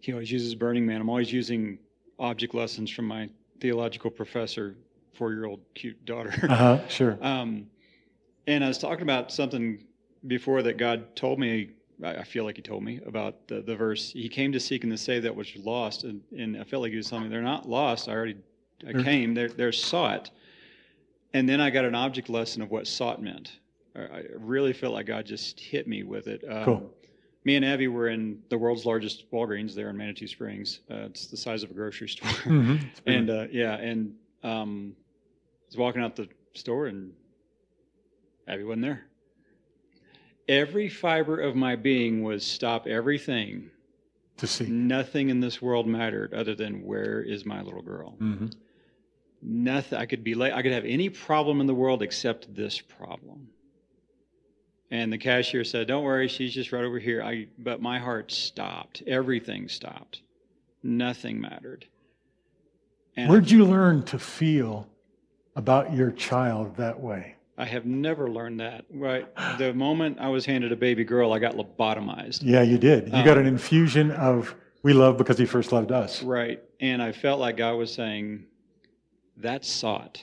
he 0.00 0.12
always 0.12 0.30
uses 0.30 0.54
Burning 0.54 0.86
Man. 0.86 1.00
I'm 1.00 1.08
always 1.08 1.32
using 1.32 1.78
object 2.18 2.54
lessons 2.54 2.90
from 2.90 3.06
my 3.06 3.28
theological 3.60 4.10
professor, 4.10 4.76
four 5.14 5.32
year 5.32 5.46
old 5.46 5.60
cute 5.74 6.04
daughter. 6.04 6.32
Uh 6.48 6.54
huh, 6.54 6.78
sure. 6.88 7.18
Um, 7.20 7.66
and 8.48 8.64
I 8.64 8.68
was 8.68 8.78
talking 8.78 9.02
about 9.02 9.30
something 9.30 9.84
before 10.26 10.62
that 10.62 10.76
God 10.76 11.14
told 11.16 11.38
me. 11.38 11.70
I 12.02 12.22
feel 12.22 12.44
like 12.44 12.56
He 12.56 12.62
told 12.62 12.84
me 12.84 13.00
about 13.06 13.48
the, 13.48 13.60
the 13.60 13.74
verse. 13.74 14.12
He 14.12 14.28
came 14.28 14.52
to 14.52 14.60
seek 14.60 14.84
and 14.84 14.92
to 14.92 14.98
save 14.98 15.24
that 15.24 15.34
which 15.34 15.54
was 15.54 15.64
lost, 15.64 16.04
and, 16.04 16.20
and 16.36 16.56
I 16.56 16.62
felt 16.62 16.82
like 16.82 16.92
He 16.92 16.96
was 16.96 17.10
telling 17.10 17.24
me 17.24 17.30
they're 17.30 17.42
not 17.42 17.68
lost. 17.68 18.08
I 18.08 18.12
already 18.12 18.36
I 18.86 18.92
sure. 18.92 19.02
came. 19.02 19.34
They're 19.34 19.48
they're 19.48 19.72
sought. 19.72 20.30
And 21.34 21.48
then 21.48 21.60
I 21.60 21.70
got 21.70 21.84
an 21.84 21.94
object 21.94 22.28
lesson 22.28 22.62
of 22.62 22.70
what 22.70 22.86
sought 22.86 23.20
meant. 23.20 23.58
I 23.96 24.22
really 24.36 24.72
felt 24.72 24.94
like 24.94 25.06
God 25.06 25.26
just 25.26 25.58
hit 25.58 25.88
me 25.88 26.04
with 26.04 26.28
it. 26.28 26.44
Um, 26.48 26.64
cool 26.64 26.94
me 27.48 27.56
and 27.56 27.64
Abby 27.64 27.88
were 27.88 28.08
in 28.08 28.42
the 28.50 28.58
world's 28.58 28.84
largest 28.84 29.30
Walgreens 29.30 29.74
there 29.74 29.88
in 29.88 29.96
Manitou 29.96 30.26
Springs. 30.26 30.80
Uh, 30.90 31.06
it's 31.06 31.28
the 31.28 31.36
size 31.36 31.62
of 31.62 31.70
a 31.70 31.74
grocery 31.74 32.08
store. 32.08 32.28
Mm-hmm. 32.28 32.76
and 33.06 33.30
uh, 33.30 33.46
yeah, 33.50 33.76
and 33.76 34.14
um, 34.42 34.94
I 34.98 35.66
was 35.68 35.76
walking 35.78 36.02
out 36.02 36.14
the 36.14 36.28
store 36.54 36.88
and 36.88 37.10
Wasn't 38.48 38.82
there. 38.82 39.04
Every 40.48 40.88
fiber 40.88 41.38
of 41.40 41.54
my 41.54 41.76
being 41.76 42.22
was 42.22 42.44
stop 42.44 42.86
everything 42.86 43.70
to 44.38 44.46
see. 44.46 44.66
Nothing 44.66 45.28
in 45.28 45.40
this 45.40 45.60
world 45.60 45.86
mattered 45.86 46.32
other 46.32 46.54
than 46.54 46.84
where 46.84 47.20
is 47.20 47.44
my 47.44 47.60
little 47.60 47.82
girl. 47.82 48.16
Mm-hmm. 48.18 48.46
Nothing. 49.42 49.98
I 49.98 50.06
could 50.06 50.24
be 50.24 50.34
late. 50.34 50.52
I 50.52 50.62
could 50.62 50.72
have 50.72 50.84
any 50.84 51.10
problem 51.10 51.60
in 51.60 51.66
the 51.66 51.74
world 51.74 52.02
except 52.02 52.54
this 52.54 52.80
problem. 52.80 53.48
And 54.90 55.12
the 55.12 55.18
cashier 55.18 55.64
said, 55.64 55.86
"Don't 55.86 56.02
worry, 56.02 56.28
she's 56.28 56.54
just 56.54 56.72
right 56.72 56.84
over 56.84 56.98
here." 56.98 57.22
I, 57.22 57.48
but 57.58 57.82
my 57.82 57.98
heart 57.98 58.32
stopped. 58.32 59.02
Everything 59.06 59.68
stopped. 59.68 60.22
Nothing 60.82 61.40
mattered. 61.40 61.84
And 63.16 63.28
Where'd 63.28 63.50
you 63.50 63.64
learn 63.64 64.04
to 64.04 64.18
feel 64.18 64.88
about 65.56 65.92
your 65.92 66.10
child 66.12 66.76
that 66.76 67.00
way? 67.00 67.34
I 67.58 67.64
have 67.64 67.84
never 67.84 68.30
learned 68.30 68.60
that. 68.60 68.84
Right, 68.90 69.26
the 69.58 69.74
moment 69.74 70.18
I 70.20 70.28
was 70.28 70.46
handed 70.46 70.72
a 70.72 70.76
baby 70.76 71.04
girl, 71.04 71.32
I 71.32 71.38
got 71.38 71.56
lobotomized. 71.56 72.40
Yeah, 72.42 72.62
you 72.62 72.78
did. 72.78 73.08
You 73.08 73.18
um, 73.18 73.24
got 73.24 73.36
an 73.36 73.46
infusion 73.46 74.10
of 74.12 74.54
"We 74.82 74.92
love 74.92 75.18
because 75.18 75.36
He 75.36 75.44
first 75.46 75.72
loved 75.72 75.92
us." 75.92 76.22
Right, 76.22 76.62
and 76.80 77.02
I 77.02 77.12
felt 77.12 77.40
like 77.40 77.56
God 77.56 77.74
was 77.74 77.92
saying, 77.92 78.44
"That's 79.36 79.68
sought," 79.68 80.22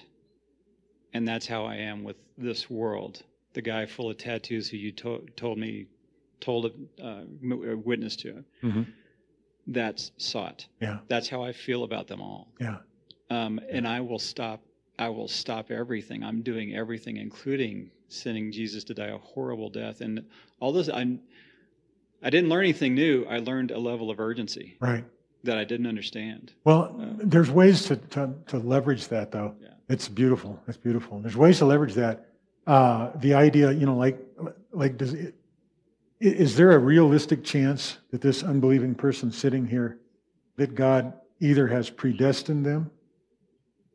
and 1.14 1.28
that's 1.28 1.46
how 1.46 1.66
I 1.66 1.76
am 1.76 2.04
with 2.04 2.18
this 2.38 2.70
world 2.70 3.22
the 3.56 3.62
guy 3.62 3.86
full 3.86 4.12
of 4.12 4.18
tattoos 4.18 4.70
who 4.70 4.78
you 4.78 4.92
to- 4.92 5.26
told 5.36 5.58
me, 5.58 5.88
told 6.40 6.66
a 7.00 7.04
uh, 7.04 7.24
witness 7.42 8.16
to. 8.18 8.44
Mm-hmm. 8.62 8.84
That's 9.68 10.12
sought. 10.18 10.68
Yeah. 10.80 11.00
That's 11.08 11.28
how 11.28 11.42
I 11.42 11.54
feel 11.54 11.84
about 11.84 12.08
them 12.08 12.22
all. 12.22 12.50
Yeah. 12.60 12.78
Um, 13.32 13.60
and 13.72 13.88
I 13.88 14.02
will 14.02 14.20
stop. 14.20 14.62
I 14.98 15.10
will 15.10 15.28
stop 15.28 15.72
everything. 15.72 16.24
I'm 16.24 16.42
doing 16.42 16.76
everything, 16.76 17.18
including 17.18 17.92
sending 18.08 18.52
Jesus 18.52 18.84
to 18.86 18.94
die 18.94 19.08
a 19.08 19.18
horrible 19.18 19.70
death. 19.70 20.02
And 20.02 20.26
all 20.60 20.72
this, 20.72 20.90
I, 20.90 21.18
I 22.24 22.30
didn't 22.30 22.50
learn 22.50 22.64
anything 22.64 22.96
new. 22.96 23.26
I 23.26 23.40
learned 23.40 23.72
a 23.72 23.80
level 23.80 24.10
of 24.10 24.20
urgency. 24.20 24.78
Right. 24.80 25.04
That 25.44 25.58
I 25.58 25.64
didn't 25.64 25.88
understand. 25.88 26.54
Well, 26.64 26.96
uh, 27.00 27.06
there's 27.18 27.52
ways 27.52 27.84
to, 27.86 27.98
to, 27.98 28.34
to 28.48 28.58
leverage 28.58 29.08
that, 29.10 29.32
though. 29.32 29.56
Yeah. 29.62 29.70
It's 29.90 30.08
beautiful. 30.08 30.60
It's 30.68 30.78
beautiful. 30.78 31.20
There's 31.20 31.38
ways 31.38 31.60
to 31.60 31.66
leverage 31.66 31.94
that 31.94 32.30
uh, 32.66 33.12
the 33.18 33.34
idea, 33.34 33.72
you 33.72 33.86
know, 33.86 33.96
like, 33.96 34.20
like 34.72 34.98
does 34.98 35.14
it, 35.14 35.36
is 36.20 36.56
there 36.56 36.72
a 36.72 36.80
realistic 36.80 37.44
chance 37.44 37.98
that 38.12 38.22
this 38.22 38.42
unbelieving 38.42 38.96
person 38.96 39.32
sitting 39.32 39.68
here, 39.68 40.00
that 40.56 40.74
God 40.74 41.14
either 41.40 41.68
has 41.68 41.90
predestined 41.90 42.66
them, 42.66 42.90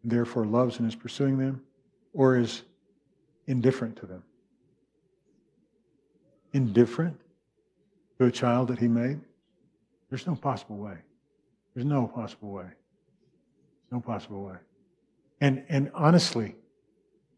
therefore 0.04 0.46
loves 0.46 0.78
and 0.78 0.88
is 0.88 0.94
pursuing 0.94 1.38
them, 1.38 1.62
or 2.12 2.36
is 2.36 2.62
indifferent 3.46 3.96
to 3.96 4.06
them? 4.06 4.22
Indifferent 6.52 7.20
to 8.18 8.26
a 8.26 8.30
child 8.30 8.68
that 8.68 8.78
he 8.78 8.88
made? 8.88 9.20
There's 10.08 10.26
no 10.26 10.34
possible 10.34 10.76
way. 10.76 10.96
There's 11.74 11.86
no 11.86 12.06
possible 12.06 12.50
way. 12.50 12.66
No 13.90 14.00
possible 14.00 14.44
way. 14.44 14.56
And, 15.40 15.64
and 15.68 15.90
honestly, 15.94 16.56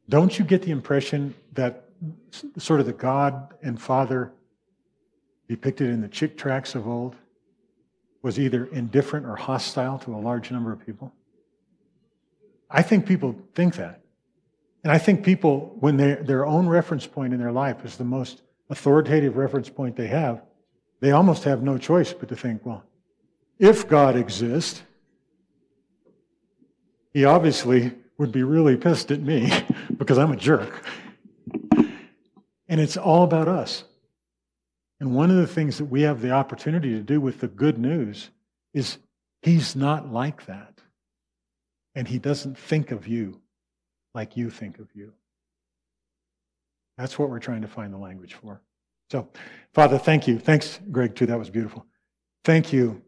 don't 0.08 0.38
you 0.38 0.44
get 0.44 0.62
the 0.62 0.70
impression 0.70 1.34
that 1.52 1.88
sort 2.56 2.80
of 2.80 2.86
the 2.86 2.92
God 2.92 3.54
and 3.62 3.80
Father 3.80 4.32
depicted 5.48 5.90
in 5.90 6.00
the 6.00 6.08
Chick 6.08 6.36
tracts 6.36 6.74
of 6.74 6.88
old 6.88 7.16
was 8.22 8.38
either 8.38 8.66
indifferent 8.66 9.26
or 9.26 9.36
hostile 9.36 9.98
to 10.00 10.14
a 10.14 10.18
large 10.18 10.50
number 10.50 10.72
of 10.72 10.84
people? 10.84 11.12
I 12.72 12.82
think 12.82 13.06
people 13.06 13.36
think 13.54 13.76
that. 13.76 14.00
And 14.82 14.90
I 14.90 14.98
think 14.98 15.24
people, 15.24 15.76
when 15.78 15.96
their 15.96 16.44
own 16.44 16.66
reference 16.66 17.06
point 17.06 17.32
in 17.32 17.38
their 17.38 17.52
life 17.52 17.84
is 17.84 17.96
the 17.96 18.04
most 18.04 18.42
authoritative 18.70 19.36
reference 19.36 19.68
point 19.68 19.94
they 19.94 20.08
have, 20.08 20.42
they 21.00 21.12
almost 21.12 21.44
have 21.44 21.62
no 21.62 21.78
choice 21.78 22.12
but 22.12 22.28
to 22.30 22.36
think, 22.36 22.64
well, 22.64 22.82
if 23.58 23.86
God 23.86 24.16
exists, 24.16 24.82
he 27.12 27.24
obviously 27.24 27.92
would 28.18 28.32
be 28.32 28.42
really 28.42 28.76
pissed 28.76 29.10
at 29.10 29.20
me 29.20 29.52
because 29.98 30.18
I'm 30.18 30.32
a 30.32 30.36
jerk. 30.36 30.84
And 32.68 32.80
it's 32.80 32.96
all 32.96 33.22
about 33.22 33.48
us. 33.48 33.84
And 34.98 35.14
one 35.14 35.30
of 35.30 35.36
the 35.36 35.46
things 35.46 35.78
that 35.78 35.84
we 35.86 36.02
have 36.02 36.22
the 36.22 36.30
opportunity 36.30 36.90
to 36.90 37.00
do 37.00 37.20
with 37.20 37.40
the 37.40 37.48
good 37.48 37.76
news 37.76 38.30
is 38.72 38.98
he's 39.42 39.76
not 39.76 40.12
like 40.12 40.46
that. 40.46 40.81
And 41.94 42.08
he 42.08 42.18
doesn't 42.18 42.58
think 42.58 42.90
of 42.90 43.06
you 43.06 43.40
like 44.14 44.36
you 44.36 44.50
think 44.50 44.78
of 44.78 44.88
you. 44.94 45.12
That's 46.98 47.18
what 47.18 47.30
we're 47.30 47.38
trying 47.38 47.62
to 47.62 47.68
find 47.68 47.92
the 47.92 47.98
language 47.98 48.34
for. 48.34 48.60
So, 49.10 49.28
Father, 49.74 49.98
thank 49.98 50.26
you. 50.26 50.38
Thanks, 50.38 50.80
Greg, 50.90 51.14
too. 51.14 51.26
That 51.26 51.38
was 51.38 51.50
beautiful. 51.50 51.86
Thank 52.44 52.72
you 52.72 53.02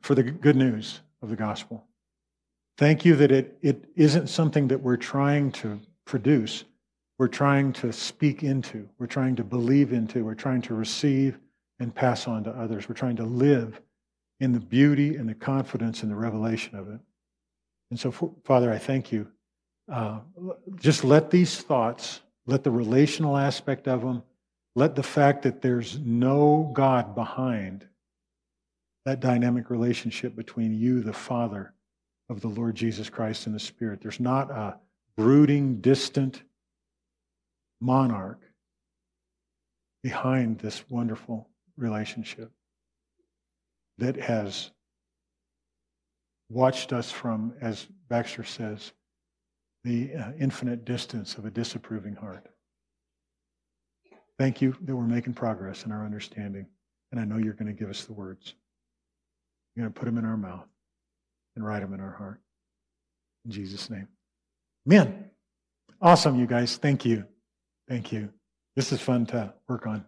for 0.00 0.14
the 0.14 0.22
good 0.22 0.56
news 0.56 1.00
of 1.22 1.30
the 1.30 1.36
gospel. 1.36 1.84
Thank 2.76 3.04
you 3.04 3.14
that 3.16 3.30
it, 3.30 3.56
it 3.62 3.84
isn't 3.96 4.28
something 4.28 4.68
that 4.68 4.80
we're 4.80 4.96
trying 4.96 5.52
to 5.52 5.80
produce. 6.04 6.64
We're 7.18 7.28
trying 7.28 7.72
to 7.74 7.92
speak 7.92 8.42
into, 8.42 8.88
we're 8.98 9.06
trying 9.06 9.36
to 9.36 9.44
believe 9.44 9.92
into, 9.92 10.24
we're 10.24 10.34
trying 10.34 10.62
to 10.62 10.74
receive 10.74 11.38
and 11.78 11.94
pass 11.94 12.26
on 12.26 12.44
to 12.44 12.50
others. 12.50 12.88
We're 12.88 12.96
trying 12.96 13.16
to 13.16 13.24
live 13.24 13.80
in 14.40 14.52
the 14.52 14.60
beauty 14.60 15.16
and 15.16 15.28
the 15.28 15.34
confidence 15.34 16.02
and 16.02 16.10
the 16.10 16.16
revelation 16.16 16.76
of 16.76 16.88
it. 16.88 17.00
And 17.94 18.00
so, 18.00 18.34
Father, 18.42 18.72
I 18.72 18.78
thank 18.78 19.12
you. 19.12 19.28
Uh, 19.88 20.18
just 20.74 21.04
let 21.04 21.30
these 21.30 21.60
thoughts, 21.60 22.22
let 22.44 22.64
the 22.64 22.70
relational 22.72 23.36
aspect 23.36 23.86
of 23.86 24.00
them, 24.00 24.24
let 24.74 24.96
the 24.96 25.02
fact 25.04 25.44
that 25.44 25.62
there's 25.62 25.96
no 26.00 26.72
God 26.74 27.14
behind 27.14 27.86
that 29.04 29.20
dynamic 29.20 29.70
relationship 29.70 30.34
between 30.34 30.74
you, 30.74 31.02
the 31.02 31.12
Father, 31.12 31.72
of 32.28 32.40
the 32.40 32.48
Lord 32.48 32.74
Jesus 32.74 33.08
Christ 33.08 33.46
and 33.46 33.54
the 33.54 33.60
Spirit. 33.60 34.00
There's 34.00 34.18
not 34.18 34.50
a 34.50 34.76
brooding, 35.16 35.80
distant 35.80 36.42
monarch 37.80 38.40
behind 40.02 40.58
this 40.58 40.82
wonderful 40.90 41.48
relationship 41.76 42.50
that 43.98 44.16
has 44.16 44.72
watched 46.48 46.92
us 46.92 47.10
from, 47.10 47.54
as 47.60 47.86
Baxter 48.08 48.44
says, 48.44 48.92
the 49.84 50.14
uh, 50.14 50.32
infinite 50.40 50.84
distance 50.84 51.36
of 51.36 51.44
a 51.44 51.50
disapproving 51.50 52.14
heart. 52.14 52.46
Thank 54.38 54.60
you 54.60 54.76
that 54.82 54.96
we're 54.96 55.04
making 55.04 55.34
progress 55.34 55.84
in 55.84 55.92
our 55.92 56.04
understanding. 56.04 56.66
And 57.12 57.20
I 57.20 57.24
know 57.24 57.36
you're 57.36 57.54
going 57.54 57.66
to 57.66 57.72
give 57.72 57.90
us 57.90 58.04
the 58.04 58.12
words. 58.12 58.54
You're 59.74 59.84
going 59.84 59.92
to 59.92 59.98
put 59.98 60.06
them 60.06 60.18
in 60.18 60.24
our 60.24 60.36
mouth 60.36 60.66
and 61.54 61.64
write 61.64 61.80
them 61.80 61.94
in 61.94 62.00
our 62.00 62.12
heart. 62.12 62.40
In 63.44 63.50
Jesus' 63.50 63.90
name. 63.90 64.08
Amen. 64.88 65.30
Awesome, 66.00 66.38
you 66.38 66.46
guys. 66.46 66.76
Thank 66.76 67.04
you. 67.04 67.24
Thank 67.88 68.12
you. 68.12 68.30
This 68.76 68.92
is 68.92 69.00
fun 69.00 69.26
to 69.26 69.54
work 69.68 69.86
on. 69.86 70.04